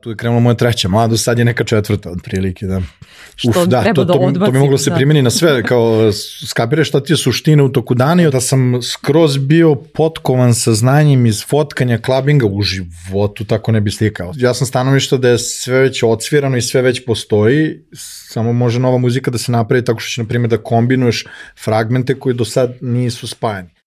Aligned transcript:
Tu 0.00 0.10
je 0.10 0.16
krenula 0.16 0.40
moja 0.40 0.54
treća 0.54 0.88
mladost, 0.88 1.24
sad 1.24 1.38
je 1.38 1.44
neka 1.44 1.64
četvrta 1.64 2.10
otprilike, 2.10 2.66
da. 2.66 2.82
Što 3.36 3.66
da, 3.66 3.82
treba 3.82 3.94
to, 3.94 4.04
da 4.04 4.12
to, 4.12 4.18
bi, 4.18 4.24
to 4.24 4.28
odbaci, 4.28 4.52
bi 4.52 4.58
moglo 4.58 4.78
se 4.78 4.90
da. 4.90 4.96
primeni 4.96 5.22
na 5.22 5.30
sve, 5.30 5.62
kao 5.62 6.12
skapiraš 6.46 6.88
šta 6.88 7.02
ti 7.02 7.12
je 7.12 7.16
suština 7.16 7.64
u 7.64 7.68
toku 7.68 7.94
dana 7.94 8.22
i 8.22 8.30
da 8.30 8.40
sam 8.40 8.82
skroz 8.82 9.38
bio 9.38 9.74
potkovan 9.74 10.54
sa 10.54 10.74
znanjem 10.74 11.26
iz 11.26 11.44
fotkanja 11.46 11.98
klabinga 11.98 12.46
u 12.46 12.62
životu, 12.62 13.44
tako 13.44 13.72
ne 13.72 13.80
bi 13.80 13.90
slikao. 13.90 14.32
Ja 14.36 14.54
sam 14.54 14.66
stanovišta 14.66 15.16
da 15.16 15.28
je 15.28 15.38
sve 15.38 15.80
već 15.80 16.02
odsvirano 16.02 16.56
i 16.56 16.62
sve 16.62 16.82
već 16.82 17.04
postoji, 17.06 17.80
samo 18.28 18.52
može 18.52 18.78
nova 18.78 18.98
muzika 18.98 19.30
da 19.30 19.38
se 19.38 19.52
napravi 19.52 19.84
tako 19.84 20.00
što 20.00 20.08
će, 20.08 20.22
na 20.22 20.28
primjer, 20.28 20.50
da 20.50 20.58
kombinuješ 20.58 21.26
fragmente 21.64 22.14
koji 22.14 22.34
do 22.34 22.44
sad 22.44 22.76
nisu 22.80 23.26
spajani. 23.26 23.77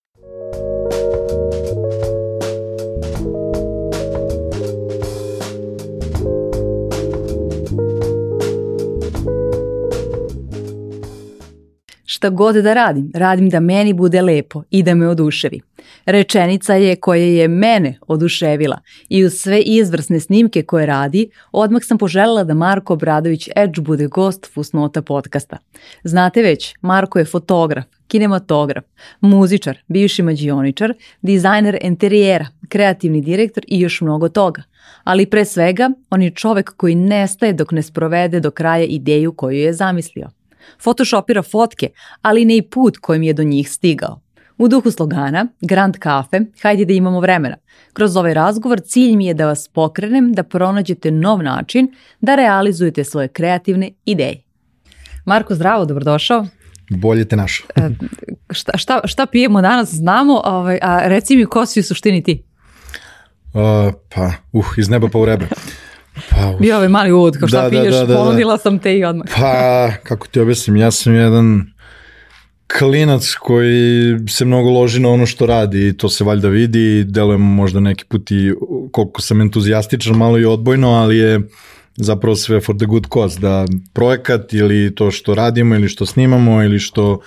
Šta 12.22 12.30
god 12.30 12.56
da 12.56 12.74
radim, 12.74 13.12
radim 13.14 13.50
da 13.50 13.60
meni 13.60 13.94
bude 13.94 14.22
lepo 14.22 14.64
i 14.70 14.84
da 14.84 14.96
me 14.96 15.08
oduševi. 15.08 15.60
Rečenica 16.06 16.74
je 16.74 16.96
koja 16.96 17.24
je 17.24 17.48
mene 17.48 18.00
oduševila 18.08 18.80
i 19.10 19.26
uz 19.26 19.34
sve 19.34 19.62
izvrsne 19.62 20.20
snimke 20.20 20.64
koje 20.64 20.86
radi, 20.86 21.30
odmah 21.52 21.82
sam 21.84 21.98
poželjela 21.98 22.44
da 22.44 22.54
Marko 22.54 22.94
Obradović 22.94 23.50
Edge 23.56 23.82
bude 23.82 24.08
gost 24.08 24.54
Fusnota 24.54 25.02
podcasta. 25.02 25.58
Znate 26.04 26.42
već, 26.42 26.76
Marko 26.82 27.20
je 27.20 27.26
fotograf, 27.26 27.86
kinematograf, 28.08 28.84
muzičar, 29.22 29.78
bivši 29.88 30.24
mađioničar, 30.24 30.94
dizajner 31.22 31.78
interijera, 31.82 32.48
kreativni 32.70 33.22
direktor 33.22 33.64
i 33.68 33.80
još 33.80 34.02
mnogo 34.02 34.30
toga. 34.30 34.64
Ali 35.04 35.26
pre 35.26 35.46
svega, 35.46 35.90
on 36.10 36.22
je 36.22 36.32
čovek 36.32 36.74
koji 36.78 36.96
nestaje 36.96 37.54
dok 37.54 37.72
ne 37.72 37.84
sprovede 37.84 38.40
do 38.40 38.52
kraja 38.52 38.86
ideju 38.86 39.34
koju 39.34 39.58
je 39.58 39.74
zamislio. 39.74 40.41
Photoshopira 40.84 41.42
fotke, 41.42 41.90
ali 42.22 42.46
ne 42.46 42.58
i 42.58 42.62
put 42.62 42.98
kojim 42.98 43.24
je 43.24 43.34
do 43.34 43.44
njih 43.44 43.72
stigao. 43.72 44.22
U 44.58 44.68
duhu 44.68 44.92
slogana 44.92 45.48
Grand 45.62 45.98
Cafe, 46.04 46.40
hajde 46.62 46.86
da 46.86 46.94
imamo 46.94 47.20
vremena. 47.20 47.58
Kroz 47.94 48.18
ovaj 48.18 48.34
razgovor 48.34 48.82
cilj 48.86 49.16
mi 49.16 49.26
je 49.26 49.34
da 49.34 49.46
vas 49.46 49.68
pokrenem 49.68 50.34
da 50.34 50.44
pronađete 50.44 51.12
nov 51.12 51.44
način 51.44 51.92
da 52.20 52.36
realizujete 52.36 53.04
svoje 53.04 53.28
kreativne 53.28 53.92
ideje. 54.06 54.44
Marko, 55.26 55.56
zdravo, 55.56 55.86
dobrodošao. 55.86 56.46
Bolje 56.90 57.26
te 57.26 57.36
našao. 57.36 57.68
E, 57.76 57.90
šta, 58.50 58.78
šta, 58.78 59.02
šta 59.06 59.26
pijemo 59.26 59.62
danas, 59.62 59.94
znamo, 59.94 60.42
ovaj, 60.46 60.80
a 60.82 61.08
reci 61.08 61.36
mi 61.36 61.46
ko 61.46 61.66
si 61.66 61.80
u 61.80 61.84
suštini 61.84 62.24
ti? 62.24 62.44
Uh, 63.54 63.94
pa, 64.16 64.32
uh, 64.52 64.66
iz 64.78 64.90
neba 64.90 65.08
pa 65.10 65.20
u 65.20 65.26
rebe. 65.26 65.48
Pa, 66.30 66.54
Bio 66.60 66.76
ovaj 66.76 66.90
mali 66.90 67.12
uvod, 67.12 67.38
kao 67.38 67.48
šta 67.48 67.58
Da, 67.58 67.64
da, 67.64 67.70
piješ, 67.70 67.94
da, 67.94 68.00
da, 68.00 68.06
da. 68.06 68.16
ponudila 68.16 68.58
sam 68.58 68.80
te 68.80 68.98
i 68.98 69.04
odmah. 69.06 69.28
Pa, 69.36 69.92
kako 70.04 70.28
ti 70.28 70.40
objasnim, 70.40 70.76
ja 70.76 70.92
sam 70.92 71.16
jedan 71.16 71.72
klinac 72.80 73.36
koji 73.40 74.20
se 74.28 74.46
mnogo 74.46 74.70
loži 74.70 75.00
na 75.00 75.10
ono 75.10 75.26
što 75.26 75.46
radi 75.46 75.88
i 75.88 75.98
to 75.98 76.10
se 76.10 76.24
valjda 76.24 76.48
vidi 76.48 77.00
i 77.00 77.04
delujem 77.04 77.42
možda 77.42 77.80
neki 77.80 78.06
put 78.06 78.32
i 78.32 78.54
koliko 78.92 79.22
sam 79.22 79.42
entuzijastičan, 79.42 80.16
malo 80.16 80.40
i 80.40 80.46
odbojno, 80.46 80.90
ali 80.90 81.18
je 81.18 81.42
zapravo 81.96 82.36
sve 82.36 82.62
for 82.62 82.78
the 82.78 82.86
good 82.86 83.08
cause, 83.14 83.40
da 83.40 83.66
projekat 83.94 84.54
ili 84.54 84.96
to 84.96 85.12
što 85.12 85.36
radimo 85.36 85.76
ili 85.76 85.90
što 85.90 86.06
snimamo 86.06 86.64
ili 86.64 86.80
što 86.80 87.20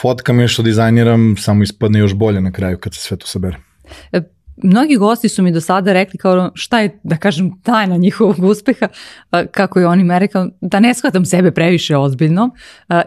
fotkam 0.00 0.38
ili 0.38 0.48
što 0.48 0.62
dizajniram 0.62 1.36
samo 1.38 1.62
ispadne 1.62 1.98
još 1.98 2.14
bolje 2.14 2.40
na 2.40 2.52
kraju 2.52 2.78
kad 2.78 2.94
se 2.94 3.00
sve 3.00 3.16
to 3.16 3.26
sabere. 3.26 3.56
E, 4.56 4.66
Mnogi 4.66 4.96
gosti 4.96 5.28
su 5.28 5.42
mi 5.42 5.52
do 5.52 5.60
sada 5.60 5.92
rekli 5.92 6.18
kao 6.18 6.50
šta 6.54 6.80
je, 6.80 6.98
da 7.02 7.16
kažem, 7.16 7.60
tajna 7.62 7.96
njihovog 7.96 8.38
uspeha, 8.38 8.88
kako 9.50 9.80
je 9.80 9.86
oni 9.86 10.04
me 10.04 10.18
rekao, 10.18 10.48
da 10.60 10.80
ne 10.80 10.94
shvatam 10.94 11.24
sebe 11.24 11.50
previše 11.50 11.96
ozbiljno 11.96 12.50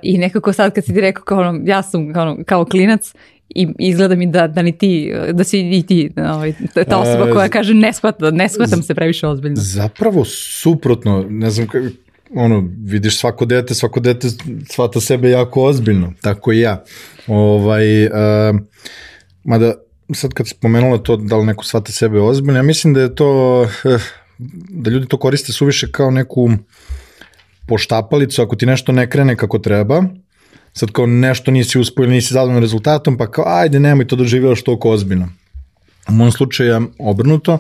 i 0.02 0.18
nekako 0.18 0.53
sad 0.53 0.73
kad 0.73 0.86
si 0.86 0.94
ti 0.94 1.02
rekao 1.02 1.23
kao 1.23 1.59
ja 1.66 1.84
sam 1.84 2.14
kao, 2.14 2.38
kao 2.45 2.66
klinac 2.66 3.13
i 3.50 3.68
izgleda 3.80 4.16
mi 4.16 4.31
da, 4.31 4.47
da 4.47 4.62
ni 4.62 4.78
ti, 4.78 5.13
da 5.34 5.44
si 5.44 5.59
i 5.59 5.84
ti 5.84 6.09
ovaj, 6.18 6.53
ta 6.90 6.97
osoba 6.97 7.30
A, 7.30 7.34
koja 7.34 7.50
kaže 7.50 7.74
ne, 7.74 7.94
shvata, 7.94 8.31
ne 8.31 8.50
shvatam 8.50 8.84
se 8.84 8.96
previše 8.96 9.28
ozbiljno. 9.28 9.56
Zapravo 9.59 10.25
suprotno, 10.62 11.25
ne 11.30 11.50
znam 11.50 11.68
kako, 11.68 11.86
ono, 12.36 12.69
vidiš 12.84 13.19
svako 13.19 13.46
dete, 13.46 13.74
svako 13.74 14.00
dete 14.00 14.28
shvata 14.72 15.02
sebe 15.02 15.30
jako 15.30 15.63
ozbiljno, 15.63 16.13
tako 16.22 16.52
i 16.52 16.59
ja. 16.59 16.84
Ovaj, 17.28 18.06
uh, 18.06 18.12
mada 19.44 19.74
sad 20.13 20.34
kad 20.34 20.47
si 20.47 20.56
pomenula 20.62 20.97
to 20.97 21.18
da 21.18 21.38
li 21.38 21.45
neko 21.45 21.63
shvata 21.63 21.91
sebe 21.91 22.19
ozbiljno, 22.19 22.59
ja 22.59 22.63
mislim 22.63 22.94
da 22.94 23.01
je 23.01 23.16
to, 23.16 23.63
eh, 23.85 24.00
da 24.69 24.90
ljudi 24.90 25.07
to 25.07 25.18
koriste 25.18 25.53
suviše 25.53 25.91
kao 25.91 26.12
neku 26.12 26.50
poštapalicu, 27.68 28.41
ako 28.41 28.56
ti 28.56 28.66
nešto 28.66 28.91
ne 28.91 29.09
krene 29.09 29.35
kako 29.35 29.59
treba, 29.59 30.03
sad 30.73 30.91
kao 30.91 31.06
nešto 31.06 31.51
nisi 31.51 31.79
uspio 31.79 32.03
ili 32.03 32.13
nisi 32.13 32.34
zadovoljan 32.34 32.62
rezultatom, 32.62 33.18
pa 33.18 33.31
kao 33.31 33.44
ajde 33.47 33.79
nemoj 33.79 34.07
to 34.07 34.16
doživjelaš 34.16 34.62
toliko 34.63 34.90
ozbiljno. 34.90 35.29
U 36.09 36.12
mom 36.12 36.31
slučaju 36.31 36.69
je 36.69 36.81
obrnuto, 37.00 37.57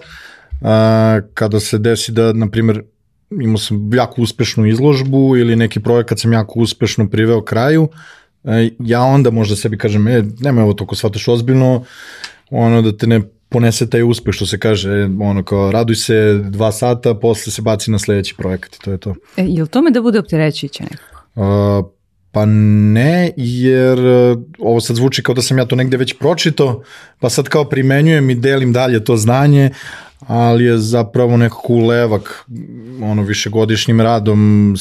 a, 0.61 1.19
kada 1.33 1.59
se 1.59 1.77
desi 1.77 2.11
da, 2.11 2.33
na 2.33 2.49
primjer, 2.49 2.83
imao 3.29 3.57
sam 3.57 3.93
jako 3.93 4.21
uspešnu 4.21 4.65
izložbu 4.65 5.37
ili 5.37 5.55
neki 5.55 5.79
projekat 5.79 6.19
sam 6.19 6.33
jako 6.33 6.59
uspešno 6.59 7.09
priveo 7.09 7.41
kraju, 7.41 7.89
e, 8.43 8.69
ja 8.79 9.01
onda 9.01 9.31
možda 9.31 9.55
sebi 9.55 9.77
kažem, 9.77 10.07
e, 10.07 10.23
nemoj 10.39 10.63
ovo 10.63 10.73
toliko 10.73 10.95
shvataš 10.95 11.27
ozbiljno, 11.27 11.83
ono 12.49 12.81
da 12.81 12.97
te 12.97 13.07
ne 13.07 13.21
ponese 13.49 13.89
taj 13.89 14.03
uspeh, 14.03 14.33
što 14.33 14.45
se 14.45 14.59
kaže, 14.59 15.09
ono 15.21 15.43
kao 15.43 15.71
raduj 15.71 15.95
se 15.95 16.41
dva 16.49 16.71
sata, 16.71 17.15
posle 17.15 17.51
se 17.51 17.61
baci 17.61 17.91
na 17.91 17.99
sledeći 17.99 18.35
projekat 18.35 18.75
i 18.75 18.79
to 18.79 18.91
je 18.91 18.97
to. 18.97 19.15
E, 19.37 19.45
je 19.45 19.61
li 19.61 19.69
tome 19.69 19.91
da 19.91 20.01
bude 20.01 20.19
opterećujuće 20.19 20.83
nekako? 20.83 21.23
Uh, 21.35 21.85
pa 22.31 22.45
ne, 22.45 23.31
jer 23.37 23.99
uh, 23.99 24.37
ovo 24.59 24.79
sad 24.81 24.95
zvuči 24.95 25.23
kao 25.23 25.35
da 25.35 25.41
sam 25.41 25.57
ja 25.57 25.65
to 25.65 25.75
negde 25.75 25.97
već 25.97 26.13
pročito, 26.19 26.83
pa 27.19 27.29
sad 27.29 27.49
kao 27.49 27.65
primenjujem 27.65 28.29
i 28.29 28.35
delim 28.35 28.73
dalje 28.73 29.03
to 29.03 29.17
znanje, 29.17 29.71
ali 30.19 30.63
je 30.63 30.77
zapravo 30.77 31.37
nekako 31.37 31.73
ulevak 31.73 32.45
ono 33.01 33.23
višegodišnjim 33.23 34.01
radom 34.01 34.75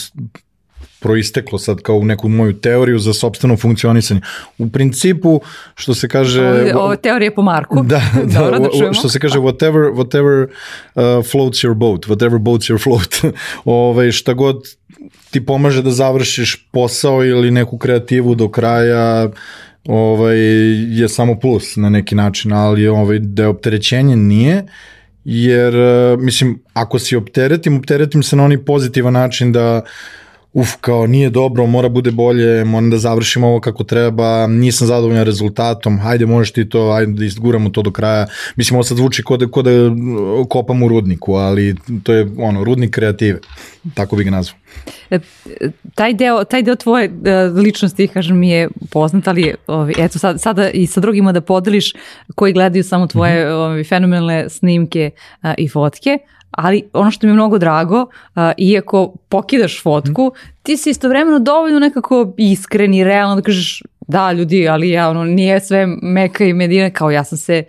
proisteklo 1.01 1.59
sad 1.59 1.81
kao 1.83 1.97
u 1.97 2.05
neku 2.05 2.29
moju 2.29 2.53
teoriju 2.61 2.99
za 2.99 3.12
sobstveno 3.12 3.57
funkcionisanje. 3.57 4.21
U 4.59 4.69
principu, 4.71 5.41
što 5.75 5.95
se 5.95 6.09
kaže... 6.09 6.43
Ovo, 6.43 6.83
ovo 6.83 6.93
je 6.93 7.01
teorija 7.01 7.31
po 7.37 7.43
Marku. 7.43 7.83
Da, 7.83 8.03
da, 8.15 8.39
Dobro, 8.41 8.59
da 8.59 8.65
o- 8.65 8.69
o- 8.75 8.79
čujemo. 8.79 8.95
što 8.95 9.09
se 9.09 9.19
kaže 9.19 9.39
whatever, 9.39 9.93
whatever 9.95 10.47
uh, 10.95 11.03
floats 11.31 11.59
your 11.65 11.75
boat, 11.75 12.01
whatever 12.07 12.39
boats 12.39 12.67
your 12.71 12.83
float. 12.83 13.34
Ove, 13.65 14.12
šta 14.12 14.33
god 14.33 14.62
ti 15.31 15.47
pomaže 15.47 15.83
da 15.83 15.91
završiš 15.91 16.69
posao 16.73 17.25
ili 17.25 17.51
neku 17.51 17.78
kreativu 17.78 18.34
do 18.34 18.49
kraja, 18.49 19.31
ovaj, 19.84 20.39
je 21.01 21.09
samo 21.09 21.39
plus 21.41 21.77
na 21.77 21.89
neki 21.91 22.15
način, 22.15 22.53
ali 22.53 22.89
ovaj, 22.89 23.19
da 23.19 23.43
je 23.43 23.49
opterećenje 23.49 24.17
nije, 24.17 24.65
jer, 25.25 25.77
uh, 25.77 26.21
mislim, 26.21 26.63
ako 26.73 26.99
si 26.99 27.17
opteretim, 27.17 27.77
opteretim 27.78 28.23
se 28.23 28.37
na 28.37 28.45
onaj 28.45 28.59
pozitivan 28.59 29.13
način 29.13 29.53
da 29.53 29.83
uf, 30.56 30.69
kao 30.81 31.06
nije 31.06 31.31
dobro, 31.31 31.67
mora 31.67 31.89
bude 31.89 32.11
bolje, 32.11 32.65
moram 32.65 32.91
da 32.91 32.99
završim 32.99 33.44
ovo 33.44 33.61
kako 33.61 33.84
treba, 33.84 34.47
nisam 34.47 34.87
zadovoljan 34.87 35.25
rezultatom, 35.25 35.99
hajde 35.99 36.27
možeš 36.27 36.53
ti 36.53 36.69
to, 36.69 36.93
hajde 36.93 37.12
da 37.12 37.25
izguramo 37.25 37.71
to 37.71 37.83
do 37.83 37.91
kraja. 37.91 38.27
Mislim, 38.56 38.77
ovo 38.77 38.84
sad 38.84 38.97
zvuči 38.97 39.22
kod 39.22 39.41
da, 39.41 39.47
ko 39.47 39.62
da 39.62 39.71
kopam 40.49 40.83
u 40.83 40.89
rudniku, 40.89 41.34
ali 41.34 41.77
to 42.03 42.12
je 42.12 42.28
ono, 42.39 42.65
rudnik 42.65 42.91
kreative, 42.91 43.39
tako 43.95 44.16
bi 44.16 44.25
ga 44.25 44.31
nazvao. 44.31 44.59
E, 45.11 45.19
taj 45.95 46.15
deo, 46.15 46.45
taj 46.45 46.62
deo 46.62 46.75
tvoje 46.75 47.11
e, 47.25 47.34
ličnosti, 47.45 48.09
kažem, 48.09 48.39
mi 48.39 48.50
je 48.50 48.69
poznat, 48.91 49.28
ali 49.28 49.55
ovi, 49.66 49.95
eto 49.99 50.19
sad, 50.19 50.41
sada 50.41 50.71
i 50.71 50.87
sa 50.87 51.00
drugima 51.00 51.33
da 51.33 51.41
podeliš 51.41 51.93
koji 52.34 52.53
gledaju 52.53 52.84
samo 52.84 53.06
tvoje 53.06 53.45
mm 53.45 53.49
-hmm. 53.49 53.53
ovi, 53.53 53.84
fenomenalne 53.84 54.49
snimke 54.49 55.11
a, 55.43 55.55
i 55.59 55.69
fotke, 55.69 56.19
ali 56.56 56.83
ono 56.93 57.11
što 57.11 57.27
mi 57.27 57.31
je 57.31 57.34
mnogo 57.34 57.59
drago, 57.59 58.06
a, 58.34 58.53
iako 58.59 59.15
pokidaš 59.28 59.83
fotku, 59.83 60.33
ti 60.63 60.77
si 60.77 60.91
istovremeno 60.91 61.39
dovoljno 61.39 61.78
nekako 61.78 62.34
iskren 62.36 62.95
i 62.95 63.04
realno 63.04 63.36
da 63.36 63.42
kažeš 63.42 63.83
da 64.09 64.33
ljudi, 64.33 64.69
ali 64.69 64.91
ja, 64.91 65.10
ono, 65.10 65.25
nije 65.25 65.60
sve 65.60 65.86
meka 66.03 66.45
i 66.45 66.53
medina, 66.53 66.91
kao 66.91 67.10
ja 67.10 67.25
sam 67.25 67.39
se 67.39 67.65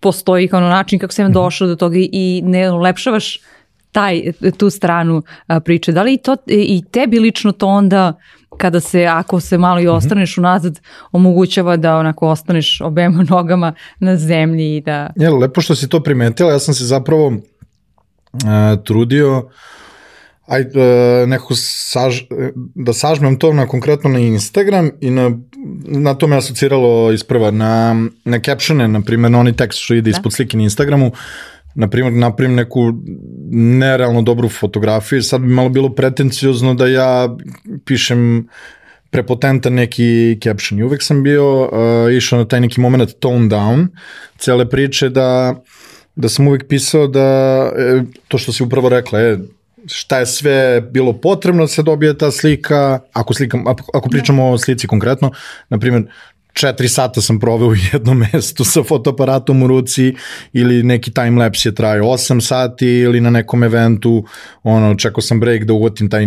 postoji 0.00 0.48
kao 0.48 0.58
ono 0.58 0.68
način 0.68 0.98
kako 0.98 1.12
sam 1.12 1.32
došao 1.32 1.68
do 1.68 1.76
toga 1.76 1.96
i 1.98 2.42
ne 2.44 2.70
ulepšavaš 2.70 3.38
taj, 3.92 4.32
tu 4.56 4.70
stranu 4.70 5.22
a, 5.46 5.60
priče. 5.60 5.92
Da 5.92 6.02
li 6.02 6.14
i, 6.14 6.18
to, 6.18 6.36
i 6.46 6.82
tebi 6.90 7.18
lično 7.18 7.52
to 7.52 7.66
onda 7.66 8.12
kada 8.56 8.80
se, 8.80 9.06
ako 9.06 9.40
se 9.40 9.58
malo 9.58 9.80
i 9.80 9.88
ostaneš 9.88 10.38
unazad, 10.38 10.80
omogućava 11.12 11.76
da 11.76 11.96
onako 11.96 12.28
ostaneš 12.28 12.80
obema 12.80 13.24
nogama 13.30 13.74
na 13.98 14.16
zemlji 14.16 14.76
i 14.76 14.80
da... 14.80 15.10
Jel, 15.16 15.38
lepo 15.38 15.60
što 15.60 15.74
si 15.74 15.88
to 15.88 16.02
primetila, 16.02 16.52
ja 16.52 16.58
sam 16.58 16.74
se 16.74 16.84
zapravo 16.84 17.32
uh, 18.32 18.82
trudio 18.84 19.50
aj, 20.46 20.60
uh, 20.60 21.28
nekako 21.28 21.54
saž, 21.56 22.22
da 22.74 22.92
sažmem 22.92 23.38
to 23.38 23.52
na 23.52 23.66
konkretno 23.66 24.10
na 24.10 24.18
Instagram 24.18 24.90
i 25.00 25.10
na, 25.10 25.30
na 25.84 26.14
to 26.14 26.26
me 26.26 26.36
asociralo 26.36 27.12
isprva 27.12 27.50
na, 27.50 27.96
na 28.24 28.38
captione, 28.38 28.88
na 28.88 29.00
primjer 29.00 29.30
na 29.30 29.38
onaj 29.38 29.56
tekst 29.56 29.78
što 29.78 29.94
ide 29.94 30.10
Da. 30.10 30.16
ispod 30.16 30.32
slike 30.32 30.56
na 30.56 30.62
Instagramu, 30.62 31.12
na 31.74 31.88
primjer, 31.88 32.12
napravim 32.12 32.54
neku 32.54 32.92
nerealno 33.50 34.22
dobru 34.22 34.48
fotografiju, 34.48 35.22
sad 35.22 35.40
bi 35.40 35.46
malo 35.46 35.68
bilo 35.68 35.94
pretenciozno 35.94 36.74
da 36.74 36.86
ja 36.86 37.36
pišem 37.84 38.48
prepotentan 39.10 39.74
neki 39.74 40.38
caption. 40.42 40.80
I 40.80 40.82
uvek 40.82 41.02
sam 41.02 41.22
bio 41.22 41.62
uh, 41.62 41.68
išao 42.16 42.38
na 42.38 42.44
taj 42.44 42.60
neki 42.60 42.80
moment 42.80 43.12
tone 43.18 43.48
down 43.48 43.86
cele 44.38 44.68
priče 44.68 45.08
da, 45.08 45.62
da 46.16 46.28
sam 46.28 46.48
uvek 46.48 46.68
pisao 46.68 47.06
da 47.06 47.20
e, 47.76 48.02
to 48.28 48.38
što 48.38 48.52
si 48.52 48.62
upravo 48.62 48.88
rekla 48.88 49.18
je 49.18 49.38
šta 49.86 50.18
je 50.18 50.26
sve 50.26 50.80
bilo 50.80 51.12
potrebno 51.12 51.62
da 51.62 51.68
se 51.68 51.82
dobije 51.82 52.18
ta 52.18 52.30
slika, 52.30 52.98
ako, 53.12 53.34
slika, 53.34 53.58
ako 53.94 54.08
pričamo 54.08 54.50
o 54.50 54.58
slici 54.58 54.86
konkretno, 54.86 55.30
na 55.68 55.78
primjer, 55.78 56.04
četiri 56.52 56.88
sata 56.88 57.20
sam 57.20 57.40
proveo 57.40 57.68
u 57.68 57.74
jednom 57.92 58.18
mestu 58.32 58.64
sa 58.64 58.82
fotoaparatom 58.82 59.62
u 59.62 59.66
ruci 59.66 60.14
ili 60.52 60.82
neki 60.82 61.10
timelapse 61.10 61.68
je 61.68 61.74
trajao 61.74 62.06
8 62.06 62.40
sati 62.40 62.86
ili 62.86 63.20
na 63.20 63.30
nekom 63.30 63.62
eventu 63.62 64.24
ono, 64.62 64.94
čekao 64.94 65.22
sam 65.22 65.40
break 65.40 65.64
da 65.64 65.72
uvotim 65.72 66.10
taj, 66.10 66.24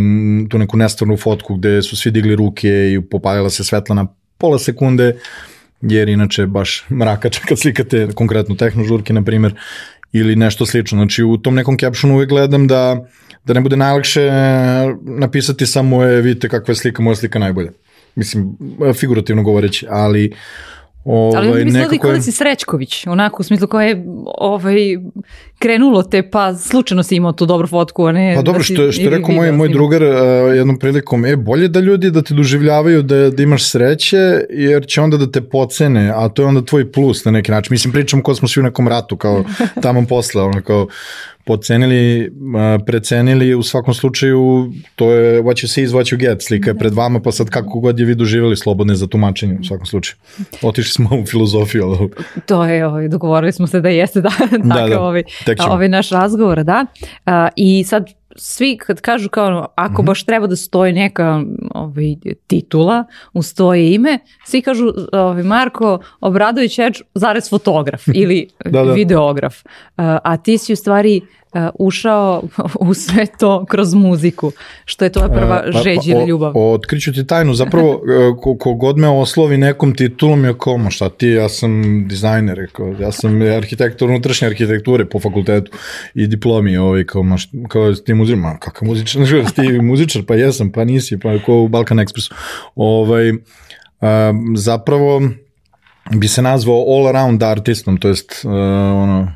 tu 0.49 0.57
neku 0.57 0.77
nestvarnu 0.77 1.17
fotku 1.17 1.55
gde 1.55 1.81
su 1.81 1.97
svi 1.97 2.11
digli 2.11 2.35
ruke 2.35 2.69
i 2.69 3.01
popalila 3.11 3.49
se 3.49 3.63
svetla 3.63 3.95
na 3.95 4.07
pola 4.37 4.59
sekunde 4.59 5.15
jer 5.89 6.09
inače 6.09 6.45
baš 6.45 6.85
mrakača 6.89 7.41
kad 7.47 7.59
slikate 7.59 8.07
konkretno 8.15 8.55
tehnožurke 8.55 9.13
na 9.13 9.23
primjer 9.23 9.53
ili 10.13 10.35
nešto 10.35 10.65
slično. 10.65 10.97
Znači 10.97 11.23
u 11.23 11.37
tom 11.37 11.55
nekom 11.55 11.77
captionu 11.77 12.15
uvek 12.15 12.29
gledam 12.29 12.67
da, 12.67 13.05
da 13.45 13.53
ne 13.53 13.61
bude 13.61 13.75
najlakše 13.75 14.31
napisati 15.01 15.65
samo 15.65 16.03
je 16.03 16.21
vidite 16.21 16.49
kakva 16.49 16.71
je 16.71 16.75
slika, 16.75 17.01
moja 17.01 17.15
slika 17.15 17.39
najbolja 17.39 17.71
mislim, 18.15 18.57
figurativno 18.99 19.43
govoreći, 19.43 19.85
ali 19.89 20.33
Ovaj, 21.05 21.37
Ali 21.37 21.65
mi 21.65 21.71
nekako... 21.71 22.11
da 22.11 22.21
si 22.21 22.31
Srećković, 22.31 23.07
onako 23.07 23.37
u 23.39 23.43
smislu 23.43 23.67
koje 23.67 23.87
je 23.87 24.05
ovaj, 24.37 24.75
krenulo 25.59 26.03
te, 26.03 26.29
pa 26.29 26.55
slučajno 26.55 27.03
si 27.03 27.15
imao 27.15 27.31
tu 27.31 27.45
dobru 27.45 27.67
fotku, 27.67 28.05
a 28.05 28.11
ne... 28.11 28.33
Pa 28.35 28.41
dobro, 28.41 28.59
da 28.59 28.63
što, 28.63 28.91
što 28.91 29.09
rekao 29.09 29.35
moj, 29.35 29.51
moj 29.51 29.69
drugar 29.69 30.03
uh, 30.03 30.09
jednom 30.55 30.79
prilikom, 30.79 31.25
e, 31.25 31.35
bolje 31.35 31.67
da 31.67 31.79
ljudi 31.79 32.11
da 32.11 32.21
te 32.21 32.33
doživljavaju 32.33 33.01
da, 33.01 33.29
da 33.29 33.43
imaš 33.43 33.69
sreće, 33.69 34.41
jer 34.49 34.85
će 34.87 35.01
onda 35.01 35.17
da 35.17 35.31
te 35.31 35.41
pocene, 35.41 36.11
a 36.15 36.29
to 36.29 36.41
je 36.41 36.45
onda 36.45 36.61
tvoj 36.65 36.91
plus 36.91 37.25
na 37.25 37.31
neki 37.31 37.51
način. 37.51 37.73
Mislim, 37.73 37.93
pričam 37.93 38.21
ko 38.21 38.35
smo 38.35 38.47
svi 38.47 38.59
u 38.59 38.63
nekom 38.63 38.87
ratu, 38.87 39.17
kao 39.17 39.43
tamo 39.83 40.05
posle, 40.09 40.41
ono, 40.41 40.61
kao, 40.61 40.87
pocenili, 41.45 42.31
precenili, 42.85 43.55
u 43.55 43.63
svakom 43.63 43.93
slučaju 43.93 44.71
to 44.95 45.11
je 45.11 45.41
what 45.41 45.63
you 45.63 45.67
see 45.67 45.83
is 45.83 45.91
what 45.91 46.13
you 46.13 46.17
get, 46.17 46.41
slika 46.41 46.69
je 46.69 46.77
pred 46.77 46.93
vama, 46.93 47.19
pa 47.19 47.31
sad 47.31 47.49
kako 47.49 47.79
god 47.79 47.99
je 47.99 48.05
vi 48.05 48.15
doživjeli 48.15 48.57
slobodne 48.57 48.95
za 48.95 49.07
tumačenje 49.07 49.57
u 49.61 49.63
svakom 49.63 49.85
slučaju. 49.85 50.15
Otišli 50.61 50.91
smo 50.91 51.09
u 51.21 51.25
filozofiju. 51.25 51.83
Ali... 51.83 52.09
To 52.45 52.65
je, 52.65 52.87
ovaj, 52.87 53.07
dogovorili 53.07 53.51
smo 53.51 53.67
se 53.67 53.81
da 53.81 53.89
jeste 53.89 54.21
da, 54.21 54.31
da, 54.75 54.87
da, 54.87 55.01
ovaj, 55.01 55.23
ovaj 55.69 55.89
naš 55.89 56.09
razgovor, 56.09 56.63
da. 56.63 56.85
I 57.55 57.83
sad 57.83 58.09
svi 58.35 58.77
kad 58.77 59.01
kažu 59.01 59.29
kao 59.29 59.67
ako 59.75 60.01
-hmm. 60.01 60.05
baš 60.05 60.23
treba 60.23 60.47
da 60.47 60.55
stoji 60.55 60.93
neka 60.93 61.43
ovaj, 61.73 62.15
titula 62.47 63.05
u 63.33 63.41
stoje 63.41 63.93
ime, 63.93 64.19
svi 64.45 64.61
kažu 64.61 64.93
ovaj, 65.11 65.43
Marko 65.43 65.99
Obradović 66.21 66.79
Edge 66.79 66.99
zarez 67.13 67.49
fotograf 67.49 68.03
ili 68.23 68.47
da, 68.65 68.83
da. 68.83 68.93
videograf. 68.93 69.55
A, 69.97 70.17
a 70.23 70.37
ti 70.37 70.57
si 70.57 70.73
u 70.73 70.75
stvari 70.75 71.21
uh, 71.23 71.42
ušao 71.79 72.43
u 72.87 72.93
sve 72.93 73.25
to 73.39 73.65
kroz 73.65 73.93
muziku, 73.93 74.51
što 74.85 75.05
je 75.05 75.11
to 75.11 75.27
prva 75.27 75.63
uh, 75.67 75.81
žeđ 75.83 76.07
ili 76.07 76.25
ljubav. 76.27 76.51
Otkriću 76.55 77.13
ti 77.13 77.27
tajnu, 77.27 77.53
zapravo 77.53 77.93
e, 78.53 78.57
kogod 78.59 78.97
me 78.97 79.07
oslovi 79.07 79.57
nekom 79.57 79.95
titulom 79.95 80.45
je 80.45 80.53
kao, 80.61 80.77
ma 80.77 80.89
šta 80.89 81.09
ti, 81.09 81.27
ja 81.27 81.49
sam 81.49 82.03
dizajner, 82.07 82.57
rekao, 82.57 82.95
ja 82.99 83.11
sam 83.11 83.41
arhitektor 83.41 84.09
unutrašnje 84.09 84.47
arhitekture 84.47 85.05
po 85.05 85.19
fakultetu 85.19 85.71
i 86.13 86.27
diplomi, 86.27 86.77
ovaj, 86.77 87.03
kao, 87.03 87.23
ma, 87.23 87.37
šta, 87.37 87.57
kao 87.69 87.93
ti 87.93 88.13
muzičar, 88.13 88.39
ma 88.39 88.57
kakav 88.59 88.87
muzičar, 88.87 89.21
ti 89.55 89.81
muzičar, 89.81 90.21
pa 90.27 90.35
jesam, 90.35 90.71
pa 90.71 90.83
nisi, 90.83 91.19
pa 91.19 91.39
kao 91.45 91.55
u 91.55 91.67
Balkan 91.67 91.97
Expressu. 91.97 92.33
Ovaj, 92.75 93.31
zapravo 94.55 95.21
bi 96.11 96.27
se 96.27 96.41
nazvao 96.41 96.85
all 96.87 97.07
around 97.07 97.43
artistom, 97.43 97.97
to 97.97 98.07
jest 98.07 98.31
uh, 98.43 98.51
ono, 98.51 99.31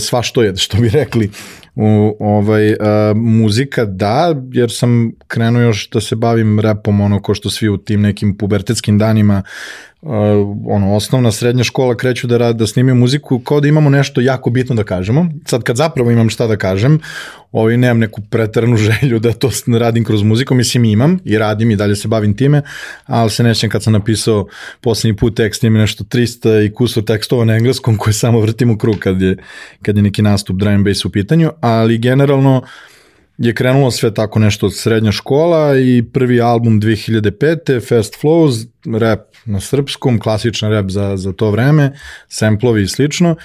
sva 0.00 0.22
što 0.22 0.42
je, 0.42 0.56
što 0.56 0.78
bi 0.78 0.88
rekli. 0.88 1.30
U, 1.74 2.16
ovaj, 2.20 2.72
a, 2.80 3.12
muzika 3.16 3.84
da, 3.84 4.34
jer 4.52 4.72
sam 4.72 5.12
krenuo 5.26 5.62
još 5.62 5.90
da 5.90 6.00
se 6.00 6.16
bavim 6.16 6.60
repom, 6.60 7.00
ono 7.00 7.22
ko 7.22 7.34
što 7.34 7.50
svi 7.50 7.68
u 7.68 7.76
tim 7.76 8.00
nekim 8.00 8.36
pubertetskim 8.38 8.98
danima 8.98 9.42
uh, 10.02 10.12
ono, 10.66 10.94
osnovna 10.94 11.32
srednja 11.32 11.64
škola 11.64 11.96
kreću 11.96 12.26
da 12.26 12.38
rad, 12.38 12.56
da 12.56 12.66
snimaju 12.66 12.94
muziku 12.94 13.38
kao 13.38 13.60
da 13.60 13.68
imamo 13.68 13.90
nešto 13.90 14.20
jako 14.20 14.50
bitno 14.50 14.74
da 14.74 14.84
kažemo. 14.84 15.28
Sad 15.46 15.62
kad 15.62 15.76
zapravo 15.76 16.10
imam 16.10 16.30
šta 16.30 16.46
da 16.46 16.56
kažem, 16.56 17.00
ovaj, 17.52 17.76
nemam 17.76 17.98
neku 17.98 18.20
pretaranu 18.30 18.76
želju 18.86 19.18
da 19.18 19.32
to 19.32 19.50
radim 19.78 20.04
kroz 20.04 20.22
muziku, 20.22 20.54
mislim 20.54 20.84
imam 20.84 21.18
i 21.24 21.38
radim 21.38 21.70
i 21.70 21.76
dalje 21.76 21.96
se 21.96 22.08
bavim 22.08 22.36
time, 22.36 22.62
ali 23.06 23.30
se 23.30 23.42
nećem 23.42 23.70
kad 23.70 23.82
sam 23.82 23.92
napisao 23.92 24.46
poslednji 24.80 25.16
put 25.16 25.36
tekst, 25.36 25.64
imam 25.64 25.80
nešto 25.80 26.04
300 26.04 26.66
i 26.66 26.74
kusur 26.74 27.04
tekstova 27.04 27.44
na 27.44 27.54
engleskom 27.54 27.96
koje 27.96 28.12
samo 28.12 28.40
vrtim 28.40 28.70
u 28.70 28.78
krug 28.78 28.96
kad 28.98 29.22
je, 29.22 29.36
kad 29.82 29.96
je 29.96 30.02
neki 30.02 30.22
nastup 30.22 30.56
drum 30.56 30.74
and 30.74 30.84
bass 30.84 31.04
u 31.04 31.10
pitanju, 31.10 31.50
ali 31.60 31.98
generalno 31.98 32.62
je 33.38 33.54
krenulo 33.54 33.90
sve 33.90 34.14
tako 34.14 34.38
nešto 34.38 34.66
od 34.66 34.76
srednja 34.76 35.12
škola 35.12 35.78
i 35.78 36.02
prvi 36.12 36.40
album 36.40 36.80
2005. 36.80 37.88
Fast 37.88 38.16
Flows, 38.22 38.66
rap 38.98 39.20
na 39.48 39.60
srpskom, 39.60 40.18
klasičan 40.20 40.70
rap 40.70 40.90
za, 40.90 41.16
za 41.16 41.32
to 41.32 41.50
vreme, 41.50 41.92
semplovi 42.28 42.82
i 42.82 42.88
slično 42.88 43.36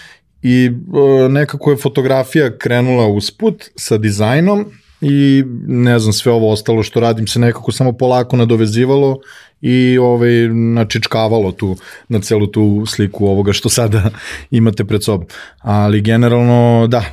i 0.44 0.66
e, 0.66 1.30
nekako 1.30 1.72
je 1.72 1.78
fotografija 1.78 2.58
krenula 2.58 3.08
usput 3.08 3.64
sa 3.76 3.98
dizajnom 3.98 4.66
i 5.02 5.44
ne 5.68 6.00
znam 6.00 6.14
sve 6.14 6.32
ovo 6.32 6.52
ostalo 6.52 6.84
što 6.84 7.00
radim 7.00 7.28
se 7.28 7.40
nekako 7.40 7.72
samo 7.72 7.94
polako 7.94 8.38
nadovezivalo 8.38 9.20
i 9.62 9.98
ovaj 9.98 10.32
načičkavalo 10.50 11.52
tu 11.52 11.76
na 12.10 12.20
celu 12.20 12.48
tu 12.48 12.86
sliku 12.86 13.26
ovoga 13.26 13.54
što 13.54 13.70
sada 13.70 14.10
imate 14.52 14.84
pred 14.86 15.04
sobom. 15.04 15.28
Ali 15.60 16.02
generalno 16.02 16.88
da, 16.88 17.04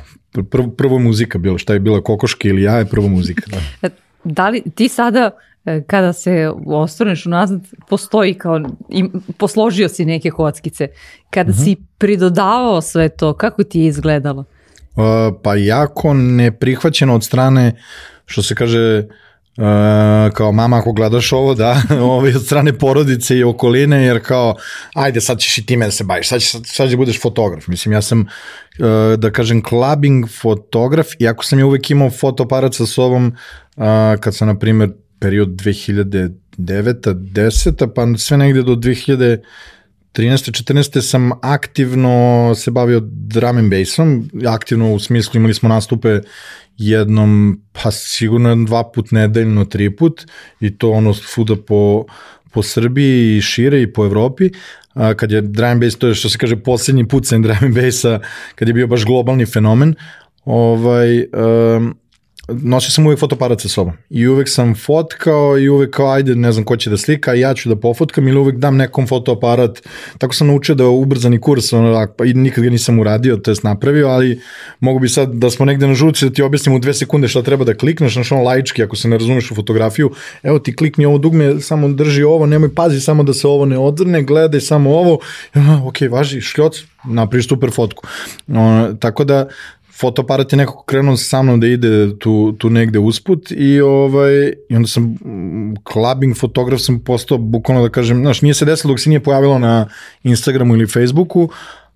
prvo, 0.49 0.69
prvo 0.69 0.99
muzika 0.99 1.37
bilo, 1.37 1.57
šta 1.57 1.73
je 1.73 1.79
bila 1.79 2.01
kokoške 2.01 2.47
ili 2.47 2.61
ja 2.61 2.75
je 2.77 2.85
prvo 2.85 3.07
muzika. 3.07 3.57
Da. 3.81 3.89
da 4.23 4.49
li 4.49 4.61
ti 4.75 4.87
sada 4.87 5.31
E, 5.31 5.50
kada 5.87 6.13
se 6.13 6.51
ostroneš 6.65 7.25
unazad, 7.25 7.61
postoji 7.89 8.33
kao, 8.33 8.61
im, 8.89 9.11
posložio 9.37 9.89
si 9.89 10.05
neke 10.05 10.29
kockice. 10.29 10.87
Kada 11.29 11.49
uh 11.49 11.55
mhm. 11.55 11.63
-huh. 11.63 11.65
si 11.65 11.75
pridodavao 11.97 12.81
sve 12.81 13.09
to, 13.09 13.33
kako 13.33 13.63
ti 13.63 13.79
je 13.79 13.85
izgledalo? 13.85 14.45
Uh, 14.95 15.03
pa 15.43 15.55
jako 15.55 16.13
neprihvaćeno 16.13 17.15
od 17.15 17.23
strane, 17.23 17.75
što 18.25 18.43
se 18.43 18.55
kaže, 18.55 19.03
Uh, 19.57 20.33
kao 20.33 20.51
mama 20.51 20.77
ako 20.77 20.91
gledaš 20.91 21.33
ovo 21.33 21.53
da 21.53 21.81
ovaj, 22.01 22.35
od 22.35 22.45
strane 22.45 22.77
porodice 22.77 23.37
i 23.37 23.43
okoline 23.43 24.03
jer 24.03 24.23
kao 24.23 24.55
ajde 24.93 25.21
sad 25.21 25.39
ćeš 25.39 25.57
i 25.57 25.65
time 25.65 25.85
da 25.85 25.91
se 25.91 26.03
baviš 26.03 26.29
sad, 26.29 26.41
ćeš, 26.41 26.51
sad 26.51 26.87
ćeš 26.87 26.89
da 26.89 26.97
budeš 26.97 27.21
fotograf 27.21 27.67
mislim 27.67 27.93
ja 27.93 28.01
sam 28.01 28.19
uh, 28.19 28.85
da 29.17 29.31
kažem 29.31 29.63
clubbing 29.69 30.29
fotograf 30.41 31.07
iako 31.19 31.45
sam 31.45 31.59
ja 31.59 31.65
uvek 31.65 31.91
imao 31.91 32.09
fotoaparat 32.09 32.73
sa 32.73 32.85
sobom 32.85 33.27
uh, 33.75 33.83
kad 34.19 34.35
sam 34.35 34.47
na 34.47 34.59
primer 34.59 34.89
period 35.21 35.49
2009 35.49 36.33
10 36.57 37.93
pa 37.95 38.17
sve 38.17 38.37
negde 38.37 38.63
do 38.63 38.75
2013 38.75 39.41
14 40.13 41.01
sam 41.01 41.31
aktivno 41.41 42.53
se 42.55 42.71
bavio 42.71 42.99
drum 43.03 43.57
and 43.57 43.71
bassom, 43.71 44.29
aktivno 44.47 44.93
u 44.93 44.99
smislu 44.99 45.37
imali 45.37 45.53
smo 45.53 45.69
nastupe 45.69 46.19
jednom, 46.77 47.61
pa 47.71 47.91
sigurno 47.91 48.55
dva 48.65 48.83
put 48.91 49.11
nedeljno, 49.11 49.65
tri 49.65 49.95
put 49.95 50.25
i 50.59 50.77
to 50.77 50.91
ono 50.91 51.13
svuda 51.13 51.55
po, 51.67 52.05
po 52.51 52.63
Srbiji 52.63 53.37
i 53.37 53.41
šire 53.41 53.81
i 53.81 53.93
po 53.93 54.05
Evropi, 54.05 54.49
a, 54.93 55.13
kad 55.13 55.31
je 55.31 55.41
drum 55.41 55.69
and 55.69 55.83
bass, 55.83 55.97
to 55.97 56.07
je 56.07 56.15
što 56.15 56.29
se 56.29 56.37
kaže 56.37 56.55
poslednji 56.55 57.07
pucanj 57.07 57.43
drum 57.43 57.57
and 57.61 57.75
bassa, 57.75 58.19
kad 58.55 58.67
je 58.67 58.73
bio 58.73 58.87
baš 58.87 59.05
globalni 59.05 59.45
fenomen, 59.45 59.95
ovaj, 60.45 61.19
um, 61.19 61.95
nosio 62.63 62.91
sam 62.91 63.05
uvek 63.05 63.19
fotoparat 63.19 63.61
sa 63.61 63.69
sobom. 63.69 63.93
I 64.09 64.27
uvek 64.27 64.49
sam 64.49 64.75
fotkao 64.75 65.59
i 65.59 65.69
uvek 65.69 65.89
kao 65.95 66.11
ajde 66.11 66.35
ne 66.35 66.51
znam 66.51 66.65
ko 66.65 66.77
će 66.77 66.89
da 66.89 66.97
slika 66.97 67.33
ja 67.33 67.53
ću 67.53 67.69
da 67.69 67.75
pofotkam 67.75 68.27
ili 68.27 68.37
uvek 68.37 68.55
dam 68.55 68.77
nekom 68.77 69.07
fotoaparat. 69.07 69.81
Tako 70.17 70.35
sam 70.35 70.47
naučio 70.47 70.75
da 70.75 70.87
ubrzani 70.87 71.39
kurs 71.41 71.73
ono, 71.73 72.07
pa 72.17 72.25
i 72.25 72.33
nikad 72.33 72.63
ga 72.63 72.69
nisam 72.69 72.99
uradio 72.99 73.37
to 73.37 73.51
jest 73.51 73.63
napravio 73.63 74.07
ali 74.07 74.39
mogu 74.79 74.99
bi 74.99 75.09
sad 75.09 75.33
da 75.33 75.49
smo 75.49 75.65
negde 75.65 75.87
na 75.87 75.93
žuci 75.93 76.25
da 76.25 76.33
ti 76.33 76.41
objasnim 76.41 76.75
u 76.75 76.79
dve 76.79 76.93
sekunde 76.93 77.27
šta 77.27 77.41
treba 77.41 77.65
da 77.65 77.73
klikneš 77.73 78.15
na 78.15 78.23
ono 78.31 78.43
laički 78.43 78.83
ako 78.83 78.95
se 78.95 79.07
ne 79.07 79.17
razumeš 79.17 79.51
u 79.51 79.55
fotografiju 79.55 80.11
evo 80.43 80.59
ti 80.59 80.75
klikni 80.75 81.05
ovo 81.05 81.17
dugme 81.17 81.59
samo 81.59 81.87
drži 81.87 82.23
ovo 82.23 82.45
nemoj 82.45 82.75
pazi 82.75 83.01
samo 83.01 83.23
da 83.23 83.33
se 83.33 83.47
ovo 83.47 83.65
ne 83.65 83.77
odvrne 83.77 84.23
gledaj 84.23 84.61
samo 84.61 84.97
ovo. 84.97 85.19
Ok 85.87 85.95
važi 86.11 86.41
šljoc 86.41 86.83
napriš 87.03 87.47
super 87.47 87.71
fotku. 87.71 88.07
O, 88.47 88.93
tako 88.99 89.23
da 89.23 89.47
fotoaparat 89.99 90.53
je 90.53 90.57
nekako 90.57 90.83
krenuo 90.83 91.17
sa 91.17 91.41
mnom 91.41 91.59
da 91.59 91.67
ide 91.67 92.19
tu, 92.19 92.51
tu 92.57 92.69
negde 92.69 92.99
usput 92.99 93.51
i, 93.51 93.81
ovaj, 93.81 94.53
i 94.69 94.75
onda 94.75 94.87
sam 94.87 95.15
clubbing 95.93 96.37
fotograf 96.37 96.81
sam 96.81 96.99
postao 96.99 97.37
bukvalno 97.37 97.83
da 97.83 97.89
kažem, 97.89 98.21
znaš, 98.21 98.41
nije 98.41 98.53
se 98.53 98.65
desilo 98.65 98.91
dok 98.91 98.99
se 98.99 99.09
nije 99.09 99.23
pojavilo 99.23 99.59
na 99.59 99.87
Instagramu 100.23 100.75
ili 100.75 100.87
Facebooku, 100.87 101.49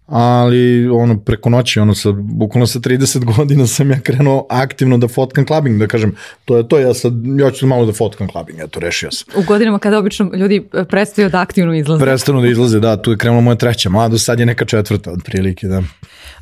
ali 0.05 0.89
ono 0.89 1.19
preko 1.19 1.49
noći, 1.49 1.79
ono 1.79 1.95
sa, 1.95 2.11
bukvalno 2.11 2.67
sa 2.67 2.79
30 2.79 3.23
godina 3.35 3.67
sam 3.67 3.91
ja 3.91 3.99
krenuo 3.99 4.47
aktivno 4.49 4.97
da 4.97 5.07
fotkam 5.07 5.45
clubbing, 5.45 5.79
da 5.79 5.87
kažem, 5.87 6.15
to 6.45 6.57
je 6.57 6.67
to, 6.67 6.79
ja 6.79 6.93
sad, 6.93 7.13
ja 7.39 7.51
ću 7.51 7.67
malo 7.67 7.85
da 7.85 7.93
fotkam 7.93 8.27
clubbing, 8.27 8.59
eto, 8.59 8.79
rešio 8.79 9.11
sam. 9.11 9.41
U 9.41 9.43
godinama 9.47 9.79
kada 9.79 9.97
obično 9.97 10.31
ljudi 10.33 10.67
e, 10.73 10.85
prestaju 10.85 11.29
da 11.29 11.41
aktivno 11.41 11.75
izlaze. 11.75 12.05
Prestanu 12.05 12.41
da 12.41 12.47
izlaze, 12.47 12.79
da, 12.79 13.01
tu 13.01 13.11
je 13.11 13.17
krenula 13.17 13.41
moja 13.41 13.55
treća 13.55 13.89
mlado, 13.89 14.17
sad 14.17 14.39
je 14.39 14.45
neka 14.45 14.65
četvrta, 14.65 15.11
otprilike, 15.11 15.67
da. 15.67 15.83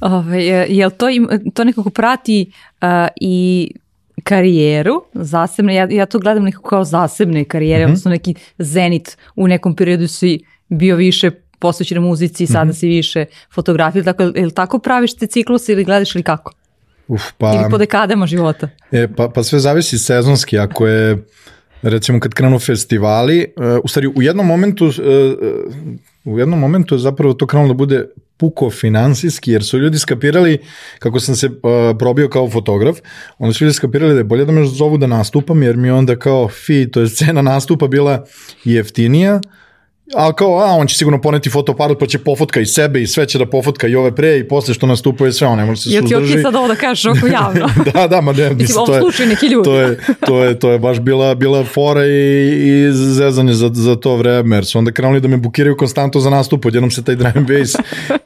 Ove, 0.01 0.45
je 0.69 0.85
li 0.85 0.93
to, 0.97 1.09
im, 1.09 1.27
to 1.53 1.63
nekako 1.63 1.89
prati 1.89 2.51
uh, 2.81 2.87
i 3.21 3.71
karijeru 4.23 5.03
zasebne, 5.13 5.75
ja, 5.75 5.87
ja 5.91 6.05
to 6.05 6.19
gledam 6.19 6.43
nekako 6.43 6.69
kao 6.69 6.83
zasebne 6.83 7.43
karijere, 7.43 7.83
mm 7.83 7.87
-hmm. 7.87 7.91
odnosno 7.91 8.11
neki 8.11 8.35
zenit 8.57 9.17
u 9.35 9.47
nekom 9.47 9.75
periodu 9.75 10.07
si 10.07 10.39
bio 10.69 10.95
više 10.95 11.31
posvećena 11.63 12.01
muzici, 12.01 12.47
sada 12.47 12.65
mm 12.65 12.69
-hmm. 12.69 12.79
si 12.79 12.87
više 12.87 13.25
fotografija, 13.53 14.03
tako, 14.03 14.23
je 14.23 14.45
li 14.45 14.53
tako 14.53 14.79
praviš 14.79 15.15
te 15.15 15.27
cikluse 15.27 15.71
ili 15.71 15.83
gledaš 15.83 16.15
ili 16.15 16.23
kako? 16.23 16.53
Uf, 17.07 17.31
pa, 17.37 17.53
ili 17.55 17.69
po 17.71 17.77
dekadama 17.77 18.27
života? 18.27 18.69
E, 18.91 19.07
pa, 19.17 19.29
pa 19.29 19.43
sve 19.43 19.59
zavisi 19.59 19.97
sezonski, 19.99 20.59
ako 20.59 20.87
je 20.87 21.23
recimo 21.81 22.19
kad 22.19 22.33
krenu 22.33 22.59
festivali, 22.59 23.45
uh, 23.57 23.63
u 23.83 23.87
stvari 23.87 24.07
u 24.07 24.21
jednom 24.21 24.47
momentu 24.47 24.85
uh, 24.85 24.93
u 26.25 26.39
jednom 26.39 26.59
momentu 26.59 26.95
je 26.95 26.99
zapravo 26.99 27.33
to 27.33 27.47
krenulo 27.47 27.67
da 27.67 27.77
bude 27.77 28.05
puko 28.37 28.69
finansijski, 28.69 29.51
jer 29.51 29.63
su 29.63 29.79
ljudi 29.79 29.99
skapirali, 29.99 30.57
kako 30.99 31.19
sam 31.19 31.35
se 31.35 31.47
uh, 31.47 31.53
probio 31.99 32.29
kao 32.29 32.49
fotograf, 32.49 32.97
onda 33.37 33.53
su 33.53 33.63
ljudi 33.63 33.73
skapirali 33.73 34.13
da 34.13 34.19
je 34.19 34.23
bolje 34.23 34.45
da 34.45 34.51
me 34.51 34.65
zovu 34.65 34.97
da 34.97 35.07
nastupam, 35.07 35.63
jer 35.63 35.77
mi 35.77 35.91
onda 35.91 36.15
kao 36.15 36.47
fi, 36.47 36.91
to 36.91 37.01
je 37.01 37.09
cena 37.09 37.41
nastupa 37.41 37.87
bila 37.87 38.25
jeftinija, 38.63 39.41
A 40.15 40.33
kao, 40.33 40.59
a, 40.59 40.65
on 40.65 40.87
će 40.87 40.97
sigurno 40.97 41.21
poneti 41.21 41.49
fotoaparat 41.49 41.99
pa 41.99 42.05
će 42.05 42.19
pofotka 42.19 42.59
i 42.59 42.65
sebe 42.65 43.01
i 43.01 43.07
sve 43.07 43.25
će 43.25 43.37
da 43.37 43.45
pofotka 43.45 43.87
i 43.87 43.95
ove 43.95 44.15
pre 44.15 44.37
i 44.37 44.47
posle 44.47 44.73
što 44.73 44.87
nastupuje 44.87 45.31
sve, 45.31 45.47
on 45.47 45.57
ne 45.57 45.65
može 45.65 45.81
se 45.81 45.83
suzdrži. 45.83 46.13
Jel 46.13 46.27
ti 46.27 46.37
ok 46.37 46.41
sad 46.43 46.55
ovo 46.55 46.67
da 46.67 46.75
kažeš 46.75 47.05
oko 47.05 47.27
javno? 47.41 47.69
da, 47.93 48.07
da, 48.07 48.21
ma 48.21 48.31
ne, 48.31 48.49
mislim, 48.49 48.85
to 48.85 48.95
je, 48.95 49.01
to, 49.63 49.79
je, 49.79 49.97
to, 50.25 50.43
je, 50.43 50.59
to 50.59 50.71
je 50.71 50.79
baš 50.79 50.99
bila, 50.99 51.35
bila 51.35 51.63
fora 51.63 52.05
i, 52.05 52.09
i 52.09 52.91
zezanje 52.91 53.53
za, 53.53 53.69
za 53.73 53.95
to 53.95 54.15
vreme, 54.15 54.55
jer 54.55 54.65
su 54.65 54.77
onda 54.77 54.91
krenuli 54.91 55.21
da 55.21 55.27
me 55.27 55.37
bukiraju 55.37 55.77
konstantno 55.77 56.21
za 56.21 56.29
nastup, 56.29 56.65
odjednom 56.65 56.91
se 56.91 57.03
taj 57.03 57.15
drum 57.15 57.45
bass 57.45 57.75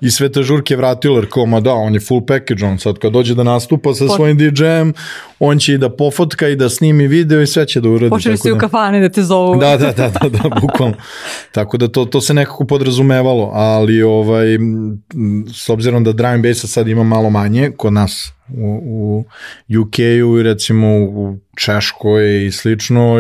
i 0.02 0.12
sve 0.12 0.32
te 0.32 0.44
žurke 0.44 0.76
vratilo, 0.76 1.18
jer 1.18 1.28
kao, 1.30 1.46
ma 1.46 1.60
da, 1.60 1.74
on 1.74 1.94
je 1.94 2.00
full 2.00 2.26
package, 2.26 2.66
on 2.66 2.80
sad 2.80 2.98
kad 3.00 3.12
dođe 3.12 3.36
da 3.36 3.44
nastupa 3.44 3.94
sa 3.94 4.08
svojim 4.08 4.38
DJ-em, 4.38 4.94
on 5.40 5.60
će 5.60 5.74
i 5.74 5.78
da 5.78 5.90
pofotka 5.90 6.48
i 6.48 6.56
da 6.56 6.70
snimi 6.70 7.08
video 7.08 7.42
i 7.42 7.48
sve 7.48 7.68
će 7.68 7.82
da 7.82 7.90
uradi. 7.90 8.10
Počeli 8.10 8.38
si 8.38 8.50
da, 8.50 8.56
u 8.56 8.58
kafane 8.58 9.02
da 9.02 9.10
te 9.10 9.24
zovu. 9.24 9.60
Da, 9.60 9.78
da, 9.78 9.92
da, 9.92 10.10
da, 10.10 10.30
da 10.30 10.50
bukvalno. 10.62 10.96
tako 11.52 11.77
da 11.78 11.88
to, 11.88 12.06
to 12.06 12.22
se 12.22 12.34
nekako 12.34 12.66
podrazumevalo, 12.66 13.52
ali 13.54 14.02
ovaj, 14.02 14.48
s 15.54 15.70
obzirom 15.70 16.04
da 16.04 16.12
drum 16.12 16.42
bassa 16.42 16.68
sad 16.68 16.88
ima 16.88 17.04
malo 17.04 17.30
manje 17.30 17.72
kod 17.78 17.94
nas 17.94 18.34
u, 18.50 18.80
u 18.86 19.26
UK-u 19.82 20.40
i 20.40 20.44
recimo 20.44 20.88
u 20.98 21.38
Češkoj 21.58 22.46
i 22.46 22.52
slično 22.52 23.20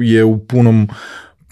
je 0.00 0.24
u 0.24 0.38
punom 0.46 0.88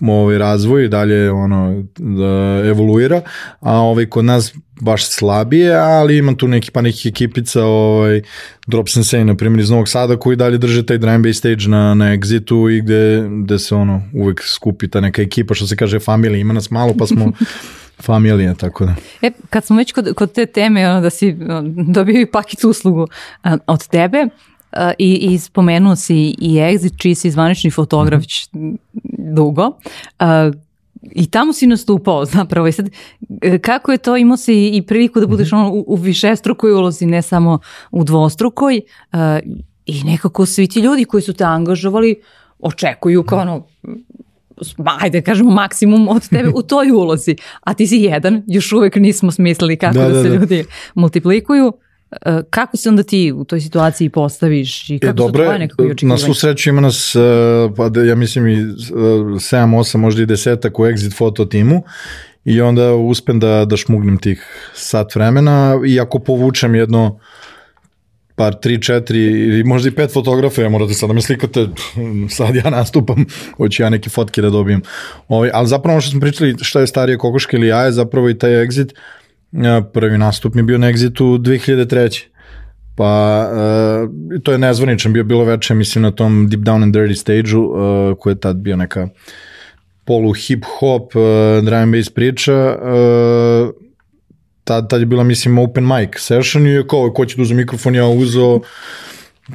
ovaj 0.02 0.38
razvoj 0.38 0.88
dalje 0.88 1.30
ono 1.30 1.84
da 1.98 2.62
evoluira, 2.64 3.22
a 3.60 3.72
ovaj 3.72 4.06
kod 4.06 4.24
nas 4.24 4.54
baš 4.80 5.06
slabije, 5.06 5.74
ali 5.74 6.18
ima 6.18 6.34
tu 6.34 6.48
neki 6.48 6.70
pa 6.70 6.80
nekih 6.80 7.06
ekipica, 7.06 7.64
ovaj 7.64 8.22
Drop 8.66 8.88
Sensei 8.88 9.24
na 9.24 9.34
primjer 9.34 9.60
iz 9.60 9.70
Novog 9.70 9.88
Sada 9.88 10.16
koji 10.16 10.36
dalje 10.36 10.58
drže 10.58 10.86
taj 10.86 10.98
drum 10.98 11.22
bass 11.22 11.38
stage 11.38 11.68
na 11.68 11.94
na 11.94 12.04
Exitu 12.04 12.70
i 12.70 12.80
gde 12.80 13.28
gde 13.44 13.58
se 13.58 13.74
ono 13.74 14.02
uvek 14.14 14.42
skupi 14.42 14.88
ta 14.88 15.00
neka 15.00 15.22
ekipa 15.22 15.54
što 15.54 15.66
se 15.66 15.76
kaže 15.76 15.98
familija, 15.98 16.38
ima 16.38 16.52
nas 16.52 16.70
malo 16.70 16.94
pa 16.98 17.06
smo 17.06 17.32
familija, 18.06 18.54
tako 18.54 18.86
da. 18.86 18.94
E, 19.22 19.30
kad 19.50 19.64
smo 19.64 19.76
već 19.76 19.92
kod, 19.92 20.14
kod 20.14 20.32
te 20.32 20.46
teme, 20.46 20.90
ono, 20.90 21.00
da 21.00 21.10
si 21.10 21.36
dobio 21.88 22.20
i 22.20 22.26
paket 22.26 22.64
uslugu 22.64 23.06
a, 23.42 23.56
od 23.66 23.88
tebe, 23.88 24.26
Uh, 24.72 24.78
i, 24.98 25.14
i 25.14 25.38
spomenuo 25.38 25.96
si 25.96 26.34
i 26.38 26.54
Exit, 26.54 26.98
čiji 26.98 27.14
si 27.14 27.30
zvanični 27.30 27.70
fotograf 27.70 28.22
mm 28.22 28.58
-hmm. 28.58 28.76
Dugo. 29.34 29.78
I 31.12 31.30
tamo 31.30 31.52
si 31.52 31.66
nastupao 31.66 32.24
zapravo 32.24 32.66
i 32.66 32.72
sad 32.72 32.90
e, 33.42 33.58
kako 33.58 33.92
je 33.92 33.98
to, 33.98 34.16
imao 34.16 34.36
si 34.36 34.68
i 34.68 34.82
priliku 34.82 35.20
da 35.20 35.26
budeš 35.26 35.52
mm 35.52 35.56
-hmm. 35.56 35.60
ono, 35.60 35.72
u, 35.72 35.84
u 35.86 35.94
višestrukoj 35.94 36.72
ulozi, 36.72 37.06
ne 37.06 37.22
samo 37.22 37.58
u 37.90 38.04
dvostrukoj 38.04 38.80
uh, 39.12 39.18
i 39.86 40.02
nekako 40.04 40.46
svi 40.46 40.66
ti 40.66 40.80
ljudi 40.80 41.04
koji 41.04 41.22
su 41.22 41.32
te 41.32 41.44
angažovali 41.44 42.22
očekuju 42.58 43.22
kao 43.22 43.40
ono 43.40 43.66
ajde 45.00 45.22
kažemo 45.22 45.50
maksimum 45.50 46.08
od 46.08 46.28
tebe 46.28 46.50
u 46.54 46.62
toj 46.62 46.90
ulozi, 46.90 47.36
a 47.60 47.74
ti 47.74 47.86
si 47.86 47.96
jedan, 47.96 48.42
još 48.46 48.72
uvek 48.72 48.96
nismo 48.96 49.30
smislili 49.30 49.76
kako 49.76 49.94
da, 49.94 50.08
da, 50.08 50.08
da 50.08 50.22
se 50.22 50.28
da. 50.28 50.34
ljudi 50.34 50.64
multiplikuju. 50.94 51.72
E, 52.10 52.42
kako 52.50 52.76
se 52.76 52.88
onda 52.88 53.02
ti 53.02 53.32
u 53.36 53.44
toj 53.44 53.60
situaciji 53.60 54.08
postaviš 54.08 54.90
i 54.90 54.96
e, 54.96 54.98
kako 54.98 55.10
e, 55.10 55.12
dobro, 55.12 55.42
su 55.42 55.44
tvoje 55.44 55.58
nekako 55.58 55.82
očekivanja? 55.82 56.14
Na 56.14 56.18
svu 56.18 56.34
sreću 56.34 56.70
ima 56.70 56.80
nas, 56.80 57.14
e, 57.16 57.20
pa 57.76 57.88
da, 57.88 58.02
ja 58.02 58.14
mislim 58.14 58.46
i 58.48 58.56
7, 58.56 59.38
8, 59.38 59.96
možda 59.96 60.22
i 60.22 60.26
desetak 60.26 60.78
u 60.78 60.82
Exit 60.82 61.16
foto 61.16 61.44
timu 61.44 61.82
i 62.44 62.60
onda 62.60 62.94
uspem 62.94 63.40
da, 63.40 63.64
da 63.64 63.76
šmugnem 63.76 64.18
tih 64.18 64.46
sat 64.74 65.14
vremena 65.14 65.80
i 65.86 66.00
ako 66.00 66.18
povučem 66.18 66.74
jedno 66.74 67.18
par, 68.38 68.54
tri, 68.54 68.82
četiri 68.82 69.18
ili 69.20 69.64
možda 69.64 69.88
i 69.88 69.94
pet 69.94 70.12
fotografa, 70.12 70.62
ja 70.62 70.68
morate 70.68 70.94
sad 70.94 71.08
da 71.08 71.12
me 71.12 71.22
slikate, 71.22 71.66
sad 72.36 72.54
ja 72.54 72.70
nastupam, 72.70 73.24
hoću 73.56 73.82
ja 73.82 73.90
neke 73.90 74.10
fotke 74.10 74.42
da 74.42 74.50
dobijem. 74.50 74.82
Ovi, 75.28 75.36
ovaj, 75.38 75.50
ali 75.54 75.68
zapravo 75.68 75.94
ono 75.94 76.00
što 76.00 76.10
smo 76.10 76.20
pričali, 76.20 76.56
šta 76.62 76.80
je 76.80 76.86
starije 76.86 77.18
kokoška 77.18 77.56
ili 77.56 77.66
jaje, 77.66 77.92
zapravo 77.92 78.30
i 78.30 78.38
taj 78.38 78.50
exit, 78.50 78.94
prvi 79.92 80.18
nastup 80.18 80.54
mi 80.54 80.60
je 80.60 80.64
bio 80.64 80.78
na 80.78 80.92
Exitu 80.92 81.38
2003. 81.38 82.24
Pa, 82.94 83.46
uh, 83.52 84.42
to 84.42 84.52
je 84.52 84.58
nezvaničan, 84.58 85.12
bio 85.12 85.24
bilo 85.24 85.44
veče, 85.44 85.74
mislim, 85.74 86.02
na 86.02 86.10
tom 86.10 86.48
Deep 86.48 86.62
Down 86.62 86.82
and 86.82 86.94
Dirty 86.94 87.14
stage-u, 87.14 87.62
uh, 87.62 88.18
koji 88.18 88.32
je 88.32 88.40
tad 88.40 88.56
bio 88.56 88.76
neka 88.76 89.08
polu 90.04 90.32
hip-hop, 90.32 91.14
uh, 91.14 91.64
drum 91.64 91.78
and 91.78 91.94
bass 91.94 92.10
priča, 92.10 92.54
uh, 92.54 93.70
tad, 94.64 94.88
tad 94.90 95.00
je 95.00 95.06
bila, 95.06 95.24
mislim, 95.24 95.58
open 95.58 95.86
mic 95.86 96.10
session 96.16 96.66
i 96.66 96.82
kao, 96.88 97.12
ko 97.12 97.26
će 97.26 97.36
da 97.36 97.42
uze 97.42 97.54
mikrofon, 97.54 97.94
ja 97.94 98.06
uzeo, 98.06 98.60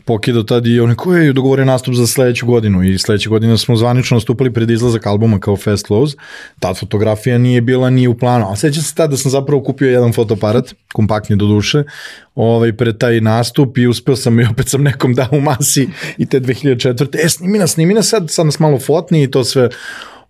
pokidao 0.06 0.44
tad 0.44 0.68
i 0.68 0.80
oni 0.80 0.96
koji 0.96 1.26
je 1.26 1.34
dogovorio 1.34 1.66
nastup 1.66 1.94
za 1.94 2.08
sledeću 2.08 2.46
godinu 2.46 2.84
i 2.84 2.98
sledeće 2.98 3.30
godine 3.30 3.58
smo 3.58 3.76
zvanično 3.76 4.16
nastupali 4.16 4.54
pred 4.54 4.70
izlazak 4.70 5.06
albuma 5.06 5.40
kao 5.40 5.58
Fast 5.58 5.88
Close. 5.88 6.18
Ta 6.60 6.74
fotografija 6.74 7.38
nije 7.38 7.62
bila 7.62 7.90
ni 7.90 8.08
u 8.08 8.18
planu, 8.18 8.52
a 8.52 8.56
sećam 8.56 8.84
se 8.84 8.96
tad 8.96 9.10
da 9.10 9.18
sam 9.18 9.32
zapravo 9.32 9.64
kupio 9.64 9.90
jedan 9.90 10.14
fotoaparat, 10.14 10.74
kompaktni 10.94 11.36
do 11.36 11.46
duše, 11.46 11.84
ovaj, 12.36 12.74
pred 12.74 12.98
taj 12.98 13.22
nastup 13.22 13.78
i 13.78 13.88
uspeo 13.88 14.16
sam 14.16 14.40
i 14.40 14.46
opet 14.52 14.68
sam 14.68 14.84
nekom 14.84 15.14
dao 15.14 15.30
u 15.32 15.42
masi 15.42 15.90
i 16.18 16.26
te 16.26 16.40
2004. 16.40 17.26
E, 17.26 17.30
snimi 17.30 17.60
nas, 17.60 17.72
snimi 17.72 17.94
nas 17.94 18.10
sad, 18.10 18.32
sad 18.32 18.46
nas 18.46 18.60
malo 18.60 18.80
fotni 18.80 19.24
i 19.24 19.32
to 19.32 19.44
sve 19.44 19.70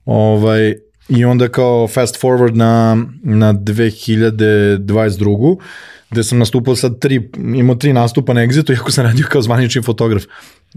ovaj, 0.05 0.73
i 1.09 1.25
onda 1.25 1.49
kao 1.49 1.87
fast 1.87 2.21
forward 2.21 2.55
na, 2.55 2.97
na 3.23 3.53
2022 3.53 5.57
gde 6.13 6.23
sam 6.23 6.39
nastupao 6.39 6.75
sad 6.75 6.99
tri, 6.99 7.29
imao 7.55 7.75
tri 7.75 7.93
nastupa 7.93 8.33
na 8.33 8.41
Exitu, 8.41 8.73
iako 8.73 8.91
sam 8.91 9.05
radio 9.05 9.25
kao 9.29 9.41
zvanični 9.41 9.81
fotograf. 9.81 10.23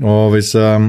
Ovaj, 0.03 0.43
sa, 0.43 0.81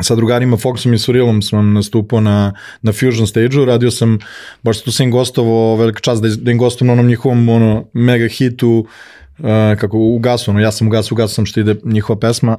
sa 0.00 0.16
drugarima 0.16 0.56
Foxom 0.56 0.94
i 0.94 0.98
Surilom 0.98 1.42
sam 1.42 1.72
nastupao 1.72 2.20
na, 2.20 2.52
na 2.82 2.92
Fusion 2.92 3.26
stage-u, 3.26 3.64
radio 3.64 3.90
sam, 3.90 4.18
baš 4.62 4.82
tu 4.82 4.92
sam 4.92 5.04
im 5.04 5.10
gostovao, 5.10 5.76
velik 5.76 6.00
čas 6.00 6.20
da, 6.20 6.28
da 6.28 6.50
im 6.50 6.58
gostom 6.58 6.86
na 6.86 6.92
onom 6.92 7.06
njihovom 7.06 7.48
ono, 7.48 7.84
mega 7.92 8.28
hitu, 8.28 8.86
uh, 9.38 9.44
kako 9.80 9.98
u 9.98 10.18
gasu, 10.18 10.50
ono, 10.50 10.60
ja 10.60 10.72
sam 10.72 10.86
u 10.86 10.90
gasu, 10.90 11.14
u 11.14 11.16
gasu 11.16 11.34
sam 11.34 11.46
što 11.46 11.60
ide 11.60 11.74
njihova 11.84 12.20
pesma, 12.20 12.56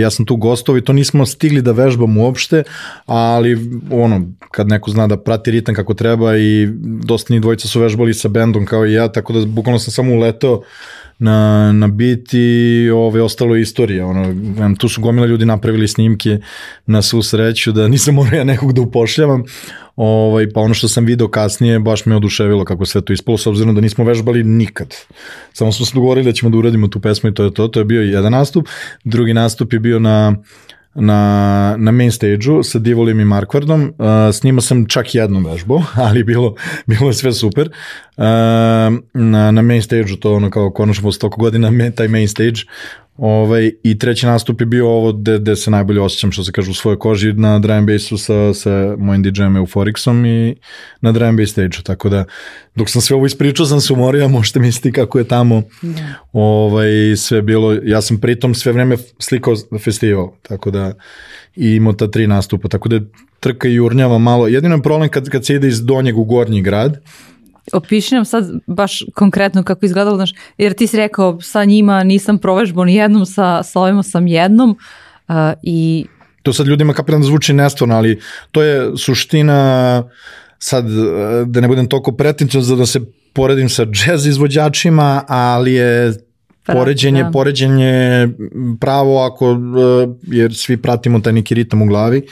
ja 0.00 0.10
sam 0.10 0.26
tu 0.26 0.36
gostov 0.36 0.78
i 0.78 0.84
to 0.84 0.92
nismo 0.92 1.26
stigli 1.26 1.62
da 1.62 1.72
vežbam 1.72 2.18
uopšte, 2.18 2.62
ali 3.06 3.80
ono, 3.90 4.22
kad 4.50 4.68
neko 4.68 4.90
zna 4.90 5.06
da 5.06 5.16
prati 5.16 5.50
ritam 5.50 5.74
kako 5.74 5.94
treba 5.94 6.36
i 6.36 6.68
dosta 6.82 7.34
njih 7.34 7.42
dvojica 7.42 7.68
su 7.68 7.80
vežbali 7.80 8.14
sa 8.14 8.28
bendom 8.28 8.66
kao 8.66 8.86
i 8.86 8.92
ja, 8.92 9.08
tako 9.12 9.32
da 9.32 9.46
bukvalno 9.46 9.78
sam 9.78 9.92
samo 9.92 10.14
uleteo 10.14 10.62
na, 11.18 11.72
na 11.72 11.88
bit 11.88 12.28
i 12.32 12.90
ove, 12.94 13.22
ostalo 13.22 13.56
je 13.56 13.62
istorija. 13.62 14.06
Ono, 14.06 14.34
tu 14.78 14.88
su 14.88 15.00
gomila 15.00 15.26
ljudi 15.26 15.46
napravili 15.46 15.88
snimke 15.88 16.38
na 16.86 17.02
svu 17.02 17.22
sreću 17.22 17.72
da 17.72 17.88
nisam 17.88 18.14
morao 18.14 18.38
ja 18.38 18.44
nekog 18.44 18.72
da 18.72 18.80
upošljavam, 18.80 19.44
Ovaj, 19.96 20.50
pa 20.50 20.60
ono 20.60 20.74
što 20.74 20.88
sam 20.88 21.04
video 21.04 21.28
kasnije 21.28 21.78
baš 21.78 22.06
me 22.06 22.16
oduševilo 22.16 22.64
kako 22.64 22.86
sve 22.86 23.00
to 23.00 23.12
ispalo, 23.12 23.38
s 23.38 23.46
obzirom 23.46 23.74
da 23.74 23.80
nismo 23.80 24.04
vežbali 24.04 24.44
nikad. 24.44 24.94
Samo 25.52 25.72
smo 25.72 25.86
se 25.86 25.94
dogovorili 25.94 26.24
da 26.24 26.32
ćemo 26.32 26.50
da 26.50 26.58
uradimo 26.58 26.88
tu 26.88 27.00
pesmu 27.00 27.30
i 27.30 27.34
to 27.34 27.44
je 27.44 27.54
to. 27.54 27.68
To 27.68 27.80
je 27.80 27.84
bio 27.84 28.02
jedan 28.02 28.32
nastup. 28.32 28.68
Drugi 29.04 29.34
nastup 29.34 29.72
je 29.72 29.78
bio 29.78 29.98
na 29.98 30.36
na, 30.94 31.74
na 31.78 31.92
main 31.92 32.12
stage-u 32.12 32.62
sa 32.62 32.78
Divolim 32.78 33.20
i 33.20 33.24
Markvardom. 33.24 33.82
Uh, 33.82 34.06
snimao 34.32 34.60
sam 34.60 34.86
čak 34.86 35.14
jednu 35.14 35.40
vežbu, 35.40 35.82
ali 36.06 36.24
bilo, 36.24 36.54
bilo 36.86 37.10
je 37.10 37.14
sve 37.14 37.32
super. 37.32 37.70
Uh, 38.16 38.24
na, 39.14 39.50
na 39.50 39.62
main 39.62 39.82
stage-u, 39.82 40.16
to 40.16 40.34
ono 40.34 40.50
kao 40.50 40.70
konačno 40.70 41.02
posle 41.02 41.20
toliko 41.20 41.40
godina, 41.40 41.90
taj 41.96 42.08
main 42.08 42.28
stage, 42.28 42.64
Ovaj, 43.16 43.72
I 43.82 43.98
treći 43.98 44.26
nastup 44.26 44.60
je 44.60 44.66
bio 44.66 44.88
ovo 44.88 45.12
gde, 45.12 45.38
gde 45.38 45.56
se 45.56 45.70
najbolje 45.70 46.00
osjećam, 46.00 46.32
što 46.32 46.44
se 46.44 46.52
kaže, 46.52 46.70
u 46.70 46.74
svojoj 46.74 46.98
koži 46.98 47.32
na 47.32 47.58
drum 47.58 47.86
bassu 47.86 48.18
sa, 48.18 48.54
sa 48.54 48.96
mojim 48.98 49.22
DJ-em 49.22 49.56
Euphorixom 49.56 50.26
i 50.26 50.56
na 51.00 51.12
drum 51.12 51.36
bass 51.36 51.52
stage 51.52 51.82
Tako 51.82 52.08
da, 52.08 52.24
dok 52.74 52.90
sam 52.90 53.02
sve 53.02 53.16
ovo 53.16 53.26
ispričao, 53.26 53.66
sam 53.66 53.80
se 53.80 53.92
umorio, 53.92 54.28
možete 54.28 54.60
misliti 54.60 54.92
kako 54.92 55.18
je 55.18 55.24
tamo 55.24 55.62
da. 55.82 56.14
ovaj, 56.32 57.16
sve 57.16 57.42
bilo. 57.42 57.72
Ja 57.84 58.02
sam 58.02 58.20
pritom 58.20 58.54
sve 58.54 58.72
vreme 58.72 58.96
slikao 59.18 59.54
festival, 59.84 60.30
tako 60.42 60.70
da 60.70 60.92
i 61.56 61.70
imao 61.70 61.92
ta 61.92 62.10
tri 62.10 62.26
nastupa, 62.26 62.68
tako 62.68 62.88
da 62.88 63.00
trka 63.40 63.68
i 63.68 63.80
urnjava 63.80 64.18
malo. 64.18 64.48
Jedino 64.48 64.74
je 64.74 64.82
problem 64.82 65.08
kad, 65.08 65.28
kad 65.28 65.46
se 65.46 65.54
ide 65.54 65.68
iz 65.68 65.84
donjeg 65.84 66.18
u 66.18 66.24
gornji 66.24 66.62
grad, 66.62 67.00
opiši 67.72 68.14
nam 68.14 68.24
sad 68.24 68.50
baš 68.66 69.04
konkretno 69.14 69.62
kako 69.62 69.86
izgledalo, 69.86 70.16
znaš, 70.16 70.32
jer 70.58 70.72
ti 70.72 70.86
si 70.86 70.96
rekao 70.96 71.40
sa 71.40 71.64
njima 71.64 72.04
nisam 72.04 72.38
provežbao 72.38 72.84
ni 72.84 72.94
jednom, 72.94 73.26
sa, 73.26 73.62
sa 73.62 73.80
ovima 73.80 74.02
sam 74.02 74.26
jednom 74.26 74.70
uh, 75.28 75.34
i... 75.62 76.06
To 76.42 76.52
sad 76.52 76.66
ljudima 76.66 76.92
kapiram 76.92 77.20
da 77.20 77.26
zvuči 77.26 77.52
nestvarno, 77.52 77.96
ali 77.96 78.20
to 78.50 78.62
je 78.62 78.96
suština 78.96 80.02
sad 80.58 80.84
da 81.46 81.60
ne 81.60 81.68
budem 81.68 81.88
toliko 81.88 82.12
pretinčan 82.12 82.62
za 82.62 82.76
da 82.76 82.86
se 82.86 83.00
poredim 83.32 83.68
sa 83.68 83.86
jazz 84.06 84.26
izvođačima, 84.26 85.24
ali 85.28 85.72
je 85.72 86.14
poređenje, 86.66 87.22
da. 87.22 87.30
poređenje 87.30 88.28
pravo 88.80 89.22
ako, 89.22 89.50
e, 89.50 89.56
jer 90.22 90.54
svi 90.54 90.76
pratimo 90.76 91.20
taj 91.20 91.32
neki 91.32 91.54
ritam 91.54 91.82
u 91.82 91.86
glavi 91.86 92.22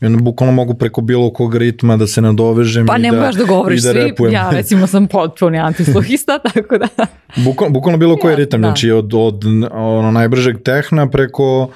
i 0.00 0.06
onda 0.06 0.22
bukvalno 0.22 0.52
mogu 0.52 0.74
preko 0.74 1.00
bilo 1.00 1.32
kog 1.32 1.56
ritma 1.56 1.96
da 1.96 2.06
se 2.06 2.20
nadovežem 2.20 2.86
pa 2.86 2.96
i 2.96 3.02
da, 3.02 3.30
da 3.38 3.44
govoriš 3.44 3.82
da 3.82 3.90
svi, 3.90 4.00
repujem. 4.00 4.34
ja 4.34 4.50
recimo 4.50 4.86
sam 4.86 5.06
potpuni 5.06 5.58
antisluhista, 5.58 6.38
tako 6.54 6.78
da... 6.78 6.88
Bukvalno, 7.36 7.72
bukvalno 7.72 7.98
bilo 7.98 8.16
koji 8.16 8.32
ja, 8.32 8.36
ritam, 8.36 8.62
da. 8.62 8.68
znači 8.68 8.90
od, 8.90 9.14
od 9.14 9.44
ono 9.72 10.10
najbržeg 10.10 10.62
tehna 10.62 11.10
preko 11.10 11.70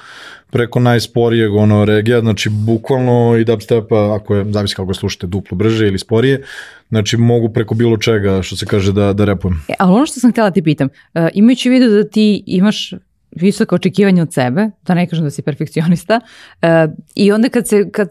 preko 0.50 0.80
najsporijeg 0.80 1.54
ono 1.54 1.85
regija, 1.85 2.21
znači 2.21 2.49
bukvalno 2.50 3.37
i 3.37 3.45
dubstepa, 3.45 4.14
ako 4.14 4.35
je, 4.35 4.45
zavisi 4.52 4.75
kako 4.75 4.95
slušate, 4.95 5.26
duplo 5.26 5.57
brže 5.57 5.88
ili 5.88 5.99
sporije, 5.99 6.42
znači 6.88 7.16
mogu 7.16 7.49
preko 7.49 7.75
bilo 7.75 7.97
čega, 7.97 8.42
što 8.42 8.57
se 8.57 8.66
kaže, 8.66 8.92
da, 8.92 9.12
da 9.12 9.25
repujem. 9.25 9.62
E, 9.69 9.75
ali 9.78 9.95
ono 9.95 10.07
što 10.07 10.21
sam 10.21 10.30
htjela 10.30 10.50
ti 10.50 10.62
pitam, 10.62 10.88
uh, 11.14 11.28
imajući 11.35 11.71
vidu 11.71 11.88
da 11.88 12.09
ti 12.09 12.42
imaš 12.47 12.92
visoke 13.30 13.75
očekivanje 13.75 14.23
od 14.23 14.33
sebe, 14.33 14.71
da 14.87 14.95
ne 14.95 15.07
kažem 15.07 15.25
da 15.25 15.30
si 15.30 15.42
perfekcionista, 15.42 16.21
uh, 16.62 16.69
i 17.14 17.33
onda 17.33 17.49
kad 17.49 17.69
se, 17.69 17.90
kad 17.90 18.09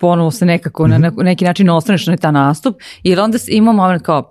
ponovo 0.00 0.30
se 0.30 0.46
nekako 0.46 0.86
mm 0.86 0.90
-hmm. 0.90 0.98
na 0.98 1.10
mhm. 1.10 1.20
neki 1.20 1.44
način 1.44 1.70
ostaneš 1.70 2.06
na 2.06 2.16
ta 2.16 2.30
nastup, 2.30 2.76
jer 3.02 3.20
onda 3.20 3.38
ima 3.48 3.72
moment 3.72 4.02
kao, 4.02 4.30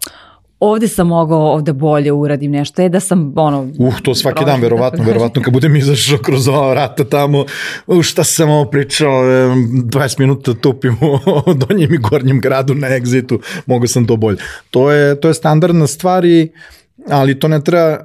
ovde 0.63 0.87
sam 0.87 1.07
mogao 1.07 1.39
ovde 1.39 1.73
bolje 1.73 2.11
uradim 2.11 2.51
nešto, 2.51 2.81
je 2.81 2.89
da 2.89 2.99
sam 2.99 3.33
ono... 3.35 3.69
Uh, 3.77 3.99
to 4.01 4.15
svaki 4.15 4.45
dan, 4.45 4.61
verovatno, 4.61 5.03
verovatno 5.03 5.41
kad 5.41 5.53
budem 5.53 5.75
izašao 5.75 6.17
kroz 6.17 6.47
ova 6.47 6.69
vrata 6.69 7.03
tamo, 7.03 7.45
uh, 7.87 8.01
šta 8.01 8.23
sam 8.23 8.49
ovo 8.49 8.65
pričao, 8.65 9.23
20 9.23 10.19
minuta 10.19 10.53
tupim 10.53 10.97
u 11.45 11.53
donjem 11.53 11.93
i 11.93 11.97
gornjem 11.97 12.39
gradu 12.41 12.75
na 12.75 12.95
egzitu, 12.95 13.39
mogu 13.65 13.87
sam 13.87 14.07
to 14.07 14.15
bolje. 14.15 14.37
To 14.69 14.91
je, 14.91 15.21
to 15.21 15.27
je 15.27 15.33
standardna 15.33 15.87
stvar 15.87 16.25
i, 16.25 16.51
ali 17.09 17.39
to 17.39 17.47
ne 17.47 17.61
treba, 17.63 17.99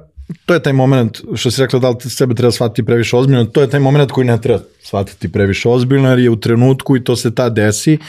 to 0.45 0.53
je 0.53 0.63
taj 0.63 0.73
moment, 0.73 1.21
što 1.35 1.51
si 1.51 1.61
rekla 1.61 1.79
da 1.79 1.89
li 1.89 2.09
sebe 2.09 2.35
treba 2.35 2.51
shvatiti 2.51 2.85
previše 2.85 3.17
ozbiljno, 3.17 3.45
to 3.45 3.61
je 3.61 3.69
taj 3.69 3.79
moment 3.79 4.11
koji 4.11 4.27
ne 4.27 4.41
treba 4.41 4.59
shvatiti 4.81 5.31
previše 5.31 5.69
ozbiljno, 5.69 6.09
jer 6.09 6.19
je 6.19 6.29
u 6.29 6.39
trenutku 6.39 6.97
i 6.97 7.03
to 7.03 7.15
se 7.15 7.35
ta 7.35 7.49
desi, 7.49 7.93
e, 7.93 7.99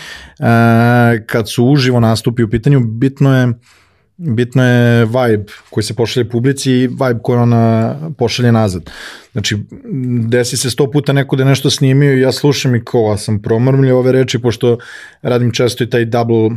kad 1.26 1.50
su 1.50 1.64
uživo 1.64 2.00
nastupi 2.00 2.42
u 2.42 2.50
pitanju, 2.50 2.80
bitno 2.80 3.40
je 3.40 3.52
bitno 4.20 4.64
je 4.64 5.04
vibe 5.04 5.44
koji 5.70 5.84
se 5.84 5.94
pošalje 5.94 6.28
publici 6.28 6.72
i 6.72 6.86
vibe 6.86 7.20
koji 7.22 7.38
ona 7.38 7.96
pošalje 8.18 8.52
nazad. 8.52 8.90
Znači, 9.32 9.56
desi 10.28 10.56
se 10.56 10.70
sto 10.70 10.90
puta 10.90 11.12
neko 11.12 11.36
da 11.36 11.44
nešto 11.44 11.70
snimio 11.70 12.12
i 12.14 12.20
ja 12.20 12.32
slušam 12.32 12.74
i 12.74 12.84
ko, 12.84 13.16
sam 13.16 13.42
promrmljio 13.42 13.98
ove 13.98 14.12
reči, 14.12 14.38
pošto 14.38 14.78
radim 15.22 15.52
često 15.52 15.84
i 15.84 15.90
taj 15.90 16.04
double 16.04 16.50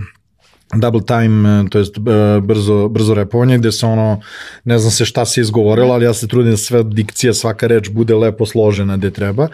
double 0.75 1.01
time, 1.01 1.65
to 1.69 1.77
jest 1.79 1.97
e, 1.97 2.01
brzo, 2.41 2.87
brzo 2.87 3.13
repovanje, 3.13 3.57
gde 3.57 3.71
se 3.71 3.85
ono, 3.85 4.21
ne 4.63 4.79
znam 4.79 4.91
se 4.91 5.05
šta 5.05 5.25
se 5.25 5.41
izgovorilo, 5.41 5.93
ali 5.93 6.05
ja 6.05 6.13
se 6.13 6.27
trudim 6.27 6.51
da 6.51 6.57
sve 6.57 6.83
dikcija, 6.83 7.33
svaka 7.33 7.67
reč 7.67 7.89
bude 7.89 8.15
lepo 8.15 8.45
složena 8.45 8.97
gde 8.97 9.11
treba 9.11 9.47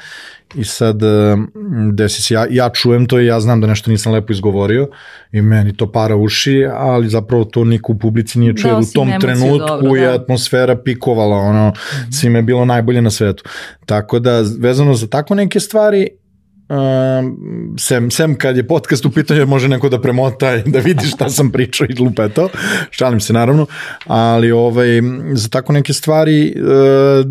I 0.55 0.63
sad, 0.63 1.03
e, 1.03 1.37
desi 1.91 2.21
se, 2.21 2.33
ja, 2.33 2.47
ja 2.49 2.69
čujem 2.69 3.05
to 3.05 3.19
i 3.19 3.25
ja 3.25 3.39
znam 3.39 3.61
da 3.61 3.67
nešto 3.67 3.91
nisam 3.91 4.13
lepo 4.13 4.33
izgovorio 4.33 4.87
i 5.31 5.41
meni 5.41 5.77
to 5.77 5.91
para 5.91 6.15
uši, 6.15 6.65
ali 6.73 7.09
zapravo 7.09 7.43
to 7.45 7.63
niko 7.63 7.91
u 7.91 7.97
publici 7.97 8.39
nije 8.39 8.55
čuje. 8.57 8.73
Da, 8.73 8.79
u 8.79 8.83
tom 8.93 9.11
trenutku 9.21 9.67
dobro, 9.67 9.95
je 9.95 10.07
da. 10.07 10.13
atmosfera 10.13 10.75
pikovala, 10.75 11.37
ono, 11.37 11.69
mm 11.69 11.71
-hmm. 11.71 12.19
svima 12.19 12.37
je 12.37 12.43
bilo 12.43 12.65
najbolje 12.65 13.01
na 13.01 13.11
svetu. 13.11 13.43
Tako 13.85 14.19
da, 14.19 14.43
vezano 14.59 14.93
za 14.93 15.07
tako 15.07 15.35
neke 15.35 15.59
stvari, 15.59 16.07
Um, 16.69 17.75
sem, 17.79 18.11
sem 18.11 18.35
kad 18.35 18.57
je 18.57 18.67
podcast 18.67 19.05
u 19.05 19.11
pitanju 19.11 19.45
može 19.45 19.67
neko 19.67 19.89
da 19.89 20.01
premota 20.01 20.55
i 20.55 20.61
da 20.65 20.79
vidi 20.79 21.05
šta 21.05 21.29
sam 21.29 21.51
pričao 21.51 21.87
i 21.89 21.99
lupeto, 21.99 22.49
šalim 22.91 23.19
se 23.19 23.33
naravno, 23.33 23.65
ali 24.05 24.51
ovaj, 24.51 24.87
za 25.33 25.49
tako 25.49 25.73
neke 25.73 25.93
stvari 25.93 26.55
uh, 26.57 27.25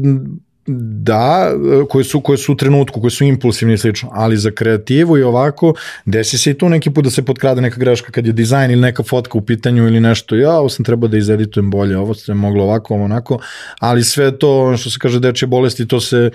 da, 1.02 1.52
koje 1.88 2.04
su, 2.04 2.20
koje 2.20 2.38
su 2.38 2.52
u 2.52 2.56
trenutku, 2.56 3.00
koje 3.00 3.10
su 3.10 3.24
impulsivne 3.24 3.74
i 3.74 3.78
slično, 3.78 4.08
ali 4.12 4.36
za 4.36 4.50
kreativu 4.50 5.18
i 5.18 5.22
ovako, 5.22 5.74
desi 6.04 6.38
se 6.38 6.50
i 6.50 6.54
tu 6.54 6.68
neki 6.68 6.90
put 6.90 7.04
da 7.04 7.10
se 7.10 7.24
potkrade 7.24 7.60
neka 7.60 7.76
greška 7.76 8.12
kad 8.12 8.26
je 8.26 8.32
dizajn 8.32 8.70
ili 8.70 8.80
neka 8.80 9.02
fotka 9.02 9.38
u 9.38 9.40
pitanju 9.40 9.86
ili 9.86 10.00
nešto, 10.00 10.36
ja, 10.36 10.58
ovo 10.58 10.68
sam 10.68 10.84
trebao 10.84 11.08
da 11.08 11.18
izeditujem 11.18 11.70
bolje, 11.70 11.98
ovo 11.98 12.14
se 12.14 12.34
moglo 12.34 12.64
ovako, 12.64 12.94
ovo 12.94 13.04
onako, 13.04 13.38
ali 13.80 14.04
sve 14.04 14.38
to, 14.38 14.76
što 14.76 14.90
se 14.90 14.98
kaže, 14.98 15.20
dečje 15.20 15.48
bolesti, 15.48 15.88
to 15.88 16.00
se 16.00 16.30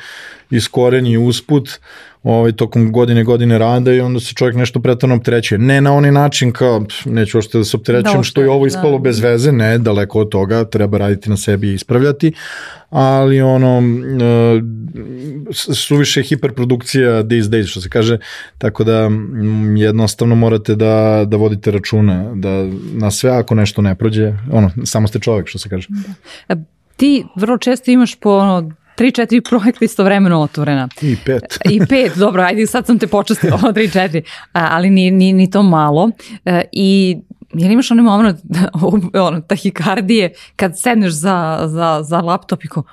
iskoreni 0.49 1.17
usput, 1.17 1.69
ovaj, 2.23 2.51
tokom 2.51 2.91
godine 2.91 3.23
godine 3.23 3.57
rada 3.57 3.93
i 3.93 3.99
onda 3.99 4.19
se 4.19 4.33
čovjek 4.33 4.55
nešto 4.55 4.79
pretarno 4.79 5.15
opterećuje. 5.15 5.57
Ne 5.59 5.81
na 5.81 5.93
onaj 5.93 6.11
način 6.11 6.51
kao, 6.51 6.85
neću 7.05 7.37
ošte 7.37 7.57
da 7.57 7.63
se 7.63 7.77
opterećujem 7.77 8.17
da, 8.17 8.23
što 8.23 8.41
je 8.41 8.49
ovo 8.49 8.67
ispalo 8.67 8.97
da. 8.97 9.03
bez 9.03 9.19
veze, 9.19 9.51
ne, 9.51 9.77
daleko 9.77 10.19
od 10.19 10.29
toga, 10.29 10.65
treba 10.65 10.97
raditi 10.97 11.29
na 11.29 11.37
sebi 11.37 11.67
i 11.67 11.73
ispravljati, 11.73 12.33
ali 12.89 13.41
ono, 13.41 13.77
uh, 13.77 13.83
suviše 15.73 16.23
hiperprodukcija 16.23 17.23
these 17.23 17.49
days, 17.49 17.67
što 17.67 17.81
se 17.81 17.89
kaže, 17.89 18.17
tako 18.57 18.83
da 18.83 19.05
m, 19.05 19.77
jednostavno 19.77 20.35
morate 20.35 20.75
da, 20.75 21.25
da 21.27 21.37
vodite 21.37 21.71
računa, 21.71 22.31
da 22.35 22.67
na 22.93 23.11
sve 23.11 23.29
ako 23.29 23.55
nešto 23.55 23.81
ne 23.81 23.95
prođe, 23.95 24.33
ono, 24.51 24.71
samo 24.83 25.07
ste 25.07 25.19
čovjek, 25.19 25.47
što 25.47 25.59
se 25.59 25.69
kaže. 25.69 25.87
Da. 26.47 26.55
Ti 26.95 27.25
vrlo 27.35 27.57
često 27.57 27.91
imaš 27.91 28.15
po 28.15 28.29
ono, 28.29 28.71
tri, 28.95 29.11
četiri 29.11 29.41
projekta 29.41 29.85
istovremeno 29.85 30.41
otvorena. 30.41 30.87
I 31.01 31.17
pet. 31.25 31.59
I 31.69 31.79
pet, 31.89 32.17
dobro, 32.17 32.43
ajde, 32.43 32.67
sad 32.67 32.85
sam 32.85 32.99
te 32.99 33.07
počestila, 33.07 33.57
tri, 33.73 33.91
četiri, 33.91 34.23
ali 34.51 34.89
ni, 34.89 35.11
ni, 35.11 35.33
ni 35.33 35.51
to 35.51 35.63
malo. 35.63 36.09
E, 36.45 36.63
I 36.71 37.17
jel 37.53 37.71
imaš 37.71 37.91
onaj 37.91 38.03
moment 38.03 38.39
ono, 39.27 39.41
tahikardije 39.41 40.33
kad 40.55 40.79
sedneš 40.79 41.11
za, 41.11 41.59
za, 41.65 41.99
za 42.03 42.19
laptop 42.19 42.63
i 42.63 42.67
ko, 42.67 42.83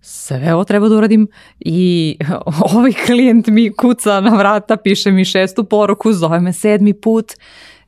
sve 0.00 0.54
ovo 0.54 0.64
treba 0.64 0.88
da 0.88 0.96
uradim 0.96 1.28
i 1.60 2.18
ovaj 2.74 2.92
klijent 3.06 3.46
mi 3.46 3.72
kuca 3.76 4.20
na 4.20 4.36
vrata, 4.36 4.76
piše 4.76 5.10
mi 5.10 5.24
šestu 5.24 5.64
poruku, 5.64 6.12
zove 6.12 6.40
me 6.40 6.52
sedmi 6.52 6.94
put 6.94 7.32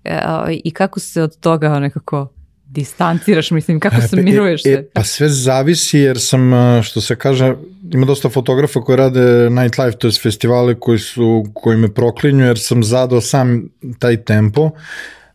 e, 0.05 0.21
i 0.65 0.71
kako 0.71 1.01
se 1.01 1.23
od 1.23 1.41
toga 1.41 1.79
nekako 1.79 2.29
distanciraš, 2.73 3.51
mislim, 3.51 3.81
kako 3.81 4.01
se 4.01 4.17
e, 4.17 4.23
miruješ 4.23 4.67
e, 4.67 4.71
e, 4.71 4.83
pa 4.93 5.05
sve 5.05 5.29
zavisi 5.29 5.99
jer 5.99 6.21
sam, 6.21 6.51
što 6.83 7.01
se 7.01 7.17
kaže, 7.17 7.55
ima 7.93 8.07
dosta 8.07 8.29
fotografa 8.29 8.81
koji 8.81 8.97
rade 8.97 9.51
nightlife, 9.51 9.99
to 9.99 10.07
je 10.07 10.13
festivale 10.23 10.75
koji, 10.75 10.99
su, 10.99 11.45
koji 11.55 11.77
me 11.77 11.95
proklinju 11.95 12.45
jer 12.45 12.59
sam 12.59 12.85
zadao 12.85 13.21
sam 13.21 13.69
taj 13.99 14.17
tempo. 14.17 14.71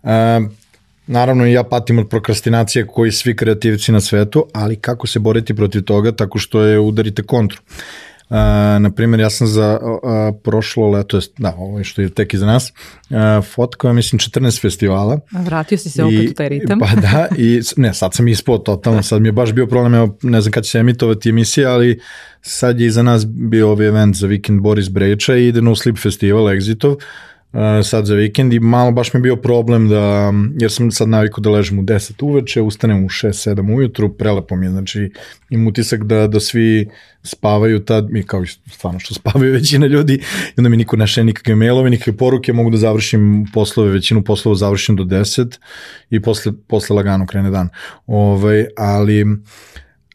E, 0.03 0.39
naravno 1.07 1.47
i 1.47 1.53
ja 1.53 1.63
patim 1.63 1.99
od 1.99 2.09
prokrastinacije 2.09 2.87
koji 2.87 3.11
svi 3.11 3.35
kreativci 3.35 3.91
na 3.91 4.01
svetu, 4.01 4.45
ali 4.53 4.75
kako 4.75 5.07
se 5.07 5.19
boriti 5.19 5.55
protiv 5.55 5.81
toga 5.81 6.11
tako 6.11 6.39
što 6.39 6.61
je 6.61 6.79
udarite 6.79 7.23
kontru. 7.23 7.61
Uh, 7.61 8.06
na 8.79 8.91
primjer, 8.95 9.19
ja 9.19 9.29
sam 9.29 9.47
za 9.47 9.79
uh, 9.81 10.39
prošlo 10.43 10.89
leto, 10.89 11.19
da, 11.37 11.55
ovo 11.57 11.83
što 11.83 12.01
je 12.01 12.09
tek 12.09 12.33
iza 12.33 12.45
nas, 12.45 12.73
uh, 13.09 13.45
fotkao, 13.45 13.93
mislim, 13.93 14.19
14 14.19 14.61
festivala. 14.61 15.19
A 15.31 15.41
vratio 15.41 15.77
si 15.77 15.89
se 15.89 16.03
opet 16.03 16.23
I, 16.23 16.29
u 16.29 16.33
taj 16.33 16.49
ritam. 16.49 16.79
Pa 16.79 17.01
da, 17.01 17.27
i 17.37 17.61
ne, 17.77 17.93
sad 17.93 18.13
sam 18.13 18.27
ispod 18.27 18.63
totalno, 18.63 19.03
sad 19.03 19.21
mi 19.21 19.27
je 19.27 19.31
baš 19.31 19.51
bio 19.53 19.67
problem, 19.67 19.93
evo, 19.93 20.17
ne 20.21 20.41
znam 20.41 20.51
kad 20.51 20.63
će 20.63 20.69
se 20.69 20.79
emitovati 20.79 21.29
emisija, 21.29 21.71
ali 21.71 21.99
sad 22.41 22.79
je 22.79 22.87
iza 22.87 23.03
nas 23.03 23.25
bio 23.27 23.71
ovaj 23.71 23.87
event 23.87 24.15
za 24.15 24.27
vikend 24.27 24.61
Boris 24.61 24.89
Brejča 24.89 25.35
i 25.35 25.47
ide 25.47 25.61
na 25.61 25.75
Sleep 25.75 25.97
Festival, 25.97 26.43
Exitov, 26.43 26.95
sad 27.83 28.05
za 28.05 28.15
vikend 28.15 28.53
i 28.53 28.59
malo 28.59 28.91
baš 28.91 29.13
mi 29.13 29.17
je 29.17 29.21
bio 29.21 29.35
problem 29.35 29.89
da, 29.89 30.33
jer 30.59 30.71
sam 30.71 30.91
sad 30.91 31.09
naviku 31.09 31.41
da 31.41 31.49
ležem 31.49 31.79
u 31.79 31.83
10 31.83 32.25
uveče, 32.25 32.61
ustanem 32.61 33.05
u 33.05 33.09
6-7 33.09 33.75
ujutru, 33.75 34.13
prelepo 34.13 34.55
mi 34.55 34.65
je, 34.65 34.69
znači 34.69 35.11
im 35.49 35.67
utisak 35.67 36.03
da, 36.03 36.27
da 36.27 36.39
svi 36.39 36.89
spavaju 37.23 37.79
tad, 37.79 38.07
mi 38.09 38.23
kao 38.23 38.45
stvarno 38.45 38.99
što 38.99 39.13
spavaju 39.13 39.53
većina 39.59 39.87
ljudi, 39.87 40.13
i 40.13 40.53
onda 40.57 40.69
mi 40.69 40.77
niko 40.77 40.95
ne 40.95 41.07
šalje 41.07 41.25
nikakve 41.25 41.55
mailove, 41.55 41.89
nikakve 41.89 42.17
poruke, 42.17 42.53
mogu 42.53 42.69
da 42.69 42.77
završim 42.77 43.45
poslove, 43.53 43.91
većinu 43.91 44.23
poslova 44.23 44.55
završim 44.55 44.95
do 44.95 45.03
10 45.03 45.57
i 46.09 46.21
posle, 46.21 46.51
posle 46.67 46.95
lagano 46.95 47.25
krene 47.25 47.49
dan. 47.49 47.69
Ovaj, 48.07 48.65
ali 48.77 49.25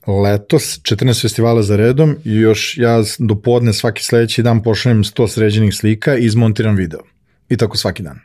letos 0.07 0.81
14 0.83 1.23
festivala 1.23 1.63
za 1.63 1.77
redom 1.77 2.17
i 2.25 2.35
još 2.35 2.79
ja 2.79 3.03
do 3.19 3.35
podne 3.35 3.73
svaki 3.73 4.05
sledeći 4.05 4.43
dan 4.43 4.63
pošaljem 4.63 5.05
100 5.05 5.29
sređenih 5.29 5.75
slika 5.75 6.17
i 6.17 6.25
izmontiram 6.25 6.77
video. 6.77 7.12
I 7.53 7.57
tako 7.57 7.77
svaki 7.77 8.03
dan. 8.03 8.21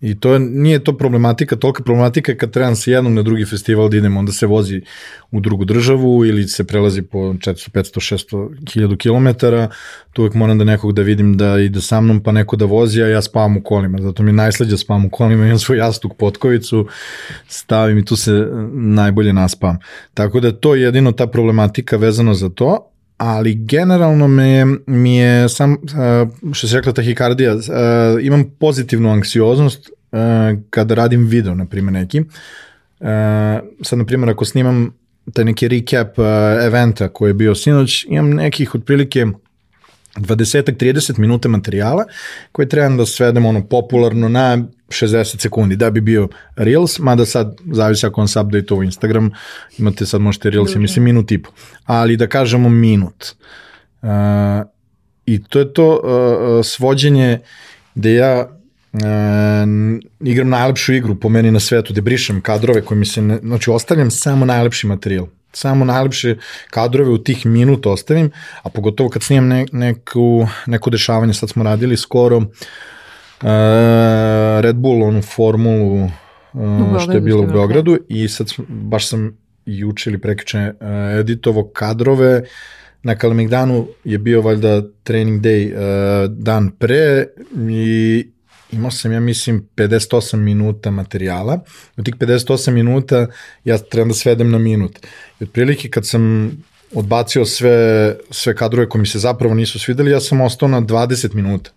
I 0.00 0.14
to 0.20 0.32
je, 0.32 0.38
nije 0.38 0.84
to 0.84 0.96
problematika, 0.96 1.56
tolika 1.56 1.82
problematika 1.82 2.34
kad 2.36 2.50
trebam 2.50 2.76
se 2.76 2.90
jednom 2.90 3.14
na 3.14 3.22
drugi 3.22 3.44
festival 3.44 3.88
da 3.88 3.96
idem, 3.96 4.16
onda 4.16 4.32
se 4.32 4.46
vozi 4.46 4.80
u 5.30 5.40
drugu 5.40 5.64
državu 5.64 6.24
ili 6.24 6.48
se 6.48 6.64
prelazi 6.64 7.02
po 7.02 7.18
400, 7.18 7.70
500, 7.70 8.14
600, 8.14 8.48
1000 8.60 8.96
km, 8.96 9.46
tu 10.12 10.22
uvek 10.22 10.34
moram 10.34 10.58
da 10.58 10.64
nekog 10.64 10.92
da 10.92 11.02
vidim 11.02 11.36
da 11.36 11.58
ide 11.58 11.80
sa 11.80 12.00
mnom, 12.00 12.22
pa 12.22 12.32
neko 12.32 12.56
da 12.56 12.64
vozi, 12.64 13.02
a 13.02 13.08
ja 13.08 13.22
spavam 13.22 13.56
u 13.56 13.62
kolima, 13.62 13.98
zato 14.02 14.22
mi 14.22 14.28
je 14.28 14.34
najslađa 14.34 14.76
spavam 14.76 15.04
u 15.04 15.10
kolima, 15.10 15.44
imam 15.46 15.58
svoj 15.58 15.78
jastuk, 15.78 16.12
potkovicu, 16.18 16.86
stavim 17.48 17.98
i 17.98 18.04
tu 18.04 18.16
se 18.16 18.48
najbolje 18.72 19.32
naspam. 19.32 19.78
Tako 20.14 20.40
da 20.40 20.52
to 20.52 20.74
je 20.74 20.82
jedino 20.82 21.12
ta 21.12 21.26
problematika 21.26 21.96
vezano 21.96 22.34
za 22.34 22.48
to, 22.48 22.93
ali 23.16 23.54
generalno 23.54 24.28
me, 24.28 24.66
mi 24.86 25.16
je 25.16 25.48
sam, 25.48 25.76
što 26.52 26.68
se 26.68 26.76
rekla 26.76 26.92
tahikardija, 26.92 27.56
imam 28.22 28.44
pozitivnu 28.60 29.12
anksioznost 29.12 29.90
kada 30.70 30.94
radim 30.94 31.26
video, 31.26 31.54
na 31.54 31.66
primjer 31.66 31.92
neki. 31.92 32.22
Sad, 33.82 33.98
na 33.98 34.04
primjer, 34.04 34.30
ako 34.30 34.44
snimam 34.44 34.94
taj 35.32 35.44
neki 35.44 35.68
recap 35.68 36.18
eventa 36.66 37.08
koji 37.08 37.30
je 37.30 37.34
bio 37.34 37.54
sinoć, 37.54 38.06
imam 38.08 38.30
nekih 38.30 38.74
otprilike 38.74 39.26
20-30 40.16 41.18
minuta 41.18 41.48
materijala 41.48 42.04
koje 42.52 42.68
trebam 42.68 42.96
da 42.96 43.06
svedem 43.06 43.46
ono 43.46 43.66
popularno 43.66 44.28
na 44.28 44.58
60 44.88 45.40
sekundi 45.40 45.76
da 45.76 45.90
bi 45.90 46.00
bio 46.00 46.28
Reels, 46.56 46.98
mada 46.98 47.26
sad 47.26 47.56
zavisi 47.72 48.06
ako 48.06 48.20
vam 48.20 48.28
se 48.28 48.40
update 48.40 48.74
ovo 48.74 48.82
Instagram, 48.82 49.30
imate 49.78 50.06
sad 50.06 50.20
možete 50.20 50.50
Reels, 50.50 50.74
mislim 50.74 51.04
minut 51.04 51.32
i 51.32 51.42
po, 51.42 51.50
ali 51.84 52.16
da 52.16 52.26
kažemo 52.26 52.68
minut. 52.68 53.34
Uh, 54.02 54.08
I 55.26 55.44
to 55.44 55.58
je 55.58 55.72
to 55.72 56.00
uh, 56.04 56.66
svođenje 56.66 57.38
gde 57.94 58.14
ja 58.14 58.48
uh, 58.92 59.00
igram 60.20 60.48
najlepšu 60.48 60.92
igru 60.92 61.20
po 61.20 61.28
meni 61.28 61.50
na 61.50 61.60
svetu, 61.60 61.92
gde 61.92 62.00
brišem 62.00 62.40
kadrove 62.40 62.80
koje 62.80 62.98
mi 62.98 63.06
se, 63.06 63.22
ne, 63.22 63.38
znači 63.42 63.70
ostavljam 63.70 64.10
samo 64.10 64.44
najlepši 64.44 64.86
materijal 64.86 65.26
samo 65.56 65.84
najlepše 65.84 66.36
kadrove 66.70 67.10
u 67.10 67.18
tih 67.18 67.46
minut 67.46 67.86
ostavim, 67.86 68.30
a 68.62 68.68
pogotovo 68.68 69.08
kad 69.08 69.22
snimam 69.22 69.48
ne, 69.48 69.66
neku, 69.72 70.46
neko 70.66 70.90
dešavanje, 70.90 71.34
sad 71.34 71.50
smo 71.50 71.64
radili 71.64 71.96
skoro 71.96 72.36
uh, 72.36 72.44
Red 74.60 74.76
Bull, 74.76 75.02
onu 75.02 75.22
formulu 75.22 76.04
uh, 76.04 76.10
što 77.02 77.12
je 77.12 77.20
bilo 77.20 77.42
u 77.42 77.46
Beogradu 77.46 77.98
i 78.08 78.28
sad 78.28 78.52
baš 78.68 79.08
sam 79.08 79.38
juče 79.66 80.10
ili 80.10 80.20
prekriče 80.20 80.58
uh, 80.80 80.86
editovo 81.20 81.70
kadrove. 81.72 82.42
Na 83.02 83.16
Kalemegdanu 83.16 83.86
je 84.04 84.18
bio 84.18 84.40
valjda 84.40 84.82
training 85.02 85.42
day 85.42 85.72
uh, 85.72 86.30
dan 86.30 86.70
pre 86.70 87.26
i 87.70 88.26
imao 88.72 88.90
sam, 88.90 89.12
ja 89.12 89.20
mislim, 89.20 89.68
58 89.76 90.36
minuta 90.36 90.90
materijala. 90.90 91.60
U 91.96 92.02
tih 92.02 92.14
58 92.14 92.70
minuta 92.70 93.26
ja 93.64 93.78
trebam 93.78 94.08
da 94.08 94.14
svedem 94.14 94.50
na 94.50 94.58
minut. 94.58 94.98
I 95.40 95.44
otprilike 95.44 95.88
kad 95.88 96.06
sam 96.06 96.52
odbacio 96.94 97.44
sve, 97.44 98.16
sve 98.30 98.56
kadrove 98.56 98.88
koji 98.88 99.00
mi 99.00 99.06
se 99.06 99.18
zapravo 99.18 99.54
nisu 99.54 99.78
svideli, 99.78 100.10
ja 100.10 100.20
sam 100.20 100.40
ostao 100.40 100.68
na 100.68 100.80
20 100.80 101.34
minuta. 101.34 101.70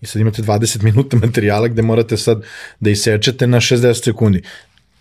I 0.00 0.06
sad 0.06 0.20
imate 0.20 0.42
20 0.42 0.82
minuta 0.82 1.16
materijala 1.16 1.68
gde 1.68 1.82
morate 1.82 2.16
sad 2.16 2.42
da 2.80 2.90
isečete 2.90 3.46
na 3.46 3.60
60 3.60 4.04
sekundi. 4.04 4.42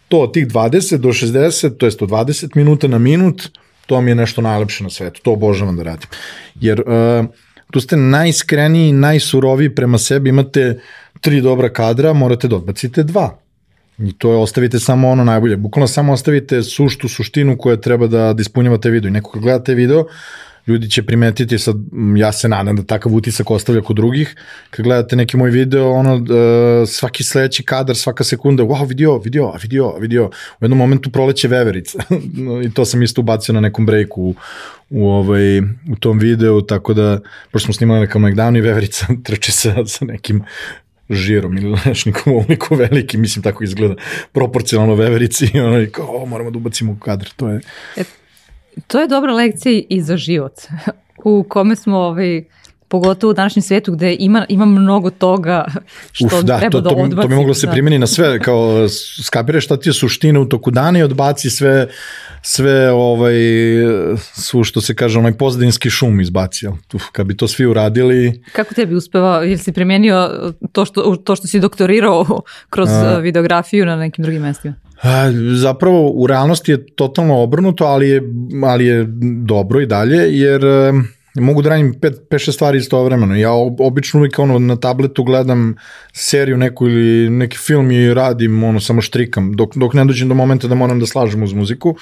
To 0.08 0.20
od 0.20 0.34
tih 0.34 0.48
20 0.48 0.98
do 0.98 1.10
60, 1.10 1.78
to 1.78 1.86
jest 1.86 2.02
od 2.02 2.10
20 2.10 2.56
minuta 2.56 2.88
na 2.88 2.98
minut, 2.98 3.50
to 3.86 4.02
mi 4.02 4.12
je 4.12 4.15
nešto 4.15 4.41
najlepše 4.41 4.84
na 4.84 4.89
svetu. 4.89 5.22
To 5.24 5.32
obožavam 5.32 5.76
da 5.76 5.84
radim. 5.84 6.10
Jer 6.56 6.82
uh, 6.82 7.26
tu 7.72 7.80
ste 7.80 7.98
najiskreniji, 7.98 8.92
najsuroviji 8.92 9.76
prema 9.76 9.98
sebi, 9.98 10.30
imate 10.30 10.80
tri 11.22 11.42
dobra 11.42 11.70
kadra, 11.70 12.14
morate 12.14 12.48
da 12.48 12.56
odbacite 12.56 13.04
dva. 13.04 13.38
I 13.98 14.14
to 14.14 14.32
je, 14.32 14.38
ostavite 14.38 14.80
samo 14.80 15.10
ono 15.10 15.24
najbolje. 15.24 15.56
Bukvalno 15.58 15.88
samo 15.88 16.14
ostavite 16.14 16.64
suštu 16.64 17.10
suštinu 17.10 17.58
koja 17.58 17.78
treba 17.78 18.08
da, 18.08 18.34
da 18.34 18.42
ispunjavate 18.42 18.90
video. 18.90 19.08
I 19.08 19.12
neko 19.12 19.32
kad 19.32 19.42
gledate 19.42 19.74
video, 19.74 20.06
ljudi 20.68 20.90
će 20.90 21.04
primetiti, 21.04 21.60
sad 21.60 21.76
ja 22.18 22.32
se 22.32 22.50
nadam 22.50 22.76
da 22.76 22.84
takav 22.84 23.16
utisak 23.16 23.52
ostavlja 23.52 23.82
kod 23.82 23.96
drugih, 23.96 24.36
kad 24.70 24.84
gledate 24.84 25.16
neki 25.16 25.38
moj 25.38 25.50
video, 25.50 25.92
ono, 25.92 26.16
uh, 26.16 26.90
svaki 26.90 27.24
sledeći 27.24 27.64
kadar, 27.64 27.96
svaka 27.96 28.24
sekunda, 28.24 28.64
wow, 28.64 28.90
video, 28.90 29.18
video, 29.18 29.54
video, 29.62 29.98
video, 29.98 30.26
u 30.60 30.66
jednom 30.66 30.78
momentu 30.78 31.12
proleće 31.12 31.48
veverica. 31.48 32.00
I 32.66 32.74
to 32.74 32.86
sam 32.86 33.04
isto 33.04 33.22
ubacio 33.22 33.54
na 33.54 33.62
nekom 33.62 33.86
breaku 33.86 34.22
u, 34.22 34.36
u, 34.90 35.08
ovaj, 35.10 35.60
u 35.60 35.96
tom 36.00 36.20
videu, 36.20 36.62
tako 36.62 36.94
da, 36.94 37.20
pošto 37.52 37.66
smo 37.66 37.74
snimali 37.74 38.00
na 38.00 38.08
Kamagdanu 38.08 38.58
i 38.58 38.62
veverica 38.62 39.08
trče 39.26 39.52
sa, 39.52 39.86
sa 39.86 40.06
nekim 40.06 40.44
žirom 41.10 41.58
ili 41.58 41.76
lešnikom 41.86 42.34
ovoliko 42.34 42.76
veliki, 42.76 43.18
mislim 43.18 43.44
tako 43.44 43.64
izgleda 43.64 43.96
proporcionalno 44.32 44.96
veverici 44.96 45.46
i 45.54 45.60
ono, 45.60 45.86
kao, 45.92 46.26
moramo 46.26 46.52
da 46.52 46.58
ubacimo 46.58 46.92
u 46.92 46.96
kadr, 46.96 47.30
to 47.36 47.50
je... 47.50 47.62
E, 47.96 48.04
to 48.88 49.00
je 49.00 49.08
dobra 49.08 49.34
lekcija 49.34 49.82
i 49.90 50.02
za 50.02 50.18
život 50.18 50.54
u 51.24 51.46
kome 51.50 51.76
smo 51.76 51.98
ovaj, 51.98 52.44
pogotovo 52.88 53.32
u 53.32 53.34
današnjem 53.34 53.63
svetu 53.63 53.92
gde 53.92 54.16
ima, 54.20 54.46
ima 54.50 54.66
mnogo 54.66 55.10
toga 55.10 55.66
što 56.12 56.26
Uf, 56.26 56.44
da, 56.44 56.60
treba 56.60 56.72
to, 56.72 56.82
da 56.82 56.90
odbaci. 56.90 57.22
To 57.22 57.28
bi 57.28 57.36
moglo 57.36 57.54
se 57.54 57.66
da. 57.66 57.72
primjeni 57.72 58.00
na 58.00 58.08
sve, 58.08 58.40
kao 58.40 58.88
skapiraš 59.24 59.66
šta 59.66 59.78
ti 59.78 59.90
je 59.90 59.94
suština 59.94 60.40
u 60.40 60.46
toku 60.46 60.72
dana 60.72 61.00
i 61.00 61.04
odbaci 61.04 61.50
sve, 61.50 61.88
sve 62.42 62.92
ovaj, 62.92 63.36
su 64.36 64.63
što 64.63 64.82
se 64.82 64.96
kaže, 64.96 65.20
onaj 65.20 65.38
pozadinski 65.38 65.90
šum 65.90 66.22
izbaci. 66.22 66.68
Uf, 66.94 67.04
kad 67.12 67.28
bi 67.28 67.38
to 67.38 67.48
svi 67.48 67.66
uradili... 67.66 68.44
Kako 68.52 68.74
tebi 68.74 68.96
uspeva, 68.96 69.44
jel 69.44 69.58
si 69.58 69.72
primenio 69.72 70.30
to 70.72 70.86
što, 70.86 71.16
to 71.16 71.36
što 71.36 71.48
si 71.48 71.60
doktorirao 71.60 72.42
kroz 72.70 72.90
A, 72.90 73.18
videografiju 73.18 73.86
na 73.86 73.96
nekim 73.96 74.24
drugim 74.24 74.42
mestima? 74.42 74.76
Zapravo 75.56 76.10
u 76.10 76.28
realnosti 76.28 76.72
je 76.72 76.86
totalno 76.86 77.42
obrnuto, 77.42 77.86
ali 77.86 78.10
je, 78.10 78.22
ali 78.64 78.86
je 78.86 79.06
dobro 79.46 79.82
i 79.82 79.86
dalje, 79.86 80.40
jer 80.40 80.62
mogu 81.36 81.62
da 81.62 81.70
radim 81.70 81.94
5-6 81.94 82.52
stvari 82.52 82.78
istovremeno. 82.78 83.36
Ja 83.36 83.52
obično 83.80 84.20
uvijek 84.20 84.40
ono 84.40 84.60
na 84.60 84.76
tabletu 84.76 85.24
gledam 85.24 85.76
seriju 86.14 86.58
neku 86.58 86.88
ili 86.88 87.30
neki 87.30 87.58
film 87.58 87.92
i 87.92 88.14
radim, 88.14 88.64
ono 88.64 88.80
samo 88.80 89.02
štrikam, 89.02 89.54
dok, 89.54 89.76
dok 89.76 89.94
ne 89.94 90.06
dođem 90.06 90.30
do 90.30 90.36
momenta 90.36 90.68
da 90.68 90.76
moram 90.76 91.00
da 91.00 91.06
slažem 91.06 91.44
uz 91.44 91.54
muziku. 91.54 91.90
Uh, 91.90 91.98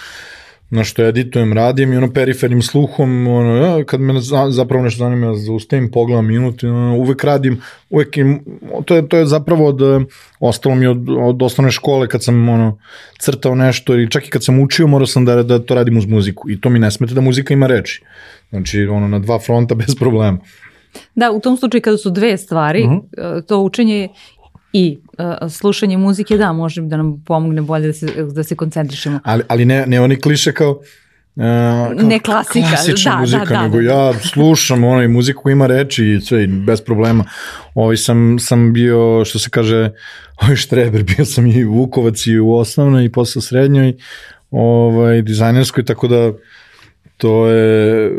na 0.69 0.84
što 0.84 1.06
editujem, 1.06 1.54
radim 1.54 1.93
i 1.93 1.97
ono 1.97 2.13
perifernim 2.13 2.62
sluhom, 2.62 3.28
ono, 3.28 3.56
ja, 3.56 3.84
kad 3.84 4.01
me 4.01 4.13
zapravo 4.49 4.84
nešto 4.84 4.97
zanima, 4.97 5.36
zaustavim, 5.36 5.91
pogledam 5.91 6.28
minut, 6.28 6.63
ono, 6.63 6.97
uvek 6.97 7.23
radim, 7.23 7.62
uvek 7.89 8.17
im, 8.17 8.39
to 8.86 8.95
je, 8.95 9.08
to 9.08 9.17
je 9.17 9.25
zapravo 9.25 9.67
od, 9.67 10.08
ostalo 10.39 10.75
mi 10.75 10.88
od, 10.88 11.10
od 11.10 11.43
osnovne 11.43 11.71
škole 11.71 12.08
kad 12.08 12.23
sam 12.23 12.49
ono, 12.49 12.78
crtao 13.19 13.56
nešto 13.56 13.93
ili 13.93 14.12
čak 14.12 14.28
i 14.28 14.30
kad 14.30 14.43
sam 14.43 14.60
učio 14.60 14.88
morao 14.88 15.08
sam 15.08 15.25
da, 15.25 15.43
da 15.43 15.60
to 15.60 15.75
radim 15.75 15.97
uz 15.97 16.06
muziku 16.06 16.49
i 16.49 16.62
to 16.62 16.69
mi 16.69 16.80
ne 16.80 16.91
smete 16.91 17.13
da 17.13 17.21
muzika 17.21 17.54
ima 17.54 17.67
reči. 17.67 18.04
Znači, 18.49 18.86
ono, 18.86 19.08
na 19.08 19.19
dva 19.19 19.39
fronta 19.39 19.75
bez 19.86 19.95
problema. 19.95 20.38
Da, 21.15 21.32
u 21.32 21.39
tom 21.39 21.58
slučaju 21.58 21.82
kada 21.82 21.97
su 21.97 22.10
dve 22.10 22.38
stvari, 22.38 22.84
uh 22.84 22.91
mhm. 22.91 22.99
-huh. 22.99 23.45
to 23.47 23.60
učenje 23.60 24.10
i 24.77 24.97
uh, 25.17 25.51
slušanje 25.51 25.97
muzike, 25.97 26.38
da, 26.38 26.53
može 26.53 26.81
da 26.81 26.97
nam 26.97 27.23
pomogne 27.25 27.61
bolje 27.61 27.88
da 27.88 27.93
se, 27.93 28.05
da 28.33 28.43
se 28.43 28.55
koncentrišemo. 28.55 29.19
Ali, 29.23 29.43
ali 29.47 29.65
ne, 29.65 29.85
ne 29.85 30.01
oni 30.01 30.21
kliše 30.21 30.53
kao, 30.53 30.79
Uh, 31.35 31.41
kao 31.43 32.07
ne 32.07 32.19
klasika, 32.19 32.67
klasična 32.69 33.11
da, 33.11 33.17
muzika, 33.19 33.45
da, 33.45 33.55
da, 33.55 33.61
nego 33.61 33.77
da. 33.77 33.83
ja 33.83 34.13
slušam 34.13 34.83
onaj 34.83 35.07
muziku 35.07 35.43
koja 35.43 35.51
ima 35.51 35.67
reči 35.67 36.05
i 36.05 36.21
sve, 36.21 36.47
bez 36.47 36.81
problema. 36.81 37.23
Ovaj 37.73 37.97
sam, 37.97 38.39
sam 38.39 38.73
bio, 38.73 39.25
što 39.25 39.39
se 39.39 39.49
kaže, 39.49 39.91
ovaj 40.41 40.55
štreber, 40.55 41.03
bio 41.03 41.25
sam 41.25 41.47
i 41.47 41.63
Vukovac 41.63 42.27
i 42.27 42.39
u 42.39 42.53
osnovnoj 42.53 43.05
i 43.05 43.11
posle 43.11 43.41
srednjoj, 43.41 43.93
ovaj, 44.51 45.21
dizajnerskoj, 45.21 45.85
tako 45.85 46.07
da 46.07 46.31
to 47.17 47.47
je, 47.47 48.12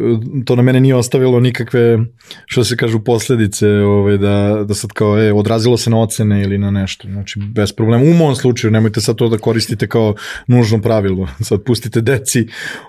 to 0.45 0.57
na 0.57 0.63
mene 0.63 0.81
nije 0.81 0.95
ostavilo 0.95 1.41
nikakve, 1.41 1.99
što 2.47 2.65
se 2.65 2.77
kažu, 2.77 3.01
posledice, 3.01 3.69
ovaj, 3.69 4.19
da, 4.19 4.65
da 4.69 4.75
sad 4.75 4.91
kao, 4.91 5.19
e, 5.23 5.33
odrazilo 5.33 5.77
se 5.77 5.91
na 5.91 6.01
ocene 6.01 6.43
ili 6.43 6.59
na 6.59 6.71
nešto, 6.71 7.09
znači, 7.09 7.41
bez 7.41 7.73
problema. 7.73 8.05
U 8.05 8.15
mom 8.15 8.35
slučaju, 8.35 8.71
nemojte 8.71 9.01
sad 9.01 9.17
to 9.17 9.29
da 9.29 9.39
koristite 9.39 9.87
kao 9.87 10.15
nužno 10.47 10.83
pravilo, 10.83 11.29
sad 11.49 11.63
pustite 11.63 12.01
deci, 12.01 12.47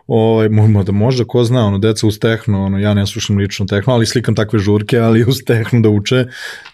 ovaj, 0.07 0.49
da 0.85 0.91
možda, 0.91 1.23
ko 1.23 1.43
zna, 1.43 1.65
ono, 1.65 1.77
deca 1.77 2.07
uz 2.07 2.19
tehno, 2.19 2.65
ono, 2.65 2.79
ja 2.79 2.93
ne 2.93 3.07
slušam 3.07 3.37
lično 3.37 3.65
tehno, 3.65 3.93
ali 3.93 4.05
slikam 4.05 4.35
takve 4.35 4.59
žurke, 4.59 4.99
ali 4.99 5.25
uz 5.27 5.37
tehno 5.45 5.79
da 5.79 5.89
uče, 5.89 6.25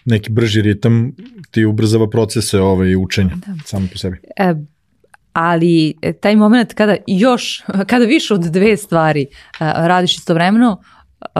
neki 0.04 0.32
brži 0.32 0.62
ritam 0.62 1.12
ti 1.50 1.64
ubrzava 1.64 2.10
procese 2.10 2.60
ovaj, 2.60 2.96
učenja, 2.96 3.36
da. 3.46 3.54
samo 3.64 3.88
po 3.92 3.98
sebi. 3.98 4.16
E, 4.36 4.54
ali 5.34 5.94
e, 6.02 6.12
taj 6.12 6.36
moment 6.36 6.74
kada 6.74 6.96
još, 7.06 7.62
kada 7.86 8.04
više 8.04 8.34
od 8.34 8.40
dve 8.40 8.76
stvari 8.76 9.26
uh, 9.30 9.58
radiš 9.60 10.16
istovremeno, 10.16 10.80
uh, 11.20 11.30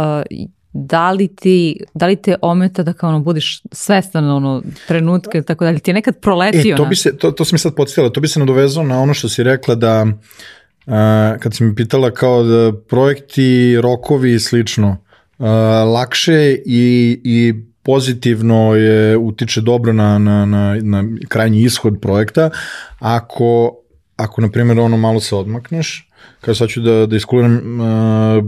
da 0.72 1.10
li 1.10 1.36
ti, 1.36 1.80
da 1.94 2.06
li 2.06 2.16
te 2.16 2.36
ometa 2.42 2.82
da 2.82 2.92
kao 2.92 3.08
ono 3.08 3.20
budeš 3.20 3.62
svestan 3.72 4.30
ono 4.30 4.62
trenutke 4.88 5.42
tako 5.42 5.64
dalje, 5.64 5.78
ti 5.78 5.90
je 5.90 5.94
nekad 5.94 6.20
proletio? 6.20 6.74
E, 6.74 6.76
to 6.76 6.84
bi 6.84 6.96
se, 6.96 7.16
to, 7.16 7.30
to 7.30 7.44
sam 7.44 7.54
mi 7.54 7.58
sad 7.58 7.74
podsjetila, 7.74 8.10
to 8.10 8.20
bi 8.20 8.28
se 8.28 8.40
nadovezao 8.40 8.84
na 8.84 9.00
ono 9.00 9.14
što 9.14 9.28
si 9.28 9.42
rekla 9.42 9.74
da 9.74 10.02
uh, 10.02 10.92
kad 11.40 11.54
si 11.54 11.64
mi 11.64 11.74
pitala 11.74 12.10
kao 12.10 12.42
da 12.42 12.72
projekti, 12.88 13.76
rokovi 13.80 14.34
i 14.34 14.40
slično, 14.40 14.96
uh, 15.38 15.46
lakše 15.94 16.56
i, 16.66 17.20
i 17.24 17.54
pozitivno 17.82 18.74
je 18.74 19.16
utiče 19.16 19.60
dobro 19.60 19.92
na, 19.92 20.18
na, 20.18 20.46
na, 20.46 20.78
na 20.82 21.04
krajnji 21.28 21.62
ishod 21.62 22.00
projekta 22.02 22.50
ako, 22.98 23.76
ako 24.16 24.40
na 24.40 24.50
primjer 24.50 24.78
ono 24.78 24.96
malo 24.96 25.20
se 25.20 25.34
odmakneš, 25.34 26.10
kao 26.40 26.54
sad 26.54 26.68
ću 26.68 26.80
da, 26.80 27.06
da 27.06 27.16
iskuliram 27.16 27.80
uh, 27.80 28.44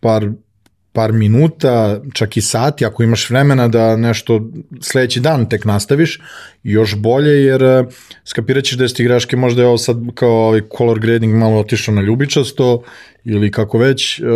par 0.00 0.30
par 0.92 1.12
minuta, 1.12 2.00
čak 2.12 2.36
i 2.36 2.40
sati, 2.40 2.84
ako 2.84 3.02
imaš 3.02 3.30
vremena 3.30 3.68
da 3.68 3.96
nešto 3.96 4.50
sledeći 4.80 5.20
dan 5.20 5.48
tek 5.48 5.64
nastaviš, 5.64 6.20
još 6.62 6.96
bolje, 6.96 7.44
jer 7.44 7.62
eh, 7.62 7.84
skapirat 8.24 8.64
ćeš 8.64 8.76
da 8.76 8.88
ste 8.88 9.04
greške, 9.04 9.36
možda 9.36 9.62
je 9.62 9.68
ovo 9.68 9.78
sad 9.78 9.96
kao 10.14 10.30
ovaj 10.30 10.60
color 10.78 11.00
grading 11.00 11.34
malo 11.34 11.60
otišao 11.60 11.94
na 11.94 12.02
ljubičasto 12.02 12.82
ili 13.24 13.50
kako 13.50 13.78
već, 13.78 14.20
uh, 14.20 14.26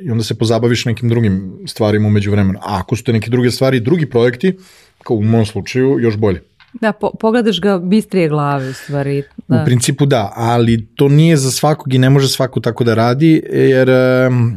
i 0.00 0.10
onda 0.10 0.24
se 0.24 0.38
pozabaviš 0.38 0.84
nekim 0.84 1.08
drugim 1.08 1.52
stvarima 1.66 2.08
umeđu 2.08 2.30
vremena. 2.30 2.58
A 2.58 2.80
ako 2.80 2.96
su 2.96 3.04
te 3.04 3.12
neke 3.12 3.30
druge 3.30 3.50
stvari, 3.50 3.80
drugi 3.80 4.06
projekti, 4.06 4.56
kao 5.02 5.16
u 5.16 5.22
mom 5.22 5.46
slučaju, 5.46 5.98
još 6.00 6.16
bolje. 6.16 6.42
Da, 6.72 6.92
po, 6.92 7.10
pogledaš 7.20 7.60
ga 7.60 7.78
bistrije 7.78 8.28
glave 8.28 8.68
u 8.68 8.72
stvari. 8.72 9.22
Da. 9.48 9.62
U 9.62 9.64
principu 9.64 10.06
da, 10.06 10.32
ali 10.36 10.86
to 10.94 11.08
nije 11.08 11.36
za 11.36 11.50
svakog 11.50 11.94
i 11.94 11.98
ne 11.98 12.10
može 12.10 12.28
svako 12.28 12.60
tako 12.60 12.84
da 12.84 12.94
radi, 12.94 13.42
jer 13.52 13.88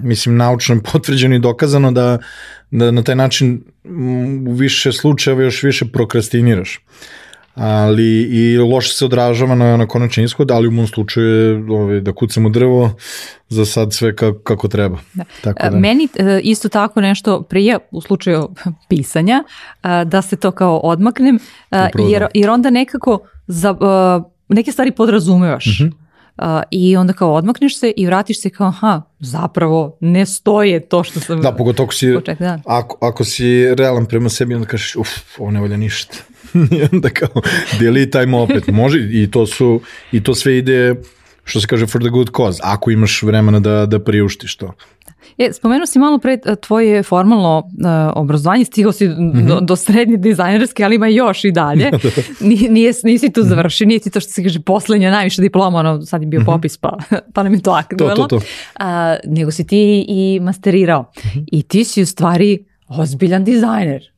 mislim 0.03 0.37
naučno 0.37 0.75
je 0.75 0.81
potvrđeno 0.91 1.35
i 1.35 1.39
dokazano 1.39 1.91
da, 1.91 2.17
da 2.71 2.91
na 2.91 3.03
taj 3.03 3.15
način 3.15 3.63
u 4.47 4.53
više 4.53 4.91
slučajeva 4.91 5.43
još 5.43 5.63
više 5.63 5.85
prokrastiniraš 5.85 6.79
ali 7.55 8.21
i 8.21 8.57
loše 8.57 8.93
se 8.93 9.05
odražava 9.05 9.55
na, 9.55 9.77
na 9.77 9.87
konačni 9.87 10.23
ishod, 10.23 10.51
ali 10.51 10.67
u 10.67 10.71
mom 10.71 10.87
slučaju 10.87 11.27
je 11.27 11.71
ovaj, 11.71 12.01
da 12.01 12.13
kucam 12.13 12.45
u 12.45 12.49
drvo 12.49 12.91
za 13.49 13.65
sad 13.65 13.93
sve 13.93 14.15
kako, 14.15 14.39
kako 14.39 14.67
treba. 14.67 14.97
Da. 15.13 15.23
Tako 15.43 15.69
da. 15.69 15.77
Meni 15.77 16.07
e, 16.15 16.39
isto 16.43 16.69
tako 16.69 17.01
nešto 17.01 17.41
prije 17.41 17.77
u 17.91 18.01
slučaju 18.01 18.49
pisanja, 18.89 19.43
e, 19.83 20.05
da 20.05 20.21
se 20.21 20.35
to 20.35 20.51
kao 20.51 20.77
odmaknem, 20.77 21.39
e, 21.71 21.89
jer, 22.09 22.19
da. 22.19 22.27
jer 22.33 22.49
onda 22.49 22.69
nekako 22.69 23.19
za, 23.47 23.75
neke 24.47 24.71
stvari 24.71 24.91
podrazumevaš. 24.91 25.65
Uh 25.65 25.85
mhm. 25.85 25.93
-huh. 25.93 26.03
Uh, 26.37 26.61
I 26.71 26.97
onda 26.97 27.13
kao 27.13 27.33
odmakneš 27.33 27.79
se 27.79 27.93
i 27.97 28.05
vratiš 28.05 28.41
se 28.41 28.49
kao, 28.49 28.67
aha, 28.67 29.01
zapravo 29.19 29.97
ne 30.01 30.25
stoje 30.25 30.79
to 30.79 31.03
što 31.03 31.19
sam... 31.19 31.41
Da, 31.41 31.51
pogotovo 31.51 31.85
ako 31.85 31.93
si, 31.93 32.13
poček, 32.15 32.39
da. 32.39 32.59
ako, 32.65 33.07
ako 33.07 33.23
si 33.23 33.75
realan 33.75 34.05
prema 34.05 34.29
sebi, 34.29 34.55
onda 34.55 34.67
kažeš, 34.67 34.95
uf, 34.95 35.09
ovo 35.39 35.51
ne 35.51 35.61
valja 35.61 35.77
ništa. 35.77 36.17
I 36.77 36.87
onda 36.91 37.09
kao, 37.09 37.41
delete 37.79 38.19
time 38.19 38.37
opet. 38.37 38.67
Može, 38.67 38.99
i 39.11 39.31
to 39.31 39.45
su, 39.47 39.81
i 40.11 40.23
to 40.23 40.35
sve 40.35 40.57
ide, 40.57 40.95
što 41.43 41.61
se 41.61 41.67
kaže, 41.67 41.87
for 41.87 42.01
the 42.01 42.09
good 42.09 42.29
cause, 42.37 42.59
ako 42.63 42.91
imaš 42.91 43.23
vremena 43.23 43.59
da, 43.59 43.85
da 43.85 43.99
priuštiš 43.99 44.55
to. 44.55 44.73
E, 45.37 45.53
spomenuo 45.53 45.85
si 45.85 45.99
malo 45.99 46.17
pre 46.17 46.37
tvoje 46.61 47.03
formalno 47.03 47.57
uh, 47.57 47.63
obrazovanje, 48.15 48.65
stigao 48.65 48.91
si 48.91 49.07
mm 49.07 49.11
-hmm. 49.11 49.47
do, 49.47 49.59
do 49.59 49.75
srednje 49.75 50.17
dizajnerske, 50.17 50.83
ali 50.83 50.95
ima 50.95 51.07
još 51.07 51.43
i 51.43 51.51
dalje. 51.51 51.91
Da, 51.91 51.97
da. 51.97 52.21
Nije, 52.69 52.93
nisi 53.03 53.33
tu 53.33 53.43
završio, 53.43 53.87
nije 53.87 53.99
ti 53.99 54.09
to 54.09 54.19
što 54.19 54.31
se 54.31 54.43
kaže 54.43 54.59
poslednja 54.59 55.11
najviše 55.11 55.41
diploma, 55.41 55.79
ono 55.79 56.01
sad 56.01 56.21
je 56.21 56.27
bio 56.27 56.39
mm 56.39 56.43
-hmm. 56.43 56.45
popis 56.45 56.77
pa, 56.77 56.97
pa 57.33 57.43
nam 57.43 57.53
je 57.53 57.61
to 57.61 57.71
aktuelno. 57.71 58.15
To, 58.15 58.27
to, 58.27 58.39
to. 58.39 58.45
Uh, 58.79 59.35
nego 59.35 59.51
si 59.51 59.67
ti 59.67 60.05
i 60.07 60.39
masterirao. 60.39 61.01
Mm 61.01 61.29
-hmm. 61.29 61.43
I 61.51 61.63
ti 61.63 61.83
si 61.83 62.01
u 62.01 62.05
stvari 62.05 62.65
ozbiljan 62.87 63.43
dizajner 63.43 64.12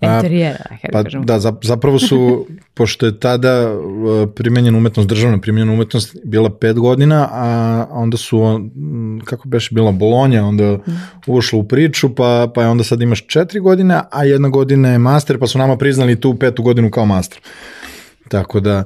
interijera. 0.00 0.64
Pa 0.92 1.02
da, 1.02 1.40
zapravo 1.62 1.98
su, 1.98 2.46
pošto 2.74 3.06
je 3.06 3.20
tada 3.20 3.72
uh, 3.72 4.28
primenjena 4.34 4.78
umetnost, 4.78 5.08
državna 5.08 5.40
primenjena 5.40 5.72
umetnost 5.72 6.16
bila 6.24 6.50
pet 6.50 6.78
godina, 6.78 7.28
a 7.32 7.86
onda 7.90 8.16
su, 8.16 8.70
kako 9.24 9.48
beš 9.48 9.70
bila 9.70 9.92
Bolonja, 9.92 10.44
onda 10.44 10.64
mm. 10.64 10.80
ušla 11.26 11.58
u 11.58 11.68
priču, 11.68 12.14
pa, 12.14 12.50
pa 12.54 12.62
je 12.62 12.68
onda 12.68 12.84
sad 12.84 13.02
imaš 13.02 13.26
četiri 13.26 13.60
godine, 13.60 14.00
a 14.10 14.24
jedna 14.24 14.48
godina 14.48 14.88
je 14.88 14.98
master, 14.98 15.38
pa 15.38 15.46
su 15.46 15.58
nama 15.58 15.76
priznali 15.76 16.20
tu 16.20 16.34
petu 16.34 16.62
godinu 16.62 16.90
kao 16.90 17.06
master. 17.06 17.38
Tako 18.28 18.60
da, 18.60 18.84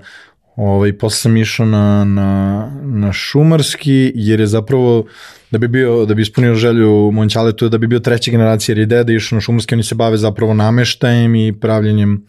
ovaj, 0.56 0.98
posle 0.98 1.16
sam 1.16 1.36
išao 1.36 1.66
na, 1.66 2.04
na, 2.04 2.70
na 2.82 3.12
šumarski, 3.12 4.12
jer 4.14 4.40
je 4.40 4.46
zapravo, 4.46 5.04
da 5.52 5.58
bi 5.58 5.68
bio, 5.68 6.04
da 6.06 6.14
bi 6.14 6.22
ispunio 6.22 6.54
želju 6.54 7.10
Monćaletu, 7.12 7.68
da 7.68 7.78
bi 7.78 7.86
bio 7.86 8.00
treća 8.00 8.30
generacija, 8.30 8.72
jer 8.72 8.78
ideja 8.78 9.02
da 9.02 9.12
išao 9.12 9.36
na 9.36 9.40
šumarski, 9.40 9.74
oni 9.74 9.82
se 9.82 9.94
bave 9.94 10.16
zapravo 10.16 10.54
nameštajem 10.54 11.34
i 11.34 11.52
pravljenjem 11.60 12.24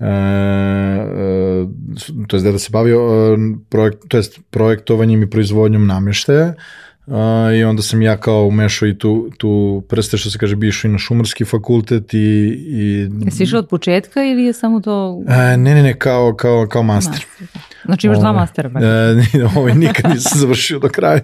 E, 0.00 0.06
e, 0.06 1.66
to 2.26 2.36
je 2.36 2.42
da 2.42 2.58
se 2.58 2.70
bavio 2.72 2.98
e, 2.98 3.36
projekt, 3.68 3.98
to 4.08 4.16
jest 4.16 4.40
projektovanjem 4.50 5.22
i 5.22 5.30
proizvodnjom 5.30 5.86
nameštaja 5.86 6.54
Uh, 7.06 7.16
I 7.56 7.64
onda 7.64 7.82
sam 7.82 8.02
ja 8.02 8.16
kao 8.16 8.46
umešao 8.46 8.88
i 8.88 8.98
tu, 8.98 9.30
tu 9.38 9.82
prste, 9.88 10.16
što 10.16 10.30
se 10.30 10.38
kaže, 10.38 10.56
bi 10.56 10.68
išao 10.68 10.88
i 10.88 10.92
na 10.92 10.98
šumarski 10.98 11.44
fakultet 11.44 12.14
i... 12.14 12.18
i... 12.18 13.08
Jesi 13.24 13.42
išao 13.42 13.58
od 13.58 13.68
početka 13.68 14.24
ili 14.24 14.44
je 14.44 14.52
samo 14.52 14.80
to... 14.80 15.12
Uh, 15.12 15.26
ne, 15.34 15.56
ne, 15.56 15.82
ne, 15.82 15.98
kao, 15.98 16.34
kao, 16.34 16.66
kao 16.66 16.82
master. 16.82 17.12
master. 17.40 17.69
Znači 17.90 18.06
imaš 18.06 18.18
dva 18.18 18.32
mastera. 18.32 18.68
Uh, 18.68 19.56
ovaj 19.56 19.74
nikad 19.74 20.10
nisam 20.10 20.38
završio 20.42 20.78
do 20.78 20.88
kraja. 20.88 21.20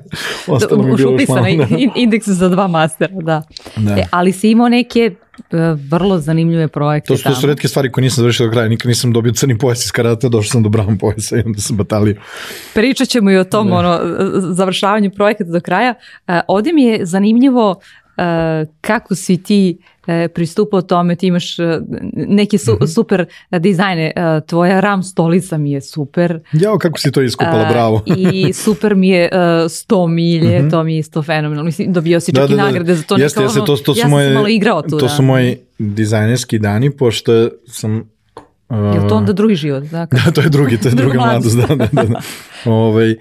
Ostalo 0.47 0.83
mi 0.83 0.91
je 0.91 0.97
bilo 0.97 1.13
još 1.13 1.29
malo. 1.29 1.47
Indeks 1.95 2.29
za 2.29 2.49
dva 2.49 2.67
mastera, 2.69 3.15
da. 3.23 3.43
da. 3.77 3.93
E, 3.93 4.07
ali 4.11 4.33
si 4.33 4.51
imao 4.51 4.69
neke 4.69 5.15
E, 5.53 5.77
vrlo 5.91 6.19
zanimljive 6.19 6.69
projekte. 6.69 7.09
To 7.09 7.17
su, 7.17 7.25
to 7.25 7.35
su 7.35 7.47
redke 7.47 7.69
stvari 7.69 7.93
koje 7.93 8.03
nisam 8.03 8.23
završio 8.23 8.47
do 8.47 8.53
kraja, 8.53 8.69
nikad 8.69 8.89
nisam 8.89 9.13
dobio 9.13 9.33
crni 9.33 9.59
pojas 9.59 9.85
iz 9.85 9.93
karate, 9.93 10.29
došao 10.29 10.51
sam 10.51 10.63
do 10.63 10.69
brown 10.69 10.99
pojasa 10.99 11.37
i 11.37 11.43
onda 11.47 11.61
sam 11.61 11.77
batalio. 11.77 12.17
Pričat 12.75 13.09
ćemo 13.09 13.31
i 13.31 13.37
o 13.37 13.45
tom 13.45 13.69
da. 13.69 13.75
ono, 13.75 14.01
završavanju 14.53 15.11
projekata 15.11 15.51
do 15.51 15.61
kraja. 15.61 15.95
Uh, 16.29 16.35
ovdje 16.49 16.73
mi 16.73 16.85
je 16.85 17.07
zanimljivo 17.07 17.71
uh, 17.71 18.25
kako 18.81 19.15
si 19.15 19.43
ti 19.43 19.79
e, 19.79 19.96
pristupao 20.35 20.83
tome, 20.83 21.17
ti 21.17 21.27
imaš 21.27 21.59
e, 21.59 21.81
neke 22.13 22.59
su, 22.59 22.73
mm 22.73 22.77
-hmm. 22.77 22.95
super 22.95 23.27
dizajne, 23.51 24.13
e, 24.17 24.41
tvoja 24.47 24.81
RAM 24.81 25.03
stolica 25.03 25.59
mi 25.59 25.73
je 25.73 25.81
super. 25.81 26.41
Jao, 26.53 26.79
kako 26.79 26.99
si 26.99 27.13
to 27.13 27.23
iskupala, 27.23 27.69
bravo. 27.69 28.03
I 28.17 28.53
super 28.65 28.95
mi 28.95 29.09
je 29.09 29.29
uh, 29.33 29.39
100 29.39 30.09
milje, 30.09 30.59
mm 30.59 30.67
-hmm. 30.67 30.71
to 30.71 30.85
mi 30.85 30.95
je 30.95 30.99
isto 30.99 31.23
fenomenalno. 31.23 31.65
Mislim, 31.65 31.93
dobio 31.93 32.21
si 32.21 32.33
čak 32.33 32.43
da, 32.43 32.47
da, 32.47 32.55
i 32.55 32.57
da. 32.57 32.63
nagrade 32.63 32.95
za 32.95 33.03
to. 33.03 33.17
Jeste, 33.17 33.43
jeste, 33.43 33.61
to, 33.67 33.77
to 33.77 33.95
su 33.95 34.01
ja 34.01 34.09
moje, 34.09 34.27
sam 34.27 34.35
malo 34.35 34.49
igrao 34.49 34.83
tu. 34.83 34.89
To 34.89 34.97
da. 34.97 35.09
su 35.09 35.23
moji 35.23 35.59
dizajnerski 35.79 36.59
dani, 36.59 36.91
pošto 36.91 37.49
sam 37.67 38.17
Uh, 38.69 39.03
je 39.03 39.09
to 39.09 39.15
onda 39.15 39.33
drugi 39.33 39.55
život? 39.55 39.85
Da, 39.85 40.07
da 40.25 40.31
to 40.35 40.41
je 40.41 40.49
drugi, 40.49 40.81
to 40.81 40.89
je 40.89 40.95
druga 40.95 41.19
mladost. 41.27 41.57
Da, 41.57 41.67
da, 41.67 41.89
da. 41.93 42.03
da. 42.03 42.21
Ove, 42.65 42.75
ovaj, 42.75 43.15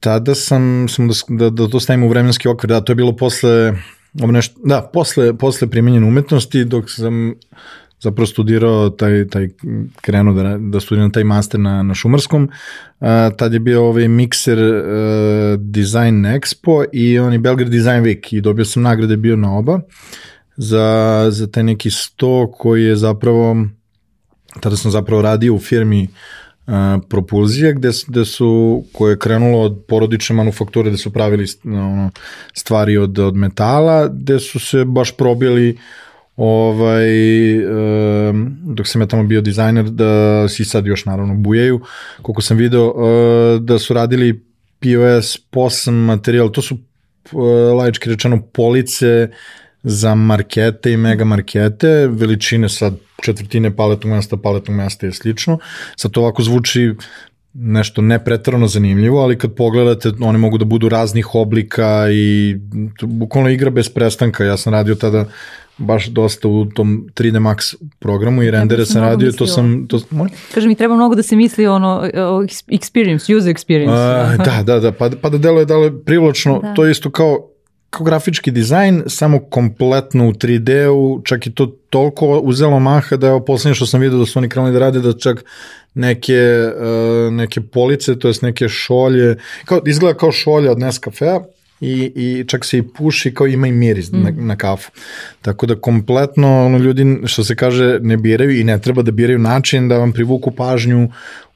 tada 0.00 0.34
sam, 0.34 0.86
sam 0.88 1.08
da, 1.08 1.14
da, 1.28 1.50
da 1.50 1.68
to 1.68 1.80
stavim 1.80 2.02
u 2.02 2.08
vremenski 2.08 2.48
okvir, 2.48 2.68
da, 2.68 2.80
to 2.80 2.92
je 2.92 2.96
bilo 2.96 3.16
posle 3.16 3.72
nešto, 4.14 4.60
da, 4.64 4.90
posle, 4.92 5.38
posle 5.38 5.70
primjenjene 5.70 6.06
umetnosti, 6.06 6.64
dok 6.64 6.90
sam 6.90 7.34
zapravo 8.00 8.26
studirao 8.26 8.90
taj, 8.90 9.28
taj 9.28 9.48
krenuo 10.00 10.34
da, 10.34 10.58
da 10.58 10.80
studiram 10.80 11.12
taj 11.12 11.24
master 11.24 11.60
na, 11.60 11.82
na 11.82 11.94
Šumarskom, 11.94 12.42
uh, 13.00 13.06
tad 13.36 13.52
je 13.52 13.60
bio 13.60 13.84
ovaj 13.84 14.08
mikser 14.08 14.58
uh, 14.58 15.60
Design 15.60 16.24
Expo 16.24 16.84
i 16.92 17.18
on 17.18 17.32
je 17.32 17.38
Belgrade 17.38 17.70
Design 17.70 18.04
Week 18.04 18.36
i 18.36 18.40
dobio 18.40 18.64
sam 18.64 18.82
nagrade 18.82 19.16
bio 19.16 19.36
na 19.36 19.58
oba 19.58 19.80
za, 20.56 21.26
za 21.30 21.46
taj 21.46 21.62
neki 21.62 21.90
sto 21.90 22.52
koji 22.58 22.84
je 22.84 22.96
zapravo, 22.96 23.56
tada 24.60 24.76
sam 24.76 24.90
zapravo 24.90 25.22
radio 25.22 25.54
u 25.54 25.58
firmi 25.58 26.02
uh, 26.02 26.39
propulzija 27.08 27.72
gde, 27.72 27.90
gde 28.06 28.24
su, 28.24 28.84
koje 28.92 29.12
je 29.12 29.18
krenulo 29.18 29.60
od 29.60 29.84
porodične 29.88 30.36
manufakture 30.36 30.90
gde 30.90 30.98
su 30.98 31.12
pravili 31.12 31.46
ono, 31.64 32.10
stvari 32.54 32.96
od, 32.96 33.18
od 33.18 33.36
metala, 33.36 34.08
gde 34.08 34.38
su 34.38 34.60
se 34.60 34.84
baš 34.84 35.16
probili 35.16 35.78
ovaj, 36.36 37.08
dok 38.62 38.86
sam 38.86 39.00
ja 39.00 39.06
tamo 39.06 39.24
bio 39.24 39.40
dizajner, 39.40 39.90
da 39.90 40.48
si 40.48 40.64
sad 40.64 40.86
još 40.86 41.04
naravno 41.04 41.34
bujaju, 41.34 41.80
koliko 42.22 42.42
sam 42.42 42.56
video, 42.56 42.88
e, 42.88 43.58
da 43.60 43.78
su 43.78 43.94
radili 43.94 44.44
POS, 44.80 45.36
POSM 45.50 45.94
materijal, 45.94 46.50
to 46.50 46.62
su 46.62 46.74
e, 46.74 47.36
laički 47.72 48.10
rečeno 48.10 48.42
police 48.42 49.28
za 49.82 50.14
markete 50.14 50.92
i 50.92 50.96
mega 50.96 51.24
markete, 51.24 52.06
veličine 52.06 52.68
sad 52.68 52.94
četvrtine 53.22 53.76
paletnog 53.76 54.14
mesta, 54.14 54.36
paletnog 54.36 54.76
mesta 54.76 55.06
je 55.06 55.12
slično. 55.12 55.58
Sad 55.96 56.10
to 56.10 56.20
ovako 56.20 56.42
zvuči 56.42 56.94
nešto 57.54 58.02
ne 58.02 58.24
pretarano 58.24 58.66
zanimljivo, 58.66 59.22
ali 59.22 59.38
kad 59.38 59.54
pogledate, 59.54 60.12
one 60.20 60.38
mogu 60.38 60.58
da 60.58 60.64
budu 60.64 60.88
raznih 60.88 61.34
oblika 61.34 62.06
i 62.12 62.56
bukvalno 63.02 63.50
igra 63.50 63.70
bez 63.70 63.88
prestanka. 63.88 64.44
Ja 64.44 64.56
sam 64.56 64.72
radio 64.72 64.94
tada 64.94 65.24
baš 65.78 66.06
dosta 66.06 66.48
u 66.48 66.64
tom 66.64 67.06
3D 67.14 67.38
Max 67.38 67.74
programu 67.98 68.42
i 68.42 68.50
rendere 68.50 68.86
sam 68.86 69.02
radio, 69.02 69.32
to 69.32 69.46
sam... 69.46 69.86
To, 69.88 70.00
moj? 70.10 70.28
Kaže 70.54 70.68
mi, 70.68 70.74
treba 70.74 70.94
mnogo 70.94 71.14
da 71.14 71.22
se 71.22 71.36
misli 71.36 71.66
ono, 71.66 72.02
experience, 72.68 73.36
user 73.36 73.54
experience. 73.54 73.92
A, 73.92 74.36
da, 74.36 74.62
da, 74.62 74.80
da, 74.80 74.92
pa, 74.92 75.10
pa 75.22 75.28
da 75.28 75.38
da 75.64 75.74
je 75.74 76.04
privlačno, 76.04 76.60
da. 76.62 76.74
to 76.74 76.84
je 76.84 76.90
isto 76.90 77.10
kao 77.10 77.50
kao 77.90 78.04
grafički 78.04 78.50
dizajn, 78.50 79.02
samo 79.06 79.38
kompletno 79.38 80.28
u 80.28 80.32
3D-u, 80.32 81.22
čak 81.24 81.46
i 81.46 81.54
to 81.54 81.66
toliko 81.90 82.38
uzelo 82.38 82.80
maha 82.80 83.16
da 83.16 83.28
je 83.28 83.44
poslednje 83.44 83.74
što 83.74 83.86
sam 83.86 84.00
vidio 84.00 84.18
da 84.18 84.26
su 84.26 84.38
oni 84.38 84.48
krenuli 84.48 84.72
da 84.72 84.78
rade 84.78 85.00
da 85.00 85.12
čak 85.12 85.44
neke, 85.94 86.70
uh, 86.76 87.32
neke 87.32 87.60
police, 87.60 88.18
to 88.18 88.28
jest 88.28 88.42
neke 88.42 88.68
šolje, 88.68 89.36
kao, 89.64 89.80
izgleda 89.86 90.18
kao 90.18 90.32
šolja 90.32 90.70
od 90.70 90.78
Nescafea, 90.78 91.40
i, 91.80 92.12
i 92.14 92.44
čak 92.48 92.64
se 92.64 92.78
i 92.78 92.82
puši 92.82 93.34
kao 93.34 93.46
ima 93.46 93.66
i 93.66 93.72
miris 93.72 94.12
mm. 94.12 94.22
na, 94.22 94.30
na 94.30 94.56
kafu. 94.56 94.90
Tako 95.42 95.66
da 95.66 95.74
kompletno 95.74 96.66
ono, 96.66 96.78
ljudi, 96.78 97.18
što 97.24 97.44
se 97.44 97.56
kaže, 97.56 97.98
ne 98.00 98.16
biraju 98.16 98.60
i 98.60 98.64
ne 98.64 98.78
treba 98.80 99.02
da 99.02 99.10
biraju 99.10 99.38
način 99.38 99.88
da 99.88 99.98
vam 99.98 100.12
privuku 100.12 100.50
pažnju 100.50 101.08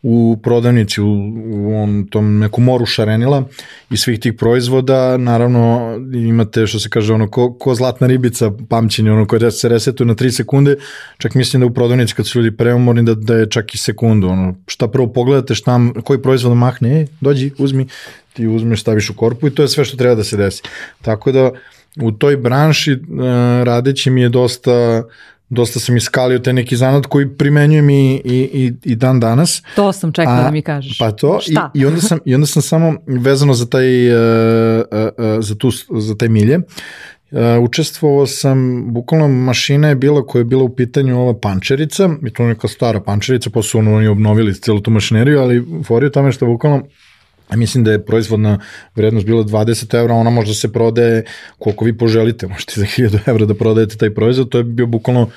u 0.06 0.36
prodavnici, 0.42 1.00
u, 1.00 1.06
u 1.46 1.76
on, 1.76 2.06
tom 2.10 2.38
nekom 2.38 2.64
moru 2.64 2.86
šarenila 2.86 3.44
i 3.90 3.96
svih 3.96 4.20
tih 4.20 4.32
proizvoda, 4.32 5.16
naravno 5.16 5.94
imate 6.14 6.66
što 6.66 6.78
se 6.78 6.88
kaže 6.88 7.12
ono 7.12 7.30
ko, 7.30 7.52
ko 7.52 7.74
zlatna 7.74 8.06
ribica 8.06 8.50
pamćenje, 8.68 9.12
ono 9.12 9.26
koje 9.26 9.50
se 9.50 9.68
resetuje 9.68 10.06
na 10.06 10.14
3 10.14 10.30
sekunde, 10.30 10.76
čak 11.18 11.34
mislim 11.34 11.60
da 11.60 11.66
u 11.66 11.74
prodavnici 11.74 12.14
kad 12.14 12.26
su 12.26 12.38
ljudi 12.38 12.56
preumorni 12.56 13.02
da, 13.02 13.14
da 13.14 13.34
je 13.34 13.50
čak 13.50 13.74
i 13.74 13.78
sekundu, 13.78 14.28
ono, 14.28 14.54
šta 14.66 14.88
prvo 14.88 15.06
pogledate, 15.06 15.54
šta, 15.54 15.80
koji 16.04 16.22
proizvod 16.22 16.56
mahne, 16.56 17.00
e, 17.00 17.06
dođi, 17.20 17.50
uzmi, 17.58 17.86
ti 18.32 18.46
uzmeš, 18.46 18.80
staviš 18.80 19.10
u 19.10 19.14
korpu 19.14 19.46
i 19.46 19.54
to 19.54 19.62
je 19.62 19.68
sve 19.68 19.84
što 19.84 19.96
treba 19.96 20.14
da 20.14 20.24
se 20.24 20.36
desi. 20.36 20.62
Tako 21.02 21.32
da 21.32 21.50
u 22.02 22.12
toj 22.12 22.36
branši 22.36 22.92
uh, 22.92 22.98
radeći 23.64 24.10
mi 24.10 24.20
je 24.20 24.28
dosta 24.28 25.04
dosta 25.54 25.80
sam 25.80 25.96
iskalio 25.96 26.38
te 26.38 26.52
neki 26.52 26.76
zanat 26.76 27.06
koji 27.06 27.28
primenjujem 27.28 27.90
i, 27.90 28.14
i, 28.24 28.50
i, 28.52 28.72
i 28.84 28.96
dan 28.96 29.20
danas. 29.20 29.62
To 29.76 29.92
sam 29.92 30.12
čekala 30.12 30.42
da 30.42 30.50
mi 30.50 30.62
kažeš. 30.62 30.98
Pa 30.98 31.10
to, 31.10 31.38
Šta? 31.40 31.70
I, 31.74 31.78
i, 31.78 31.86
onda 31.86 32.00
sam, 32.00 32.18
i 32.24 32.34
onda 32.34 32.46
sam 32.46 32.62
samo 32.62 32.94
vezano 33.06 33.54
za 33.54 33.66
taj, 33.66 34.08
uh, 34.08 34.84
uh, 34.90 35.40
za, 35.40 35.54
tu, 35.54 35.70
za 36.00 36.14
taj 36.16 36.28
milje, 36.28 36.58
Uh, 37.30 37.40
učestvovao 37.64 38.26
sam, 38.26 38.84
bukvalno 38.92 39.28
mašina 39.28 39.88
je 39.88 39.94
bila 39.94 40.26
koja 40.26 40.40
je 40.40 40.44
bila 40.44 40.62
u 40.62 40.74
pitanju 40.74 41.20
ova 41.20 41.38
pančerica, 41.40 42.10
i 42.26 42.30
to 42.30 42.42
je 42.42 42.48
neka 42.48 42.68
stara 42.68 43.00
pančerica, 43.00 43.50
pa 43.50 43.62
su 43.62 43.78
oni 43.78 44.06
obnovili 44.06 44.54
celu 44.54 44.80
tu 44.80 44.90
mašineriju, 44.90 45.40
ali 45.40 45.64
fori 45.86 46.12
tome 46.12 46.32
što 46.32 46.46
bukvalno 46.46 46.82
mislim 47.56 47.84
da 47.84 47.92
je 47.92 48.04
proizvodna 48.04 48.58
vrednost 48.94 49.26
bila 49.26 49.44
20 49.44 49.98
evra, 49.98 50.14
ona 50.14 50.30
možda 50.30 50.54
se 50.54 50.72
prodaje 50.72 51.24
koliko 51.58 51.84
vi 51.84 51.98
poželite, 51.98 52.46
možete 52.46 52.72
za 52.76 52.86
1000 52.86 53.18
evra 53.26 53.46
da 53.46 53.54
prodajete 53.54 53.96
taj 53.96 54.14
proizvod, 54.14 54.48
to 54.48 54.58
je 54.58 54.64
bio 54.64 54.86
bukvalno 54.86 55.22
uh, 55.22 55.30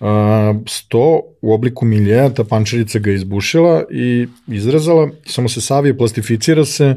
100 0.00 1.20
u 1.40 1.54
obliku 1.54 1.84
miljeja, 1.84 2.30
ta 2.30 2.44
pančerica 2.44 2.98
ga 2.98 3.10
izbušila 3.10 3.84
i 3.90 4.26
izrezala, 4.46 5.10
samo 5.26 5.48
se 5.48 5.60
savije, 5.60 5.98
plastificira 5.98 6.64
se 6.64 6.94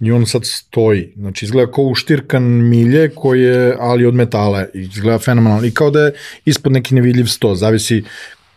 i 0.00 0.12
on 0.12 0.26
sad 0.26 0.42
stoji. 0.44 1.12
Znači 1.16 1.44
izgleda 1.44 1.72
kao 1.72 1.84
uštirkan 1.84 2.42
milje 2.42 3.08
koje, 3.08 3.76
ali 3.78 4.06
od 4.06 4.14
metala, 4.14 4.64
izgleda 4.74 5.18
fenomenalno. 5.18 5.66
I 5.66 5.70
kao 5.70 5.90
da 5.90 6.00
je 6.00 6.12
ispod 6.44 6.72
neki 6.72 6.94
nevidljiv 6.94 7.24
sto, 7.24 7.54
zavisi 7.54 8.02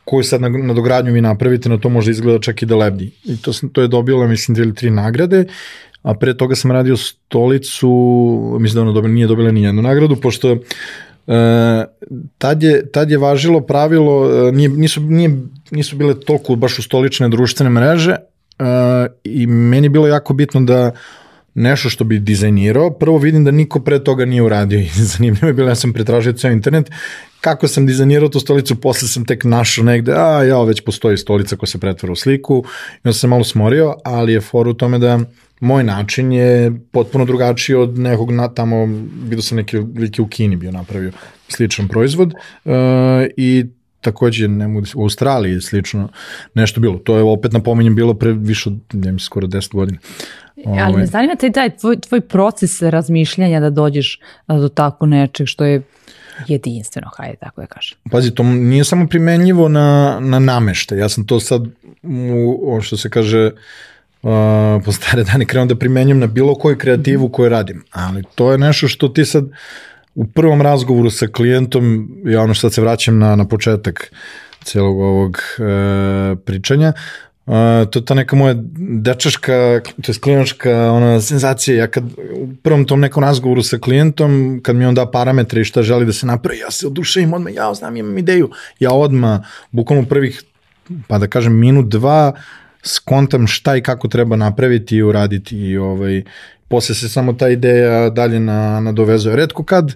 koju 0.10 0.24
sad 0.24 0.42
na, 0.42 0.74
dogradnju 0.74 1.14
vi 1.14 1.22
napravite, 1.22 1.70
na 1.70 1.78
to 1.78 1.90
može 1.90 2.12
izgleda 2.12 2.40
čak 2.40 2.62
i 2.62 2.66
da 2.66 2.76
lebdi. 2.76 3.12
I 3.26 3.38
to, 3.38 3.52
to 3.74 3.82
je 3.82 3.88
dobilo, 3.88 4.28
mislim, 4.28 4.56
dvije 4.56 4.66
ili 4.66 4.76
tri 4.76 4.90
nagrade, 4.90 5.46
a 6.02 6.14
pre 6.14 6.34
toga 6.38 6.56
sam 6.56 6.72
radio 6.72 6.98
stolicu, 6.98 7.92
mislim 8.60 8.76
da 8.76 8.82
ona 8.82 8.92
dobila, 8.92 9.14
nije 9.14 9.28
dobila 9.28 9.52
ni 9.52 9.64
jednu 9.64 9.82
nagradu, 9.82 10.16
pošto 10.16 10.58
Uh, 11.30 11.36
tad, 12.38 12.64
je, 12.64 12.92
tad 12.92 13.12
je 13.12 13.18
važilo 13.18 13.62
pravilo, 13.62 14.16
uh, 14.22 14.54
nije, 14.54 14.70
nisu, 14.70 15.02
nije, 15.02 15.30
nisu 15.72 15.96
bile 15.96 16.16
toliko 16.20 16.56
baš 16.56 16.80
u 16.80 16.84
stolične 16.84 17.30
društvene 17.30 17.70
mreže 17.70 18.16
uh, 18.60 18.66
i 19.24 19.48
meni 19.48 19.86
je 19.86 19.90
bilo 19.90 20.08
jako 20.08 20.34
bitno 20.34 20.62
da 20.62 20.92
nešto 21.60 21.90
što 21.90 22.04
bi 22.04 22.20
dizajnirao, 22.20 22.90
prvo 22.92 23.18
vidim 23.18 23.44
da 23.44 23.52
niko 23.52 23.80
pre 23.80 24.04
toga 24.04 24.26
nije 24.26 24.42
uradio 24.42 24.80
i 24.80 24.90
zanimljivo 25.14 25.48
je 25.48 25.54
bilo, 25.54 25.70
ja 25.70 25.76
sam 25.76 25.94
pretražio 25.94 26.34
ceo 26.34 26.52
internet. 26.52 26.92
Kako 27.42 27.68
sam 27.68 27.86
dizajnirao 27.86 28.30
tu 28.30 28.40
stolicu, 28.40 28.76
posle 28.76 29.08
sam 29.08 29.26
tek 29.26 29.44
našao 29.44 29.84
negde, 29.84 30.14
a 30.16 30.44
ja, 30.44 30.64
već 30.64 30.82
postoji 30.82 31.18
stolica 31.18 31.56
koja 31.56 31.68
se 31.68 31.80
pretvara 31.80 32.12
u 32.12 32.16
sliku, 32.16 32.64
i 32.96 33.08
onda 33.08 33.14
sam 33.14 33.30
malo 33.30 33.44
smorio, 33.44 33.96
ali 34.04 34.34
je 34.34 34.42
for 34.42 34.68
u 34.68 34.74
tome 34.74 35.00
da 35.00 35.20
moj 35.60 35.84
način 35.84 36.32
je 36.32 36.72
potpuno 36.92 37.26
drugačiji 37.26 37.76
od 37.76 38.00
nekog 38.00 38.32
na, 38.32 38.48
tamo, 38.48 38.86
vidio 39.24 39.42
sam 39.42 39.58
neke 39.58 39.78
like 39.78 40.22
u 40.22 40.28
Kini 40.28 40.56
bio 40.56 40.72
napravio 40.72 41.12
sličan 41.48 41.88
proizvod 41.88 42.34
uh, 42.66 42.74
i 43.38 43.66
takođe 44.02 44.48
ne 44.48 44.68
mogu, 44.68 44.82
da 44.82 44.88
u 44.96 45.04
Australiji 45.04 45.54
je 45.54 45.62
slično 45.62 46.10
nešto 46.54 46.82
bilo. 46.82 46.98
To 46.98 47.18
je 47.18 47.24
opet 47.24 47.52
napominjem 47.52 47.96
bilo 47.96 48.14
pre 48.14 48.34
više 48.34 48.70
od, 48.70 48.80
ne 48.94 49.12
mislim, 49.12 49.20
skoro 49.20 49.48
10 49.48 49.74
godina. 49.74 50.00
Ali 50.66 50.76
me 50.76 50.90
ovaj. 50.90 51.06
zanima 51.06 51.36
te 51.36 51.52
taj 51.52 51.78
tvoj, 51.78 52.00
tvoj 52.00 52.22
proces 52.22 52.82
razmišljanja 52.82 53.60
da 53.60 53.70
dođeš 53.70 54.20
do 54.48 54.70
tako 54.70 55.06
nečeg 55.06 55.48
što 55.48 55.66
je 55.66 55.82
jedinstveno, 56.48 57.10
hajde 57.18 57.38
tako 57.40 57.62
da 57.62 57.68
kažem. 57.68 57.98
Pazi, 58.12 58.32
to 58.32 58.44
nije 58.44 58.84
samo 58.84 59.08
primenljivo 59.08 59.70
na, 59.70 60.20
na 60.22 60.40
namešte. 60.40 60.98
Ja 60.98 61.10
sam 61.10 61.26
to 61.26 61.40
sad, 61.40 61.62
u, 62.04 62.80
što 62.82 62.98
se 62.98 63.10
kaže, 63.10 63.52
uh, 64.22 64.32
po 64.86 64.92
stare 64.92 65.24
dane 65.24 65.46
krenuo 65.46 65.66
da 65.66 65.76
primenjam 65.76 66.20
na 66.20 66.28
bilo 66.28 66.56
koju 66.56 66.78
kreativu 66.78 67.30
koju 67.30 67.50
radim. 67.50 67.84
Ali 67.92 68.24
to 68.36 68.52
je 68.52 68.58
nešto 68.58 68.88
što 68.88 69.08
ti 69.08 69.26
sad 69.26 69.46
u 70.20 70.26
prvom 70.28 70.62
razgovoru 70.62 71.10
sa 71.10 71.28
klijentom, 71.28 72.10
ja 72.26 72.42
ono 72.42 72.54
što 72.54 72.70
se 72.70 72.82
vraćam 72.82 73.18
na, 73.18 73.36
na 73.36 73.48
početak 73.48 74.12
celog 74.64 75.00
ovog 75.00 75.38
uh, 75.38 76.40
pričanja, 76.46 76.94
Uh, 77.50 77.56
to 77.90 78.00
je 78.00 78.06
ta 78.06 78.14
neka 78.14 78.36
moja 78.36 78.54
dečaška, 78.78 79.82
to 80.02 80.12
je 80.12 80.20
klinačka 80.22 80.92
ona 80.92 81.22
senzacija, 81.22 81.78
ja 81.78 81.88
kad 81.88 82.04
u 82.34 82.48
prvom 82.64 82.86
tom 82.86 83.00
nekom 83.00 83.24
razgovoru 83.24 83.64
sa 83.64 83.78
klijentom, 83.78 84.60
kad 84.64 84.76
mi 84.76 84.86
on 84.86 84.96
da 84.96 85.08
parametre 85.12 85.62
i 85.62 85.66
šta 85.66 85.82
želi 85.82 86.06
da 86.06 86.14
se 86.14 86.28
napravi, 86.30 86.60
ja 86.60 86.72
se 86.72 86.88
oduševim 86.88 87.34
odmah, 87.34 87.54
ja 87.56 87.74
znam, 87.74 87.98
imam 87.98 88.18
ideju, 88.18 88.52
ja 88.80 88.92
odmah, 88.92 89.40
bukvalno 89.72 90.06
prvih, 90.06 90.44
pa 91.08 91.18
da 91.18 91.28
kažem, 91.28 91.58
minut, 91.58 91.90
dva, 91.90 92.34
skontam 92.84 93.48
šta 93.48 93.76
i 93.76 93.82
kako 93.82 94.08
treba 94.08 94.36
napraviti 94.36 94.96
i 94.96 95.04
uraditi 95.04 95.58
i 95.58 95.78
ovaj, 95.78 96.24
posle 96.70 96.96
se 96.96 97.10
samo 97.10 97.34
ta 97.34 97.50
ideja 97.50 98.10
dalje 98.10 98.40
na, 98.40 98.80
nadovezuje. 98.80 99.36
Redko 99.36 99.64
kad, 99.64 99.96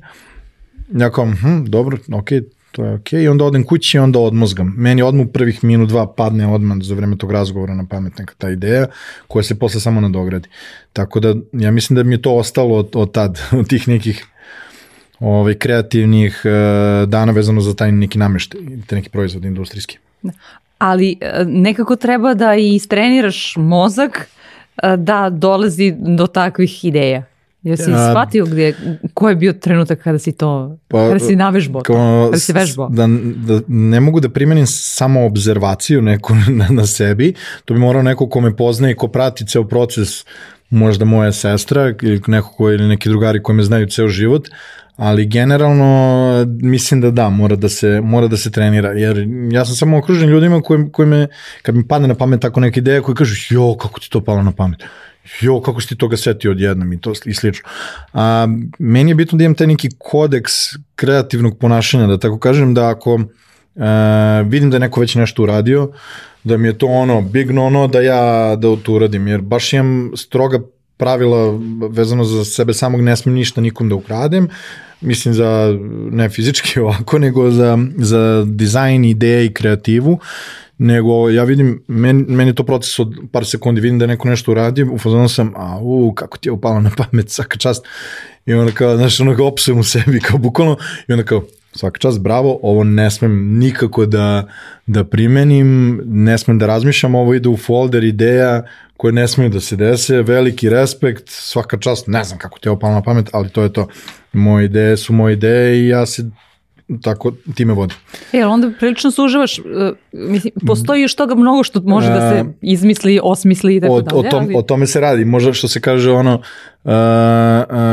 ja 0.97 1.11
kao, 1.11 1.25
hm, 1.25 1.65
dobro, 1.65 1.97
okej, 2.13 2.41
to 2.71 2.85
je 2.85 2.93
okej, 2.93 3.23
i 3.23 3.27
onda 3.27 3.45
odem 3.45 3.63
kući 3.63 3.97
i 3.97 3.99
onda 3.99 4.19
odmozgam. 4.19 4.73
Meni 4.77 5.01
odmah 5.01 5.27
u 5.27 5.31
prvih 5.31 5.63
minut, 5.63 5.89
dva 5.89 6.07
padne 6.13 6.47
odmah 6.47 6.77
za 6.81 6.95
vreme 6.95 7.17
tog 7.17 7.31
razgovora 7.31 7.75
na 7.75 7.85
pamet 7.89 8.17
neka 8.17 8.33
ta 8.37 8.49
ideja, 8.49 8.87
koja 9.27 9.43
se 9.43 9.59
posle 9.59 9.79
samo 9.79 10.01
nadogradi. 10.01 10.49
Tako 10.93 11.19
da, 11.19 11.35
ja 11.51 11.71
mislim 11.71 11.95
da 11.95 12.03
mi 12.03 12.15
je 12.15 12.21
to 12.21 12.35
ostalo 12.35 12.75
od, 12.75 12.89
od 12.93 13.11
tad, 13.11 13.39
od 13.59 13.69
tih 13.69 13.87
nekih 13.87 14.25
ovaj, 15.19 15.53
kreativnih 15.53 16.41
uh, 16.45 17.09
dana 17.09 17.31
vezano 17.31 17.61
za 17.61 17.73
taj 17.73 17.91
neki 17.91 18.19
nameštaj, 18.19 18.61
te 18.87 18.95
neki 18.95 19.09
proizvod 19.09 19.45
industrijski. 19.45 19.97
Ali 20.77 21.17
e, 21.21 21.45
nekako 21.45 21.95
treba 21.95 22.33
da 22.33 22.55
i 22.55 22.75
istreniraš 22.75 23.53
mozak 23.57 24.17
e, 24.17 24.42
da 24.97 25.29
dolazi 25.29 25.91
do 25.97 26.27
takvih 26.27 26.85
ideja. 26.85 27.23
Jesi 27.63 27.91
ja, 27.91 28.09
shvatio 28.11 28.45
gdje, 28.45 28.75
ko 29.13 29.29
je 29.29 29.35
bio 29.35 29.53
trenutak 29.53 30.03
kada 30.03 30.19
si 30.19 30.31
to, 30.31 30.77
pa, 30.87 31.07
kada 31.07 31.19
si 31.19 31.35
navežbao 31.35 31.81
to, 31.81 31.93
kada 31.93 32.39
si 32.39 32.53
vežbao? 32.53 32.89
Da, 32.89 33.07
da 33.47 33.59
ne 33.67 33.99
mogu 33.99 34.19
da 34.19 34.29
primenim 34.29 34.65
samo 34.67 35.25
obzervaciju 35.25 36.01
neku 36.01 36.35
na, 36.59 36.67
na 36.69 36.85
sebi, 36.85 37.33
to 37.65 37.73
bi 37.73 37.79
morao 37.79 38.03
neko 38.03 38.27
ko 38.29 38.41
me 38.41 38.55
poznaje 38.55 38.91
i 38.91 38.95
ko 38.95 39.07
prati 39.07 39.47
ceo 39.47 39.63
proces, 39.63 40.25
možda 40.73 41.05
moja 41.05 41.31
sestra 41.31 41.93
ili 42.01 42.21
neko 42.27 42.49
ko, 42.49 42.71
ili 42.71 42.87
neki 42.87 43.09
drugari 43.09 43.43
koji 43.43 43.55
me 43.55 43.63
znaju 43.63 43.87
ceo 43.87 44.07
život, 44.07 44.49
ali 44.95 45.25
generalno 45.25 46.45
mislim 46.61 47.01
da 47.01 47.11
da, 47.11 47.29
mora 47.29 47.55
da 47.55 47.69
se, 47.69 48.01
mora 48.01 48.27
da 48.27 48.37
se 48.37 48.51
trenira, 48.51 48.91
jer 48.91 49.27
ja 49.51 49.65
sam 49.65 49.75
samo 49.75 49.97
okružen 49.97 50.29
ljudima 50.29 50.61
koji, 50.61 50.91
koji 50.91 51.07
me, 51.07 51.27
kad 51.61 51.75
mi 51.75 51.87
padne 51.87 52.07
na 52.07 52.15
pamet 52.15 52.41
tako 52.41 52.59
neka 52.59 52.79
ideja 52.79 53.01
koji 53.01 53.15
kažu, 53.15 53.55
jo, 53.55 53.75
kako 53.77 53.99
ti 53.99 54.09
to 54.09 54.23
palo 54.23 54.43
na 54.43 54.51
pamet? 54.51 54.83
jo, 55.41 55.61
kako 55.61 55.81
si 55.81 55.87
ti 55.87 55.95
toga 55.95 56.17
setio 56.17 56.51
odjednom 56.51 56.93
i 56.93 57.01
to 57.01 57.13
i 57.25 57.33
slično. 57.33 57.69
A, 58.13 58.47
meni 58.79 59.11
je 59.11 59.15
bitno 59.15 59.37
da 59.37 59.43
imam 59.43 59.55
taj 59.55 59.67
neki 59.67 59.89
kodeks 59.97 60.53
kreativnog 60.95 61.57
ponašanja, 61.59 62.07
da 62.07 62.17
tako 62.17 62.39
kažem, 62.39 62.73
da 62.73 62.89
ako 62.89 63.19
a, 63.75 64.43
vidim 64.47 64.69
da 64.69 64.75
je 64.75 64.79
neko 64.79 65.01
već 65.01 65.15
nešto 65.15 65.43
uradio, 65.43 65.91
da 66.43 66.57
mi 66.57 66.67
je 66.67 66.77
to 66.77 66.87
ono 66.87 67.21
big 67.21 67.51
no 67.51 67.69
no 67.69 67.87
da 67.87 68.01
ja 68.01 68.55
da 68.55 68.75
to 68.83 68.93
uradim, 68.93 69.27
jer 69.27 69.41
baš 69.41 69.73
imam 69.73 70.11
stroga 70.15 70.59
pravila 70.97 71.59
vezano 71.89 72.23
za 72.23 72.45
sebe 72.45 72.73
samog, 72.73 73.01
ne 73.01 73.15
smijem 73.15 73.35
ništa 73.35 73.61
nikom 73.61 73.89
da 73.89 73.95
ukradem, 73.95 74.49
mislim 75.01 75.33
za 75.33 75.79
ne 76.11 76.29
fizički 76.29 76.79
ovako, 76.79 77.19
nego 77.19 77.51
za, 77.51 77.77
za 77.97 78.45
dizajn, 78.47 79.05
ideje 79.05 79.45
i 79.45 79.53
kreativu 79.53 80.19
nego 80.77 81.29
ja 81.29 81.43
vidim, 81.43 81.83
meni, 81.87 82.25
meni 82.27 82.49
je 82.49 82.55
to 82.55 82.63
proces 82.63 82.99
od 82.99 83.13
par 83.31 83.45
sekundi, 83.45 83.81
vidim 83.81 83.99
da 83.99 84.05
je 84.05 84.07
neko 84.07 84.29
nešto 84.29 84.51
uradio, 84.51 84.87
u 84.91 84.97
fazonu 84.97 85.29
sam, 85.29 85.53
a 85.55 85.79
u, 85.81 86.13
kako 86.13 86.37
ti 86.37 86.49
je 86.49 86.53
upalo 86.53 86.79
na 86.79 86.91
pamet, 86.97 87.29
svaka 87.29 87.57
čast, 87.57 87.85
i 88.45 88.53
onda 88.53 88.71
kao, 88.71 88.97
znaš, 88.97 89.19
ono 89.19 89.35
kao 89.35 89.47
opsujem 89.47 89.79
u 89.79 89.83
sebi, 89.83 90.19
kao 90.19 90.37
bukvalno, 90.37 90.77
i 91.07 91.11
onda 91.11 91.23
kao, 91.23 91.43
svaka 91.75 91.99
čast, 91.99 92.19
bravo, 92.19 92.59
ovo 92.61 92.83
ne 92.83 93.11
smem 93.11 93.57
nikako 93.57 94.05
da, 94.05 94.47
da 94.85 95.03
primenim, 95.03 96.01
ne 96.05 96.37
smem 96.37 96.59
da 96.59 96.67
razmišljam, 96.67 97.15
ovo 97.15 97.33
ide 97.33 97.49
u 97.49 97.57
folder 97.57 98.03
ideja 98.03 98.63
koje 98.97 99.13
ne 99.13 99.27
smeju 99.27 99.49
da 99.49 99.59
se 99.59 99.75
dese, 99.75 100.21
veliki 100.21 100.69
respekt, 100.69 101.23
svaka 101.27 101.77
čast, 101.77 102.07
ne 102.07 102.23
znam 102.23 102.39
kako 102.39 102.59
ti 102.59 102.67
je 102.67 102.71
opalo 102.71 102.93
na 102.93 103.01
pamet, 103.01 103.29
ali 103.33 103.49
to 103.49 103.61
je 103.61 103.73
to. 103.73 103.87
Moje 104.33 104.65
ideje 104.65 104.97
su 104.97 105.13
moje 105.13 105.33
ideje 105.33 105.79
i 105.79 105.87
ja 105.87 106.05
se 106.05 106.29
tako 107.01 107.31
time 107.55 107.73
vodim. 107.73 107.97
E, 108.33 108.41
ali 108.41 108.51
onda 108.53 108.71
prilično 108.79 109.11
sužavaš, 109.11 109.59
uh, 109.59 109.65
mislim, 110.11 110.53
postoji 110.67 111.01
još 111.01 111.15
toga 111.15 111.35
mnogo 111.35 111.63
što 111.63 111.81
može 111.81 112.09
da 112.09 112.29
se 112.29 112.45
izmisli, 112.61 113.19
osmisli 113.23 113.75
i 113.75 113.81
tako 113.81 113.93
o, 113.93 114.01
dalje. 114.01 114.27
O, 114.27 114.31
tom, 114.31 114.43
ali... 114.43 114.55
o 114.55 114.61
tome 114.61 114.87
se 114.87 114.99
radi, 114.99 115.25
možda 115.25 115.53
što 115.53 115.67
se 115.67 115.81
kaže 115.81 116.11
ono, 116.11 116.41
uh, 116.83 116.91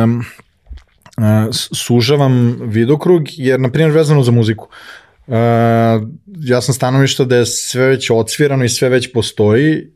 um, 0.05 0.25
sužavam 1.53 2.57
vidokrug, 2.61 3.23
jer, 3.27 3.61
na 3.61 3.71
primjer, 3.71 3.93
vezano 3.93 4.23
za 4.23 4.33
muziku, 4.33 4.69
Uh, 5.31 5.37
ja 6.43 6.61
sam 6.61 6.75
stanovišta 6.75 7.25
da 7.25 7.37
je 7.37 7.47
sve 7.47 7.87
već 7.87 8.11
odsvirano 8.11 8.65
i 8.65 8.69
sve 8.69 8.89
već 8.89 9.13
postoji, 9.13 9.87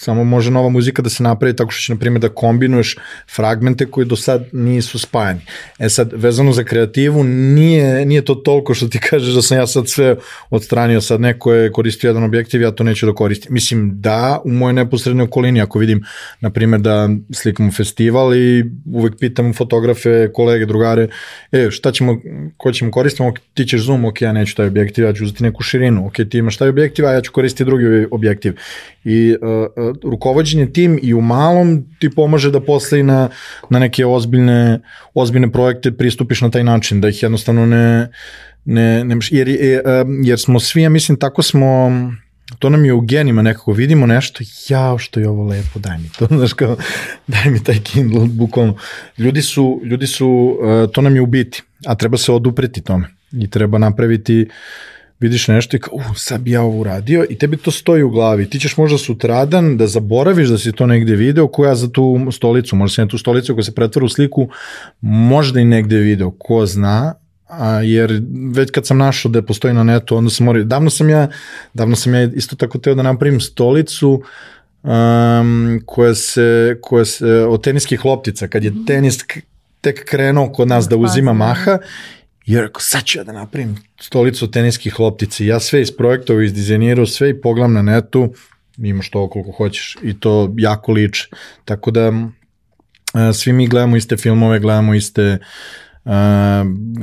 samo 0.00 0.24
može 0.24 0.50
nova 0.50 0.68
muzika 0.68 1.02
da 1.02 1.10
se 1.10 1.22
napravi 1.22 1.56
tako 1.56 1.70
što 1.70 1.80
će, 1.80 1.92
na 1.92 1.98
primjer, 1.98 2.20
da 2.20 2.28
kombinuješ 2.28 2.96
fragmente 3.34 3.86
koji 3.86 4.06
do 4.06 4.16
sad 4.16 4.44
nisu 4.52 4.98
spajani. 4.98 5.40
E 5.78 5.88
sad, 5.88 6.10
vezano 6.12 6.52
za 6.52 6.64
kreativu, 6.64 7.24
nije, 7.24 8.06
nije 8.06 8.24
to 8.24 8.34
toliko 8.34 8.74
što 8.74 8.88
ti 8.88 8.98
kažeš 9.10 9.34
da 9.34 9.42
sam 9.42 9.58
ja 9.58 9.66
sad 9.66 9.88
sve 9.88 10.16
odstranio, 10.50 11.00
sad 11.00 11.20
neko 11.20 11.52
je 11.52 11.72
koristio 11.72 12.08
jedan 12.08 12.24
objektiv, 12.24 12.62
ja 12.62 12.70
to 12.70 12.84
neću 12.84 13.06
da 13.06 13.14
koristim. 13.14 13.54
Mislim, 13.54 14.00
da, 14.00 14.40
u 14.44 14.52
mojoj 14.52 14.72
neposrednoj 14.72 15.24
okolini, 15.24 15.60
ako 15.60 15.78
vidim, 15.78 16.04
na 16.40 16.50
primjer, 16.50 16.80
da 16.80 17.08
slikamo 17.32 17.72
festival 17.72 18.34
i 18.34 18.64
uvek 18.92 19.14
pitam 19.20 19.52
fotografe, 19.52 20.30
kolege, 20.32 20.66
drugare, 20.66 21.08
e, 21.52 21.70
šta 21.70 21.92
ćemo, 21.92 22.20
ko 22.56 22.72
ćemo 22.72 22.90
koristiti, 22.90 23.40
ti 23.54 23.64
ćeš 23.64 23.80
zoom, 23.80 24.04
ok, 24.04 24.22
ja 24.22 24.32
neću 24.32 24.56
taj 24.56 24.66
objektiv, 24.66 24.83
ja 24.96 25.12
ću 25.12 25.24
uzeti 25.24 25.42
neku 25.42 25.62
širinu, 25.62 26.06
ok, 26.06 26.14
ti 26.30 26.38
imaš 26.38 26.56
taj 26.56 26.68
objektiv, 26.68 27.06
a 27.06 27.12
ja 27.12 27.20
ću 27.20 27.32
koristiti 27.32 27.64
drugi 27.64 28.06
objektiv. 28.10 28.54
I 29.04 29.36
uh, 29.42 29.48
uh, 29.48 29.96
rukovođenje 30.02 30.72
tim 30.72 30.98
i 31.02 31.14
u 31.14 31.20
malom 31.20 31.84
ti 31.98 32.10
pomaže 32.10 32.50
da 32.50 32.60
posle 32.60 33.00
i 33.00 33.02
na, 33.02 33.28
na 33.70 33.78
neke 33.78 34.06
ozbiljne, 34.06 34.80
ozbiljne 35.14 35.52
projekte 35.52 35.92
pristupiš 35.92 36.40
na 36.40 36.50
taj 36.50 36.64
način, 36.64 37.00
da 37.00 37.08
ih 37.08 37.22
jednostavno 37.22 37.66
ne, 37.66 38.08
ne, 38.64 39.04
ne 39.04 39.16
jer, 39.30 39.48
jer, 39.48 39.82
jer 40.24 40.38
smo 40.38 40.60
svi, 40.60 40.82
ja 40.82 40.90
mislim, 40.90 41.18
tako 41.18 41.42
smo, 41.42 41.92
to 42.58 42.70
nam 42.70 42.84
je 42.84 42.92
u 42.92 43.00
genima 43.00 43.42
nekako, 43.42 43.72
vidimo 43.72 44.06
nešto, 44.06 44.44
jao 44.68 44.98
što 44.98 45.20
je 45.20 45.28
ovo 45.28 45.44
lepo, 45.44 45.78
daj 45.78 45.98
mi 45.98 46.08
to, 46.18 46.26
znaš 46.38 46.52
kao, 46.52 46.76
daj 47.26 47.50
mi 47.50 47.64
taj 47.64 47.78
Kindle, 47.78 48.26
bukvalno. 48.26 48.76
Ljudi 49.18 49.42
su, 49.42 49.80
ljudi 49.84 50.06
su, 50.06 50.58
to 50.92 51.00
nam 51.00 51.14
je 51.14 51.22
u 51.22 51.26
biti, 51.26 51.62
a 51.86 51.94
treba 51.94 52.16
se 52.16 52.32
odupreti 52.32 52.82
tome 52.82 53.08
i 53.40 53.50
treba 53.50 53.78
napraviti 53.78 54.46
vidiš 55.20 55.48
nešto 55.48 55.76
i 55.76 55.80
kao, 55.80 55.94
uh, 55.94 56.04
sad 56.16 56.40
bi 56.40 56.50
ja 56.50 56.62
ovo 56.62 56.80
uradio 56.80 57.26
i 57.30 57.38
tebi 57.38 57.56
to 57.56 57.70
stoji 57.70 58.02
u 58.02 58.10
glavi. 58.10 58.50
Ti 58.50 58.58
ćeš 58.58 58.76
možda 58.76 58.98
sutradan 58.98 59.76
da 59.76 59.86
zaboraviš 59.86 60.48
da 60.48 60.58
si 60.58 60.72
to 60.72 60.86
negde 60.86 61.16
video, 61.16 61.48
koja 61.48 61.74
za 61.74 61.88
tu 61.88 62.26
stolicu, 62.32 62.76
možda 62.76 62.94
si 62.94 63.00
na 63.00 63.08
tu 63.08 63.18
stolicu 63.18 63.54
koja 63.54 63.64
se 63.64 63.74
pretvara 63.74 64.04
u 64.04 64.08
sliku, 64.08 64.48
možda 65.00 65.60
i 65.60 65.64
negde 65.64 65.96
video, 65.96 66.30
ko 66.30 66.66
zna, 66.66 67.14
a, 67.48 67.80
jer 67.80 68.22
već 68.54 68.70
kad 68.70 68.86
sam 68.86 68.98
našao 68.98 69.30
da 69.30 69.42
postoji 69.42 69.74
na 69.74 69.84
netu, 69.84 70.16
onda 70.16 70.30
sam 70.30 70.46
morao, 70.46 70.64
davno 70.64 70.90
sam 70.90 71.10
ja, 71.10 71.28
davno 71.74 71.96
sam 71.96 72.14
ja 72.14 72.24
isto 72.24 72.56
tako 72.56 72.78
teo 72.78 72.94
da 72.94 73.02
napravim 73.02 73.40
stolicu 73.40 74.22
um, 74.82 75.80
koja 75.86 76.14
se, 76.14 76.78
koja 76.82 77.04
se, 77.04 77.26
od 77.26 77.62
teniskih 77.62 78.04
loptica, 78.04 78.48
kad 78.48 78.64
je 78.64 78.72
tenis 78.86 79.18
tek 79.80 80.04
krenuo 80.04 80.52
kod 80.52 80.68
nas 80.68 80.88
da 80.88 80.96
uzima 80.96 81.32
maha 81.32 81.78
I 82.46 82.56
rekao, 82.60 82.80
sad 82.80 83.04
ću 83.04 83.18
ja 83.18 83.24
da 83.24 83.32
napravim 83.32 83.76
stolicu 84.00 84.50
teniskih 84.50 85.00
loptica. 85.00 85.44
Ja 85.44 85.60
sve 85.60 85.82
isprojektao, 85.82 86.42
izdizajnirao 86.42 87.06
sve 87.06 87.30
i 87.30 87.40
pogledam 87.40 87.72
na 87.72 87.82
netu, 87.82 88.34
imaš 88.78 89.10
to 89.10 89.30
koliko 89.30 89.52
hoćeš 89.52 89.96
i 90.02 90.20
to 90.20 90.54
jako 90.58 90.92
liče. 90.92 91.28
Tako 91.64 91.90
da 91.90 92.12
svi 93.34 93.52
mi 93.52 93.68
gledamo 93.68 93.96
iste 93.96 94.16
filmove, 94.16 94.58
gledamo 94.58 94.94
iste 94.94 95.38
uh, 96.04 96.12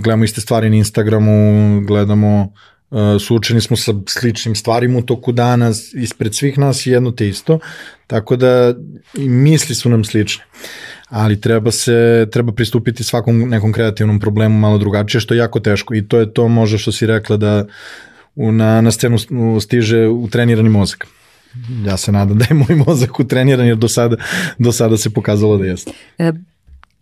gledamo 0.03 0.23
iste 0.23 0.41
stvari 0.41 0.69
na 0.69 0.75
Instagramu, 0.75 1.81
gledamo 1.87 2.53
uh, 2.89 2.99
suočeni 3.19 3.61
smo 3.61 3.77
sa 3.77 3.93
sličnim 4.07 4.55
stvarima 4.55 4.99
u 4.99 5.01
toku 5.01 5.31
dana, 5.31 5.71
ispred 5.93 6.35
svih 6.35 6.57
nas 6.57 6.85
jedno 6.85 7.11
te 7.11 7.27
isto, 7.27 7.59
tako 8.07 8.35
da 8.35 8.73
i 9.17 9.29
misli 9.29 9.75
su 9.75 9.89
nam 9.89 10.03
slične. 10.03 10.43
Uh, 10.43 11.00
ali 11.11 11.41
treba 11.41 11.71
se 11.71 12.27
treba 12.31 12.51
pristupiti 12.51 13.03
svakom 13.03 13.39
nekom 13.39 13.73
kreativnom 13.73 14.19
problemu 14.19 14.59
malo 14.59 14.77
drugačije 14.77 15.21
što 15.21 15.33
je 15.33 15.37
jako 15.37 15.59
teško 15.59 15.95
i 15.95 16.07
to 16.07 16.19
je 16.19 16.33
to 16.33 16.47
možda 16.47 16.77
što 16.77 16.91
si 16.91 17.07
rekla 17.07 17.37
da 17.37 17.65
u, 18.35 18.51
na, 18.51 18.81
na 18.81 18.91
scenu 18.91 19.17
stiže 19.61 20.07
u 20.07 20.27
trenirani 20.27 20.69
mozak. 20.69 21.07
Ja 21.85 21.97
se 21.97 22.11
nadam 22.11 22.37
da 22.37 22.45
je 22.49 22.55
moj 22.55 22.83
mozak 22.87 23.19
utreniran 23.19 23.67
jer 23.67 23.77
do 23.77 23.87
sada, 23.87 24.15
do 24.57 24.71
sada 24.71 24.97
se 24.97 25.09
pokazalo 25.09 25.57
da 25.57 25.65
jeste. 25.65 25.91
E, 26.17 26.31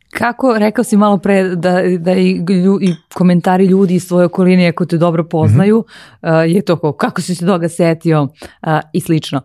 kako, 0.09 0.57
rekao 0.57 0.83
si 0.83 0.97
malo 0.97 1.17
pre 1.17 1.55
da, 1.55 1.81
da 1.99 2.13
i, 2.13 2.41
i 2.81 2.95
komentari 3.13 3.65
ljudi 3.65 3.95
iz 3.95 4.03
svoje 4.03 4.25
okoline 4.25 4.67
ako 4.67 4.85
te 4.85 4.97
dobro 4.97 5.23
poznaju, 5.23 5.79
mm 5.79 6.27
-hmm. 6.27 6.43
uh, 6.45 6.55
je 6.55 6.61
to 6.61 6.79
kao 6.79 6.93
kako 6.93 7.21
si 7.21 7.35
se 7.35 7.45
toga 7.45 7.69
setio 7.69 8.23
uh, 8.23 8.29
i 8.93 9.01
slično. 9.01 9.41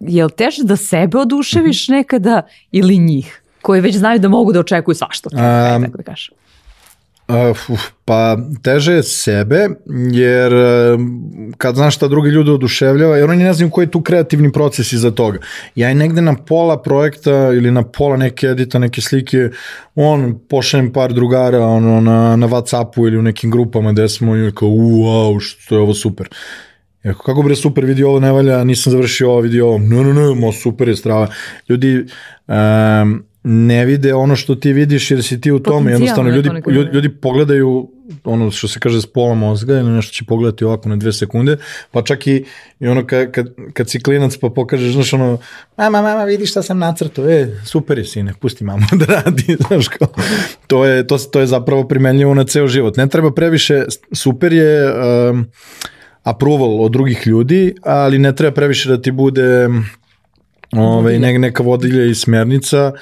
Uh, 0.00 0.08
je 0.08 0.24
li 0.24 0.30
teže 0.30 0.64
da 0.64 0.76
sebe 0.76 1.18
oduševiš 1.18 1.88
nekada 1.88 2.42
ili 2.72 2.98
njih? 2.98 3.42
koji 3.62 3.80
već 3.80 3.96
znaju 3.96 4.18
da 4.18 4.28
mogu 4.28 4.52
da 4.52 4.60
očekuju 4.60 4.94
svašta. 4.94 5.30
Um, 5.32 5.84
tako 5.84 5.96
da 5.96 6.02
kažem. 6.02 6.34
Uh, 7.28 7.80
pa 8.04 8.36
teže 8.62 8.92
je 8.92 9.02
sebe, 9.02 9.68
jer 10.12 10.54
uh, 10.54 11.00
kad 11.56 11.74
znaš 11.74 11.96
šta 11.96 12.08
drugi 12.08 12.30
ljudi 12.30 12.50
oduševljava, 12.50 13.16
jer 13.16 13.30
oni 13.30 13.44
ne 13.44 13.52
znaju 13.52 13.70
koji 13.70 13.84
je 13.84 13.90
tu 13.90 14.00
kreativni 14.02 14.52
proces 14.52 14.92
iza 14.92 15.10
toga. 15.10 15.38
Ja 15.74 15.90
i 15.90 15.94
negde 15.94 16.22
na 16.22 16.34
pola 16.34 16.82
projekta 16.82 17.30
ili 17.52 17.70
na 17.70 17.82
pola 17.82 18.16
neke 18.16 18.46
edita, 18.46 18.78
neke 18.78 19.00
slike, 19.00 19.50
on 19.94 20.38
pošaljem 20.48 20.92
par 20.92 21.12
drugara 21.12 21.60
ono, 21.66 22.00
na, 22.00 22.36
na 22.36 22.48
Whatsappu 22.48 23.06
ili 23.06 23.18
u 23.18 23.22
nekim 23.22 23.50
grupama 23.50 23.92
gde 23.92 24.08
smo 24.08 24.36
i 24.36 24.52
kao, 24.54 24.68
wow, 24.68 25.40
što 25.40 25.74
je 25.74 25.80
ovo 25.80 25.94
super. 25.94 26.28
Eko, 27.02 27.22
kako 27.22 27.42
bre 27.42 27.56
super 27.56 27.84
vidio 27.84 28.08
ovo 28.08 28.20
ne 28.20 28.32
valja, 28.32 28.64
nisam 28.64 28.90
završio 28.90 29.30
ovo 29.30 29.40
vidio 29.40 29.66
ovo, 29.66 29.78
no, 29.78 30.02
no, 30.02 30.12
no, 30.12 30.34
mo 30.34 30.52
super 30.52 30.88
je 30.88 30.96
strava. 30.96 31.28
Ljudi, 31.68 32.04
um, 32.46 33.24
ne 33.42 33.84
vide 33.84 34.14
ono 34.14 34.36
što 34.36 34.54
ti 34.54 34.72
vidiš 34.72 35.10
jer 35.10 35.22
si 35.22 35.40
ti 35.40 35.50
u 35.50 35.58
tome, 35.58 35.92
jednostavno 35.92 36.30
ljudi, 36.30 36.50
ljudi, 36.70 36.90
ljudi 36.92 37.08
pogledaju 37.08 37.90
ono 38.24 38.50
što 38.50 38.68
se 38.68 38.80
kaže 38.80 39.00
s 39.00 39.06
pola 39.06 39.34
mozga 39.34 39.74
ili 39.74 39.90
nešto 39.90 40.12
će 40.12 40.24
pogledati 40.24 40.64
ovako 40.64 40.88
na 40.88 40.96
dve 40.96 41.12
sekunde, 41.12 41.56
pa 41.90 42.02
čak 42.02 42.26
i, 42.26 42.44
i 42.80 42.88
ono 42.88 43.06
kad, 43.06 43.32
kad, 43.32 43.48
kad 43.72 43.90
si 43.90 44.00
klinac 44.00 44.36
pa 44.36 44.50
pokažeš, 44.50 44.92
znaš 44.92 45.12
ono, 45.12 45.38
mama, 45.76 46.02
mama, 46.02 46.24
vidi 46.24 46.46
šta 46.46 46.62
sam 46.62 46.78
nacrtao, 46.78 47.30
e, 47.30 47.56
super 47.64 47.98
je 47.98 48.04
sine, 48.04 48.34
pusti 48.40 48.64
mamu 48.64 48.86
da 49.06 49.22
radi, 49.22 49.56
znaš 49.68 49.88
kao, 49.88 50.08
to 50.66 50.84
je, 50.84 51.06
to, 51.06 51.18
to 51.18 51.40
je 51.40 51.46
zapravo 51.46 51.88
primenljivo 51.88 52.34
na 52.34 52.44
ceo 52.44 52.66
život. 52.66 52.96
Ne 52.96 53.08
treba 53.08 53.30
previše, 53.30 53.84
super 54.12 54.52
je 54.52 54.92
um, 54.92 55.46
approval 56.30 56.80
od 56.80 56.92
drugih 56.92 57.26
ljudi, 57.26 57.74
ali 57.82 58.18
ne 58.18 58.36
treba 58.36 58.54
previše 58.54 58.88
da 58.88 59.02
ti 59.02 59.10
bude 59.10 59.68
ovaj, 60.72 61.18
ne, 61.18 61.38
neka 61.38 61.62
vodilja 61.62 62.04
i 62.04 62.14
smernica, 62.14 62.92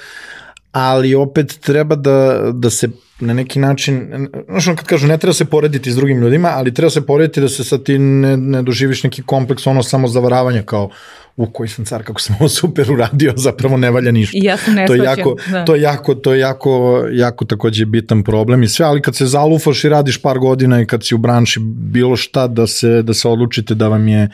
ali 0.73 1.15
opet 1.15 1.59
treba 1.61 1.97
da, 1.97 2.51
da 2.53 2.71
se 2.71 2.89
na 3.21 3.35
neki 3.35 3.59
način, 3.59 4.29
znaš 4.49 4.69
ono 4.69 4.77
kad 4.77 4.87
kažu 4.87 5.07
ne 5.07 5.19
treba 5.19 5.33
se 5.33 5.45
porediti 5.45 5.93
s 5.93 5.97
drugim 5.97 6.21
ljudima, 6.21 6.49
ali 6.55 6.75
treba 6.75 6.91
se 6.91 7.07
porediti 7.07 7.41
da 7.41 7.49
se 7.49 7.65
sad 7.65 7.83
ti 7.83 7.99
ne, 7.99 8.37
ne 8.37 8.63
doživiš 8.63 9.03
neki 9.03 9.23
kompleks 9.23 9.67
ono 9.67 9.83
samo 9.83 10.09
zavaravanja 10.09 10.63
kao 10.63 10.91
u 11.37 11.47
koji 11.47 11.69
sam 11.69 11.85
car, 11.85 12.05
kako 12.05 12.21
sam 12.21 12.37
ovo 12.41 12.49
super 12.49 12.91
uradio, 12.93 13.33
zapravo 13.37 13.77
ne 13.77 13.91
valja 13.91 14.13
ništa. 14.13 14.39
I 14.39 14.45
ja 14.45 14.57
sam 14.57 14.75
ne 14.75 14.87
to 14.87 14.95
je 14.95 14.99
jako, 15.05 15.37
da. 15.51 15.65
to 15.65 15.75
je 15.75 15.83
jako, 15.83 16.15
to 16.15 16.33
je 16.33 16.41
jako, 16.41 17.05
jako 17.13 17.45
takođe 17.45 17.85
bitan 17.85 18.23
problem 18.23 18.63
i 18.63 18.69
sve, 18.69 18.87
ali 18.87 19.03
kad 19.03 19.17
se 19.17 19.27
zalufaš 19.27 19.85
i 19.85 19.89
radiš 19.89 20.23
par 20.23 20.39
godina 20.39 20.81
i 20.81 20.87
kad 20.87 21.05
si 21.05 21.15
u 21.15 21.19
branši 21.19 21.61
bilo 21.63 22.17
šta 22.17 22.47
da 22.47 22.67
se, 22.67 23.03
da 23.03 23.15
se 23.15 23.29
odlučite 23.29 23.75
da 23.75 23.89
vam 23.89 24.09
je 24.09 24.29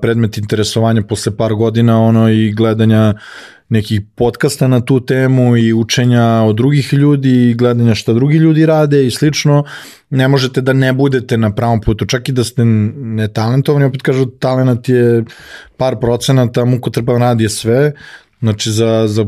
predmet 0.00 0.38
interesovanja 0.38 1.02
posle 1.02 1.36
par 1.36 1.54
godina 1.54 2.02
ono 2.02 2.28
i 2.30 2.52
gledanja 2.52 3.14
nekih 3.68 4.00
podcasta 4.14 4.68
na 4.68 4.80
tu 4.80 5.00
temu 5.00 5.56
i 5.56 5.72
učenja 5.72 6.24
od 6.24 6.56
drugih 6.56 6.92
ljudi 6.92 7.50
i 7.50 7.54
gledanja 7.54 7.94
šta 7.94 8.12
drugi 8.12 8.36
ljudi 8.36 8.66
rade 8.66 9.06
i 9.06 9.10
slično, 9.10 9.64
ne 10.12 10.28
možete 10.28 10.60
da 10.60 10.72
ne 10.72 10.92
budete 10.92 11.36
na 11.36 11.54
pravom 11.54 11.80
putu, 11.80 12.06
čak 12.06 12.28
i 12.28 12.32
da 12.32 12.44
ste 12.44 12.64
netalentovani, 12.64 13.84
opet 13.84 14.02
kažu 14.02 14.26
talenat 14.26 14.88
je 14.88 15.24
par 15.76 15.96
procenata, 16.00 16.64
muko 16.64 16.90
rad 17.18 17.40
je 17.40 17.48
sve, 17.48 17.92
znači 18.40 18.70
za, 18.70 19.04
za 19.08 19.24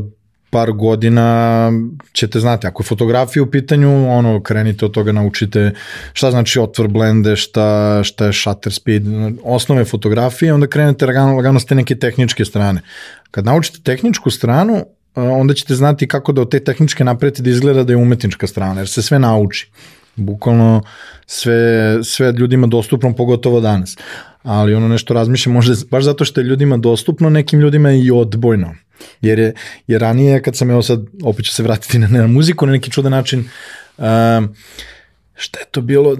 par 0.49 0.71
godina 0.71 1.71
ćete 2.13 2.39
znati, 2.39 2.67
ako 2.67 2.83
je 2.83 2.87
fotografija 2.87 3.43
u 3.43 3.51
pitanju, 3.51 4.09
ono, 4.09 4.43
krenite 4.43 4.85
od 4.85 4.91
toga, 4.91 5.11
naučite 5.11 5.71
šta 6.13 6.31
znači 6.31 6.59
otvor 6.59 6.87
blende, 6.87 7.35
šta, 7.35 7.99
šta 8.03 8.25
je 8.25 8.33
shutter 8.33 8.73
speed, 8.73 9.03
osnove 9.43 9.85
fotografije, 9.85 10.53
onda 10.53 10.67
krenete 10.67 11.05
lagano, 11.05 11.35
lagano 11.35 11.59
ste 11.59 11.75
neke 11.75 11.95
tehničke 11.95 12.45
strane. 12.45 12.81
Kad 13.31 13.45
naučite 13.45 13.79
tehničku 13.83 14.31
stranu, 14.31 14.85
onda 15.15 15.53
ćete 15.53 15.75
znati 15.75 16.07
kako 16.07 16.31
da 16.31 16.41
od 16.41 16.51
te 16.51 16.59
tehničke 16.59 17.03
napravite 17.03 17.43
da 17.43 17.49
izgleda 17.49 17.83
da 17.83 17.93
je 17.93 17.97
umetnička 17.97 18.47
strana, 18.47 18.81
jer 18.81 18.89
se 18.89 19.01
sve 19.01 19.19
nauči. 19.19 19.71
Bukvalno 20.15 20.81
sve, 21.25 21.99
sve 22.03 22.31
ljudima 22.31 22.67
dostupno, 22.67 23.15
pogotovo 23.15 23.59
danas. 23.59 23.97
Ali 24.43 24.75
ono 24.75 24.87
nešto 24.87 25.13
razmišljam, 25.13 25.53
možda 25.53 25.75
baš 25.91 26.03
zato 26.03 26.25
što 26.25 26.41
je 26.41 26.45
ljudima 26.45 26.77
dostupno, 26.77 27.29
nekim 27.29 27.59
ljudima 27.59 27.89
je 27.89 28.03
i 28.05 28.11
odbojno. 28.11 28.75
Jer, 29.21 29.39
je, 29.39 29.53
jer 29.87 30.01
ranije, 30.01 30.41
kad 30.41 30.55
sam 30.55 30.71
evo 30.71 30.81
sad, 30.81 31.05
opet 31.23 31.45
ću 31.45 31.51
se 31.51 31.63
vratiti 31.63 31.99
na, 31.99 32.07
na 32.07 32.27
muziku 32.27 32.65
na 32.65 32.71
neki 32.71 32.91
čudan 32.91 33.11
način, 33.11 33.39
um, 33.97 34.55
šta 35.35 35.59
je 35.59 35.65
to 35.71 35.81
bilo, 35.81 36.17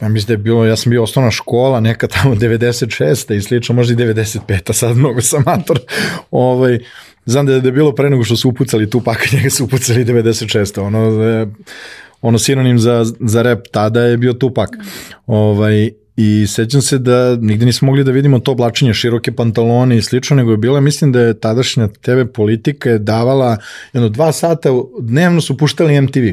ja 0.00 0.08
mislim 0.08 0.26
da 0.26 0.32
je 0.32 0.38
bilo, 0.38 0.64
ja 0.64 0.76
sam 0.76 0.90
bio 0.90 1.02
osnovna 1.02 1.30
škola, 1.30 1.80
neka 1.80 2.08
tamo 2.08 2.34
96. 2.34 3.34
i 3.34 3.42
slično, 3.42 3.74
možda 3.74 3.92
i 3.92 4.06
95. 4.06 4.72
sad 4.72 4.96
mnogo 4.96 5.20
sam 5.20 5.42
mator. 5.46 5.80
ovaj, 6.30 6.78
znam 7.26 7.46
da 7.46 7.52
je, 7.52 7.60
da 7.60 7.68
je 7.68 7.72
bilo 7.72 7.94
pre 7.94 8.10
nego 8.10 8.24
što 8.24 8.36
su 8.36 8.48
upucali 8.48 8.90
tu 8.90 9.00
pakat, 9.00 9.32
njega 9.32 9.50
su 9.50 9.64
upucali 9.64 10.04
96. 10.04 10.80
Ono, 10.80 11.22
je, 11.22 11.46
ono 12.22 12.38
sinonim 12.38 12.78
za, 12.78 13.04
za 13.20 13.42
rap 13.42 13.58
tada 13.72 14.02
je 14.02 14.16
bio 14.16 14.32
Tupak. 14.32 14.70
Ovaj, 15.26 15.90
I 16.20 16.46
sećam 16.46 16.82
se 16.82 16.98
da 16.98 17.36
nigde 17.36 17.66
nismo 17.66 17.86
mogli 17.86 18.04
da 18.04 18.10
vidimo 18.10 18.38
to 18.38 18.52
oblačenje, 18.52 18.94
široke 18.94 19.32
pantalone 19.32 19.96
i 19.96 20.02
slično, 20.02 20.36
nego 20.36 20.50
je 20.50 20.56
bila, 20.56 20.80
mislim 20.80 21.12
da 21.12 21.20
je 21.20 21.40
tadašnja 21.40 21.88
TV 21.88 22.24
politika 22.34 22.90
je 22.90 22.98
davala 22.98 23.56
jedno 23.92 24.08
dva 24.08 24.32
sata, 24.32 24.68
dnevno 25.00 25.40
su 25.40 25.56
puštali 25.56 26.00
MTV. 26.00 26.26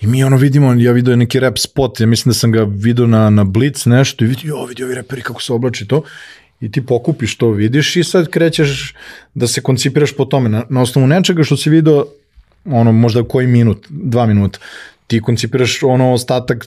I 0.00 0.06
mi 0.06 0.24
ono 0.24 0.36
vidimo, 0.36 0.74
ja 0.74 0.92
vidio 0.92 1.16
neki 1.16 1.40
rap 1.40 1.58
spot, 1.58 2.00
ja 2.00 2.06
mislim 2.06 2.30
da 2.30 2.34
sam 2.34 2.52
ga 2.52 2.62
vidio 2.62 3.06
na, 3.06 3.30
na 3.30 3.44
Blitz 3.44 3.86
nešto 3.86 4.24
i 4.24 4.28
vidio, 4.28 4.48
jo, 4.48 4.64
vidio 4.64 4.86
ovi 4.86 4.94
reperi 4.94 5.22
kako 5.22 5.42
se 5.42 5.52
oblači 5.52 5.86
to 5.86 6.02
i 6.60 6.72
ti 6.72 6.86
pokupiš 6.86 7.36
to, 7.36 7.50
vidiš 7.50 7.96
i 7.96 8.04
sad 8.04 8.28
krećeš 8.28 8.94
da 9.34 9.46
se 9.46 9.60
koncipiraš 9.60 10.16
po 10.16 10.24
tome, 10.24 10.48
na, 10.48 10.64
na 10.68 10.82
osnovu 10.82 11.06
nečega 11.06 11.42
što 11.42 11.56
si 11.56 11.70
vidio 11.70 12.06
ono 12.64 12.92
možda 12.92 13.24
koji 13.24 13.46
minut, 13.46 13.86
dva 13.88 14.26
minuta 14.26 14.58
ti 15.10 15.20
koncipiraš 15.22 15.82
ono 15.82 16.12
ostatak 16.12 16.66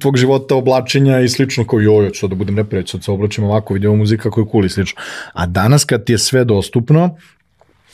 tvog 0.00 0.16
života, 0.16 0.54
oblačenja 0.54 1.20
i 1.20 1.28
slično 1.28 1.66
kao 1.66 1.80
joj, 1.80 2.10
što 2.14 2.28
da 2.28 2.34
budem 2.34 2.56
repreć, 2.56 2.90
sad 2.90 3.04
se 3.04 3.10
oblačim 3.10 3.44
ovako, 3.44 3.74
vidio 3.74 3.94
muzika 3.94 4.22
kako 4.22 4.40
je 4.40 4.46
cool 4.52 4.64
i 4.64 4.68
slično. 4.68 5.00
A 5.32 5.46
danas 5.46 5.84
kad 5.84 6.04
ti 6.04 6.12
je 6.12 6.18
sve 6.18 6.44
dostupno 6.44 7.16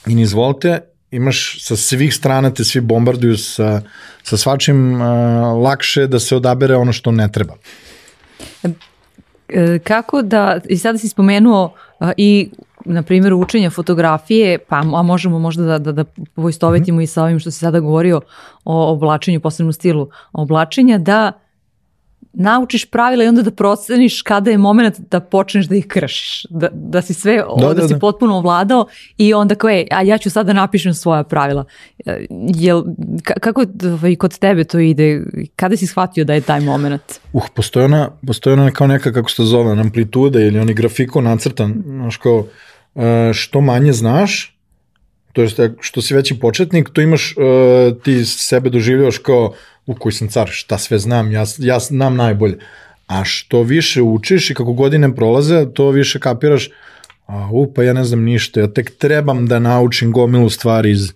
i 0.06 0.14
nizvolite, 0.14 0.80
imaš 1.10 1.62
sa 1.62 1.76
svih 1.76 2.14
strana 2.14 2.50
te 2.50 2.64
svi 2.64 2.80
bombarduju 2.80 3.36
sa, 3.38 3.82
sa 4.22 4.36
svačim 4.36 4.94
uh, 4.94 5.00
lakše 5.62 6.06
da 6.06 6.18
se 6.18 6.36
odabere 6.36 6.76
ono 6.76 6.92
što 6.92 7.12
ne 7.12 7.32
treba. 7.32 7.54
E, 9.48 9.78
kako 9.78 10.22
da, 10.22 10.60
i 10.68 10.78
sada 10.78 10.98
si 10.98 11.08
spomenuo 11.08 11.74
uh, 12.00 12.10
i 12.16 12.50
na 12.84 13.02
primjer 13.02 13.34
učenja 13.34 13.70
fotografije, 13.70 14.58
pa 14.58 14.76
a 14.76 15.02
možemo 15.02 15.38
možda 15.38 15.62
da, 15.64 15.78
da, 15.78 15.92
da 15.92 16.04
poistovetimo 16.34 16.96
mm 16.96 17.00
-hmm. 17.00 17.04
i 17.04 17.06
sa 17.06 17.22
ovim 17.22 17.38
što 17.38 17.50
si 17.50 17.58
sada 17.58 17.80
govorio 17.80 18.20
o 18.64 18.92
oblačenju, 18.92 19.40
posebnom 19.40 19.72
stilu 19.72 20.08
oblačenja, 20.32 20.98
da 20.98 21.32
naučiš 22.34 22.84
pravila 22.84 23.24
i 23.24 23.28
onda 23.28 23.42
da 23.42 23.50
proceniš 23.50 24.22
kada 24.22 24.50
je 24.50 24.58
moment 24.58 24.98
da 25.10 25.20
počneš 25.20 25.66
da 25.66 25.76
ih 25.76 25.86
kršiš. 25.86 26.46
Da, 26.50 26.68
da 26.72 27.02
si 27.02 27.14
sve, 27.14 27.42
da, 27.60 27.66
da, 27.66 27.74
da, 27.74 27.88
si 27.88 27.94
da. 27.94 28.00
potpuno 28.00 28.36
ovladao 28.36 28.86
i 29.18 29.34
onda 29.34 29.54
kao, 29.54 29.70
ej, 29.70 29.86
a 29.90 30.02
ja 30.02 30.18
ću 30.18 30.30
sada 30.30 30.46
da 30.46 30.52
napišem 30.52 30.94
svoja 30.94 31.22
pravila. 31.22 31.64
E, 32.06 32.26
jel, 32.54 32.84
kako 33.40 33.64
ovaj, 33.84 34.16
kod 34.16 34.38
tebe 34.38 34.64
to 34.64 34.78
ide? 34.78 35.22
Kada 35.56 35.76
si 35.76 35.86
shvatio 35.86 36.24
da 36.24 36.34
je 36.34 36.40
taj 36.40 36.60
moment? 36.60 37.02
Uh, 37.32 37.46
postoji 37.54 37.84
ona, 37.84 38.10
postoji 38.26 38.52
ona 38.52 38.70
kao 38.70 38.86
neka, 38.86 39.12
kako 39.12 39.30
se 39.30 39.36
to 39.36 39.44
zove, 39.44 39.80
amplituda 39.80 40.40
ili 40.40 40.58
oni 40.58 40.74
grafiko 40.74 41.20
nacrtan, 41.20 41.82
znaš 41.86 42.16
kao, 42.16 42.38
e, 42.38 42.73
što 43.32 43.60
manje 43.60 43.92
znaš, 43.92 44.56
to 45.32 45.42
je 45.42 45.48
što 45.80 46.02
si 46.02 46.14
veći 46.14 46.38
početnik, 46.38 46.88
to 46.92 47.00
imaš, 47.00 47.34
uh, 47.36 48.02
ti 48.02 48.24
sebe 48.24 48.70
doživljaš 48.70 49.18
kao 49.18 49.54
u 49.86 49.94
koji 49.94 50.12
sam 50.12 50.28
car, 50.28 50.48
šta 50.50 50.78
sve 50.78 50.98
znam, 50.98 51.32
ja, 51.32 51.44
ja 51.58 51.78
znam 51.78 52.16
najbolje. 52.16 52.58
A 53.06 53.24
što 53.24 53.62
više 53.62 54.02
učiš 54.02 54.50
i 54.50 54.54
kako 54.54 54.72
godine 54.72 55.14
prolaze, 55.14 55.66
to 55.74 55.90
više 55.90 56.20
kapiraš, 56.20 56.70
a 57.26 57.48
u, 57.52 57.74
pa 57.74 57.82
ja 57.82 57.92
ne 57.92 58.04
znam 58.04 58.22
ništa, 58.22 58.60
ja 58.60 58.72
tek 58.72 58.98
trebam 58.98 59.46
da 59.46 59.58
naučim 59.58 60.12
gomilu 60.12 60.50
stvari 60.50 60.90
iz 60.90 61.12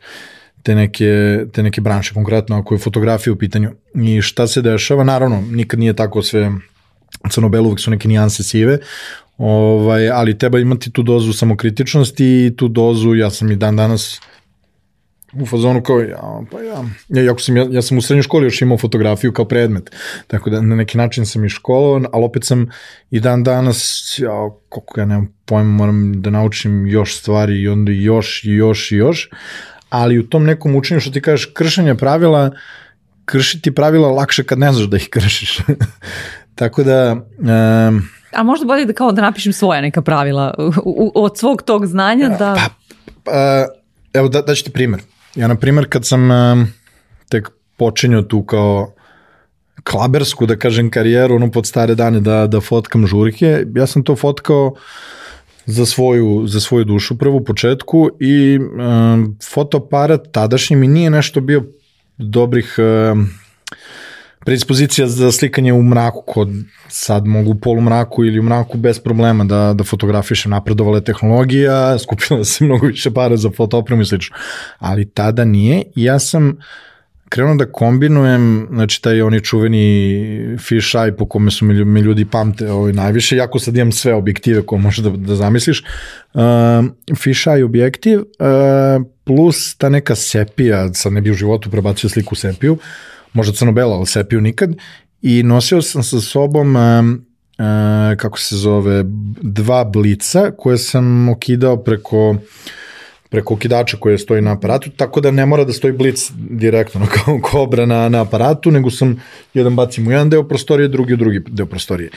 te 0.62 0.74
neke, 0.74 1.38
te 1.52 1.62
neke 1.62 1.80
branše, 1.80 2.14
konkretno 2.14 2.58
ako 2.58 2.74
je 2.74 2.78
fotografija 2.78 3.32
u 3.32 3.36
pitanju. 3.36 3.70
I 3.94 4.22
šta 4.22 4.46
se 4.46 4.62
dešava, 4.62 5.04
naravno, 5.04 5.44
nikad 5.50 5.80
nije 5.80 5.96
tako 5.96 6.22
sve 6.22 6.50
crno-belo, 7.30 7.66
uvek 7.66 7.80
su 7.80 7.90
neke 7.90 8.08
nijanse 8.08 8.42
sive, 8.42 8.78
ovaj, 9.38 10.10
ali 10.10 10.38
treba 10.38 10.58
imati 10.58 10.92
tu 10.92 11.02
dozu 11.02 11.32
samokritičnosti 11.32 12.46
i 12.46 12.56
tu 12.56 12.68
dozu, 12.68 13.14
ja 13.14 13.30
sam 13.30 13.52
i 13.52 13.56
dan 13.56 13.76
danas 13.76 14.20
u 15.32 15.46
fazonu 15.46 15.82
kao, 15.82 16.00
ja, 16.00 16.42
pa 16.50 16.60
ja, 16.60 16.84
ja, 17.08 17.22
jako 17.22 17.40
sam, 17.40 17.56
ja, 17.56 17.66
ja 17.70 17.82
sam 17.82 17.98
u 17.98 18.02
srednjoj 18.02 18.22
školi 18.22 18.46
još 18.46 18.62
imao 18.62 18.78
fotografiju 18.78 19.32
kao 19.32 19.44
predmet, 19.44 19.90
tako 20.26 20.50
da 20.50 20.60
na 20.60 20.76
neki 20.76 20.98
način 20.98 21.26
sam 21.26 21.44
i 21.44 21.48
školovan, 21.48 22.06
ali 22.12 22.24
opet 22.24 22.44
sam 22.44 22.68
i 23.10 23.20
dan 23.20 23.44
danas, 23.44 24.14
ja, 24.18 24.50
koliko 24.68 25.00
ja 25.00 25.06
nemam 25.06 25.34
pojma, 25.44 25.70
moram 25.70 26.22
da 26.22 26.30
naučim 26.30 26.86
još 26.86 27.16
stvari 27.16 27.60
i 27.60 27.68
onda 27.68 27.92
još 27.92 28.44
i 28.44 28.52
još 28.52 28.92
i 28.92 28.96
još, 28.96 29.30
ali 29.88 30.18
u 30.18 30.28
tom 30.28 30.44
nekom 30.44 30.76
učenju 30.76 31.00
što 31.00 31.10
ti 31.10 31.22
kažeš, 31.22 31.50
kršenje 31.54 31.94
pravila, 31.94 32.50
kršiti 33.24 33.74
pravila 33.74 34.08
lakše 34.08 34.44
kad 34.44 34.58
ne 34.58 34.72
znaš 34.72 34.86
da 34.86 34.96
ih 34.96 35.08
kršiš. 35.10 35.58
tako 36.58 36.82
da... 36.82 37.16
Um, 37.38 38.08
A 38.32 38.42
možda 38.42 38.66
bolje 38.66 38.84
da 38.84 38.92
kao 38.92 39.12
da 39.12 39.22
napišem 39.22 39.52
svoja 39.52 39.80
neka 39.80 40.02
pravila 40.02 40.54
u, 40.58 40.72
u, 40.84 41.12
od 41.14 41.38
svog 41.38 41.62
tog 41.62 41.86
znanja 41.86 42.28
da... 42.28 42.54
Pa, 42.54 42.68
pa 43.24 43.66
evo 44.12 44.28
da, 44.28 44.42
da 44.42 44.54
ćete 44.54 44.70
primjer. 44.70 45.02
Ja, 45.34 45.48
na 45.48 45.54
primjer, 45.54 45.88
kad 45.88 46.06
sam 46.06 46.30
um, 46.30 46.66
tek 47.28 47.48
počinio 47.76 48.22
tu 48.22 48.42
kao 48.42 48.92
klabersku, 49.84 50.46
da 50.46 50.56
kažem, 50.56 50.90
karijeru, 50.90 51.36
ono 51.36 51.50
pod 51.50 51.66
stare 51.66 51.94
dane 51.94 52.20
da, 52.20 52.46
da 52.46 52.60
fotkam 52.60 53.06
žurke, 53.06 53.64
ja 53.74 53.86
sam 53.86 54.04
to 54.04 54.16
fotkao 54.16 54.74
za 55.66 55.86
svoju, 55.86 56.46
za 56.46 56.60
svoju 56.60 56.84
dušu 56.84 57.18
prvo 57.18 57.36
u 57.36 57.44
početku 57.44 58.10
i 58.20 58.58
um, 58.58 59.36
fotoaparat 59.52 60.32
tadašnji 60.32 60.76
mi 60.76 60.88
nije 60.88 61.10
nešto 61.10 61.40
bio 61.40 61.64
dobrih 62.18 62.76
um, 62.78 63.28
predispozicija 64.44 65.06
za 65.06 65.32
slikanje 65.32 65.72
u 65.72 65.82
mraku, 65.82 66.22
kod 66.26 66.48
sad 66.88 67.26
mogu 67.26 67.50
u 67.50 67.54
polumraku 67.54 68.24
ili 68.24 68.38
u 68.38 68.42
mraku 68.42 68.78
bez 68.78 68.98
problema 68.98 69.44
da, 69.44 69.74
da 69.74 69.84
fotografišem, 69.84 70.50
napredovala 70.50 71.00
tehnologija, 71.00 71.98
skupila 72.02 72.44
se 72.44 72.64
mnogo 72.64 72.86
više 72.86 73.10
para 73.10 73.36
za 73.36 73.50
fotopremu 73.56 74.02
i 74.02 74.06
slično, 74.06 74.36
ali 74.78 75.10
tada 75.10 75.44
nije. 75.44 75.82
I 75.96 76.04
ja 76.04 76.18
sam 76.18 76.56
krenuo 77.28 77.54
da 77.54 77.72
kombinujem, 77.72 78.68
znači 78.70 79.02
taj 79.02 79.22
oni 79.22 79.40
čuveni 79.44 80.56
fish 80.58 80.94
eye 80.94 81.16
po 81.16 81.26
kome 81.26 81.50
su 81.50 81.64
mi 81.64 82.00
ljudi 82.00 82.24
pamte 82.24 82.70
ovaj, 82.70 82.92
najviše, 82.92 83.36
jako 83.36 83.58
sad 83.58 83.76
imam 83.76 83.92
sve 83.92 84.14
objektive 84.14 84.66
koje 84.66 84.80
možeš 84.80 84.98
da, 84.98 85.10
da 85.10 85.34
zamisliš, 85.34 85.84
uh, 86.34 86.40
fish 87.16 87.46
eye 87.46 87.64
objektiv 87.64 88.18
uh, 88.20 89.06
plus 89.24 89.76
ta 89.76 89.88
neka 89.88 90.14
sepija, 90.14 90.94
sad 90.94 91.12
ne 91.12 91.20
bi 91.20 91.30
u 91.30 91.34
životu 91.34 91.70
prebacio 91.70 92.10
sliku 92.10 92.34
sepiju, 92.34 92.72
uh, 92.72 92.78
možda 93.32 93.52
crno-bela, 93.52 93.96
ali 93.96 94.06
sepiju 94.06 94.40
nikad, 94.40 94.76
i 95.22 95.42
nosio 95.42 95.82
sam 95.82 96.02
sa 96.02 96.20
sobom 96.20 96.76
kako 98.16 98.38
se 98.38 98.56
zove, 98.56 99.04
dva 99.42 99.84
blica 99.84 100.50
koje 100.58 100.78
sam 100.78 101.28
okidao 101.28 101.76
preko 101.76 102.36
preko 103.30 103.54
okidača 103.54 103.96
koje 103.96 104.18
stoji 104.18 104.42
na 104.42 104.52
aparatu, 104.52 104.90
tako 104.90 105.20
da 105.20 105.30
ne 105.30 105.46
mora 105.46 105.64
da 105.64 105.72
stoji 105.72 105.92
blic 105.92 106.30
direktno 106.36 107.06
kao 107.06 107.40
kobra 107.42 107.86
na, 107.86 108.08
na 108.08 108.22
aparatu, 108.22 108.70
nego 108.70 108.90
sam 108.90 109.22
jedan 109.54 109.76
bacim 109.76 110.08
u 110.08 110.10
jedan 110.10 110.30
deo 110.30 110.48
prostorije, 110.48 110.88
drugi 110.88 111.14
u 111.14 111.16
drugi 111.16 111.42
deo 111.48 111.66
prostorije. 111.66 112.10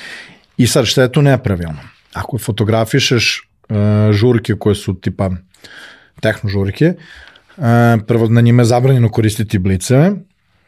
I 0.57 0.67
sad, 0.67 0.85
šta 0.85 1.01
je 1.01 1.11
tu 1.11 1.21
nepravilno? 1.21 1.79
Ako 2.13 2.37
fotografišeš 2.37 3.47
uh, 3.69 3.75
žurke 4.11 4.53
koje 4.55 4.75
su 4.75 4.93
tipa 4.93 5.29
tehno 6.21 6.49
žurke, 6.49 6.93
prvo 8.07 8.27
na 8.27 8.41
njima 8.41 8.61
je 8.61 8.65
zabranjeno 8.65 9.09
koristiti 9.09 9.59
bliceve, 9.59 10.11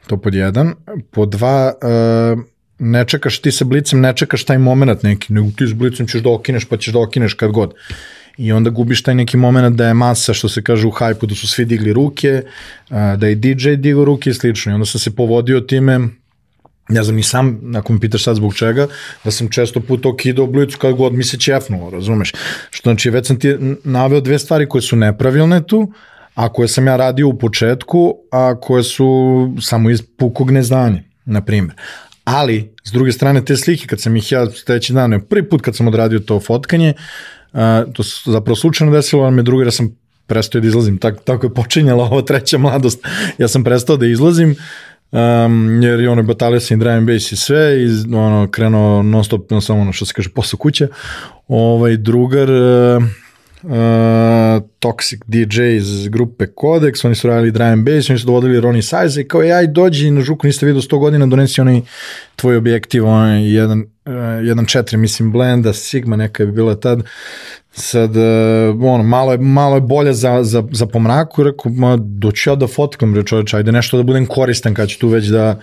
To 0.08 0.18
pod 0.18 0.36
jedan. 0.36 0.74
Po 1.12 1.26
dva, 1.26 1.74
uh, 1.74 2.44
ne 2.80 3.06
čekaš, 3.06 3.40
ti 3.40 3.52
sa 3.52 3.66
blicem 3.66 4.02
ne 4.02 4.14
čekaš 4.16 4.44
taj 4.44 4.58
moment 4.58 5.04
neki, 5.04 5.34
nego 5.34 5.48
ti 5.58 5.68
s 5.68 5.74
blicem 5.74 6.08
ćeš 6.08 6.22
da 6.22 6.30
okineš, 6.30 6.66
pa 6.66 6.78
ćeš 6.78 6.94
da 6.94 7.00
okineš 7.00 7.34
kad 7.34 7.52
god. 7.52 7.74
I 8.38 8.52
onda 8.52 8.70
gubiš 8.70 9.04
taj 9.04 9.16
neki 9.16 9.38
moment 9.38 9.78
da 9.78 9.88
je 9.88 9.94
masa, 9.94 10.34
što 10.34 10.50
se 10.50 10.64
kaže 10.64 10.88
u 10.88 10.92
hajpu, 10.92 11.26
da 11.26 11.36
su 11.36 11.48
svi 11.48 11.66
digli 11.66 11.94
ruke, 11.94 12.44
uh, 12.90 12.98
da 13.18 13.28
je 13.28 13.36
DJ 13.36 13.76
digo 13.76 14.06
ruke 14.06 14.30
i 14.30 14.34
slično. 14.34 14.72
I 14.72 14.76
onda 14.76 14.86
sam 14.86 15.00
se 15.00 15.16
povodio 15.16 15.60
time, 15.60 16.00
ne 16.90 17.04
znam 17.04 17.16
ni 17.16 17.24
sam, 17.24 17.76
ako 17.76 17.94
mi 17.94 18.00
pitaš 18.00 18.24
sad 18.24 18.36
zbog 18.36 18.56
čega, 18.56 18.88
da 19.24 19.32
sam 19.32 19.50
često 19.50 19.80
puta 19.80 20.10
okidao 20.10 20.48
blicu 20.48 20.78
kad 20.78 20.96
god 20.96 21.14
mi 21.14 21.24
se 21.24 21.38
ćefnulo, 21.38 21.90
razumeš? 21.90 22.34
Što 22.70 22.90
znači, 22.90 23.10
već 23.10 23.28
sam 23.28 23.40
ti 23.40 23.56
naveo 23.84 24.22
dve 24.22 24.40
stvari 24.40 24.70
koje 24.70 24.82
su 24.82 24.96
nepravilne 24.96 25.64
tu, 25.64 25.94
a 26.36 26.50
koje 26.54 26.68
sam 26.68 26.88
ja 26.88 26.96
radio 26.96 27.28
u 27.28 27.38
početku, 27.38 28.16
a 28.32 28.56
koje 28.62 28.84
su 28.84 29.50
samo 29.62 29.90
iz 29.90 30.02
pukog 30.18 30.52
neznanja, 30.52 31.04
na 31.26 31.42
primjer. 31.42 31.76
Ali, 32.24 32.74
s 32.84 32.92
druge 32.92 33.12
strane, 33.12 33.46
te 33.46 33.58
slike, 33.58 33.88
kad 33.88 34.02
sam 34.02 34.16
ih 34.16 34.32
ja 34.32 34.52
sledeći 34.52 34.94
dan, 34.94 35.22
prvi 35.30 35.50
put 35.50 35.62
kad 35.62 35.76
sam 35.76 35.88
odradio 35.88 36.20
to 36.20 36.40
fotkanje, 36.40 36.94
to 37.94 38.04
se 38.04 38.32
zapravo 38.32 38.56
slučajno 38.56 38.94
desilo, 38.94 39.24
ali 39.24 39.36
me 39.36 39.44
drugi 39.44 39.66
da 39.66 39.72
sam 39.72 39.98
prestao 40.28 40.62
da 40.62 40.68
izlazim, 40.68 40.98
tako, 40.98 41.20
tako 41.24 41.46
je 41.46 41.54
počinjala 41.54 42.04
ova 42.04 42.22
treća 42.22 42.58
mladost. 42.58 43.06
Ja 43.38 43.48
sam 43.48 43.64
prestao 43.64 43.98
da 43.98 44.06
izlazim, 44.06 44.56
um, 45.12 45.84
jer 45.84 46.00
je 46.00 46.10
ono 46.10 46.24
batalio 46.24 46.60
sa 46.60 46.76
drum 46.76 46.94
and 46.94 47.08
bass 47.08 47.32
i 47.32 47.36
sve 47.36 47.84
i 47.84 47.88
ono, 48.16 48.48
krenuo 48.52 49.04
non 49.04 49.24
stop, 49.24 49.52
no, 49.52 49.62
samo 49.62 49.82
ono 49.82 49.94
što 49.94 50.06
se 50.06 50.14
kaže, 50.14 50.30
posle 50.30 50.60
kuće. 50.60 50.88
Ovaj 51.48 51.98
drugar, 51.98 52.52
uh, 52.52 53.04
uh, 53.64 54.64
Toxic 54.80 55.20
DJ 55.28 55.62
iz 55.62 56.08
grupe 56.08 56.46
Codex, 56.46 57.06
oni 57.06 57.16
su 57.16 57.28
radili 57.28 57.52
drum 57.52 57.86
bass, 57.86 58.10
oni 58.10 58.20
su 58.20 58.26
dovodili 58.26 58.60
Ronnie 58.60 58.82
Size 58.82 59.22
i 59.22 59.28
kao 59.28 59.42
ja 59.42 59.62
i 59.62 59.68
dođi 59.68 60.12
na 60.12 60.22
žuku, 60.22 60.48
niste 60.48 60.66
vidio 60.66 60.82
100 60.82 61.00
godina, 61.00 61.26
donesi 61.26 61.62
onaj 61.62 61.82
tvoj 62.36 62.58
objektiv, 62.58 63.06
onaj 63.06 63.54
jedan, 63.54 63.80
uh, 63.80 64.14
jedan 64.44 64.66
četiri, 64.66 64.98
mislim, 64.98 65.32
blenda, 65.32 65.74
Sigma 65.74 66.16
neka 66.16 66.44
je 66.44 66.48
bila 66.48 66.76
tad, 66.76 67.04
sad, 67.72 68.18
uh, 68.18 68.84
ono, 68.84 69.04
malo 69.04 69.32
je, 69.32 69.38
malo 69.38 69.76
je 69.76 69.82
bolje 69.82 70.14
za, 70.14 70.44
za, 70.44 70.64
za 70.72 70.86
pomraku, 70.86 71.44
rekao, 71.44 71.72
ma, 71.72 71.98
doću 72.00 72.50
ja 72.50 72.56
da 72.56 72.68
fotkam, 72.68 73.16
re 73.16 73.24
čoveč, 73.24 73.54
ajde 73.54 73.72
nešto 73.72 73.98
da 73.98 74.04
budem 74.04 74.26
koristan 74.26 74.74
kad 74.74 74.90
ću 74.90 75.00
tu 75.00 75.08
već 75.08 75.26
da, 75.26 75.60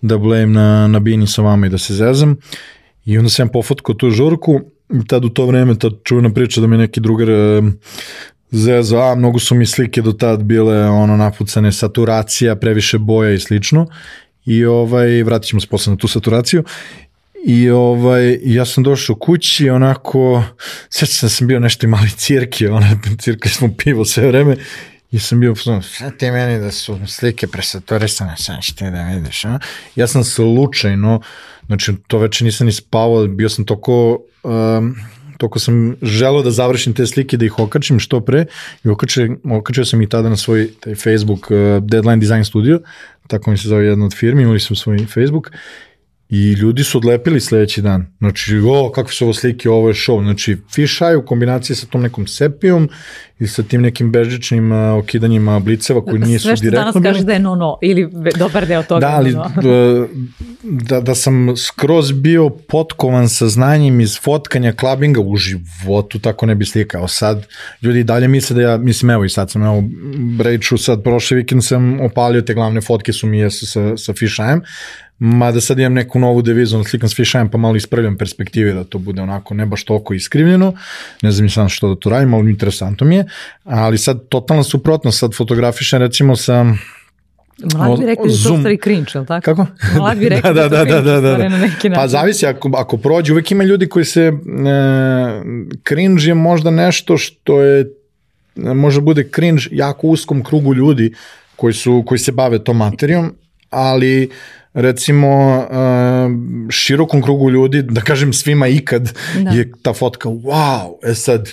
da 0.00 0.18
blejim 0.18 0.52
na, 0.52 0.86
na 0.86 0.98
bini 0.98 1.26
sa 1.26 1.42
vama 1.42 1.66
i 1.66 1.70
da 1.70 1.78
se 1.78 1.94
zezam. 1.94 2.36
I 3.04 3.18
onda 3.18 3.30
sam 3.30 3.48
pofotkao 3.48 3.94
tu 3.94 4.10
žurku, 4.10 4.60
tad 5.06 5.24
u 5.24 5.28
to 5.28 5.46
vreme, 5.46 5.78
ta 5.78 5.90
čuvena 6.04 6.32
priča 6.32 6.60
da 6.60 6.66
mi 6.66 6.76
neki 6.76 7.00
drugar 7.00 7.30
uh, 7.30 7.64
zezo, 8.50 8.98
a 8.98 9.14
mnogo 9.14 9.38
su 9.38 9.54
mi 9.54 9.66
slike 9.66 10.02
do 10.02 10.12
tad 10.12 10.42
bile 10.42 10.88
ono 10.88 11.16
napucane, 11.16 11.72
saturacija, 11.72 12.56
previše 12.56 12.98
boja 12.98 13.32
i 13.32 13.38
slično. 13.38 13.86
I 14.44 14.64
ovaj, 14.64 15.22
vratit 15.22 15.48
ćemo 15.48 15.60
se 15.60 15.66
posle 15.66 15.90
na 15.90 15.96
tu 15.96 16.08
saturaciju. 16.08 16.64
I 17.46 17.70
ovaj, 17.70 18.38
ja 18.42 18.64
sam 18.64 18.84
došao 18.84 19.16
kući, 19.16 19.70
onako, 19.70 20.44
sveća 20.88 21.26
da 21.26 21.30
sam 21.30 21.46
bio 21.46 21.60
nešto 21.60 21.86
i 21.86 21.88
mali 21.88 22.10
cirki, 22.10 22.66
ona, 22.66 23.00
cirkali 23.22 23.54
smo 23.54 23.74
pivo 23.78 24.04
sve 24.04 24.26
vreme, 24.26 24.56
i 25.10 25.18
sam 25.18 25.40
bio, 25.40 25.54
šta 25.54 26.10
ti 26.18 26.30
meni 26.30 26.60
da 26.60 26.70
su 26.70 26.98
slike 27.06 27.46
presaturisane, 27.46 28.34
sad 28.38 28.62
ćete 28.62 28.90
da 28.90 29.02
vidiš, 29.04 29.44
a? 29.44 29.58
Ja 29.96 30.06
sam 30.06 30.24
slučajno, 30.24 31.20
znači 31.70 31.92
to 32.06 32.18
večer 32.18 32.44
nisam 32.44 32.66
ni 32.66 32.72
spavao, 32.72 33.26
bio 33.26 33.48
sam 33.48 33.64
toko, 33.64 34.18
um, 34.42 34.96
toko 35.38 35.58
sam 35.58 35.94
želeo 36.02 36.42
da 36.42 36.50
završim 36.50 36.94
te 36.94 37.06
slike, 37.06 37.36
da 37.36 37.44
ih 37.44 37.58
okačim 37.58 37.98
što 37.98 38.20
pre 38.20 38.44
i 38.84 38.88
okačio, 38.88 39.36
okačio 39.50 39.84
sam 39.84 40.02
i 40.02 40.08
tada 40.08 40.28
na 40.28 40.36
svoj 40.36 40.70
taj 40.80 40.94
Facebook 40.94 41.50
uh, 41.50 41.84
Deadline 41.84 42.16
Design 42.16 42.44
Studio, 42.44 42.80
tako 43.26 43.50
mi 43.50 43.58
se 43.58 43.68
zove 43.68 43.86
jedna 43.86 44.06
od 44.06 44.14
firmi, 44.14 44.42
imali 44.42 44.60
smo 44.60 44.76
svoj 44.76 45.06
Facebook 45.06 45.50
I 46.30 46.52
ljudi 46.52 46.84
su 46.84 46.98
odlepili 46.98 47.40
sledeći 47.40 47.82
dan. 47.82 48.06
Znači, 48.18 48.56
o, 48.66 48.92
kakve 48.94 49.12
su 49.12 49.24
ovo 49.24 49.34
slike, 49.34 49.70
ovo 49.70 49.88
je 49.88 49.94
show. 49.94 50.22
Znači, 50.22 50.56
eye 50.76 51.16
u 51.16 51.26
kombinaciji 51.26 51.76
sa 51.76 51.86
tom 51.86 52.02
nekom 52.02 52.26
sepijom 52.26 52.88
i 53.38 53.46
sa 53.46 53.62
tim 53.62 53.82
nekim 53.82 54.12
bežičnim 54.12 54.72
uh, 54.72 54.98
okidanjima 54.98 55.58
bliceva 55.58 56.04
koji 56.04 56.18
nisu 56.18 56.48
direktno 56.48 56.56
Sve 56.56 56.56
što 56.56 56.70
danas 56.70 56.94
kaže 57.02 57.24
da 57.24 57.32
je 57.32 57.38
no-no 57.38 57.78
ili 57.82 58.10
dobar 58.38 58.66
deo 58.66 58.82
toga. 58.82 59.00
Da, 59.00 59.08
ali 59.08 59.32
no 59.32 59.44
-no. 59.56 60.06
da, 60.62 61.00
da 61.00 61.14
sam 61.14 61.56
skroz 61.56 62.12
bio 62.12 62.50
potkovan 62.50 63.28
sa 63.28 63.48
znanjem 63.48 64.00
iz 64.00 64.18
fotkanja 64.22 64.72
klabinga 64.72 65.20
u 65.20 65.36
životu, 65.36 66.18
tako 66.18 66.46
ne 66.46 66.54
bi 66.54 66.64
slikao. 66.64 67.08
Sad, 67.08 67.46
ljudi 67.82 68.04
dalje 68.04 68.28
misle 68.28 68.54
da 68.54 68.62
ja, 68.62 68.76
mislim, 68.76 69.10
evo 69.10 69.24
i 69.24 69.28
sad 69.28 69.50
sam, 69.50 69.62
evo, 69.62 69.82
Brejču, 70.38 70.78
sad 70.78 71.02
prošli 71.02 71.36
vikend 71.36 71.64
sam 71.64 72.00
opalio 72.00 72.42
te 72.42 72.54
glavne 72.54 72.80
fotke 72.80 73.12
su 73.12 73.26
mi 73.26 73.38
jesu 73.38 73.66
sa, 73.66 73.96
sa 73.96 74.12
fish 74.12 74.40
eye 74.40 74.60
Mada 75.22 75.60
sad 75.60 75.78
imam 75.78 75.92
neku 75.94 76.18
novu 76.18 76.42
devizu, 76.42 76.78
na 76.78 76.84
slikam 76.84 77.08
s 77.08 77.16
fišajem 77.16 77.50
pa 77.50 77.58
malo 77.58 77.76
ispravljam 77.76 78.16
perspektive 78.16 78.72
da 78.72 78.84
to 78.84 78.98
bude 78.98 79.22
onako 79.22 79.54
ne 79.54 79.66
baš 79.66 79.84
toliko 79.84 80.14
iskrivljeno. 80.14 80.72
Ne 81.22 81.30
znam 81.30 81.50
sam 81.50 81.68
što 81.68 81.88
da 81.88 82.00
to 82.00 82.10
radim, 82.10 82.34
ali 82.34 82.50
interesantno 82.50 83.06
mi 83.06 83.16
je. 83.16 83.24
Ali 83.64 83.98
sad 83.98 84.28
totalno 84.28 84.64
suprotno, 84.64 85.12
sad 85.12 85.34
fotografišem 85.34 85.98
recimo 85.98 86.36
sa 86.36 86.64
Mlad 87.74 88.00
bi 88.00 88.06
rekli 88.06 88.28
da 88.28 88.48
to 88.48 88.56
stvari 88.56 88.78
cringe, 88.82 89.10
ili 89.14 89.26
tako? 89.26 89.44
Kako? 89.44 89.66
Mlad 89.96 90.18
bi 90.18 90.28
rekli 90.34 90.54
da, 90.54 90.68
da, 90.68 90.84
da, 90.84 91.00
da, 91.00 91.20
da, 91.20 91.20
da. 91.20 91.48
na 91.48 91.58
neki 91.58 91.88
način. 91.88 91.94
Pa 91.94 92.08
zavisi, 92.08 92.46
ako, 92.46 92.70
ako 92.76 92.96
prođe, 92.96 93.32
uvek 93.32 93.50
ima 93.50 93.64
ljudi 93.64 93.88
koji 93.88 94.04
se, 94.04 94.22
e, 94.22 94.32
cringe 95.88 96.22
je 96.22 96.34
možda 96.34 96.70
nešto 96.70 97.18
što 97.18 97.62
je, 97.62 97.86
može 98.56 99.00
bude 99.00 99.28
cringe 99.34 99.62
jako 99.70 100.06
uskom 100.06 100.44
krugu 100.44 100.74
ljudi 100.74 101.14
koji, 101.56 101.72
su, 101.74 102.02
koji 102.06 102.18
se 102.18 102.32
bave 102.32 102.64
tom 102.64 102.76
materijom, 102.76 103.34
ali 103.70 104.30
recimo 104.74 105.66
širokom 106.70 107.22
krugu 107.22 107.50
ljudi, 107.50 107.82
da 107.82 108.00
kažem 108.00 108.32
svima 108.32 108.68
ikad, 108.68 109.12
da. 109.38 109.50
je 109.50 109.72
ta 109.82 109.92
fotka 109.92 110.28
wow, 110.28 111.10
e 111.10 111.14
sad 111.14 111.48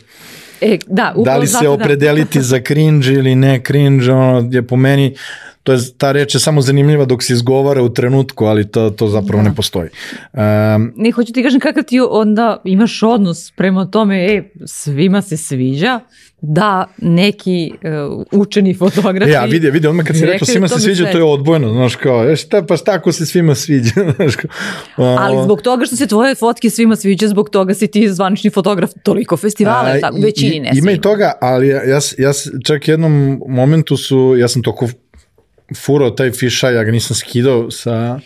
E, 0.62 0.78
da, 0.88 1.14
da 1.26 1.38
li 1.38 1.48
se 1.48 1.64
da. 1.64 1.72
opredeliti 1.72 2.40
da. 2.40 2.44
za 2.44 2.60
cringe 2.68 3.12
ili 3.12 3.36
ne 3.36 3.62
cringe, 3.68 4.12
ono 4.12 4.50
je 4.52 4.68
po 4.68 4.76
meni 4.76 5.16
to 5.68 5.74
je, 5.74 5.80
ta 5.98 6.12
reč 6.12 6.36
je 6.36 6.40
samo 6.40 6.62
zanimljiva 6.62 7.06
dok 7.06 7.24
se 7.24 7.34
izgovara 7.34 7.82
u 7.84 7.90
trenutku, 7.90 8.46
ali 8.46 8.72
to, 8.72 8.90
to 8.90 9.08
zapravo 9.08 9.44
da. 9.44 9.50
ne 9.50 9.56
postoji. 9.56 9.90
Um, 10.34 10.94
ne, 10.96 11.12
hoću 11.12 11.34
ti 11.34 11.44
kažem 11.44 11.60
kakav 11.60 11.84
ti 11.84 12.00
onda 12.00 12.62
imaš 12.64 13.04
odnos 13.04 13.52
prema 13.52 13.86
tome, 13.86 14.26
e, 14.26 14.44
svima 14.66 15.22
se 15.22 15.38
sviđa, 15.38 16.00
da 16.42 16.86
neki 16.98 17.74
uh, 18.12 18.26
učeni 18.32 18.74
fotografi... 18.74 19.32
Ja, 19.32 19.46
vidi, 19.46 19.70
vidi, 19.70 19.88
odmah 19.88 20.06
kad 20.06 20.16
si 20.16 20.26
rekao 20.32 20.46
svima 20.46 20.68
se 20.68 20.80
sviđa, 20.80 21.04
sve. 21.04 21.12
to 21.12 21.18
je 21.18 21.24
odbojno, 21.24 21.74
znaš 21.74 21.96
kao, 21.96 22.32
e 22.32 22.36
šta, 22.36 22.66
pa 22.66 22.78
šta 22.78 22.92
ako 22.92 23.12
se 23.12 23.26
svima 23.26 23.56
sviđa, 23.56 23.92
znaš 24.16 24.36
kao. 24.36 24.50
Uh, 24.98 25.22
Ali 25.22 25.44
zbog 25.44 25.62
toga 25.62 25.86
što 25.86 25.96
se 25.96 26.08
tvoje 26.08 26.36
fotke 26.36 26.70
svima 26.70 26.96
sviđa, 26.96 27.28
zbog 27.28 27.50
toga 27.50 27.74
si 27.74 27.88
ti 27.88 28.10
zvanični 28.10 28.50
fotograf 28.50 28.90
toliko 29.04 29.38
festivala, 29.38 29.90
a, 29.90 30.00
tako, 30.00 30.18
većini 30.22 30.60
ne 30.60 30.72
Ima 30.76 30.92
i 30.92 31.02
toga, 31.02 31.34
ali 31.42 31.68
ja, 31.68 31.84
ja, 31.84 32.00
ja 32.18 32.32
čak 32.66 32.88
jednom 32.88 33.42
momentu 33.48 33.98
su, 33.98 34.36
ja 34.38 34.48
sam 34.48 34.62
toko 34.64 34.88
furao 35.76 36.10
taj 36.10 36.32
fišaj, 36.32 36.76
ja 36.76 36.84
ga 36.84 36.92
nisam 36.92 37.16
skidao 37.16 37.72
sa, 37.72 38.20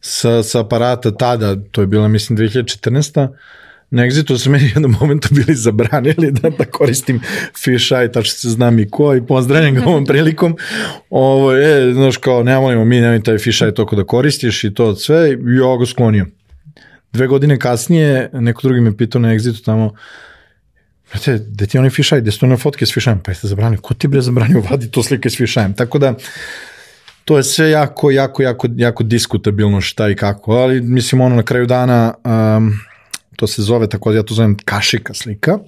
sa, 0.00 0.42
sa 0.42 0.60
aparata 0.60 1.10
tada, 1.16 1.56
to 1.70 1.80
je 1.80 1.86
bila 1.86 2.08
mislim 2.08 2.38
2014 2.38 3.28
na 3.90 4.02
Exitu 4.06 4.38
su 4.38 4.50
meni 4.50 4.70
jednom 4.74 4.96
momentu 5.00 5.28
bili 5.30 5.54
zabranili 5.54 6.30
da, 6.30 6.50
da 6.50 6.64
koristim 6.64 7.20
fisheye, 7.64 8.12
tačno 8.12 8.30
se 8.30 8.48
znam 8.48 8.78
i 8.78 8.90
ko, 8.90 9.14
i 9.14 9.26
pozdravljam 9.26 9.74
ga 9.74 9.86
ovom 9.86 10.06
prilikom. 10.06 10.56
Ovo, 11.10 11.52
je, 11.52 11.94
znaš, 11.94 12.16
kao, 12.16 12.42
ne 12.42 12.56
volimo 12.56 12.84
mi, 12.84 13.00
nemoj 13.00 13.22
taj 13.22 13.38
fisheye 13.38 13.74
toko 13.74 13.96
da 13.96 14.04
koristiš 14.04 14.64
i 14.64 14.74
to 14.74 14.94
sve, 14.94 15.30
i 15.30 15.32
ja 15.32 15.76
ga 15.78 15.86
sklonio. 15.86 16.26
Dve 17.12 17.26
godine 17.26 17.58
kasnije, 17.58 18.30
neko 18.32 18.60
drugi 18.62 18.80
me 18.80 18.96
pitao 18.96 19.20
na 19.20 19.34
Exitu 19.34 19.64
tamo, 19.64 19.92
Brate, 21.12 21.38
gde 21.48 21.66
ti 21.66 21.78
onaj 21.78 21.90
fisheye, 21.90 22.20
gde 22.20 22.30
su 22.30 22.46
one 22.46 22.56
fotke 22.56 22.86
s 22.86 22.94
fishajem? 22.94 23.18
Pa 23.18 23.30
jeste 23.30 23.48
zabranio, 23.48 23.80
ko 23.80 23.94
ti 23.94 24.08
bre 24.08 24.20
zabranio 24.22 24.62
vadi 24.70 24.90
to 24.90 25.02
slike 25.02 25.30
s 25.30 25.36
fishajem? 25.36 25.74
Tako 25.74 25.98
da, 25.98 26.14
to 27.24 27.36
je 27.36 27.42
sve 27.42 27.70
jako, 27.70 28.10
jako, 28.10 28.42
jako, 28.42 28.68
jako 28.76 29.02
diskutabilno 29.02 29.80
šta 29.80 30.08
i 30.08 30.14
kako, 30.14 30.52
ali 30.52 30.80
mislim 30.80 31.20
ono 31.20 31.36
na 31.36 31.42
kraju 31.42 31.66
dana 31.66 32.14
um, 32.24 32.72
to 33.40 33.46
se 33.46 33.62
zove 33.62 33.88
tako, 33.88 34.12
ja 34.12 34.22
to 34.22 34.34
zovem 34.34 34.56
kašika 34.64 35.14
slika, 35.14 35.58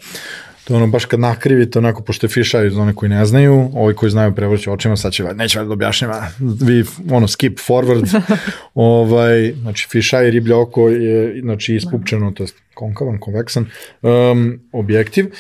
to 0.65 0.75
je 0.75 0.77
ono 0.77 0.87
baš 0.87 1.05
kad 1.05 1.21
nakrivite 1.21 1.79
onako, 1.79 2.03
pošto 2.03 2.27
je 2.27 2.31
fišaj 2.31 2.71
za 2.71 2.83
one 2.83 2.95
koji 2.95 3.09
ne 3.09 3.25
znaju, 3.27 3.71
ovi 3.75 3.95
koji 3.95 4.11
znaju 4.11 4.35
prevrće 4.35 4.71
očima, 4.71 4.97
sad 4.97 5.13
će, 5.13 5.25
neće 5.25 5.65
da 5.65 5.73
objašnjava, 5.73 6.29
vi 6.39 6.85
ono 7.11 7.29
skip 7.29 7.59
forward, 7.59 8.21
ovaj, 8.75 9.53
znači 9.53 9.89
fišaj 9.91 10.31
riblje 10.31 10.55
oko 10.55 10.89
je 10.89 11.41
znači 11.41 11.75
ispupčeno, 11.75 12.31
to 12.31 12.43
je 12.43 12.49
konkavan, 12.75 13.19
konveksan 13.19 13.67
um, 14.03 14.61
objektiv 14.73 15.31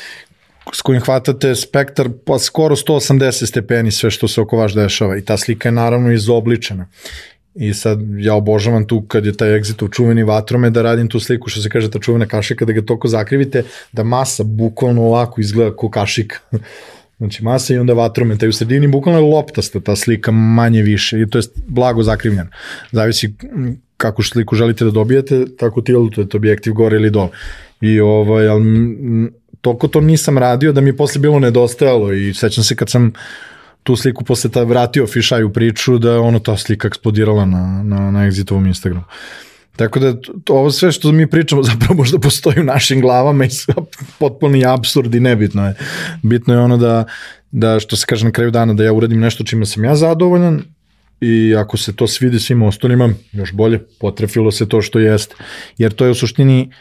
s 0.72 0.82
kojim 0.82 1.02
hvatate 1.02 1.54
spektar 1.54 2.08
pa 2.26 2.38
skoro 2.38 2.76
180 2.76 3.46
stepeni 3.46 3.90
sve 3.90 4.10
što 4.10 4.28
se 4.28 4.40
oko 4.40 4.56
vas 4.56 4.72
dešava 4.72 5.18
i 5.18 5.24
ta 5.24 5.36
slika 5.36 5.68
je 5.68 5.72
naravno 5.72 6.12
izobličena. 6.12 6.86
I 7.54 7.74
sad 7.74 7.98
ja 8.18 8.34
obožavam 8.34 8.86
tu 8.86 9.00
kad 9.00 9.26
je 9.26 9.32
taj 9.32 9.48
exit 9.48 9.84
u 9.84 9.88
čuveni 9.88 10.22
vatrome 10.22 10.70
da 10.70 10.82
radim 10.82 11.08
tu 11.08 11.20
sliku 11.20 11.48
što 11.48 11.62
se 11.62 11.68
kaže 11.68 11.90
ta 11.90 11.98
čuvena 11.98 12.26
kašika 12.26 12.64
da 12.64 12.72
ga 12.72 12.82
toko 12.82 13.08
zakrivite 13.08 13.64
da 13.92 14.02
masa 14.02 14.44
bukvalno 14.44 15.02
ovako 15.02 15.40
izgleda 15.40 15.76
kao 15.76 15.90
kašika. 15.90 16.38
Znači 17.18 17.44
masa 17.44 17.74
i 17.74 17.78
onda 17.78 17.92
vatrome, 17.92 18.38
taj 18.38 18.48
u 18.48 18.52
sredini 18.52 18.88
bukvalno 18.88 19.20
je 19.20 19.26
loptasta 19.26 19.80
ta 19.80 19.96
slika 19.96 20.32
manje 20.32 20.82
više 20.82 21.20
i 21.20 21.26
to 21.30 21.38
je 21.38 21.42
blago 21.66 22.02
zakrivljena. 22.02 22.50
Zavisi 22.92 23.34
kako 23.96 24.22
sliku 24.22 24.56
želite 24.56 24.84
da 24.84 24.90
dobijete, 24.90 25.44
tako 25.58 25.80
tiltujete 25.80 26.36
objektiv 26.36 26.72
gore 26.72 26.96
ili 26.96 27.10
dole. 27.10 27.28
I 27.80 28.00
ovaj, 28.00 28.48
ali 28.48 28.64
toliko 29.60 29.88
to 29.88 30.00
nisam 30.00 30.38
radio 30.38 30.72
da 30.72 30.80
mi 30.80 30.88
je 30.88 30.96
posle 30.96 31.20
bilo 31.20 31.38
nedostajalo 31.38 32.12
i 32.12 32.34
sećam 32.34 32.64
se 32.64 32.76
kad 32.76 32.90
sam 32.90 33.12
tu 33.82 33.96
sliku 33.96 34.24
posle 34.24 34.50
ta 34.50 34.62
vratio 34.62 35.06
Fišaju 35.06 35.52
priču 35.52 35.98
da 35.98 36.12
je 36.12 36.18
ono 36.18 36.38
ta 36.38 36.56
slika 36.56 36.88
eksplodirala 36.88 37.44
na, 37.44 37.82
na, 37.82 38.10
na 38.10 38.30
Exitovom 38.30 38.66
Instagramu. 38.66 39.04
Tako 39.76 39.98
da 39.98 40.14
to, 40.44 40.54
ovo 40.54 40.70
sve 40.70 40.92
što 40.92 41.12
mi 41.12 41.26
pričamo 41.26 41.62
zapravo 41.72 41.94
možda 41.94 42.18
postoji 42.18 42.60
u 42.60 42.64
našim 42.64 43.00
glavama 43.00 43.44
i 43.44 43.48
potpuni 44.18 44.66
absurd 44.66 45.14
i 45.14 45.20
nebitno 45.20 45.66
je. 45.66 45.74
Bitno 46.22 46.54
je 46.54 46.60
ono 46.60 46.76
da, 46.76 47.04
da 47.50 47.80
što 47.80 47.96
se 47.96 48.06
kaže 48.06 48.24
na 48.24 48.30
kraju 48.30 48.50
dana 48.50 48.74
da 48.74 48.84
ja 48.84 48.92
uradim 48.92 49.20
nešto 49.20 49.44
čime 49.44 49.66
sam 49.66 49.84
ja 49.84 49.96
zadovoljan 49.96 50.62
i 51.20 51.54
ako 51.58 51.76
se 51.76 51.96
to 51.96 52.06
svidi 52.06 52.38
svim 52.40 52.62
ostalima, 52.62 53.10
još 53.32 53.52
bolje, 53.52 53.78
potrefilo 54.00 54.50
se 54.50 54.68
to 54.68 54.82
što 54.82 54.98
jest. 54.98 55.34
Jer 55.78 55.92
to 55.92 56.04
je 56.04 56.10
u 56.10 56.14
suštini 56.14 56.72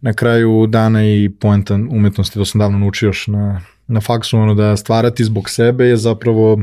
na 0.00 0.12
kraju 0.12 0.66
dana 0.66 1.04
i 1.04 1.30
poenta 1.40 1.74
umetnosti, 1.74 2.34
to 2.34 2.44
sam 2.44 2.58
davno 2.58 2.78
naučio 2.78 3.06
još 3.06 3.26
na, 3.26 3.60
na 3.90 4.00
faksu, 4.00 4.38
ono 4.38 4.54
da 4.54 4.76
stvarati 4.76 5.24
zbog 5.24 5.50
sebe 5.50 5.84
je 5.84 5.96
zapravo 5.96 6.58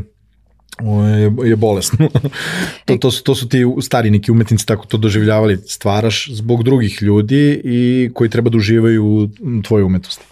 je, 0.84 1.50
je 1.50 1.56
bolesno. 1.56 2.10
to, 2.86 2.98
to, 2.98 3.12
su, 3.12 3.24
to 3.24 3.36
su 3.36 3.50
ti 3.50 3.66
stari 3.82 4.12
neki 4.12 4.32
umetnici 4.32 4.66
tako 4.66 4.86
to 4.86 4.98
doživljavali. 4.98 5.58
Stvaraš 5.58 6.30
zbog 6.32 6.64
drugih 6.64 7.02
ljudi 7.02 7.62
i 7.64 8.10
koji 8.14 8.30
treba 8.30 8.50
da 8.50 8.58
uživaju 8.58 9.06
u 9.06 9.28
tvojoj 9.64 9.84
umetnosti. 9.84 10.24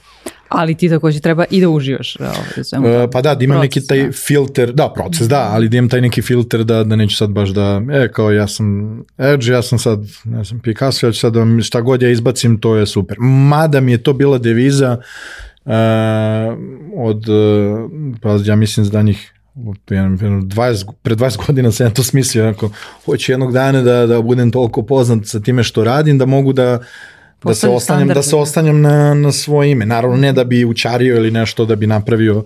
Ali 0.49 0.75
ti 0.75 0.89
takođe 0.89 1.19
treba 1.19 1.45
i 1.49 1.61
da 1.61 1.69
uživaš. 1.69 2.17
Ovaj, 2.19 3.03
uh, 3.03 3.09
pa 3.11 3.21
da, 3.21 3.35
da 3.35 3.43
imam 3.43 3.57
proces, 3.57 3.75
neki 3.75 3.87
taj 3.87 4.05
da. 4.05 4.11
filter, 4.11 4.73
da, 4.73 4.93
proces, 4.95 5.27
da, 5.27 5.49
ali 5.51 5.69
da 5.69 5.77
imam 5.77 5.89
taj 5.89 6.01
neki 6.01 6.21
filter 6.21 6.63
da, 6.63 6.83
da 6.83 6.95
neću 6.95 7.15
sad 7.15 7.29
baš 7.29 7.49
da, 7.49 7.81
e, 7.91 8.11
kao 8.11 8.31
ja 8.31 8.47
sam 8.47 8.97
Edge, 9.17 9.51
ja 9.51 9.61
sam 9.61 9.79
sad, 9.79 9.99
ne 10.23 10.43
znam, 10.43 10.59
Picasso, 10.59 11.07
ja 11.07 11.11
ću 11.11 11.19
sad 11.19 11.33
da 11.33 11.61
šta 11.63 11.81
god 11.81 12.01
ja 12.01 12.09
izbacim, 12.09 12.59
to 12.59 12.75
je 12.75 12.85
super. 12.85 13.17
Mada 13.19 13.79
mi 13.79 13.91
je 13.91 14.03
to 14.03 14.13
bila 14.13 14.37
deviza 14.37 14.97
uh, 14.99 15.05
od, 16.95 17.29
uh, 17.29 17.91
pa 18.21 18.37
ja 18.45 18.55
mislim, 18.55 18.85
za 18.85 18.91
danjih 18.91 19.31
20, 19.55 20.91
pre 21.01 21.15
20 21.15 21.45
godina 21.47 21.71
sam 21.71 21.87
ja 21.87 21.93
to 21.93 22.03
smislio, 22.03 22.43
onako, 22.43 22.69
hoću 23.05 23.31
jednog 23.31 23.53
dana 23.53 23.81
da, 23.81 24.05
da 24.05 24.21
budem 24.21 24.51
toliko 24.51 24.83
poznat 24.83 25.25
sa 25.25 25.39
time 25.39 25.63
što 25.63 25.83
radim, 25.83 26.17
da 26.17 26.25
mogu 26.25 26.53
da 26.53 26.79
da 27.43 27.53
se 27.53 27.69
ostanjem, 27.69 28.07
da 28.07 28.23
se 28.23 28.35
ostanjem 28.35 28.81
na, 28.81 29.13
na 29.13 29.31
svoje 29.31 29.71
ime. 29.71 29.85
Naravno 29.85 30.17
ne 30.17 30.33
da 30.33 30.43
bi 30.43 30.65
učario 30.65 31.15
ili 31.15 31.31
nešto 31.31 31.65
da 31.65 31.75
bi 31.75 31.87
napravio 31.87 32.43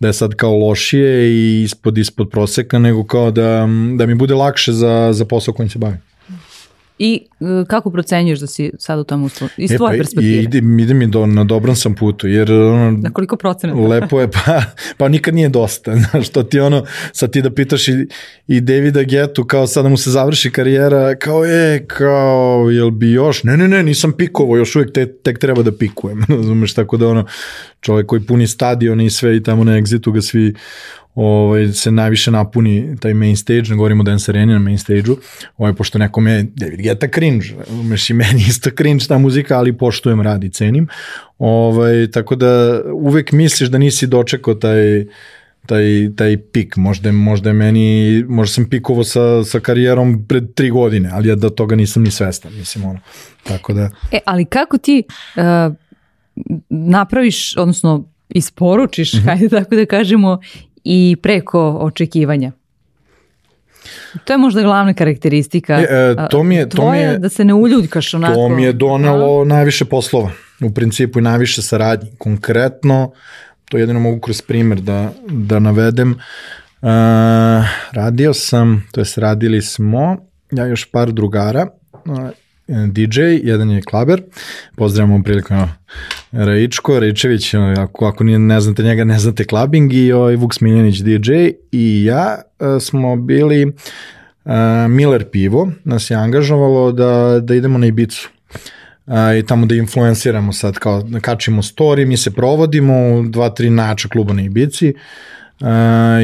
da 0.00 0.08
je 0.08 0.12
sad 0.12 0.34
kao 0.34 0.58
lošije 0.58 1.30
i 1.30 1.62
ispod 1.62 1.98
ispod 1.98 2.30
proseka, 2.30 2.78
nego 2.78 3.04
kao 3.04 3.30
da, 3.30 3.68
da 3.96 4.06
mi 4.06 4.14
bude 4.14 4.34
lakše 4.34 4.72
za, 4.72 5.08
za 5.12 5.24
posao 5.24 5.54
kojim 5.54 5.70
se 5.70 5.78
bavim. 5.78 5.98
I 6.98 7.26
e, 7.40 7.64
kako 7.68 7.90
procenjuješ 7.90 8.40
da 8.40 8.46
si 8.46 8.70
sad 8.78 8.98
u 8.98 9.04
tom 9.04 9.24
uslovu? 9.24 9.50
Iz 9.56 9.72
e, 9.72 9.76
tvoje 9.76 9.98
pa, 9.98 10.02
perspektive? 10.02 10.42
Ide, 10.42 10.58
ide 10.58 10.94
mi 10.94 11.06
do, 11.06 11.26
na 11.26 11.44
dobrom 11.44 11.76
sam 11.76 11.94
putu, 11.94 12.28
jer... 12.28 12.52
Ono, 12.52 12.90
na 12.90 13.10
koliko 13.10 13.36
procenata? 13.36 13.80
Lepo 13.80 14.20
je, 14.20 14.30
pa, 14.30 14.62
pa 14.96 15.08
nikad 15.08 15.34
nije 15.34 15.48
dosta. 15.48 15.96
Znaš, 16.10 16.28
to 16.28 16.42
ti 16.42 16.60
ono, 16.60 16.84
sad 17.12 17.32
ti 17.32 17.42
da 17.42 17.50
pitaš 17.50 17.88
i, 17.88 18.08
i 18.46 18.60
Davida 18.60 19.02
Getu, 19.02 19.44
kao 19.44 19.66
sad 19.66 19.84
da 19.84 19.88
mu 19.88 19.96
se 19.96 20.10
završi 20.10 20.50
karijera, 20.50 21.14
kao 21.14 21.44
je, 21.44 21.86
kao, 21.86 22.70
jel 22.70 22.90
bi 22.90 23.12
još? 23.12 23.44
Ne, 23.44 23.56
ne, 23.56 23.68
ne, 23.68 23.82
nisam 23.82 24.12
pikovo, 24.12 24.56
još 24.56 24.76
uvijek 24.76 24.92
te, 24.92 25.12
tek 25.12 25.38
treba 25.38 25.62
da 25.62 25.72
pikujem. 25.72 26.24
Razumeš, 26.38 26.74
tako 26.74 26.96
da 26.96 27.08
ono, 27.08 27.26
čovjek 27.80 28.06
koji 28.06 28.20
puni 28.20 28.46
stadion 28.46 29.00
i 29.00 29.10
sve 29.10 29.36
i 29.36 29.42
tamo 29.42 29.64
na 29.64 29.76
egzitu 29.76 30.12
ga 30.12 30.20
svi 30.20 30.54
ovaj, 31.16 31.72
se 31.72 31.90
najviše 31.90 32.30
napuni 32.30 32.96
taj 33.00 33.14
main 33.14 33.36
stage, 33.36 33.62
ne 33.70 33.76
govorimo 33.76 34.00
o 34.00 34.04
Dance 34.04 34.30
Arena 34.32 34.52
na 34.52 34.58
main 34.58 34.78
stage-u, 34.78 35.16
ovaj, 35.56 35.72
pošto 35.72 35.98
nekome 35.98 36.32
je 36.32 36.42
David 36.54 36.82
Guetta 36.82 37.08
cringe, 37.14 37.46
umeš 37.70 38.10
i 38.10 38.14
meni 38.14 38.44
isto 38.48 38.70
cringe 38.70 39.04
ta 39.08 39.18
muzika, 39.18 39.58
ali 39.58 39.78
poštujem, 39.78 40.20
rad 40.20 40.44
i 40.44 40.50
cenim. 40.50 40.88
Ovaj, 41.38 42.10
tako 42.10 42.36
da 42.36 42.82
uvek 42.92 43.32
misliš 43.32 43.68
da 43.68 43.78
nisi 43.78 44.06
dočekao 44.06 44.54
taj 44.54 45.04
taj, 45.66 46.10
taj 46.16 46.36
pik, 46.52 46.76
možda, 46.76 47.12
možda 47.12 47.50
je 47.50 47.54
meni, 47.54 48.24
možda 48.28 48.52
sam 48.52 48.68
pikovo 48.70 49.04
sa, 49.04 49.44
sa 49.44 49.60
karijerom 49.60 50.24
pred 50.28 50.54
tri 50.54 50.70
godine, 50.70 51.10
ali 51.12 51.28
ja 51.28 51.34
da 51.34 51.50
toga 51.50 51.76
nisam 51.76 52.02
ni 52.02 52.10
svestan, 52.10 52.52
mislim 52.54 52.84
ono, 52.84 52.98
tako 53.42 53.72
da... 53.72 53.90
E, 54.12 54.18
ali 54.24 54.44
kako 54.44 54.78
ti 54.78 55.02
uh, 55.08 55.74
napraviš, 56.68 57.56
odnosno 57.56 58.04
isporučiš, 58.28 59.12
mm 59.12 59.16
-hmm. 59.16 59.24
hajde 59.24 59.48
tako 59.48 59.76
da 59.76 59.86
kažemo, 59.86 60.40
i 60.86 61.16
preko 61.22 61.70
očekivanja. 61.80 62.52
To 64.24 64.32
je 64.32 64.38
možda 64.38 64.62
glavna 64.62 64.94
karakteristika 64.94 65.74
e, 65.74 65.86
e, 65.90 66.28
to 66.30 66.42
mi 66.42 66.56
je, 66.56 66.68
to 66.68 66.90
mi 66.90 66.98
je, 66.98 67.18
da 67.18 67.28
se 67.28 67.44
ne 67.44 67.54
uljudkaš 67.54 68.14
onako. 68.14 68.34
To 68.34 68.48
mi 68.48 68.62
je 68.62 68.72
donelo 68.72 69.44
da. 69.44 69.54
najviše 69.54 69.84
poslova, 69.84 70.30
u 70.64 70.70
principu 70.70 71.18
i 71.18 71.22
najviše 71.22 71.62
saradnji. 71.62 72.10
Konkretno, 72.18 73.12
to 73.64 73.78
jedino 73.78 74.00
mogu 74.00 74.20
kroz 74.20 74.42
primer 74.42 74.80
da, 74.80 75.10
da 75.28 75.58
navedem, 75.58 76.10
uh, 76.10 76.88
radio 77.92 78.34
sam, 78.34 78.88
to 78.92 79.00
jest 79.00 79.18
radili 79.18 79.62
smo, 79.62 80.16
ja 80.50 80.66
još 80.66 80.90
par 80.90 81.12
drugara, 81.12 81.66
uh, 81.92 82.28
DJ, 82.68 83.20
jedan 83.42 83.70
je 83.70 83.82
klaber, 83.82 84.22
pozdravljamo 84.76 85.22
prilikom 85.22 85.68
Raičko, 86.32 87.00
Raičević, 87.00 87.54
ako, 87.54 88.06
ako 88.06 88.24
ne 88.24 88.60
znate 88.60 88.82
njega, 88.82 89.04
ne 89.04 89.18
znate 89.18 89.44
klabing 89.44 89.92
i 89.92 90.12
ovaj 90.12 90.36
Vuk 90.36 90.54
Smiljanić 90.54 90.98
DJ 90.98 91.32
i 91.72 92.04
ja 92.04 92.36
e, 92.60 92.80
smo 92.80 93.16
bili 93.16 93.72
Miller 94.88 95.24
pivo, 95.30 95.72
nas 95.84 96.10
je 96.10 96.16
angažovalo 96.16 96.92
da, 96.92 97.40
da 97.42 97.54
idemo 97.54 97.78
na 97.78 97.86
Ibicu. 97.86 98.30
I 99.38 99.46
tamo 99.46 99.66
da 99.66 99.74
influenciramo 99.74 100.52
sad, 100.52 100.78
kao 100.78 101.02
da 101.02 101.20
kačimo 101.20 101.62
story, 101.62 102.06
mi 102.06 102.16
se 102.16 102.30
provodimo 102.30 103.22
dva, 103.28 103.48
tri 103.50 103.70
nača 103.70 104.08
kluba 104.08 104.32
na 104.32 104.42
Ibici, 104.42 104.94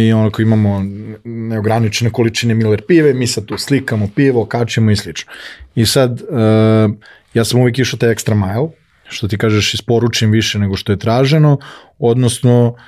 i 0.08 0.12
onako 0.12 0.42
imamo 0.42 0.84
neograničene 1.24 2.10
količine 2.10 2.54
Miller 2.54 2.82
pive, 2.88 3.14
mi 3.14 3.26
sad 3.26 3.44
tu 3.44 3.58
slikamo 3.58 4.08
pivo, 4.14 4.44
kačimo 4.44 4.90
i 4.90 4.96
slično. 4.96 5.32
I 5.74 5.86
sad, 5.86 6.20
uh, 6.20 6.94
ja 7.34 7.44
sam 7.44 7.60
uvijek 7.60 7.78
išao 7.78 7.98
taj 7.98 8.14
extra 8.14 8.34
mile, 8.34 8.68
što 9.08 9.28
ti 9.28 9.38
kažeš 9.38 9.74
isporučim 9.74 10.30
više 10.30 10.58
nego 10.58 10.76
što 10.76 10.92
je 10.92 10.98
traženo, 10.98 11.58
odnosno 11.98 12.66
uh, 12.68 12.80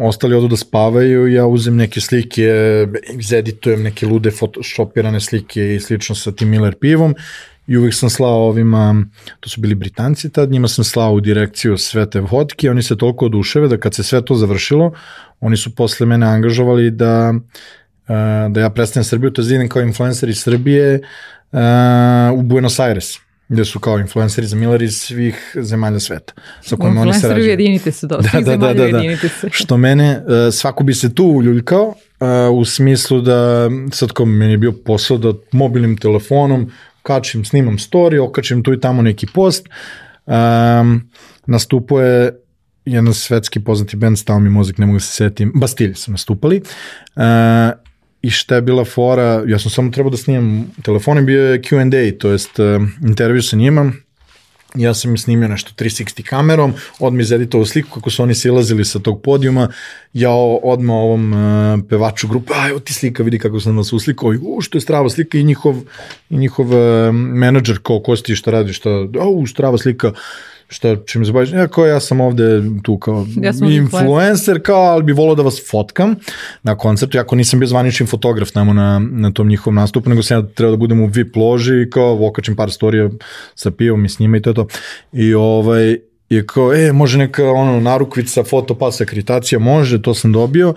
ostali 0.00 0.34
odu 0.34 0.48
da 0.48 0.56
spavaju, 0.56 1.28
ja 1.28 1.46
uzem 1.46 1.76
neke 1.76 2.00
slike, 2.00 2.86
izeditujem 3.18 3.82
neke 3.82 4.06
lude 4.06 4.30
photoshopirane 4.30 5.20
slike 5.20 5.74
i 5.74 5.80
slično 5.80 6.14
sa 6.14 6.32
tim 6.32 6.48
Miller 6.48 6.74
pivom 6.80 7.14
i 7.70 7.76
uvek 7.76 7.94
sam 7.94 8.10
slao 8.10 8.48
ovima, 8.48 9.04
to 9.40 9.48
su 9.48 9.60
bili 9.60 9.74
Britanci 9.74 10.30
tad, 10.30 10.50
njima 10.50 10.68
sam 10.68 10.84
slao 10.84 11.12
u 11.12 11.20
direkciju 11.20 11.76
sve 11.76 12.10
te 12.10 12.20
vodke, 12.20 12.70
oni 12.70 12.82
se 12.82 12.96
toliko 12.96 13.26
oduševe 13.26 13.68
da 13.68 13.76
kad 13.76 13.94
se 13.94 14.02
sve 14.02 14.24
to 14.24 14.34
završilo, 14.34 14.92
oni 15.40 15.56
su 15.56 15.74
posle 15.74 16.06
mene 16.06 16.26
angažovali 16.26 16.90
da, 16.90 17.34
da 18.50 18.60
ja 18.60 18.70
predstavim 18.70 19.04
Srbiju, 19.04 19.30
to 19.30 19.42
je 19.42 19.68
kao 19.68 19.82
influencer 19.82 20.28
iz 20.28 20.42
Srbije 20.42 21.00
u 22.34 22.42
Buenos 22.42 22.78
Aires 22.78 23.18
gde 23.48 23.64
su 23.64 23.80
kao 23.80 23.98
influenceri 23.98 24.46
za 24.46 24.56
Miller 24.56 24.82
iz 24.82 24.96
svih 24.96 25.56
zemalja 25.60 26.00
sveta. 26.00 26.32
Sa 26.62 26.76
kojima 26.76 27.00
oni 27.00 27.14
se 27.14 27.28
rađaju. 27.28 27.46
ujedinite 27.46 27.92
se 27.92 28.06
do 28.06 28.16
da, 28.16 28.28
svih 28.28 28.44
da, 28.44 28.56
da, 28.56 28.74
da, 28.74 28.88
da. 28.88 29.28
se. 29.28 29.48
Što 29.62 29.76
mene, 29.76 30.22
svako 30.52 30.84
bi 30.84 30.94
se 30.94 31.14
tu 31.14 31.24
uljuljkao, 31.24 31.94
u 32.52 32.64
smislu 32.64 33.20
da 33.20 33.70
sad 33.92 34.12
kao 34.12 34.26
meni 34.26 34.52
je 34.52 34.58
bio 34.58 34.72
posao 34.72 35.18
da 35.18 35.32
mobilnim 35.52 35.96
telefonom 35.96 36.70
kačim, 37.02 37.44
snimam 37.44 37.78
story, 37.78 38.20
okačim 38.20 38.62
tu 38.62 38.72
i 38.72 38.80
tamo 38.80 39.02
neki 39.02 39.26
post. 39.34 39.68
Um, 40.26 41.10
nastupo 41.46 42.00
je 42.00 42.40
jedan 42.84 43.14
svetski 43.14 43.60
poznati 43.60 43.96
band, 43.96 44.18
stao 44.18 44.38
mi 44.38 44.50
mozak, 44.50 44.78
ne 44.78 44.86
mogu 44.86 44.96
da 44.96 45.00
se 45.00 45.12
setim, 45.12 45.52
Bastilje 45.54 45.94
su 45.94 46.10
nastupali. 46.10 46.62
Uh, 47.16 47.22
I 48.22 48.30
šta 48.30 48.54
je 48.54 48.62
bila 48.62 48.84
fora, 48.84 49.42
ja 49.46 49.58
sam 49.58 49.70
samo 49.70 49.90
trebao 49.90 50.10
da 50.10 50.16
snimam 50.16 50.66
telefonom, 50.82 51.26
bio 51.26 51.44
je 51.52 51.62
Q&A, 51.62 52.18
to 52.18 52.30
jest 52.30 52.58
uh, 52.58 52.66
intervju 53.02 53.42
sa 53.42 53.56
njima, 53.56 53.92
ja 54.74 54.94
sam 54.94 55.10
im 55.10 55.18
snimio 55.18 55.48
nešto 55.48 55.84
360 55.84 56.22
kamerom, 56.22 56.74
odmah 56.98 57.20
izeditovao 57.20 57.66
sliku 57.66 57.94
kako 57.94 58.10
su 58.10 58.22
oni 58.22 58.34
silazili 58.34 58.84
sa 58.84 58.98
tog 58.98 59.22
podijuma, 59.22 59.68
ja 60.12 60.30
odmah 60.62 60.94
ovom 60.94 61.32
uh, 61.32 61.80
pevaču 61.88 62.28
grupe, 62.28 62.52
aj, 62.56 62.80
ti 62.84 62.94
slika, 62.94 63.22
vidi 63.22 63.38
kako 63.38 63.60
sam 63.60 63.76
nas 63.76 63.92
uslikao, 63.92 64.34
i 64.34 64.38
u, 64.42 64.60
što 64.60 64.78
je 64.78 64.82
strava 64.82 65.10
slika? 65.10 65.38
I 65.38 65.44
njihov, 65.44 65.76
i 66.30 66.36
njihov 66.36 66.66
uh, 66.66 67.14
menadžer, 67.14 67.78
kao 67.82 68.00
ko 68.00 68.16
si 68.16 68.36
šta 68.36 68.50
radi, 68.50 68.72
šta, 68.72 68.90
u, 69.34 69.46
strava 69.46 69.78
slika, 69.78 70.12
šta, 70.70 70.96
čim 71.06 71.24
se 71.24 71.32
baviš, 71.32 71.52
ja 71.52 71.68
kao 71.68 71.86
ja 71.86 72.00
sam 72.00 72.20
ovde 72.20 72.62
tu 72.82 72.98
kao 72.98 73.26
ja 73.36 73.52
influencer, 73.70 74.62
kao, 74.62 74.82
ali 74.82 75.02
bi 75.02 75.12
volao 75.12 75.34
da 75.34 75.42
vas 75.42 75.62
fotkam 75.70 76.14
na 76.62 76.76
koncertu, 76.76 77.16
jako 77.16 77.36
nisam 77.36 77.60
bio 77.60 77.66
zvanični 77.66 78.06
fotograf 78.06 78.54
namo 78.54 78.72
na, 78.72 78.98
na 79.10 79.32
tom 79.32 79.48
njihovom 79.48 79.74
nastupu, 79.74 80.10
nego 80.10 80.22
sam 80.22 80.38
ja 80.38 80.46
trebao 80.54 80.70
da 80.70 80.76
budem 80.76 81.00
u 81.00 81.06
VIP 81.06 81.36
loži 81.36 81.82
i 81.82 81.90
kao 81.90 82.26
okačim 82.28 82.56
par 82.56 82.70
storija 82.70 83.10
sa 83.54 83.70
pivom 83.70 84.04
i 84.04 84.08
s 84.08 84.18
njima 84.18 84.36
i 84.36 84.42
to 84.42 84.50
je 84.50 84.54
to. 84.54 84.66
I 85.12 85.34
ovaj, 85.34 85.96
je 86.30 86.46
kao, 86.46 86.74
e, 86.74 86.92
može 86.92 87.18
neka 87.18 87.50
ono, 87.50 87.80
narukvica, 87.80 88.44
foto, 88.44 88.74
pas, 88.74 89.00
akreditacija, 89.00 89.58
može, 89.58 90.02
to 90.02 90.14
sam 90.14 90.32
dobio. 90.32 90.74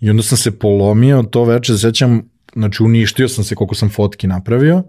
I 0.00 0.10
onda 0.10 0.22
sam 0.22 0.38
se 0.38 0.58
polomio 0.58 1.22
to 1.22 1.44
veče, 1.44 1.78
sećam, 1.78 2.22
znači 2.54 2.82
uništio 2.82 3.28
sam 3.28 3.44
se 3.44 3.54
koliko 3.54 3.74
sam 3.74 3.90
fotki 3.90 4.26
napravio, 4.26 4.82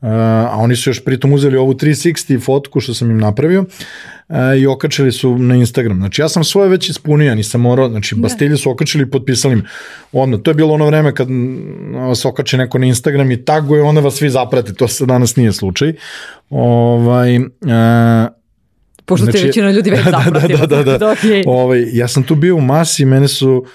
Uh, 0.00 0.08
a 0.10 0.56
oni 0.56 0.76
su 0.76 0.90
još 0.90 1.04
pritom 1.04 1.32
uzeli 1.32 1.56
ovu 1.56 1.74
360 1.74 2.44
fotku 2.44 2.80
što 2.80 2.94
sam 2.94 3.10
im 3.10 3.18
napravio 3.18 3.60
uh, 3.60 4.36
i 4.58 4.66
okačili 4.66 5.12
su 5.12 5.38
na 5.38 5.54
Instagram. 5.54 5.96
Znači 5.96 6.22
ja 6.22 6.28
sam 6.28 6.44
svoje 6.44 6.68
već 6.68 6.88
ispunio, 6.88 7.34
nisam 7.34 7.60
morao, 7.60 7.88
znači 7.88 8.14
da. 8.14 8.20
Bastilje 8.20 8.56
su 8.56 8.70
okačili 8.70 9.04
i 9.04 9.10
potpisali 9.10 9.56
mi. 9.56 9.62
Onda, 10.12 10.38
to 10.38 10.50
je 10.50 10.54
bilo 10.54 10.74
ono 10.74 10.86
vreme 10.86 11.14
kad 11.14 11.28
vas 11.94 12.24
okače 12.24 12.56
neko 12.56 12.78
na 12.78 12.86
Instagram 12.86 13.30
i 13.30 13.44
taguje, 13.44 13.82
onda 13.82 14.00
vas 14.00 14.14
svi 14.14 14.30
zaprate, 14.30 14.74
to 14.74 14.88
se 14.88 15.06
danas 15.06 15.36
nije 15.36 15.52
slučaj. 15.52 15.92
Ovaj, 16.50 17.38
uh, 17.38 17.44
Pošto 19.04 19.24
znači, 19.24 19.38
te 19.38 19.46
većina 19.46 19.70
ljudi 19.70 19.90
već 19.90 20.04
zapratila. 20.04 20.58
da, 20.66 20.66
da, 20.66 20.76
da, 20.76 20.82
da. 20.82 20.98
da. 20.98 21.06
okay. 21.14 21.42
ovaj, 21.46 21.84
ja 21.92 22.08
sam 22.08 22.22
tu 22.22 22.34
bio 22.34 22.56
u 22.56 22.60
masi, 22.60 23.04
mene 23.04 23.28
su 23.28 23.66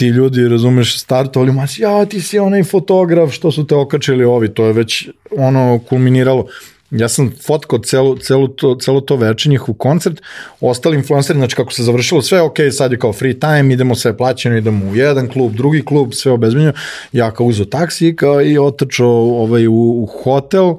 ti 0.00 0.06
ljudi, 0.06 0.48
razumeš, 0.48 0.98
startovali, 0.98 1.52
mas, 1.52 1.78
ja, 1.78 2.06
ti 2.06 2.20
si 2.20 2.38
onaj 2.38 2.62
fotograf, 2.64 3.32
što 3.32 3.52
su 3.52 3.66
te 3.66 3.74
okačili 3.74 4.24
ovi, 4.24 4.48
to 4.48 4.64
je 4.66 4.72
već 4.72 5.08
ono 5.36 5.80
kulminiralo. 5.88 6.46
ja 6.90 7.08
sam 7.08 7.32
fotkao 7.46 7.78
celu, 7.78 8.16
celu 8.18 8.48
to, 8.48 8.74
celo 8.80 9.00
to 9.00 9.16
veče 9.16 9.50
njihov 9.50 9.74
koncert, 9.74 10.22
ostali 10.60 10.96
influenceri, 10.96 11.38
znači 11.38 11.56
kako 11.56 11.72
se 11.72 11.82
završilo 11.82 12.22
sve, 12.22 12.40
ok, 12.40 12.56
sad 12.72 12.92
je 12.92 12.98
kao 12.98 13.12
free 13.12 13.34
time, 13.34 13.74
idemo 13.74 13.94
sve 13.94 14.16
plaćeno, 14.16 14.56
idemo 14.56 14.86
u 14.86 14.96
jedan 14.96 15.28
klub, 15.28 15.52
drugi 15.52 15.84
klub, 15.84 16.12
sve 16.12 16.32
obezbenjeno, 16.32 16.72
ja 17.12 17.30
kao 17.30 17.46
uzeo 17.46 17.66
taksi 17.66 18.16
kao, 18.16 18.42
i 18.42 18.58
otrčao 18.58 19.42
ovaj, 19.44 19.66
u, 19.66 19.74
u 19.74 20.06
hotel 20.22 20.74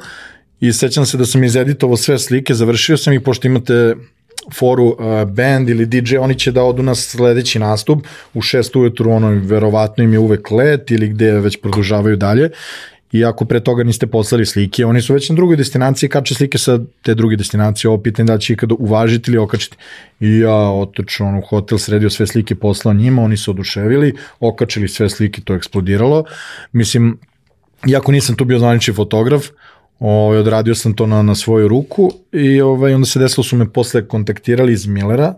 i 0.59 0.73
sećam 0.73 1.05
se 1.05 1.17
da 1.17 1.25
sam 1.25 1.43
izeditovao 1.43 1.97
sve 1.97 2.19
slike, 2.19 2.53
završio 2.53 2.97
sam 2.97 3.13
ih, 3.13 3.21
pošto 3.21 3.47
imate 3.47 3.95
foru 4.53 4.85
uh, 4.85 4.95
band 5.29 5.69
ili 5.69 5.85
DJ, 5.85 6.17
oni 6.17 6.39
će 6.39 6.51
da 6.51 6.63
odu 6.63 6.83
na 6.83 6.95
sledeći 6.95 7.59
nastup 7.59 8.07
u 8.33 8.41
6 8.41 8.79
ujutru, 8.79 9.11
ono, 9.11 9.27
verovatno 9.29 10.03
im 10.03 10.13
je 10.13 10.19
uvek 10.19 10.51
let 10.51 10.91
ili 10.91 11.07
gde 11.07 11.31
već 11.31 11.61
produžavaju 11.61 12.15
dalje 12.15 12.49
i 13.11 13.25
ako 13.25 13.45
pre 13.45 13.59
toga 13.59 13.83
niste 13.83 14.07
poslali 14.07 14.45
slike, 14.45 14.85
oni 14.85 15.01
su 15.01 15.13
već 15.13 15.29
na 15.29 15.35
drugoj 15.35 15.57
destinaciji, 15.57 16.09
kače 16.09 16.35
slike 16.35 16.57
sa 16.57 16.79
te 17.01 17.15
druge 17.15 17.35
destinacije, 17.35 17.89
ovo 17.89 18.01
pitanje 18.01 18.27
da 18.27 18.37
će 18.37 18.53
ikada 18.53 18.75
uvažiti 18.79 19.31
ili 19.31 19.37
okačiti. 19.37 19.77
I 20.19 20.39
ja 20.39 20.55
otočio 20.55 21.25
on 21.25 21.35
u 21.37 21.41
hotel, 21.41 21.77
sredio 21.77 22.09
sve 22.09 22.27
slike, 22.27 22.55
poslao 22.55 22.93
njima, 22.93 23.21
oni 23.23 23.37
su 23.37 23.51
oduševili, 23.51 24.13
okačili 24.39 24.87
sve 24.87 25.09
slike, 25.09 25.41
to 25.41 25.53
je 25.53 25.57
eksplodiralo. 25.57 26.23
Mislim, 26.71 27.19
iako 27.87 28.11
nisam 28.11 28.35
tu 28.35 28.45
bio 28.45 28.59
zvanični 28.59 28.93
fotograf, 28.93 29.45
ovaj, 30.01 30.37
odradio 30.37 30.75
sam 30.75 30.93
to 30.93 31.05
na, 31.07 31.21
na 31.21 31.35
svoju 31.35 31.67
ruku 31.67 32.11
i 32.31 32.61
ovaj, 32.61 32.93
onda 32.93 33.05
se 33.05 33.19
desilo 33.19 33.43
su 33.43 33.55
me 33.55 33.69
posle 33.69 34.07
kontaktirali 34.07 34.73
iz 34.73 34.87
Millera, 34.87 35.33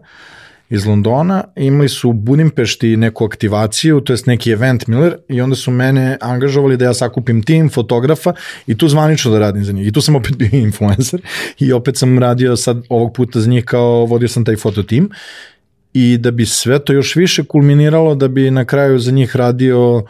iz 0.70 0.86
Londona, 0.86 1.43
imali 1.55 1.89
su 1.89 2.09
u 2.09 2.14
Budimpešti 2.14 2.97
neku 2.97 3.26
aktivaciju, 3.26 4.01
to 4.01 4.14
jest 4.14 4.26
neki 4.26 4.51
event 4.51 4.88
Miller 4.88 5.18
i 5.30 5.41
onda 5.41 5.55
su 5.55 5.72
mene 5.72 6.18
angažovali 6.22 6.78
da 6.78 6.86
ja 6.86 6.93
sakupim 6.93 7.43
tim 7.43 7.70
fotografa 7.70 8.34
i 8.68 8.78
tu 8.78 8.88
zvanično 8.88 9.32
da 9.32 9.39
radim 9.39 9.64
za 9.64 9.72
njih. 9.72 9.88
I 9.88 9.91
tu 9.91 10.01
sam 10.01 10.16
opet 10.16 10.38
bio 10.38 10.49
influencer 10.68 11.22
i 11.59 11.74
opet 11.74 11.97
sam 11.97 12.20
radio 12.20 12.55
sad 12.55 12.82
ovog 12.89 13.14
puta 13.14 13.39
za 13.39 13.49
njih 13.49 13.66
kao 13.66 14.05
vodio 14.05 14.28
sam 14.28 14.45
taj 14.45 14.55
fototim 14.55 15.09
i 15.93 16.18
da 16.18 16.32
bi 16.32 16.45
sve 16.45 16.80
to 16.80 16.93
još 16.93 17.16
više 17.16 17.43
kulminiralo, 17.43 18.16
da 18.16 18.28
bi 18.28 18.51
na 18.51 18.66
kraju 18.66 18.99
za 18.99 19.11
njih 19.11 19.36
radio 19.36 20.03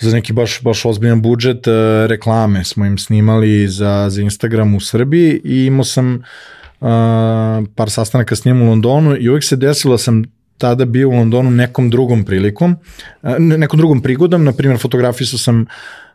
za 0.00 0.16
neki 0.16 0.32
baš, 0.32 0.62
baš 0.62 0.84
ozbiljan 0.84 1.22
budžet, 1.22 1.66
eh, 1.66 2.06
reklame 2.06 2.64
smo 2.64 2.84
im 2.84 2.98
snimali 2.98 3.68
za, 3.68 4.06
za 4.10 4.22
Instagram 4.22 4.74
u 4.74 4.80
Srbiji 4.80 5.40
i 5.44 5.64
imao 5.64 5.84
sam 5.84 6.14
uh, 6.14 6.88
par 7.74 7.90
sastanaka 7.90 8.36
s 8.36 8.44
njim 8.44 8.62
u 8.62 8.68
Londonu 8.68 9.16
i 9.16 9.28
uvijek 9.28 9.44
se 9.44 9.56
desilo 9.56 9.94
da 9.94 9.98
sam 9.98 10.24
tada 10.58 10.84
bio 10.84 11.08
u 11.08 11.12
Londonu 11.12 11.50
nekom 11.50 11.90
drugom 11.90 12.24
prilikom, 12.24 12.76
nekom 13.38 13.78
drugom 13.78 14.02
prigodom, 14.02 14.44
na 14.44 14.52
primjer 14.52 14.80
fotografisao 14.80 15.38
sam 15.38 15.66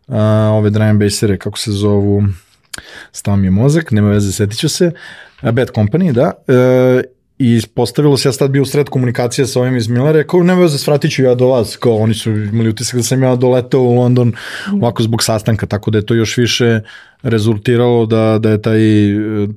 uh, 0.08 0.16
ove 0.52 0.70
Brian 0.70 1.00
Basere, 1.00 1.38
kako 1.38 1.60
se 1.60 1.72
zovu, 1.72 2.24
stao 3.12 3.36
mi 3.36 3.48
je 3.48 3.52
mozak, 3.52 3.92
nema 3.92 4.10
veze, 4.10 4.32
setit 4.32 4.60
ću 4.60 4.70
se, 4.70 4.92
Bad 5.42 5.72
Company, 5.72 6.12
da, 6.12 6.32
uh, 6.48 7.02
i 7.40 7.62
postavilo 7.76 8.18
se, 8.18 8.30
ja 8.30 8.34
sad 8.34 8.52
bio 8.52 8.62
u 8.62 8.66
sred 8.66 8.90
komunikacije 8.90 9.48
sa 9.48 9.60
ovim 9.60 9.78
iz 9.78 9.88
Millera, 9.88 10.18
rekao, 10.18 10.44
nema 10.44 10.62
veze, 10.62 10.78
svratit 10.78 11.12
ću 11.12 11.24
ja 11.24 11.36
do 11.36 11.48
vas, 11.48 11.78
kao 11.78 11.96
oni 11.96 12.14
su 12.14 12.32
imali 12.32 12.70
utisak 12.70 12.96
da 12.96 13.04
sam 13.04 13.24
ja 13.24 13.36
doletao 13.36 13.82
u 13.82 13.96
London 13.96 14.34
ovako 14.74 15.04
zbog 15.04 15.24
sastanka, 15.24 15.66
tako 15.66 15.92
da 15.92 15.98
je 15.98 16.06
to 16.06 16.14
još 16.14 16.38
više 16.38 16.80
rezultiralo 17.24 18.06
da, 18.06 18.40
da 18.40 18.50
je 18.50 18.62
taj, 18.62 18.80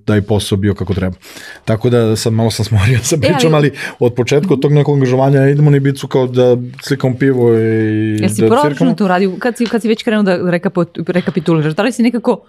taj 0.04 0.22
posao 0.22 0.58
bio 0.58 0.74
kako 0.74 0.94
treba. 0.94 1.16
Tako 1.64 1.90
da 1.90 2.16
sad 2.16 2.32
malo 2.32 2.50
sam 2.50 2.64
smorio 2.64 2.98
sa 3.02 3.16
pričom, 3.16 3.52
e, 3.52 3.56
ali... 3.56 3.72
od 3.98 4.14
početka 4.14 4.54
od 4.54 4.62
tog 4.62 4.72
nekog 4.72 4.94
angažovanja 4.94 5.48
idemo 5.48 5.70
na 5.70 5.76
Ibicu 5.76 6.08
kao 6.08 6.26
da 6.26 6.56
slikam 6.82 7.14
pivo 7.14 7.58
i 7.58 8.16
Jel 8.20 8.28
si 8.28 8.40
da 8.40 8.48
proračun 8.48 8.96
to 8.96 9.08
radi, 9.08 9.30
kad 9.38 9.56
si, 9.56 9.66
kad 9.66 9.82
si 9.82 9.88
već 9.88 10.02
krenuo 10.02 10.22
da 10.22 10.60
rekapituliraš, 11.06 11.74
da 11.74 11.82
li 11.82 11.92
si 11.92 12.02
nekako 12.02 12.44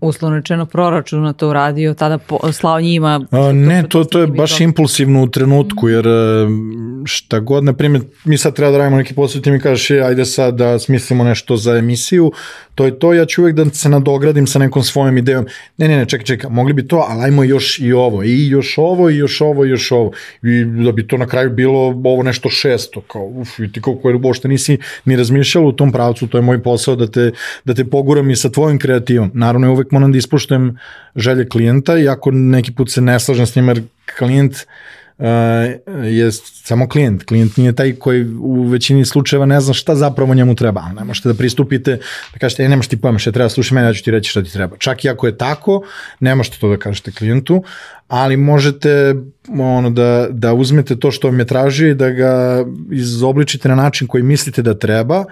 uslovno 0.00 0.36
rečeno 0.36 0.66
proračuna 0.66 1.32
to 1.32 1.48
uradio, 1.48 1.94
tada 1.94 2.18
po, 2.18 2.52
slao 2.52 2.80
njima? 2.80 3.20
A, 3.30 3.52
ne, 3.52 3.84
to, 3.88 4.04
to 4.04 4.20
je 4.20 4.26
baš 4.26 4.60
impulsivno 4.60 5.22
u 5.22 5.28
trenutku, 5.28 5.88
jer 5.88 6.06
šta 7.04 7.40
god, 7.40 7.64
na 7.64 7.72
primjer, 7.72 8.02
mi 8.24 8.38
sad 8.38 8.54
treba 8.54 8.72
da 8.72 8.78
radimo 8.78 8.96
neki 8.96 9.14
posao, 9.14 9.40
ti 9.40 9.50
mi 9.50 9.60
kažeš, 9.60 9.90
je, 9.90 10.02
ajde 10.02 10.24
sad 10.24 10.54
da 10.54 10.78
smislimo 10.78 11.24
nešto 11.24 11.56
za 11.56 11.76
emisiju, 11.76 12.32
to 12.74 12.84
je 12.84 12.98
to, 12.98 13.12
ja 13.12 13.26
ću 13.26 13.42
uvek 13.42 13.54
da 13.54 13.64
se 13.70 13.88
nadogradim 13.88 14.46
sa 14.46 14.58
nekom 14.58 14.82
svojom 14.82 15.18
idejom, 15.18 15.46
ne, 15.76 15.88
ne, 15.88 15.96
ne, 15.96 16.06
čekaj, 16.06 16.24
čekaj, 16.24 16.50
mogli 16.50 16.72
bi 16.72 16.88
to, 16.88 17.06
ali 17.08 17.24
ajmo 17.24 17.44
još 17.44 17.78
i 17.78 17.92
ovo, 17.92 18.22
i 18.22 18.48
još 18.48 18.78
ovo, 18.78 19.10
i 19.10 19.16
još 19.16 19.40
ovo, 19.40 19.64
i 19.64 19.68
još 19.68 19.92
ovo, 19.92 20.12
i 20.42 20.64
da 20.84 20.92
bi 20.92 21.06
to 21.06 21.16
na 21.16 21.26
kraju 21.26 21.50
bilo 21.50 21.80
ovo 22.04 22.22
nešto 22.22 22.48
šesto, 22.48 23.00
kao, 23.00 23.26
uf, 23.26 23.58
i 23.58 23.72
ti 23.72 23.80
kako 23.82 24.08
je 24.08 24.20
uopšte 24.24 24.48
nisi 24.48 24.78
ni 25.04 25.16
razmišljala 25.16 25.66
u 25.68 25.72
tom 25.72 25.92
pravcu, 25.92 26.26
to 26.26 26.38
je 26.38 26.42
moj 26.42 26.62
posao 26.62 26.96
da 26.96 27.06
te, 27.06 27.32
da 27.64 27.74
te 27.74 27.84
poguram 27.84 28.30
i 28.30 28.36
sa 28.36 28.48
tvojim 28.48 28.78
kreativom. 28.78 29.30
Naravno, 29.34 29.66
je 29.66 29.70
uvek 29.70 29.87
moram 29.92 30.12
da 30.12 30.18
ispoštujem 30.18 30.78
želje 31.16 31.48
klijenta 31.48 31.98
i 31.98 32.08
ako 32.08 32.30
neki 32.30 32.72
put 32.72 32.90
se 32.90 33.00
ne 33.00 33.20
slažem 33.20 33.46
s 33.46 33.56
njim, 33.56 33.68
jer 33.68 33.82
klijent 34.18 34.54
uh, 34.54 35.24
je 36.04 36.32
samo 36.32 36.88
klijent. 36.88 37.24
Klijent 37.24 37.56
nije 37.56 37.72
taj 37.72 37.92
koji 37.92 38.24
u 38.40 38.62
većini 38.62 39.04
slučajeva 39.04 39.46
ne 39.46 39.60
zna 39.60 39.74
šta 39.74 39.94
zapravo 39.94 40.34
njemu 40.34 40.54
treba. 40.54 40.92
Ne 40.96 41.04
možete 41.04 41.28
da 41.28 41.34
pristupite, 41.34 41.98
da 42.32 42.38
kažete, 42.38 42.64
e, 42.64 42.68
nemaš 42.68 42.88
ti 42.88 43.00
pojma 43.00 43.18
šta 43.18 43.32
treba, 43.32 43.48
slušaj 43.48 43.74
mene, 43.74 43.88
ja 43.88 43.94
ću 43.94 44.04
ti 44.04 44.10
reći 44.10 44.30
šta 44.30 44.42
ti 44.42 44.52
treba. 44.52 44.76
Čak 44.76 45.04
i 45.04 45.08
ako 45.08 45.26
je 45.26 45.38
tako, 45.38 45.82
ne 46.20 46.34
možete 46.34 46.58
to 46.58 46.68
da 46.68 46.76
kažete 46.76 47.12
klijentu, 47.12 47.62
ali 48.08 48.36
možete 48.36 49.14
ono, 49.58 49.90
da, 49.90 50.28
da 50.30 50.54
uzmete 50.54 50.96
to 50.96 51.10
što 51.10 51.28
vam 51.28 51.38
je 51.38 51.46
tražio 51.46 51.90
i 51.90 51.94
da 51.94 52.10
ga 52.10 52.64
izobličite 52.92 53.68
na 53.68 53.74
način 53.74 54.06
koji 54.06 54.22
mislite 54.22 54.62
da 54.62 54.78
treba, 54.78 55.24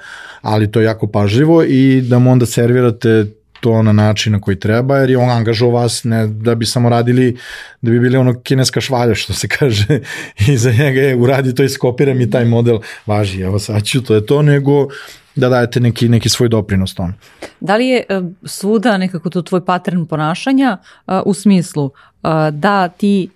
ali 0.42 0.70
to 0.70 0.80
je 0.80 0.84
jako 0.84 1.06
pažljivo 1.06 1.62
i 1.62 2.00
da 2.00 2.18
mu 2.18 2.32
onda 2.32 2.46
servirate 2.46 3.26
to 3.60 3.82
na 3.82 3.92
način 3.92 4.32
na 4.32 4.40
koji 4.40 4.60
treba, 4.60 4.96
jer 4.96 5.10
je 5.10 5.18
on 5.18 5.30
angažao 5.30 5.70
vas 5.70 6.04
ne 6.04 6.26
da 6.26 6.54
bi 6.54 6.66
samo 6.66 6.88
radili, 6.88 7.36
da 7.82 7.90
bi 7.90 8.00
bili 8.00 8.16
ono 8.16 8.40
kineska 8.40 8.80
švalja, 8.80 9.14
što 9.14 9.32
se 9.32 9.48
kaže, 9.48 10.00
i 10.48 10.56
za 10.56 10.72
njega 10.72 11.00
je 11.00 11.16
uradi 11.16 11.54
to 11.54 11.62
i 11.62 11.68
skopira 11.68 12.14
mi 12.14 12.30
taj 12.30 12.44
model, 12.44 12.78
važi, 13.06 13.40
evo 13.40 13.58
sad 13.58 13.84
ću, 13.84 14.02
to 14.02 14.14
je 14.14 14.26
to, 14.26 14.42
nego 14.42 14.86
da 15.34 15.48
dajete 15.48 15.80
neki, 15.80 16.08
neki 16.08 16.28
svoj 16.28 16.48
doprinos 16.48 16.94
tome. 16.94 17.12
Da 17.60 17.76
li 17.76 17.86
je 17.86 18.04
uh, 18.08 18.26
svuda 18.44 18.98
nekako 18.98 19.30
to 19.30 19.42
tvoj 19.42 19.64
pattern 19.64 20.06
ponašanja 20.06 20.76
uh, 21.06 21.14
u 21.24 21.34
smislu 21.34 21.84
uh, 21.84 22.30
da 22.52 22.88
ti 22.88 23.28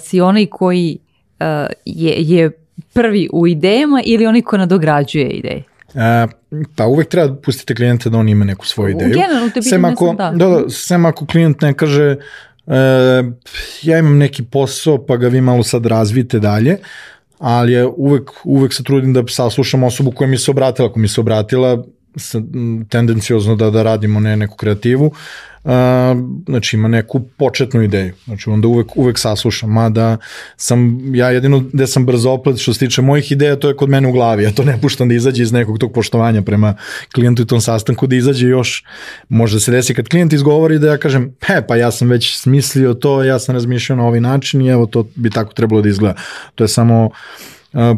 si 0.00 0.20
onaj 0.20 0.46
koji 0.46 0.98
je, 1.84 2.14
je 2.18 2.50
prvi 2.92 3.28
u 3.32 3.46
idejama 3.46 4.02
ili 4.04 4.26
onaj 4.26 4.42
ko 4.42 4.56
nadograđuje 4.56 5.28
ideje? 5.28 5.62
E, 5.96 6.26
pa 6.76 6.86
uvek 6.86 7.08
treba 7.08 7.26
da 7.26 7.40
pustite 7.40 7.74
klijenta 7.74 8.10
da 8.10 8.18
on 8.18 8.28
ima 8.28 8.44
neku 8.44 8.66
svoju 8.66 8.90
ideju. 8.90 9.14
Generalno 9.14 9.50
te 9.54 9.62
sem 9.62 9.84
ako, 9.84 10.14
da. 10.18 10.30
da, 10.30 10.48
da, 10.48 10.70
sem 10.70 11.06
ako 11.06 11.26
klijent 11.26 11.60
ne 11.60 11.74
kaže 11.74 12.16
e, 12.66 12.76
ja 13.82 13.98
imam 13.98 14.18
neki 14.18 14.44
posao 14.44 15.06
pa 15.06 15.16
ga 15.16 15.28
vi 15.28 15.40
malo 15.40 15.62
sad 15.62 15.86
razvite 15.86 16.38
dalje, 16.38 16.78
ali 17.38 17.72
je 17.72 17.86
uvek, 17.86 18.30
uvek 18.44 18.74
se 18.74 18.84
trudim 18.84 19.12
da 19.12 19.22
saslušam 19.28 19.84
osobu 19.84 20.10
koja 20.10 20.28
mi 20.28 20.38
se 20.38 20.50
obratila. 20.50 20.88
Ako 20.88 20.98
mi 20.98 21.08
se 21.08 21.20
obratila, 21.20 21.84
tendenciozno 22.88 23.56
da, 23.56 23.70
da 23.70 23.82
radimo 23.82 24.20
ne, 24.20 24.36
neku 24.36 24.56
kreativu, 24.56 25.12
a, 25.64 26.14
znači 26.46 26.76
ima 26.76 26.88
neku 26.88 27.20
početnu 27.20 27.82
ideju, 27.82 28.14
znači 28.24 28.50
onda 28.50 28.68
uvek, 28.68 28.96
uvek 28.96 29.18
saslušam, 29.18 29.70
mada 29.72 30.16
sam, 30.56 31.14
ja 31.14 31.30
jedino 31.30 31.60
gde 31.72 31.86
sam 31.86 32.06
brzo 32.06 32.30
oplet 32.30 32.58
što 32.58 32.72
se 32.72 32.78
tiče 32.78 33.02
mojih 33.02 33.32
ideja, 33.32 33.56
to 33.56 33.68
je 33.68 33.76
kod 33.76 33.88
mene 33.88 34.08
u 34.08 34.12
glavi, 34.12 34.44
ja 34.44 34.52
to 34.52 34.64
ne 34.64 34.80
puštam 34.80 35.08
da 35.08 35.14
izađe 35.14 35.42
iz 35.42 35.52
nekog 35.52 35.78
tog 35.78 35.92
poštovanja 35.92 36.42
prema 36.42 36.74
klijentu 37.14 37.42
i 37.42 37.46
tom 37.46 37.60
sastanku, 37.60 38.06
da 38.06 38.16
izađe 38.16 38.48
još, 38.48 38.84
može 39.28 39.60
se 39.60 39.72
desi 39.72 39.94
kad 39.94 40.08
klijent 40.08 40.32
izgovori 40.32 40.78
da 40.78 40.88
ja 40.88 40.98
kažem, 40.98 41.34
he, 41.46 41.66
pa 41.68 41.76
ja 41.76 41.90
sam 41.90 42.08
već 42.08 42.36
smislio 42.36 42.94
to, 42.94 43.24
ja 43.24 43.38
sam 43.38 43.54
razmišljao 43.54 43.96
na 43.96 44.06
ovaj 44.06 44.20
način 44.20 44.62
i 44.62 44.68
evo 44.68 44.86
to 44.86 45.06
bi 45.14 45.30
tako 45.30 45.52
trebalo 45.52 45.82
da 45.82 45.88
izgleda. 45.88 46.14
To 46.54 46.64
je 46.64 46.68
samo 46.68 47.10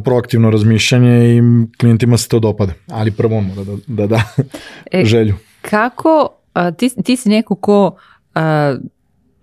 proaktivno 0.05 0.51
razmišljanje 0.51 1.37
i 1.37 1.43
klijentima 1.81 2.16
se 2.16 2.29
to 2.29 2.39
dopada, 2.39 2.72
ali 2.91 3.11
prvo 3.11 3.37
on 3.37 3.45
mora 3.45 3.64
da 3.64 3.76
da, 3.87 4.07
da 4.07 4.22
e, 4.99 5.05
želju. 5.05 5.35
Kako 5.62 6.29
a, 6.55 6.70
ti, 6.70 6.91
ti 7.05 7.16
si 7.16 7.29
neko 7.29 7.55
ko 7.55 7.97
a, 8.35 8.76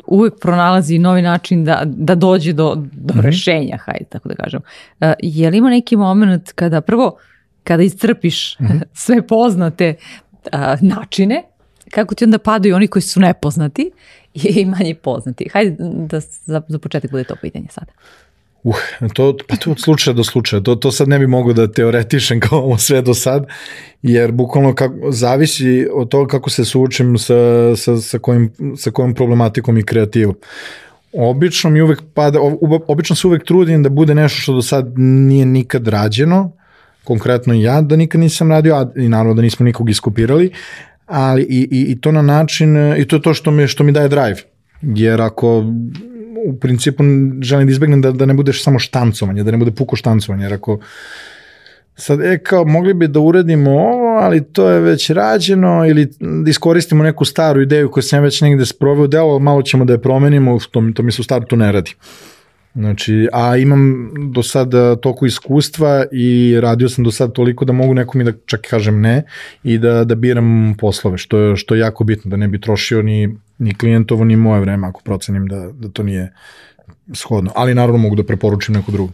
uvek 0.07 0.33
pronalazi 0.41 0.99
novi 0.99 1.21
način 1.21 1.65
da, 1.65 1.81
da 1.85 2.15
dođe 2.15 2.53
do, 2.53 2.75
do 2.75 3.13
mm 3.13 3.17
-hmm. 3.17 3.21
rešenja, 3.21 3.77
hajde 3.77 4.05
tako 4.09 4.29
da 4.29 4.35
kažem. 4.35 4.61
A, 4.99 5.13
je 5.19 5.49
li 5.49 5.57
ima 5.57 5.69
neki 5.69 5.95
moment 5.95 6.51
kada 6.51 6.81
prvo, 6.81 7.17
kada 7.63 7.83
iscrpiš 7.83 8.59
mm 8.59 8.65
-hmm. 8.65 8.81
sve 9.03 9.27
poznate 9.27 9.95
a, 10.51 10.75
načine, 10.81 11.43
kako 11.91 12.15
ti 12.15 12.23
onda 12.23 12.37
padaju 12.37 12.75
oni 12.75 12.87
koji 12.87 13.03
su 13.03 13.19
nepoznati 13.19 13.91
i 14.33 14.65
manje 14.65 14.95
poznati? 14.95 15.49
Hajde 15.53 15.75
da 15.79 16.19
za, 16.19 16.61
za 16.67 16.79
početak 16.79 17.11
bude 17.11 17.23
to 17.23 17.35
pitanje 17.41 17.67
sada. 17.69 17.91
Uh, 18.65 18.75
to, 19.13 19.37
pa 19.47 19.55
to 19.55 19.71
od 19.71 19.79
slučaja 19.81 20.13
do 20.13 20.23
slučaja, 20.23 20.61
to, 20.61 20.75
to 20.75 20.91
sad 20.91 21.07
ne 21.07 21.19
bi 21.19 21.27
mogo 21.27 21.53
da 21.53 21.67
teoretišem 21.71 22.39
kao 22.39 22.59
ovo 22.59 22.77
sve 22.77 23.01
do 23.01 23.13
sad, 23.13 23.45
jer 24.01 24.31
bukvalno 24.31 24.75
kako, 24.75 25.11
zavisi 25.11 25.87
od 25.93 26.09
toga 26.09 26.31
kako 26.31 26.49
se 26.49 26.65
suočim 26.65 27.17
sa, 27.17 27.35
sa, 27.75 27.97
sa, 27.97 28.19
kojim, 28.19 28.51
sa 28.77 28.91
kojom 28.91 29.13
problematikom 29.13 29.77
i 29.77 29.83
kreativom. 29.83 30.35
Obično 31.13 31.69
mi 31.69 31.81
uvek 31.81 32.01
pada, 32.13 32.39
obično 32.87 33.15
se 33.15 33.27
uvek 33.27 33.43
trudim 33.43 33.83
da 33.83 33.89
bude 33.89 34.15
nešto 34.15 34.39
što 34.41 34.53
do 34.53 34.61
sad 34.61 34.93
nije 34.97 35.45
nikad 35.45 35.87
rađeno, 35.87 36.51
konkretno 37.03 37.53
ja 37.53 37.81
da 37.81 37.95
nikad 37.95 38.21
nisam 38.21 38.51
radio, 38.51 38.75
a 38.75 38.91
i 38.95 39.09
naravno 39.09 39.33
da 39.33 39.41
nismo 39.41 39.63
nikog 39.63 39.89
iskopirali, 39.89 40.51
ali 41.05 41.41
i, 41.41 41.67
i, 41.71 41.91
i 41.91 42.01
to 42.01 42.11
na 42.11 42.21
način, 42.21 42.93
i 42.97 43.05
to 43.07 43.15
je 43.15 43.21
to 43.21 43.33
što 43.33 43.51
mi, 43.51 43.67
što 43.67 43.83
mi 43.83 43.91
daje 43.91 44.09
drive. 44.09 44.41
Jer 44.81 45.21
ako 45.21 45.63
u 46.45 46.59
principu 46.59 47.03
želim 47.41 47.67
da 47.67 47.71
izbegnem 47.71 48.01
da, 48.01 48.11
da 48.11 48.25
ne 48.25 48.33
budeš 48.33 48.63
samo 48.63 48.79
štancovanje, 48.79 49.43
da 49.43 49.51
ne 49.51 49.57
bude 49.57 49.71
puko 49.71 49.95
štancovanje, 49.95 50.45
jer 50.45 50.53
ako 50.53 50.79
sad, 51.95 52.21
e, 52.21 52.37
kao, 52.37 52.65
mogli 52.65 52.93
bi 52.93 53.07
da 53.07 53.19
uradimo 53.19 53.71
ovo, 53.71 54.17
ali 54.21 54.43
to 54.43 54.69
je 54.69 54.79
već 54.79 55.09
rađeno, 55.09 55.85
ili 55.87 56.11
da 56.19 56.49
iskoristimo 56.49 57.03
neku 57.03 57.25
staru 57.25 57.61
ideju 57.61 57.91
koju 57.91 58.03
sam 58.03 58.23
već 58.23 58.41
negde 58.41 58.65
sproveo 58.65 59.07
delo, 59.07 59.39
malo 59.39 59.61
ćemo 59.61 59.85
da 59.85 59.93
je 59.93 60.01
promenimo, 60.01 60.59
to, 60.71 60.83
to 60.95 61.03
mi 61.03 61.11
se 61.11 61.21
u 61.21 61.23
startu 61.23 61.55
ne 61.55 61.71
radi. 61.71 61.95
Znači, 62.75 63.27
a 63.33 63.57
imam 63.57 64.11
do 64.33 64.43
sada 64.43 64.95
toliko 64.95 65.25
iskustva 65.25 66.05
i 66.11 66.57
radio 66.61 66.89
sam 66.89 67.03
do 67.03 67.11
sada 67.11 67.33
toliko 67.33 67.65
da 67.65 67.73
mogu 67.73 67.93
nekom 67.93 68.21
i 68.21 68.23
da 68.23 68.31
čak 68.45 68.61
kažem 68.69 69.01
ne 69.01 69.23
i 69.63 69.77
da, 69.77 70.03
da 70.03 70.15
biram 70.15 70.75
poslove, 70.77 71.17
što 71.17 71.37
je, 71.37 71.55
što 71.55 71.75
je 71.75 71.79
jako 71.79 72.03
bitno, 72.03 72.29
da 72.29 72.37
ne 72.37 72.47
bi 72.47 72.61
trošio 72.61 73.01
ni, 73.01 73.37
ni 73.57 73.73
klijentovo 73.73 74.23
ni 74.23 74.35
moje 74.35 74.61
vreme 74.61 74.87
ako 74.87 75.01
procenim 75.01 75.47
da, 75.47 75.71
da 75.71 75.89
to 75.89 76.03
nije 76.03 76.33
shodno. 77.13 77.51
Ali 77.55 77.75
naravno 77.75 77.97
mogu 77.97 78.15
da 78.15 78.23
preporučim 78.23 78.75
neku 78.75 78.91
drugu. 78.91 79.11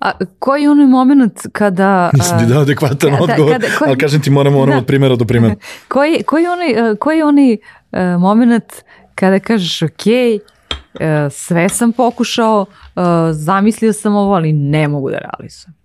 A 0.00 0.12
koji 0.38 0.62
je 0.62 0.70
onaj 0.70 0.86
moment 0.86 1.46
kada... 1.52 2.10
Nisam 2.14 2.38
ti 2.38 2.46
dao 2.46 2.62
adekvatan 2.62 3.10
kada, 3.10 3.22
odgovor, 3.22 3.52
kada, 3.52 3.66
koji, 3.78 3.88
ali 3.88 3.98
kažem 3.98 4.22
ti 4.22 4.30
moramo 4.30 4.60
ono 4.60 4.72
da. 4.72 4.78
od 4.78 4.86
primjera 4.86 5.16
do 5.16 5.24
primjera. 5.24 5.54
Koji, 5.88 6.22
koji 6.22 6.46
onaj, 6.46 6.96
koji 6.96 7.22
onaj 7.22 7.52
uh, 7.52 8.20
moment 8.20 8.72
kada 9.14 9.38
kažeš 9.38 9.82
ok, 9.82 10.06
uh, 10.06 11.00
sve 11.30 11.68
sam 11.68 11.92
pokušao, 11.92 12.60
uh, 12.60 13.02
zamislio 13.32 13.92
sam 13.92 14.16
ovo, 14.16 14.34
ali 14.34 14.52
ne 14.52 14.88
mogu 14.88 15.10
da 15.10 15.18
realizujem. 15.18 15.79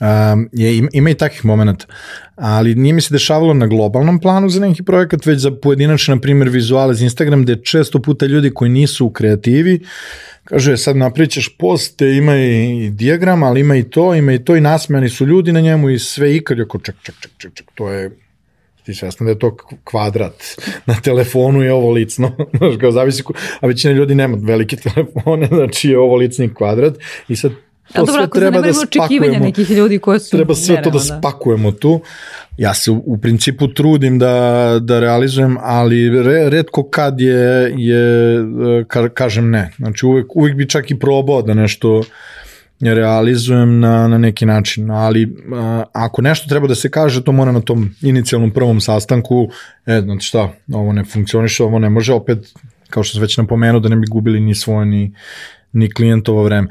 Um, 0.00 0.48
je, 0.52 0.88
ima, 0.92 1.10
i 1.10 1.14
takvih 1.14 1.44
momenta, 1.44 1.86
ali 2.36 2.74
nije 2.74 2.92
mi 2.92 3.00
se 3.00 3.14
dešavalo 3.14 3.54
na 3.54 3.66
globalnom 3.66 4.20
planu 4.20 4.48
za 4.48 4.60
neki 4.60 4.82
projekat, 4.82 5.26
već 5.26 5.38
za 5.38 5.50
pojedinačne, 5.50 6.14
na 6.14 6.20
primjer, 6.20 6.48
vizuale 6.48 6.94
za 6.94 7.04
Instagram, 7.04 7.42
gde 7.42 7.56
često 7.56 8.02
puta 8.02 8.26
ljudi 8.26 8.50
koji 8.54 8.70
nisu 8.70 9.06
u 9.06 9.10
kreativi, 9.10 9.80
kaže, 10.44 10.76
sad 10.76 10.96
napričaš 10.96 11.56
post, 11.58 12.00
ima 12.00 12.36
i 12.36 12.90
diagram, 12.90 13.42
ali 13.42 13.60
ima 13.60 13.76
i 13.76 13.82
to, 13.82 14.14
ima 14.14 14.32
i 14.32 14.44
to 14.44 14.56
i 14.56 14.60
nasmejani 14.60 15.08
su 15.08 15.26
ljudi 15.26 15.52
na 15.52 15.60
njemu 15.60 15.90
i 15.90 15.98
sve 15.98 16.36
i 16.36 16.44
kad 16.44 16.60
ako 16.60 16.78
ček, 16.78 16.94
ček, 17.02 17.14
ček, 17.20 17.32
ček, 17.38 17.54
ček, 17.54 17.66
to 17.74 17.90
je 17.90 18.10
ti 18.82 18.94
svesno 18.94 19.24
da 19.24 19.30
je 19.30 19.38
to 19.38 19.56
kvadrat 19.84 20.34
na 20.86 20.94
telefonu 20.94 21.62
je 21.62 21.72
ovo 21.72 21.90
licno, 21.90 22.36
znaš, 22.58 22.74
kao 22.80 22.92
zavisi, 22.92 23.22
a 23.60 23.66
većina 23.66 23.94
ljudi 23.94 24.14
nema 24.14 24.38
velike 24.40 24.76
telefone, 24.94 25.46
znači 25.46 25.88
je 25.88 25.98
ovo 25.98 26.16
licni 26.16 26.54
kvadrat 26.54 26.94
i 27.28 27.36
sad 27.36 27.52
to 27.92 28.04
dobro, 28.04 28.14
sve 28.14 28.40
treba 28.40 28.60
da 28.60 28.72
spakujemo. 28.72 29.44
nekih 29.44 29.70
ljudi 29.70 29.98
koje 29.98 30.20
su 30.20 30.36
treba 30.36 30.54
sve 30.54 30.82
to 30.82 30.90
da, 30.90 30.98
da 30.98 31.04
spakujemo 31.04 31.72
tu. 31.72 32.00
Ja 32.56 32.74
se 32.74 32.90
u, 32.90 33.02
u 33.06 33.18
principu 33.18 33.68
trudim 33.68 34.18
da, 34.18 34.78
da 34.82 35.00
realizujem, 35.00 35.56
ali 35.60 36.22
re, 36.22 36.50
redko 36.50 36.82
kad 36.82 37.20
je, 37.20 37.72
je 37.76 38.44
ka, 38.88 39.08
kažem 39.08 39.50
ne. 39.50 39.70
Znači 39.76 40.06
uvek, 40.06 40.36
uvek 40.36 40.54
bi 40.54 40.68
čak 40.68 40.90
i 40.90 40.98
probao 40.98 41.42
da 41.42 41.54
nešto 41.54 42.02
realizujem 42.80 43.80
na, 43.80 44.08
na 44.08 44.18
neki 44.18 44.46
način, 44.46 44.90
ali 44.90 45.36
a, 45.54 45.84
ako 45.92 46.22
nešto 46.22 46.48
treba 46.48 46.66
da 46.66 46.74
se 46.74 46.90
kaže, 46.90 47.24
to 47.24 47.32
mora 47.32 47.52
na 47.52 47.60
tom 47.60 47.94
inicijalnom 48.02 48.50
prvom 48.50 48.80
sastanku, 48.80 49.48
e, 49.86 50.00
znači 50.00 50.26
šta, 50.26 50.52
ovo 50.72 50.92
ne 50.92 51.04
funkcioniše, 51.04 51.64
ovo 51.64 51.78
ne 51.78 51.90
može, 51.90 52.12
opet, 52.12 52.54
kao 52.90 53.02
što 53.02 53.12
sam 53.12 53.22
već 53.22 53.36
napomenuo, 53.36 53.80
da 53.80 53.88
ne 53.88 53.96
bi 53.96 54.06
gubili 54.06 54.40
ni 54.40 54.54
svoje, 54.54 54.86
ni, 54.86 55.12
ni 55.72 55.90
klijentovo 55.90 56.44
vreme. 56.44 56.68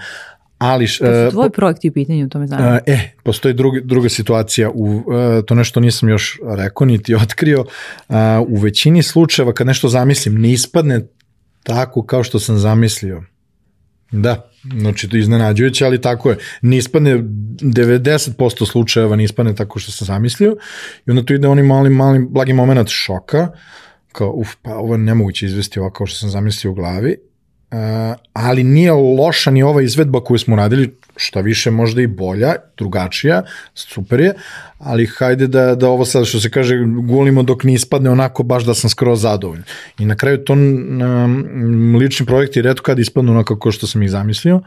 Ali, 0.60 0.88
to 0.88 0.94
su 0.94 1.06
e, 1.06 1.30
tvoj 1.30 1.50
projekti 1.50 1.90
u 1.90 1.94
pitanju, 1.94 2.30
to 2.30 2.40
me 2.40 2.48
zanima. 2.48 2.72
Uh, 2.72 2.78
e, 2.86 3.12
postoji 3.24 3.54
druga, 3.54 3.80
druga 3.84 4.10
situacija, 4.10 4.70
u, 4.70 4.96
uh, 4.96 5.04
to 5.46 5.56
nešto 5.56 5.80
nisam 5.80 6.10
još 6.10 6.40
rekao, 6.58 6.86
niti 6.86 7.16
otkrio, 7.24 7.60
uh, 7.62 8.16
u 8.48 8.56
većini 8.56 9.04
slučajeva 9.04 9.54
kad 9.54 9.68
nešto 9.68 9.90
zamislim, 9.90 10.42
ne 10.42 10.52
ispadne 10.52 11.02
tako 11.64 12.04
kao 12.04 12.24
što 12.24 12.40
sam 12.40 12.58
zamislio. 12.58 13.24
Da, 14.12 14.52
znači 14.80 15.10
to 15.10 15.18
je 15.18 15.20
iznenađujuće, 15.20 15.86
ali 15.86 16.02
tako 16.02 16.30
je. 16.30 16.38
Ne 16.62 16.78
ispadne 16.78 17.18
90% 17.18 18.72
slučajeva 18.72 19.16
ne 19.16 19.24
ispadne 19.24 19.56
tako 19.56 19.80
što 19.80 19.92
sam 19.92 20.06
zamislio 20.06 20.56
i 21.08 21.12
onda 21.12 21.24
tu 21.26 21.34
ide 21.34 21.48
oni 21.48 21.64
mali, 21.64 21.90
mali, 21.90 22.28
blagi 22.30 22.54
moment 22.54 22.90
šoka, 22.90 23.48
kao, 24.12 24.32
uf, 24.32 24.50
pa 24.62 24.76
ovo 24.76 24.94
je 24.94 24.98
nemoguće 24.98 25.46
izvesti 25.46 25.80
ovako 25.80 25.98
kao 25.98 26.08
što 26.08 26.18
sam 26.18 26.30
zamislio 26.30 26.72
u 26.72 26.76
glavi 26.76 27.29
ali 28.34 28.64
nije 28.64 28.92
loša 28.92 29.52
ni 29.52 29.64
ova 29.64 29.82
izvedba 29.82 30.24
koju 30.24 30.38
smo 30.38 30.56
radili, 30.56 30.96
šta 31.16 31.42
više 31.42 31.72
možda 31.72 32.02
i 32.02 32.08
bolja, 32.08 32.56
drugačija, 32.78 33.44
super 33.74 34.20
je, 34.20 34.34
ali 34.80 35.06
hajde 35.06 35.48
da, 35.48 35.76
da 35.76 35.90
ovo 35.90 36.06
sad 36.06 36.26
što 36.26 36.40
se 36.40 36.50
kaže 36.50 36.78
gulimo 37.08 37.44
dok 37.44 37.64
ne 37.64 37.74
ispadne 37.74 38.10
onako 38.10 38.44
baš 38.44 38.64
da 38.64 38.74
sam 38.74 38.90
skroz 38.90 39.22
zadovoljan. 39.22 39.64
I 40.00 40.06
na 40.06 40.16
kraju 40.16 40.38
to 40.38 40.54
um, 40.54 41.96
lični 42.00 42.26
projekti 42.26 42.62
redko 42.62 42.84
kad 42.84 43.00
ispadnu 43.00 43.32
onako 43.32 43.60
kao 43.60 43.72
što 43.72 43.88
sam 43.88 44.04
ih 44.04 44.12
zamislio, 44.12 44.62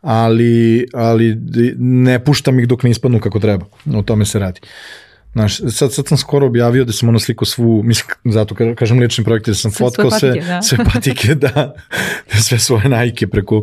ali, 0.00 0.86
ali 0.92 1.38
ne 1.78 2.24
puštam 2.24 2.60
ih 2.60 2.68
dok 2.68 2.82
ne 2.82 2.90
ispadnu 2.90 3.20
kako 3.20 3.40
treba. 3.40 3.66
O 3.94 4.02
tome 4.02 4.24
se 4.26 4.38
radi. 4.38 4.60
Uh, 4.62 5.09
Znaš, 5.32 5.58
sad, 5.58 5.92
sad 5.92 6.06
sam 6.08 6.18
skoro 6.18 6.46
objavio 6.46 6.84
da 6.84 6.92
sam 6.92 7.08
ono 7.08 7.18
sliku 7.18 7.44
svu, 7.44 7.82
mislim, 7.82 8.14
zato 8.24 8.54
kažem 8.74 8.98
lični 8.98 9.24
projekt, 9.24 9.46
da 9.46 9.54
sam 9.54 9.70
sve 9.70 9.86
fotkao 9.86 10.10
sve, 10.10 10.28
patike, 10.30 10.46
da. 10.46 10.62
sve 10.62 10.78
patike, 10.84 11.34
da, 11.44 11.74
sve 12.40 12.58
svoje 12.58 12.88
najke 12.88 13.26
preko 13.26 13.62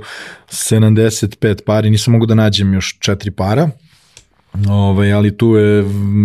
75 0.50 1.64
pari, 1.66 1.90
nisam 1.90 2.12
mogu 2.14 2.26
da 2.26 2.36
nađem 2.36 2.74
još 2.74 2.98
četiri 3.00 3.32
para, 3.32 3.70
Ovaj, 4.70 5.14
ali 5.14 5.38
tu 5.38 5.56
je 5.56 5.84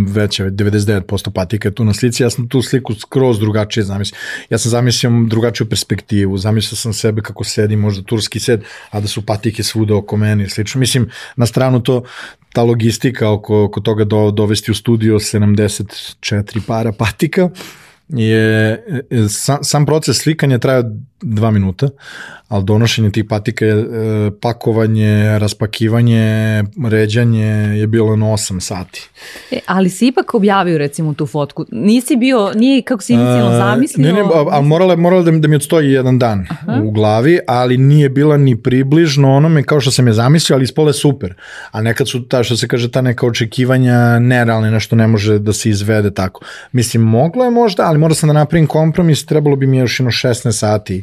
veća, 0.09 0.45
99% 0.45 1.30
patika 1.30 1.68
je 1.68 1.74
tu 1.74 1.84
na 1.84 1.95
slici, 1.95 2.22
ja 2.22 2.30
sam 2.30 2.49
tu 2.49 2.62
sliku 2.62 2.95
skroz 2.95 3.38
drugačije 3.38 3.84
zamislio. 3.84 4.18
Ja 4.51 4.59
sam 4.59 4.70
zamislio 4.70 5.11
drugačiju 5.26 5.68
perspektivu, 5.68 6.38
zamislio 6.38 6.76
sam 6.76 6.93
sebe 6.93 7.22
kako 7.22 7.45
sedim, 7.45 7.80
možda 7.80 8.03
turski 8.03 8.40
sed, 8.40 8.62
a 8.90 9.01
da 9.01 9.09
su 9.09 9.26
patike 9.26 9.62
svuda 9.62 9.97
oko 9.97 10.16
mene 10.16 10.45
i 10.45 10.49
slično. 10.49 10.78
Mislim, 10.78 11.11
na 11.36 11.47
stranu 11.47 11.82
to, 11.82 12.05
ta 12.53 12.62
logistika 12.62 13.30
oko, 13.30 13.64
oko 13.64 13.80
toga 13.80 14.05
do, 14.05 14.30
dovesti 14.30 14.70
u 14.70 14.74
studio 14.74 15.18
74 15.18 16.61
para 16.66 16.92
patika, 16.92 17.50
je, 18.09 18.78
sam, 19.28 19.59
sam 19.62 19.86
proces 19.86 20.22
slikanja 20.22 20.59
traja 20.59 20.82
dva 21.23 21.51
minuta, 21.51 21.89
ali 22.49 22.64
donošenje 22.64 23.11
tih 23.11 23.25
patika 23.25 23.64
je 23.66 23.75
e, 23.75 24.31
pakovanje, 24.41 25.39
raspakivanje, 25.39 26.64
ređanje 26.85 27.47
je 27.79 27.87
bilo 27.87 28.16
na 28.16 28.27
8 28.27 28.61
sati. 28.61 29.09
E, 29.51 29.59
ali 29.66 29.91
si 29.91 30.07
ipak 30.07 30.35
objavio 30.35 30.79
recimo 30.79 31.14
tu 31.14 31.27
fotku. 31.27 31.64
Nisi 31.70 32.16
bio, 32.16 32.53
nije 32.55 32.83
kako 32.83 33.03
si 33.03 33.12
inicijalno 33.12 33.57
zamislio? 33.57 34.07
Ne, 34.07 34.12
ne, 34.12 34.23
ali 34.51 34.66
morala, 34.66 34.97
morala 34.97 35.23
da, 35.23 35.31
mi, 35.31 35.41
da 35.41 35.49
mi 35.49 35.57
odstoji 35.57 35.93
jedan 35.93 36.18
dan 36.18 36.47
Aha. 36.51 36.81
u 36.83 36.91
glavi, 36.91 37.39
ali 37.47 37.77
nije 37.77 38.09
bila 38.09 38.37
ni 38.37 38.57
približno 38.57 39.37
onome 39.37 39.62
kao 39.62 39.81
što 39.81 39.91
sam 39.91 40.07
je 40.07 40.12
zamislio, 40.12 40.57
ali 40.57 40.64
ispole 40.64 40.93
super. 40.93 41.35
A 41.70 41.83
nekad 41.83 42.09
su 42.09 42.29
ta, 42.29 42.43
što 42.43 42.57
se 42.57 42.68
kaže, 42.68 42.91
ta 42.91 43.01
neka 43.01 43.27
očekivanja 43.27 44.18
nerealne, 44.18 44.70
nešto 44.70 44.97
ne 44.97 45.07
može 45.07 45.39
da 45.39 45.53
se 45.53 45.70
izvede 45.70 46.14
tako. 46.14 46.45
Mislim, 46.73 47.03
moglo 47.03 47.45
je 47.45 47.51
možda, 47.51 47.83
ali 47.83 47.99
mora 47.99 48.14
sam 48.14 48.27
da 48.27 48.33
napravim 48.33 48.66
kompromis, 48.66 49.27
trebalo 49.27 49.57
bi 49.57 49.66
mi 49.66 49.77
još 49.77 50.01
jedno 50.01 50.11
16 50.11 50.53
sati 50.53 51.03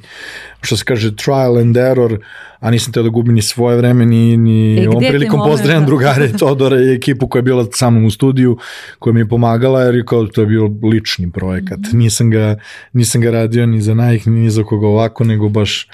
što 0.61 0.77
se 0.77 0.85
kaže 0.85 1.15
trial 1.15 1.57
and 1.57 1.77
error, 1.77 2.19
a 2.59 2.71
nisam 2.71 2.93
teo 2.93 3.03
da 3.03 3.09
gubim 3.09 3.35
ni 3.35 3.41
svoje 3.41 3.77
vreme, 3.77 4.05
ni, 4.05 4.37
ni 4.37 4.83
e, 4.83 4.89
ovom 4.89 5.03
prilikom 5.09 5.39
pozdravljam 5.39 5.85
drugare 5.85 6.31
Todora 6.39 6.81
i 6.81 6.93
ekipu 6.93 7.27
koja 7.27 7.39
je 7.39 7.43
bila 7.43 7.65
sa 7.71 7.89
mnom 7.89 8.05
u 8.05 8.11
studiju, 8.11 8.57
koja 8.99 9.13
mi 9.13 9.19
je 9.19 9.29
pomagala, 9.29 9.81
jer 9.81 9.95
je 9.95 10.05
kao 10.05 10.25
to 10.25 10.41
je 10.41 10.47
bio 10.47 10.71
lični 10.83 11.31
projekat. 11.31 11.79
Mm 11.79 11.83
-hmm. 11.83 11.95
nisam, 11.95 12.29
ga, 12.29 12.59
nisam 12.93 13.21
ga 13.21 13.31
radio 13.31 13.65
ni 13.65 13.81
za 13.81 13.93
Nike, 13.93 14.29
ni 14.29 14.49
za 14.49 14.63
koga 14.63 14.87
ovako, 14.87 15.23
nego 15.23 15.49
baš 15.49 15.87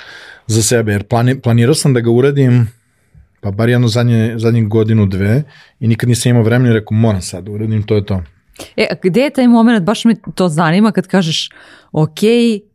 za 0.47 0.63
sebe, 0.63 0.91
jer 0.91 1.03
plani, 1.03 1.41
planirao 1.41 1.75
sam 1.75 1.93
da 1.93 1.99
ga 1.99 2.09
uradim 2.09 2.67
pa 3.45 3.51
bar 3.51 3.69
jedno 3.69 3.87
zadnje, 3.87 4.33
zadnje 4.37 4.61
godinu, 4.61 5.05
dve 5.05 5.43
i 5.79 5.87
nikad 5.87 6.09
nisam 6.09 6.29
imao 6.29 6.43
vremena 6.43 6.69
i 6.69 6.73
rekao 6.73 6.97
moram 6.97 7.21
sad 7.21 7.43
da 7.43 7.51
uradim, 7.51 7.83
to 7.83 7.95
je 7.95 8.05
to. 8.05 8.21
E, 8.77 8.87
gde 9.03 9.21
je 9.21 9.29
taj 9.29 9.47
moment, 9.47 9.83
baš 9.83 10.05
me 10.05 10.15
to 10.35 10.49
zanima 10.49 10.91
kad 10.91 11.07
kažeš, 11.07 11.49
ok, 11.91 12.19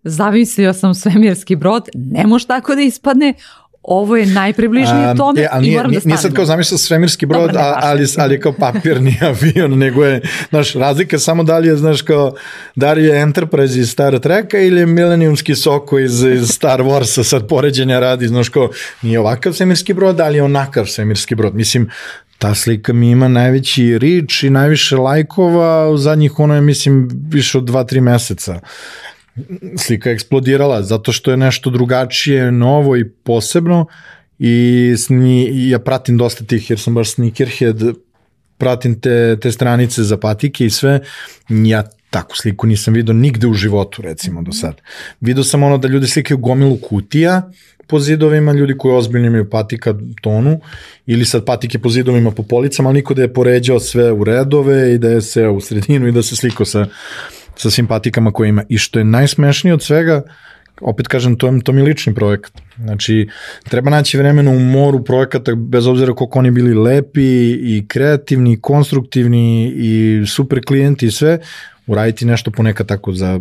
zamislio 0.04 0.72
sam 0.72 0.94
svemirski 0.94 1.56
brod, 1.56 1.88
ne 1.94 2.26
može 2.26 2.46
tako 2.46 2.74
da 2.74 2.82
ispadne, 2.82 3.34
ovo 3.82 4.16
je 4.16 4.26
najpribližnije 4.26 5.14
tome 5.16 5.40
e, 5.40 5.48
ali 5.52 5.62
nije, 5.62 5.72
i 5.72 5.76
moram 5.76 5.92
da 5.92 6.00
stavim. 6.00 6.10
Nije 6.10 6.18
sad 6.18 6.34
kao 6.34 6.44
zamislio 6.44 6.78
svemirski 6.78 7.26
brod, 7.26 7.50
Dobar, 7.50 7.62
a, 7.62 7.78
ali, 7.82 8.06
ali 8.18 8.40
kao 8.40 8.52
papirni 8.52 9.18
avion, 9.28 9.78
nego 9.78 10.04
je, 10.04 10.20
znaš, 10.50 10.74
razlika 10.74 11.18
samo 11.18 11.42
da 11.42 11.58
li 11.58 11.68
je, 11.68 11.76
znaš, 11.76 12.02
kao, 12.02 12.34
da 12.76 12.92
li 12.92 13.04
je 13.04 13.20
Enterprise 13.20 13.78
iz 13.78 13.90
Star 13.90 14.18
Treka 14.18 14.58
ili 14.58 14.80
je 14.80 14.86
Millenniumski 14.86 15.54
Soko 15.54 15.98
iz, 15.98 16.22
iz 16.22 16.48
Star 16.48 16.80
Warsa, 16.80 17.22
sad 17.22 17.48
poređenja 17.48 18.00
radi, 18.00 18.28
znaš, 18.28 18.48
kao, 18.48 18.70
nije 19.02 19.20
ovakav 19.20 19.52
svemirski 19.52 19.92
brod, 19.92 20.20
ali 20.20 20.36
je 20.36 20.42
onakav 20.42 20.86
svemirski 20.86 21.34
brod. 21.34 21.54
Mislim, 21.54 21.90
ta 22.40 22.54
slika 22.54 22.92
mi 22.92 23.10
ima 23.10 23.28
najveći 23.28 23.98
rič 23.98 24.42
i 24.42 24.50
najviše 24.50 24.96
lajkova 24.96 25.90
u 25.90 25.96
zadnjih 25.96 26.38
ono 26.38 26.54
je 26.54 26.60
mislim 26.60 27.08
više 27.28 27.58
od 27.58 27.64
2-3 27.64 28.00
meseca 28.00 28.60
slika 29.76 30.10
je 30.10 30.14
eksplodirala 30.14 30.82
zato 30.82 31.12
što 31.12 31.30
je 31.30 31.36
nešto 31.36 31.70
drugačije, 31.70 32.52
novo 32.52 32.96
i 32.96 33.08
posebno 33.08 33.86
i 34.38 34.94
sni, 34.98 35.68
ja 35.68 35.78
pratim 35.78 36.16
dosta 36.16 36.44
tih 36.44 36.70
jer 36.70 36.78
sam 36.80 36.94
baš 36.94 37.14
sneakerhead 37.14 37.80
pratim 38.58 39.00
te, 39.00 39.36
te 39.40 39.52
stranice 39.52 40.02
za 40.02 40.16
patike 40.16 40.66
i 40.66 40.70
sve 40.70 41.00
ja 41.48 41.90
takvu 42.10 42.36
sliku 42.36 42.66
nisam 42.66 42.94
vidio 42.94 43.14
nigde 43.14 43.46
u 43.46 43.54
životu, 43.54 44.02
recimo, 44.02 44.42
do 44.42 44.52
sad. 44.52 44.80
Video 45.20 45.44
sam 45.44 45.62
ono 45.62 45.78
da 45.78 45.88
ljudi 45.88 46.06
slikaju 46.06 46.38
gomilu 46.38 46.76
kutija 46.76 47.50
po 47.90 48.00
zidovima, 48.00 48.52
ljudi 48.52 48.74
koji 48.78 48.94
ozbiljno 48.94 49.26
imaju 49.26 49.50
patika 49.50 49.94
tonu, 50.22 50.60
ili 51.06 51.24
sad 51.24 51.44
patike 51.44 51.78
po 51.78 51.88
zidovima 51.88 52.30
po 52.30 52.42
policama, 52.42 52.88
ali 52.88 52.98
niko 52.98 53.14
da 53.14 53.22
je 53.22 53.34
poređao 53.34 53.80
sve 53.80 54.12
u 54.12 54.24
redove 54.24 54.94
i 54.94 54.98
da 54.98 55.08
je 55.08 55.20
se 55.20 55.48
u 55.48 55.60
sredinu 55.60 56.08
i 56.08 56.12
da 56.12 56.22
se 56.22 56.36
sliko 56.36 56.64
sa, 56.64 56.86
sa 57.56 57.70
svim 57.70 57.86
patikama 57.86 58.32
koje 58.32 58.48
ima. 58.48 58.64
I 58.68 58.78
što 58.78 58.98
je 58.98 59.04
najsmešnije 59.04 59.74
od 59.74 59.82
svega, 59.82 60.22
opet 60.80 61.08
kažem, 61.08 61.36
to, 61.36 61.58
to 61.64 61.72
mi 61.72 61.80
je 61.80 61.84
lični 61.84 62.14
projekat. 62.14 62.52
Znači, 62.76 63.28
treba 63.68 63.90
naći 63.90 64.18
vremena 64.18 64.50
u 64.50 64.58
moru 64.58 65.04
projekata, 65.04 65.54
bez 65.54 65.86
obzira 65.86 66.14
koliko 66.14 66.38
oni 66.38 66.50
bili 66.50 66.74
lepi 66.74 67.50
i 67.50 67.84
kreativni, 67.88 68.52
i 68.52 68.60
konstruktivni 68.60 69.72
i 69.74 70.22
super 70.26 70.60
klijenti 70.66 71.06
i 71.06 71.10
sve, 71.10 71.38
uraditi 71.86 72.26
nešto 72.26 72.50
ponekad 72.50 72.86
tako 72.86 73.12
za, 73.12 73.40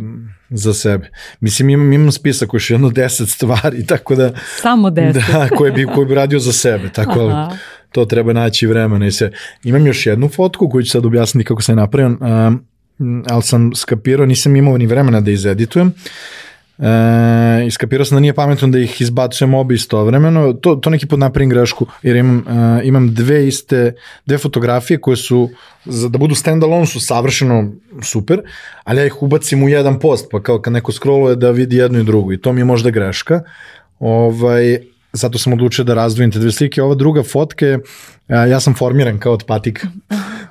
za 0.50 0.74
sebe. 0.74 1.10
Mislim, 1.40 1.70
imam, 1.70 1.94
imam 1.94 2.12
spisak 2.12 2.54
je 2.54 2.60
jedno 2.70 2.90
deset 2.90 3.30
stvari, 3.30 3.86
tako 3.92 4.16
da... 4.16 4.34
Samo 4.62 4.90
deset. 5.00 5.24
Da, 5.32 5.50
koje 5.58 5.72
bi, 5.72 5.86
koje 5.86 6.06
bi 6.06 6.16
radio 6.16 6.40
za 6.40 6.52
sebe, 6.52 6.90
tako 6.90 7.24
da 7.24 7.58
to 7.92 8.06
treba 8.06 8.34
naći 8.34 8.68
vremena 8.68 9.08
i 9.08 9.12
sve. 9.12 9.32
Imam 9.64 9.88
još 9.88 10.06
jednu 10.06 10.30
fotku 10.30 10.70
koju 10.70 10.84
ću 10.84 10.92
sad 10.92 11.06
objasniti 11.06 11.48
kako 11.48 11.62
sam 11.62 11.74
je 11.74 11.82
napravio, 11.82 12.18
um, 12.20 12.66
ali 13.30 13.44
sam 13.44 13.76
skapirao, 13.76 14.26
nisam 14.26 14.56
imao 14.56 14.78
ni 14.78 14.86
vremena 14.86 15.22
da 15.22 15.32
izeditujem. 15.32 15.88
Uh, 15.88 15.94
E, 16.80 17.66
iskapirao 17.66 18.06
sam 18.06 18.16
da 18.16 18.20
nije 18.20 18.34
pametno 18.34 18.68
da 18.68 18.80
ih 18.80 19.02
izbacujem 19.02 19.54
obi 19.54 19.76
istovremeno, 19.76 20.54
to, 20.54 20.76
to 20.76 20.90
neki 20.90 21.08
put 21.08 21.20
napravim 21.20 21.50
grešku, 21.50 21.86
jer 22.04 22.16
imam, 22.16 22.38
e, 22.48 22.82
imam 22.84 23.14
dve 23.14 23.48
iste, 23.48 23.96
dve 24.26 24.38
fotografije 24.38 25.02
koje 25.02 25.18
su, 25.18 25.50
za 25.86 26.10
da 26.10 26.18
budu 26.18 26.36
stand-alone 26.36 26.86
su 26.86 27.00
savršeno 27.00 27.72
super, 28.04 28.42
ali 28.84 29.00
ja 29.00 29.06
ih 29.06 29.24
ubacim 29.24 29.64
u 29.64 29.70
jedan 29.70 30.00
post, 30.00 30.28
pa 30.32 30.44
kao 30.44 30.62
kad 30.62 30.74
neko 30.74 30.92
scrolluje 30.92 31.36
da 31.36 31.52
vidi 31.52 31.76
jednu 31.76 32.00
i 32.00 32.04
drugu 32.04 32.34
i 32.34 32.42
to 32.42 32.54
mi 32.54 32.62
je 32.62 32.66
možda 32.66 32.90
greška. 32.90 33.42
Ovaj, 34.00 34.80
zato 35.14 35.38
sam 35.38 35.54
odlučio 35.54 35.84
da 35.84 35.94
razdvojim 35.94 36.32
te 36.32 36.40
dve 36.40 36.52
slike. 36.52 36.82
Ova 36.82 36.96
druga 36.96 37.24
fotka 37.24 37.66
je, 37.66 37.80
ja 38.28 38.60
sam 38.60 38.76
formiran 38.76 39.20
kao 39.20 39.34
od 39.34 39.44
patika. 39.44 39.88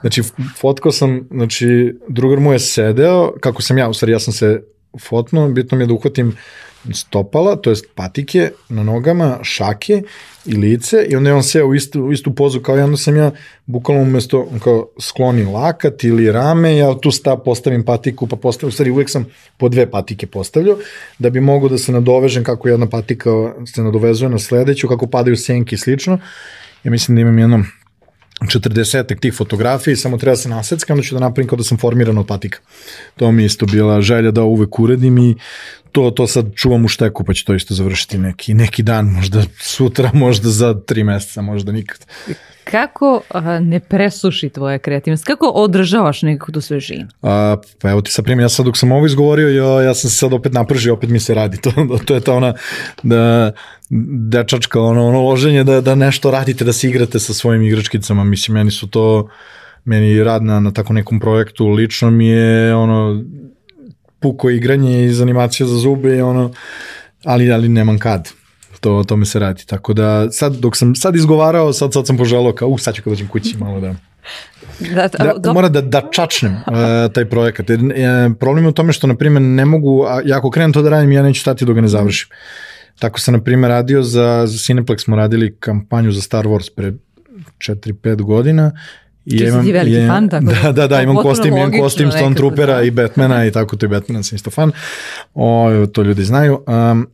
Znači, 0.01 0.23
fotkao 0.61 0.93
sam, 0.93 1.29
znači, 1.31 1.99
drugar 2.09 2.41
mu 2.41 2.53
je 2.53 2.59
sedeo, 2.59 3.33
kako 3.41 3.63
sam 3.63 3.79
ja, 3.79 3.89
u 3.89 3.95
stvari 3.95 4.13
ja 4.13 4.19
sam 4.19 4.33
se 4.33 4.63
fotno, 4.99 5.49
bitno 5.49 5.79
mi 5.79 5.85
je 5.85 5.87
da 5.87 5.95
uhvatim 5.95 6.37
stopala, 6.93 7.57
to 7.57 7.71
jest 7.71 7.87
patike 7.95 8.51
na 8.69 8.83
nogama, 8.83 9.39
šake 9.43 10.03
i 10.47 10.55
lice 10.55 11.07
i 11.09 11.17
onda 11.17 11.31
je 11.31 11.35
on 11.35 11.43
seo 11.43 11.67
u 11.67 11.75
istu, 11.75 12.03
u 12.03 12.13
istu 12.13 12.35
pozu 12.35 12.61
kao 12.61 12.79
i 12.79 12.81
onda 12.81 12.97
sam 12.97 13.17
ja 13.17 13.31
bukvalno 13.67 14.03
umesto 14.03 14.49
kao 14.65 14.89
skloni 15.01 15.45
lakat 15.45 16.05
ili 16.05 16.33
rame, 16.33 16.77
ja 16.77 16.99
tu 16.99 17.11
sta 17.11 17.37
postavim 17.37 17.85
patiku 17.85 18.27
pa 18.27 18.37
postavim, 18.37 18.69
u 18.69 18.73
stvari 18.73 18.91
uvek 18.91 19.11
sam 19.11 19.27
po 19.57 19.69
dve 19.69 19.91
patike 19.91 20.27
postavljao 20.27 20.77
da 21.19 21.31
bi 21.31 21.41
mogo 21.41 21.69
da 21.69 21.79
se 21.79 21.93
nadovežem 21.93 22.45
kako 22.45 22.69
jedna 22.69 22.87
patika 22.87 23.31
se 23.75 23.83
nadovezuje 23.83 24.29
na 24.29 24.39
sledeću, 24.39 24.89
kako 24.89 25.07
padaju 25.07 25.37
senke 25.37 25.75
i 25.75 25.79
slično. 25.79 26.19
Ja 26.85 26.91
mislim 26.91 27.15
da 27.15 27.21
imam 27.21 27.39
jednom 27.39 27.67
40 28.41 29.21
tih 29.21 29.35
fotografija 29.35 29.93
i 29.93 29.97
samo 29.97 30.19
treba 30.19 30.33
da 30.33 30.37
se 30.37 30.49
naseckam, 30.49 30.95
onda 30.95 31.07
ću 31.07 31.15
da 31.15 31.21
napravim 31.21 31.49
kao 31.49 31.57
da 31.57 31.65
sam 31.65 31.79
formiran 31.79 32.19
od 32.19 32.27
patika. 32.27 32.59
To 33.17 33.33
mi 33.33 33.45
isto 33.45 33.67
bila 33.67 34.01
želja 34.01 34.31
da 34.31 34.43
uvek 34.43 34.79
uredim 34.79 35.19
i 35.19 35.35
to, 35.93 36.11
to 36.11 36.27
sad 36.27 36.55
čuvam 36.55 36.85
u 36.85 36.89
šteku, 36.89 37.25
pa 37.25 37.35
ću 37.35 37.45
to 37.45 37.55
isto 37.55 37.75
završiti 37.75 38.19
neki, 38.19 38.55
neki 38.55 38.83
dan, 38.83 39.07
možda 39.07 39.43
sutra, 39.61 40.11
možda 40.25 40.49
za 40.49 40.75
tri 40.75 41.05
meseca, 41.05 41.43
možda 41.43 41.73
nikad. 41.73 42.07
Kako 42.71 43.23
a, 43.31 43.61
ne 43.61 43.81
presuši 43.81 44.49
tvoja 44.49 44.79
kreativnost? 44.79 45.25
Kako 45.25 45.47
održavaš 45.47 46.23
nekako 46.23 46.53
tu 46.53 46.61
svežinu? 46.61 47.07
A, 47.23 47.57
pa 47.81 47.91
evo 47.91 48.01
ti 48.01 48.13
sa 48.13 48.23
primjer, 48.23 48.45
ja 48.45 48.49
sad 48.49 48.67
dok 48.67 48.77
sam 48.77 48.93
ovo 48.93 49.07
izgovorio, 49.07 49.49
ja, 49.49 49.83
ja 49.83 49.95
sam 49.95 50.11
se 50.11 50.17
sad 50.17 50.33
opet 50.33 50.53
napržio, 50.53 50.95
opet 50.95 51.11
mi 51.11 51.21
se 51.21 51.35
radi. 51.35 51.61
To, 51.61 51.73
to 52.07 52.15
je 52.15 52.21
ta 52.21 52.35
ona 52.35 52.55
da, 53.03 53.53
dečačka 54.29 54.81
ono, 54.81 55.09
ono 55.09 55.23
loženje 55.23 55.65
da, 55.65 55.81
da 55.81 55.95
nešto 55.95 56.31
radite, 56.31 56.65
da 56.65 56.73
se 56.73 56.89
igrate 56.89 57.19
sa 57.19 57.35
svojim 57.35 57.63
igračkicama. 57.63 58.25
Mislim, 58.25 58.55
meni 58.55 58.71
su 58.71 58.87
to, 58.91 59.29
meni 59.85 60.23
rad 60.23 60.43
na, 60.43 60.61
na 60.61 60.73
tako 60.73 60.93
nekom 60.93 61.21
projektu 61.21 61.69
lično 61.69 62.11
mi 62.11 62.29
je 62.29 62.75
ono 62.75 63.25
puko 64.21 64.51
igranje 64.51 65.05
iz 65.05 65.21
animacija 65.21 65.67
za 65.67 65.77
zube 65.77 66.17
i 66.17 66.21
ono, 66.21 66.53
ali, 67.25 67.53
ali 67.53 67.69
nemam 67.69 67.99
kad 67.99 68.33
to, 68.81 69.05
to 69.09 69.17
mi 69.17 69.27
se 69.27 69.39
radi. 69.39 69.67
Tako 69.67 69.93
da 69.93 70.31
sad 70.31 70.57
dok 70.57 70.77
sam 70.77 70.95
sad 70.95 71.17
izgovarao, 71.17 71.73
sad, 71.73 71.93
sad 71.93 72.07
sam 72.07 72.17
poželao 72.17 72.53
kao, 72.53 72.69
uh, 72.69 72.81
sad 72.81 72.95
ću 72.95 73.03
kad 73.03 73.11
dođem 73.11 73.29
kući 73.29 73.57
malo 73.59 73.81
da... 73.81 73.95
Da, 74.95 75.09
da, 75.09 75.35
da, 75.39 75.53
mora 75.53 75.69
da, 75.69 75.81
da 75.81 76.09
čačnem 76.13 76.53
uh, 76.57 77.13
taj 77.13 77.25
projekat. 77.25 77.71
Jer, 77.71 77.81
uh, 77.81 78.37
problem 78.41 78.65
je 78.65 78.69
u 78.69 78.73
tome 78.73 78.93
što, 78.93 79.07
na 79.07 79.15
primjer, 79.15 79.43
ne 79.43 79.65
mogu, 79.65 80.05
a, 80.09 80.21
ja 80.25 80.39
ako 80.39 80.51
krenem 80.51 80.73
to 80.73 80.83
da 80.83 80.91
radim, 80.91 81.13
ja 81.13 81.23
neću 81.23 81.41
stati 81.41 81.65
dok 81.65 81.75
ga 81.75 81.81
ne 81.81 81.89
završim. 81.89 82.29
Tako 82.99 83.21
sam, 83.21 83.35
na 83.35 83.43
primjer, 83.43 83.69
radio 83.69 84.03
za, 84.03 84.43
za 84.47 84.59
Cineplex, 84.59 85.05
smo 85.05 85.17
radili 85.17 85.57
kampanju 85.61 86.13
za 86.13 86.21
Star 86.21 86.47
Wars 86.47 86.71
pre 86.77 86.93
4-5 87.59 88.23
godina 88.23 88.73
I 89.25 89.37
imam, 89.37 89.65
ti 89.65 89.73
veliki 89.73 89.97
je, 89.97 90.09
fan, 90.09 90.29
tako 90.29 90.47
da? 90.63 90.73
Da, 90.73 90.87
da, 90.87 91.03
imam 91.03 91.17
kostim, 91.17 91.57
imam 91.57 91.73
kostim 91.81 92.11
Stone 92.11 92.35
Troopera 92.35 92.75
da. 92.75 92.83
i 92.83 92.91
Batmana 92.91 93.47
i 93.47 93.51
tako, 93.51 93.77
to 93.77 93.87
je 93.87 93.91
Batmana, 93.91 94.23
sam 94.23 94.37
isto 94.37 94.51
fan. 94.51 94.73
O, 95.35 95.87
to 95.93 96.03
ljudi 96.03 96.25
znaju. 96.25 96.65
Um, 96.67 97.07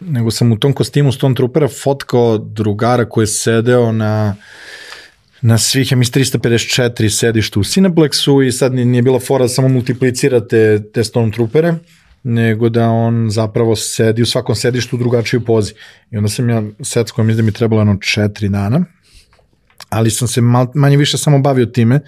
nego 0.00 0.30
sam 0.30 0.52
u 0.52 0.58
tom 0.58 0.72
kostimu 0.72 1.12
Stone 1.12 1.34
Troopera 1.34 1.68
fotkao 1.68 2.38
drugara 2.38 3.08
koji 3.08 3.22
je 3.22 3.26
sedeo 3.26 3.92
na 3.92 4.36
na 5.44 5.58
svih, 5.58 5.92
ja 5.92 5.96
mislim, 5.96 6.24
354 6.24 7.08
sedišta 7.08 7.60
u 7.60 7.62
Cineplexu 7.62 8.46
i 8.46 8.52
sad 8.52 8.74
nije 8.74 9.02
bila 9.02 9.20
fora 9.20 9.44
da 9.44 9.48
samo 9.48 9.68
multiplicirate 9.68 10.82
te 10.92 11.04
Stormtroopere, 11.04 11.74
nego 12.22 12.68
da 12.68 12.88
on 12.88 13.30
zapravo 13.30 13.76
sedi 13.76 14.22
u 14.22 14.26
svakom 14.26 14.54
sedištu 14.54 14.96
u 14.96 14.98
drugačiju 14.98 15.44
pozi. 15.44 15.72
I 16.10 16.16
onda 16.16 16.28
sam 16.28 16.50
ja 16.50 16.62
seckao, 16.82 17.24
mislim 17.24 17.46
da 17.46 17.46
mi 17.46 17.52
trebalo 17.52 17.80
jedno 17.80 17.96
četiri 18.00 18.48
dana, 18.48 18.84
ali 19.88 20.10
sam 20.10 20.28
se 20.28 20.40
mal, 20.40 20.66
manje 20.74 20.96
više 20.96 21.18
samo 21.18 21.38
bavio 21.38 21.66
time, 21.66 22.00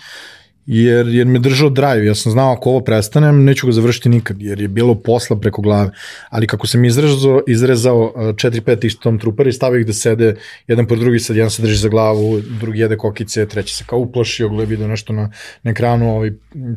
jer, 0.66 1.08
jer 1.08 1.26
me 1.26 1.38
držao 1.38 1.70
drive, 1.70 2.06
ja 2.06 2.14
sam 2.14 2.32
znao 2.32 2.52
ako 2.52 2.70
ovo 2.70 2.80
prestanem, 2.80 3.44
neću 3.44 3.66
ga 3.66 3.72
završiti 3.72 4.08
nikad, 4.08 4.42
jer 4.42 4.60
je 4.60 4.68
bilo 4.68 4.94
posla 4.94 5.36
preko 5.40 5.62
glave, 5.62 5.90
ali 6.30 6.46
kako 6.46 6.66
sam 6.66 6.84
izrezao, 6.84 7.42
izrezao 7.46 8.12
4-5 8.16 8.86
istom 8.86 9.18
trupera 9.18 9.48
i 9.48 9.52
stavio 9.52 9.80
ih 9.80 9.86
da 9.86 9.92
sede 9.92 10.36
jedan 10.66 10.86
po 10.86 10.96
drugi, 10.96 11.18
sad 11.18 11.36
jedan 11.36 11.50
se 11.50 11.62
drži 11.62 11.76
za 11.76 11.88
glavu, 11.88 12.40
drugi 12.60 12.80
jede 12.80 12.96
kokice, 12.96 13.46
treći 13.46 13.74
se 13.74 13.84
kao 13.86 13.98
uplašio, 13.98 14.48
gleda 14.48 14.70
video 14.70 14.88
nešto 14.88 15.12
na, 15.12 15.30
na 15.62 15.70
ekranu, 15.70 16.16
ovaj 16.16 16.32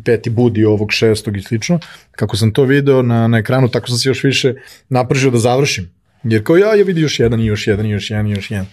peti 0.06 0.30
budi 0.30 0.66
ovog 0.66 0.92
šestog 0.92 1.38
i 1.38 1.42
slično, 1.42 1.80
kako 2.12 2.38
sam 2.38 2.54
to 2.54 2.64
video 2.64 3.02
na, 3.02 3.28
na 3.28 3.38
ekranu, 3.38 3.68
tako 3.68 3.88
sam 3.88 3.98
se 3.98 4.10
još 4.10 4.24
više 4.24 4.54
napržio 4.90 5.32
da 5.32 5.38
završim, 5.38 5.99
Jer 6.24 6.44
kao 6.44 6.58
ja, 6.58 6.76
ja 6.76 6.84
vidi 6.84 7.02
još 7.02 7.20
jedan 7.20 7.40
i 7.40 7.46
još 7.46 7.68
jedan 7.68 7.86
i 7.86 7.90
još 7.90 8.12
jedan 8.12 8.28
i 8.28 8.32
još 8.32 8.52
jedan. 8.52 8.66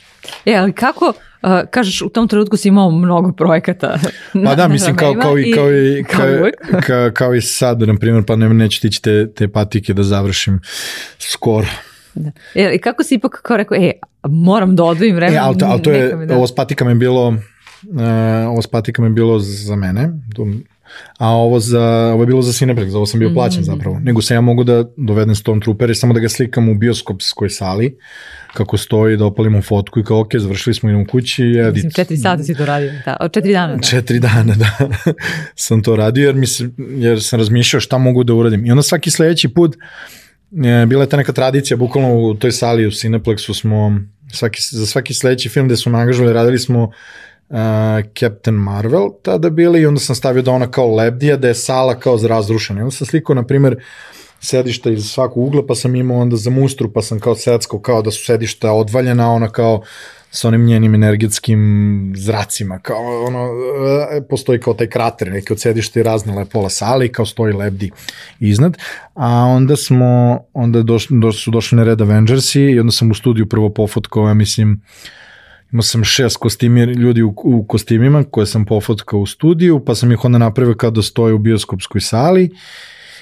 E, 0.46 0.54
ali 0.54 0.72
kako, 0.72 1.12
uh, 1.42 1.50
kažeš, 1.70 2.02
u 2.02 2.08
tom 2.08 2.28
trenutku 2.28 2.56
si 2.56 2.68
imao 2.68 2.90
mnogo 2.90 3.32
projekata. 3.32 3.98
Pa 4.32 4.54
da, 4.60 4.68
mislim, 4.68 4.96
kao, 4.96 5.14
kao, 5.22 5.38
i, 5.38 5.52
kao, 5.52 5.72
i, 5.72 6.04
kao, 6.16 6.26
kao, 6.70 6.80
kao, 6.86 7.10
kao 7.14 7.34
i 7.34 7.40
sad, 7.40 7.80
na 7.80 7.96
primjer, 7.96 8.24
pa 8.26 8.36
ne, 8.36 8.48
neću 8.48 8.80
tići 8.80 9.02
te, 9.02 9.32
te 9.32 9.48
patike 9.48 9.94
da 9.94 10.02
završim 10.02 10.60
skoro. 11.18 11.66
Da. 12.14 12.30
E, 12.54 12.74
I 12.74 12.78
kako 12.78 13.02
si 13.02 13.14
ipak 13.14 13.40
kao 13.42 13.56
rekao, 13.56 13.76
e, 13.76 13.92
moram 14.28 14.76
da 14.76 14.84
odvojim 14.84 15.16
vremena. 15.16 15.38
E, 15.38 15.44
ali 15.44 15.58
to, 15.58 15.66
ali 15.66 15.82
to 15.82 15.90
je, 15.90 16.26
da. 16.26 16.36
ovo 16.36 16.46
s 16.46 16.54
patikama 16.54 16.90
je 16.90 16.94
bilo, 16.94 17.28
uh, 17.28 17.36
ovo 18.48 18.62
s 18.62 18.66
patikama 18.66 19.08
je 19.08 19.12
bilo 19.12 19.38
za 19.38 19.76
mene, 19.76 20.10
a 21.18 21.28
ovo, 21.28 21.60
za, 21.60 22.10
ovo 22.12 22.22
je 22.22 22.26
bilo 22.26 22.42
za 22.42 22.52
Cineplex, 22.52 22.88
za 22.88 22.96
ovo 22.96 23.06
sam 23.06 23.20
bio 23.20 23.30
plaćen 23.34 23.60
mm 23.60 23.64
-hmm. 23.64 23.76
zapravo. 23.76 23.98
Nego 23.98 24.22
sam 24.22 24.34
ja 24.34 24.40
mogu 24.40 24.64
da 24.64 24.84
dovedem 24.96 25.34
Stormtrooper 25.34 25.90
i 25.90 25.94
samo 25.94 26.14
da 26.14 26.20
ga 26.20 26.28
slikam 26.28 26.68
u 26.68 26.74
bioskopskoj 26.74 27.50
sali, 27.50 27.98
kako 28.54 28.76
stoji, 28.76 29.16
da 29.16 29.24
opalimo 29.24 29.62
fotku 29.62 30.00
i 30.00 30.04
kao, 30.04 30.20
ok, 30.20 30.36
završili 30.36 30.74
smo, 30.74 30.88
idemo 30.88 31.06
kući. 31.06 31.42
Edit. 31.42 31.74
Mislim, 31.74 31.92
četiri 31.92 32.16
sata 32.16 32.42
si 32.42 32.54
to 32.54 32.66
radio, 32.66 32.92
da, 33.04 33.16
od 33.20 33.32
četiri 33.32 33.52
dana. 33.52 33.76
Da. 33.76 33.82
Četiri 33.82 34.18
dana, 34.18 34.54
da. 34.54 34.88
sam 35.54 35.82
to 35.82 35.96
radio 35.96 36.26
jer, 36.26 36.34
mislim, 36.34 36.74
jer 36.78 37.22
sam 37.22 37.38
razmišljao 37.38 37.80
šta 37.80 37.98
mogu 37.98 38.24
da 38.24 38.34
uradim. 38.34 38.66
I 38.66 38.70
onda 38.70 38.82
svaki 38.82 39.10
sledeći 39.10 39.48
put, 39.48 39.76
je, 40.50 40.86
bila 40.86 41.02
je 41.02 41.08
ta 41.08 41.16
neka 41.16 41.32
tradicija, 41.32 41.76
bukvalno 41.76 42.14
u 42.14 42.34
toj 42.34 42.52
sali 42.52 42.86
u 42.86 42.90
Cineplexu 42.90 43.60
smo, 43.60 44.00
svaki, 44.32 44.60
za 44.70 44.86
svaki 44.86 45.14
sledeći 45.14 45.48
film 45.48 45.66
gde 45.66 45.76
su 45.76 45.90
me 45.90 45.98
angažovali, 45.98 46.34
radili 46.34 46.58
smo 46.58 46.92
uh, 47.48 47.56
Captain 48.20 48.56
Marvel 48.56 49.08
tada 49.22 49.50
bili 49.50 49.80
i 49.80 49.86
onda 49.86 50.00
sam 50.00 50.16
stavio 50.16 50.42
da 50.42 50.50
ona 50.50 50.70
kao 50.70 50.94
lebdija, 50.94 51.36
da 51.36 51.48
je 51.48 51.54
sala 51.54 51.94
kao 52.00 52.18
razrušena. 52.28 52.80
I 52.80 52.82
onda 52.82 52.96
sam 52.96 53.06
slikao, 53.06 53.34
na 53.34 53.46
primer, 53.46 53.76
sedišta 54.40 54.90
iz 54.90 55.04
svakog 55.04 55.42
ugla, 55.42 55.66
pa 55.66 55.74
sam 55.74 55.96
imao 55.96 56.18
onda 56.18 56.36
za 56.36 56.50
mustru, 56.50 56.92
pa 56.92 57.02
sam 57.02 57.20
kao 57.20 57.34
seckao 57.34 57.80
kao 57.80 58.02
da 58.02 58.10
su 58.10 58.24
sedišta 58.24 58.72
odvaljena, 58.72 59.32
ona 59.32 59.48
kao 59.48 59.82
sa 60.30 60.48
onim 60.48 60.64
njenim 60.64 60.94
energetskim 60.94 62.12
zracima, 62.16 62.78
kao 62.78 63.24
ono, 63.24 63.48
e, 64.12 64.22
postoji 64.28 64.60
kao 64.60 64.74
taj 64.74 64.86
krater, 64.86 65.32
neki 65.32 65.52
od 65.52 65.60
sedišta 65.60 66.00
i 66.00 66.02
razne 66.02 66.44
pola 66.44 66.70
sale 66.70 67.06
i 67.06 67.12
kao 67.12 67.26
stoji 67.26 67.52
lebdi 67.52 67.90
iznad, 68.40 68.76
a 69.14 69.28
onda 69.28 69.76
smo, 69.76 70.40
onda 70.52 70.82
doš, 70.82 71.06
doš, 71.10 71.44
su 71.44 71.50
došli 71.50 71.76
na 71.76 71.84
red 71.84 72.00
Avengersi 72.00 72.60
i 72.60 72.80
onda 72.80 72.92
sam 72.92 73.10
u 73.10 73.14
studiju 73.14 73.48
prvo 73.48 73.70
pofotkao, 73.70 74.28
ja 74.28 74.34
mislim, 74.34 74.80
imao 75.72 75.82
sam 75.82 76.04
šest 76.04 76.36
kostimir, 76.36 76.88
ljudi 76.88 77.22
u, 77.22 77.34
u 77.36 77.64
kostimima 77.68 78.24
koje 78.24 78.46
sam 78.46 78.64
pofotkao 78.64 79.20
u 79.20 79.26
studiju, 79.26 79.84
pa 79.84 79.94
sam 79.94 80.12
ih 80.12 80.24
onda 80.24 80.38
napravio 80.38 80.74
kada 80.74 81.02
stoje 81.02 81.34
u 81.34 81.38
bioskopskoj 81.38 82.00
sali 82.00 82.50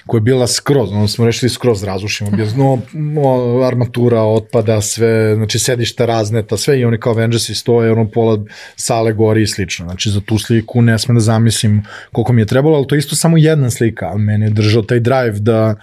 koja 0.06 0.18
je 0.18 0.22
bila 0.22 0.46
skroz, 0.46 0.92
ono 0.92 1.08
smo 1.08 1.26
rešili 1.26 1.50
skroz 1.50 1.82
razrušimo, 1.84 2.30
bio 2.30 2.46
no, 2.56 2.78
no, 2.92 3.60
armatura 3.62 4.22
otpada, 4.22 4.80
sve, 4.80 5.34
znači 5.34 5.58
sedišta 5.58 6.06
razneta, 6.06 6.56
sve 6.56 6.80
i 6.80 6.84
oni 6.84 7.00
kao 7.00 7.12
Avengersi 7.12 7.54
stoje, 7.54 7.92
ono 7.92 8.08
pola 8.08 8.44
sale 8.76 9.12
gori 9.12 9.42
i 9.42 9.46
slično. 9.46 9.86
Znači 9.86 10.10
za 10.10 10.20
tu 10.20 10.38
sliku 10.38 10.82
ne 10.82 10.98
smem 10.98 11.14
da 11.14 11.20
zamislim 11.20 11.82
koliko 12.12 12.32
mi 12.32 12.42
je 12.42 12.46
trebalo, 12.46 12.76
ali 12.76 12.86
to 12.86 12.94
je 12.94 12.98
isto 12.98 13.16
samo 13.16 13.36
jedna 13.36 13.70
slika, 13.70 14.06
ali 14.06 14.20
meni 14.20 14.44
je 14.44 14.50
držao 14.50 14.82
taj 14.82 15.00
drive 15.00 15.38
da 15.38 15.74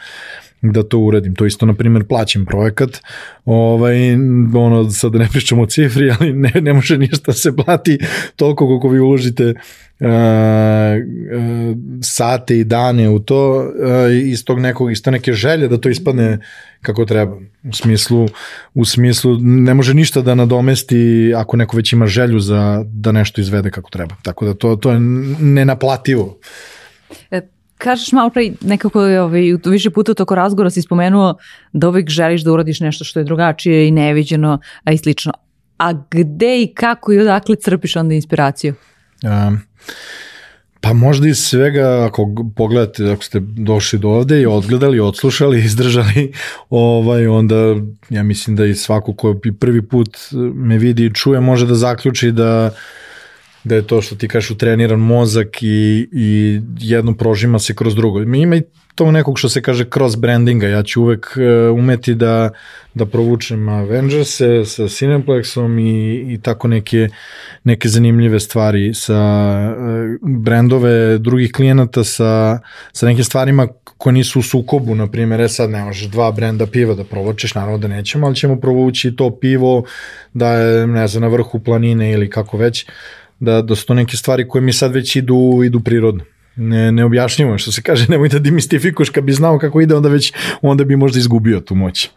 da 0.62 0.84
to 0.84 1.00
uradim. 1.00 1.36
To 1.36 1.46
isto, 1.46 1.66
na 1.66 1.74
primjer, 1.74 2.04
plaćam 2.08 2.46
projekat, 2.46 2.98
ovaj, 3.46 4.14
ono, 4.56 4.90
sad 4.90 5.14
ne 5.14 5.28
pričam 5.32 5.60
o 5.60 5.66
cifri, 5.66 6.12
ali 6.20 6.34
ne, 6.34 6.52
ne 6.62 6.74
može 6.74 6.98
ništa 6.98 7.34
se 7.34 7.56
plati 7.56 8.00
toliko 8.36 8.66
koliko 8.68 8.90
vi 8.90 9.00
uložite 9.00 9.46
uh, 9.46 9.56
uh, 10.00 11.78
sate 12.04 12.60
i 12.60 12.64
dane 12.64 13.10
u 13.10 13.20
to 13.20 13.60
uh, 13.60 13.72
iz 14.24 14.46
tog 14.46 14.60
nekog, 14.60 14.92
iz 14.92 15.06
neke 15.06 15.34
želje 15.34 15.68
da 15.68 15.78
to 15.78 15.90
ispadne 15.90 16.40
kako 16.82 17.06
treba. 17.06 17.38
U 17.64 17.74
smislu, 17.74 18.28
u 18.74 18.86
smislu 18.86 19.38
ne 19.42 19.74
može 19.74 19.94
ništa 19.94 20.22
da 20.22 20.36
nadomesti 20.36 21.34
ako 21.38 21.58
neko 21.58 21.78
već 21.78 21.94
ima 21.94 22.08
želju 22.08 22.40
za 22.40 22.84
da 22.88 23.12
nešto 23.12 23.42
izvede 23.42 23.72
kako 23.72 23.90
treba. 23.90 24.16
Tako 24.22 24.46
da 24.46 24.54
to, 24.54 24.76
to 24.76 24.92
je 24.92 25.00
nenaplativo. 25.40 26.38
E, 27.32 27.42
kažeš 27.82 28.12
malo 28.12 28.30
pre 28.30 28.52
nekako 28.62 29.02
ovaj, 29.02 29.42
više 29.66 29.90
puta 29.90 30.14
toko 30.14 30.36
razgovora 30.36 30.70
si 30.70 30.82
spomenuo 30.82 31.36
da 31.74 31.90
uvijek 31.90 32.10
želiš 32.10 32.42
da 32.42 32.52
uradiš 32.52 32.80
nešto 32.80 33.04
što 33.04 33.20
je 33.20 33.24
drugačije 33.24 33.88
i 33.88 33.92
neviđeno, 33.92 34.60
a 34.84 34.92
i 34.92 34.98
slično. 34.98 35.34
A 35.78 35.94
gde 36.12 36.62
i 36.62 36.74
kako 36.74 37.14
i 37.14 37.20
odakle 37.20 37.56
crpiš 37.56 37.96
onda 37.96 38.14
inspiraciju? 38.14 38.74
Um, 39.24 39.60
pa 40.82 40.94
možda 40.94 41.28
iz 41.28 41.38
svega, 41.38 42.06
ako 42.10 42.36
pogledate, 42.56 43.12
ako 43.12 43.24
ste 43.24 43.40
došli 43.40 44.00
do 44.00 44.10
ovde 44.10 44.42
i 44.42 44.46
odgledali, 44.46 45.00
odslušali, 45.00 45.60
izdržali, 45.66 46.34
ovaj, 46.70 47.28
onda 47.28 47.76
ja 48.10 48.24
mislim 48.24 48.56
da 48.56 48.66
i 48.66 48.76
svako 48.76 49.14
ko 49.14 49.36
prvi 49.60 49.82
put 49.82 50.18
me 50.54 50.78
vidi 50.78 51.06
i 51.06 51.14
čuje 51.14 51.40
može 51.40 51.66
da 51.66 51.76
zaključi 51.76 52.32
da 52.32 52.72
uh, 52.74 52.80
da 53.64 53.76
je 53.76 53.88
to 53.88 54.02
što 54.02 54.16
ti 54.16 54.28
kažeš 54.28 54.52
utreniran 54.52 55.00
mozak 55.00 55.64
i, 55.64 56.08
i 56.12 56.60
jedno 56.80 57.14
prožima 57.14 57.60
se 57.60 57.76
kroz 57.76 57.96
drugo. 57.96 58.22
Ima 58.22 58.56
i 58.56 58.62
to 58.96 59.12
nekog 59.12 59.40
što 59.40 59.50
se 59.50 59.62
kaže 59.62 59.86
cross 59.94 60.16
brandinga, 60.16 60.68
ja 60.68 60.84
ću 60.84 61.02
uvek 61.02 61.38
uh, 61.38 61.78
umeti 61.80 62.16
da, 62.16 62.50
da 62.94 63.06
provučem 63.06 63.70
Avengers-e 63.70 64.66
sa 64.66 64.84
Cineplexom 64.84 65.80
i, 65.80 66.34
i 66.34 66.42
tako 66.42 66.68
neke, 66.68 67.10
neke 67.64 67.90
zanimljive 67.90 68.40
stvari 68.40 68.94
sa 68.94 69.20
uh, 69.78 70.30
brendove 70.40 71.18
drugih 71.18 71.52
klijenata 71.52 72.04
sa, 72.04 72.60
sa 72.94 73.06
nekim 73.06 73.24
stvarima 73.24 73.68
koje 73.98 74.14
nisu 74.14 74.40
u 74.40 74.44
sukobu, 74.44 74.96
na 74.96 75.08
primjer, 75.08 75.42
e 75.42 75.50
sad 75.50 75.70
ne 75.70 75.84
možeš 75.84 76.08
dva 76.08 76.32
brenda 76.32 76.66
piva 76.66 76.96
da 76.96 77.04
provlačiš, 77.04 77.56
naravno 77.56 77.78
da 77.78 77.88
nećemo, 77.88 78.28
ali 78.28 78.36
ćemo 78.36 78.56
provući 78.60 79.16
to 79.16 79.38
pivo 79.40 79.84
da 80.34 80.54
je, 80.54 80.88
ne 80.88 81.08
znam, 81.08 81.22
na 81.22 81.28
vrhu 81.28 81.60
planine 81.60 82.12
ili 82.12 82.30
kako 82.30 82.58
već, 82.58 82.86
da, 83.42 83.62
da 83.62 83.76
su 83.76 83.86
to 83.86 83.94
neke 83.94 84.18
stvari 84.18 84.48
koje 84.48 84.62
mi 84.62 84.74
sad 84.74 84.94
već 84.94 85.16
idu, 85.16 85.62
idu 85.66 85.80
prirodno 85.80 86.24
ne, 86.56 86.92
ne 86.92 87.06
objašnjamo, 87.06 87.58
što 87.58 87.72
se 87.72 87.82
kaže, 87.82 88.06
nemoj 88.12 88.30
da 88.30 88.40
demistifikuješ, 88.40 89.10
kad 89.10 89.24
bi 89.24 89.32
znao 89.32 89.60
kako 89.60 89.82
ide, 89.82 89.96
onda 89.96 90.10
već, 90.10 90.34
onda 90.62 90.84
bi 90.84 90.96
možda 90.96 91.20
izgubio 91.20 91.60
tu 91.60 91.76
moć. 91.76 92.10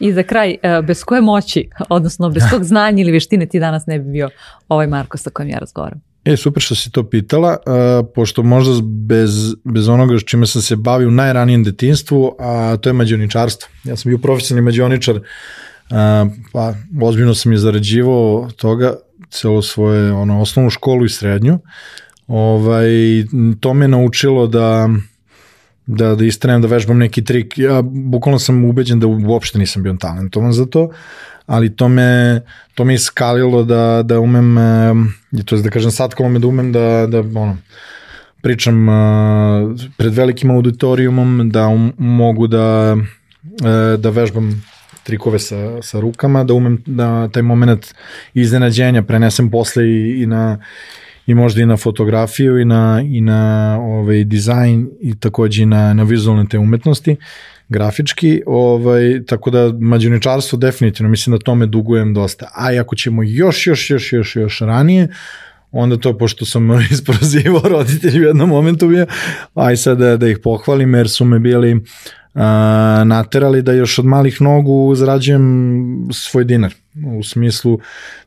I 0.00 0.12
za 0.12 0.22
kraj, 0.22 0.50
e, 0.62 0.82
bez 0.82 1.04
koje 1.04 1.20
moći, 1.20 1.68
odnosno 1.88 2.30
bez 2.30 2.42
kog 2.50 2.64
znanja 2.72 3.02
ili 3.02 3.12
veštine 3.12 3.46
ti 3.46 3.60
danas 3.60 3.86
ne 3.86 3.98
bi 3.98 4.10
bio 4.10 4.30
ovaj 4.68 4.86
Marko 4.86 5.18
sa 5.18 5.30
kojim 5.30 5.50
ja 5.50 5.58
razgovaram? 5.58 6.00
E, 6.24 6.36
super 6.36 6.62
što 6.62 6.74
si 6.74 6.90
to 6.90 7.10
pitala, 7.10 7.56
uh, 7.66 8.08
pošto 8.14 8.42
možda 8.42 8.72
bez, 8.84 9.54
bez 9.64 9.88
onoga 9.88 10.18
čime 10.18 10.46
sam 10.46 10.62
se 10.62 10.76
bavio 10.76 11.08
u 11.08 11.10
najranijem 11.10 11.64
detinstvu, 11.64 12.36
a 12.38 12.76
to 12.80 12.88
je 12.88 12.92
mađioničarstvo. 12.92 13.68
Ja 13.84 13.96
sam 13.96 14.10
bio 14.10 14.18
profesionalni 14.18 14.64
mađioničar, 14.64 15.16
uh, 15.16 15.22
pa 16.52 16.74
ozbiljno 17.02 17.34
sam 17.34 17.52
je 17.52 17.58
zarađivao 17.58 18.48
toga, 18.56 18.94
celo 19.34 19.62
svoje 19.62 20.12
ono, 20.12 20.40
osnovnu 20.40 20.70
školu 20.70 21.04
i 21.04 21.08
srednju. 21.08 21.58
Ovaj, 22.26 22.88
to 23.60 23.74
me 23.74 23.88
naučilo 23.88 24.46
da 24.46 24.88
da, 25.86 26.14
da 26.14 26.24
istrajem, 26.24 26.62
da 26.62 26.68
vežbam 26.68 26.98
neki 26.98 27.24
trik. 27.24 27.58
Ja 27.58 27.82
bukvalno 27.82 28.38
sam 28.38 28.64
ubeđen 28.64 29.00
da 29.00 29.06
uopšte 29.06 29.58
nisam 29.58 29.82
bio 29.82 29.96
talentovan 30.00 30.52
za 30.52 30.66
to, 30.66 30.90
ali 31.46 31.76
to 31.76 31.88
me, 31.88 32.40
to 32.74 32.84
me 32.84 32.94
iskalilo 32.94 33.64
da, 33.64 34.02
da 34.02 34.20
umem, 34.20 34.58
e, 34.58 34.94
to 35.44 35.56
je 35.56 35.62
da 35.62 35.70
kažem 35.70 35.90
satkalo 35.90 36.28
me 36.28 36.38
da 36.38 36.48
umem 36.48 36.72
da, 36.72 37.06
da 37.06 37.20
ono, 37.20 37.56
pričam 38.42 38.88
uh, 38.88 39.80
pred 39.96 40.14
velikim 40.14 40.50
auditorijumom, 40.50 41.50
da 41.50 41.66
um, 41.68 41.92
mogu 41.98 42.46
da, 42.46 42.96
uh, 42.96 44.00
da 44.00 44.10
vežbam 44.10 44.64
trikove 45.04 45.38
sa, 45.38 45.82
sa 45.82 46.00
rukama, 46.00 46.44
da 46.44 46.54
umem 46.54 46.82
da 46.86 47.28
taj 47.28 47.42
moment 47.42 47.94
iznenađenja 48.34 49.02
prenesem 49.02 49.50
posle 49.50 49.88
i, 49.88 50.22
i 50.22 50.26
na 50.26 50.58
i 51.26 51.34
možda 51.34 51.62
i 51.62 51.66
na 51.66 51.76
fotografiju 51.76 52.58
i 52.58 52.64
na, 52.64 53.02
i 53.04 53.20
na 53.20 53.78
ovaj, 53.80 54.24
dizajn 54.24 54.90
i 55.00 55.18
takođe 55.20 55.62
i 55.62 55.66
na, 55.66 55.94
na 55.94 56.02
vizualne 56.02 56.44
te 56.50 56.58
umetnosti 56.58 57.16
grafički, 57.68 58.42
ovaj, 58.46 59.24
tako 59.26 59.50
da 59.50 59.72
mađuničarstvo 59.80 60.58
definitivno, 60.58 61.10
mislim 61.10 61.36
da 61.36 61.44
tome 61.44 61.66
dugujem 61.66 62.14
dosta. 62.14 62.50
A 62.54 62.80
ako 62.80 62.96
ćemo 62.96 63.22
još, 63.22 63.66
još, 63.66 63.90
još, 63.90 64.12
još, 64.12 64.36
još 64.36 64.60
ranije, 64.60 65.08
onda 65.70 65.96
to, 65.96 66.18
pošto 66.18 66.44
sam 66.44 66.68
isprozivao 66.92 67.62
roditelji 67.64 68.20
u 68.20 68.26
jednom 68.26 68.48
momentu 68.48 68.88
bio, 68.88 69.06
aj 69.54 69.76
sad 69.76 69.98
da, 69.98 70.16
da 70.16 70.28
ih 70.28 70.38
pohvalim, 70.42 70.94
jer 70.94 71.08
su 71.08 71.24
me 71.24 71.38
bili 71.38 71.72
a, 71.72 72.23
naterali 73.04 73.62
da 73.62 73.72
još 73.72 73.98
od 73.98 74.04
malih 74.04 74.40
nogu 74.40 74.94
zarađujem 74.94 76.08
svoj 76.12 76.44
dinar. 76.44 76.74
U 77.18 77.22
smislu, 77.22 77.78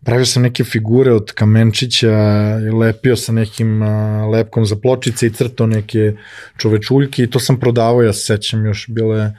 pravio 0.03 0.25
sam 0.25 0.43
neke 0.43 0.63
figure 0.63 1.11
od 1.11 1.31
kamenčića, 1.31 2.11
lepio 2.79 3.15
sam 3.15 3.35
nekim 3.35 3.83
lepkom 4.31 4.65
za 4.65 4.75
pločice 4.75 5.27
i 5.27 5.33
crtao 5.33 5.67
neke 5.67 6.13
čovečuljke 6.57 7.23
i 7.23 7.29
to 7.29 7.39
sam 7.39 7.59
prodavao, 7.59 8.01
ja 8.01 8.13
se 8.13 8.25
sećam 8.25 8.65
još, 8.65 8.85
bile 8.87 9.31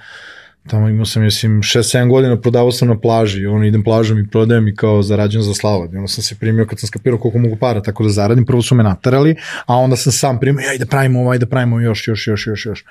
tamo 0.66 0.88
imao 0.88 1.04
sam, 1.04 1.22
mislim, 1.22 1.62
6-7 1.62 2.10
godina 2.10 2.40
prodavao 2.40 2.72
sam 2.72 2.88
na 2.88 2.98
plaži, 2.98 3.46
ono, 3.46 3.64
idem 3.64 3.84
plažom 3.84 4.18
i 4.18 4.28
prodajem 4.28 4.68
i 4.68 4.74
kao 4.74 5.02
zarađujem 5.02 5.42
za 5.42 5.54
slava. 5.54 5.88
I 5.92 5.96
onda 5.96 6.08
sam 6.08 6.22
se 6.24 6.36
primio 6.40 6.66
kad 6.66 6.80
sam 6.80 6.86
skapirao 6.86 7.18
koliko 7.18 7.38
mogu 7.38 7.56
para, 7.56 7.82
tako 7.82 8.02
da 8.02 8.10
zaradim, 8.10 8.46
prvo 8.46 8.62
su 8.62 8.74
me 8.74 8.82
natarali, 8.82 9.36
a 9.66 9.76
onda 9.76 9.96
sam 9.96 10.12
sam 10.12 10.40
primio, 10.40 10.68
ajde 10.70 10.84
da 10.84 10.90
pravimo 10.90 11.20
ovo, 11.20 11.30
ajde 11.30 11.44
da 11.44 11.50
pravimo 11.50 11.80
još, 11.80 12.08
još, 12.08 12.26
još, 12.26 12.46
još, 12.46 12.66
još. 12.66 12.84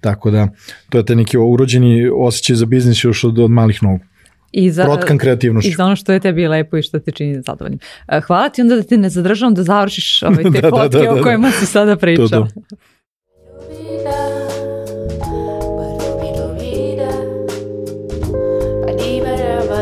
Tako 0.00 0.30
da, 0.30 0.48
to 0.88 0.98
je 0.98 1.04
te 1.04 1.16
neki 1.16 1.38
urođeni 1.38 2.10
osjećaj 2.14 2.56
za 2.56 2.66
biznis 2.66 3.04
još 3.04 3.24
od, 3.24 3.38
od 3.38 3.50
malih 3.50 3.82
nogu. 3.82 4.04
I 4.52 4.70
za, 4.70 4.84
Protkan 4.84 5.18
kreativnošću. 5.18 5.70
I 5.70 5.74
za 5.74 5.84
ono 5.84 5.96
što 5.96 6.12
je 6.12 6.20
tebi 6.20 6.48
lepo 6.48 6.76
i 6.76 6.82
što 6.82 6.98
te 6.98 7.10
čini 7.10 7.42
zadovoljnim. 7.42 7.78
E, 8.08 8.20
hvala 8.20 8.48
ti 8.48 8.62
onda 8.62 8.76
da 8.76 8.82
te 8.82 8.96
ne 8.96 9.08
zadržavam 9.08 9.54
da 9.54 9.62
završiš 9.62 10.22
ove 10.22 10.42
te 10.52 10.60
da, 10.60 10.70
fotke 10.70 10.98
da, 10.98 10.98
da, 10.98 11.04
da, 11.04 11.20
o 11.20 11.22
kojima 11.22 11.50
si 11.50 11.66
sada 11.66 11.96
pričao. 11.96 12.28
To, 12.28 12.48
to. 12.68 12.76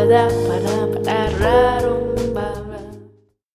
that. 0.08 0.47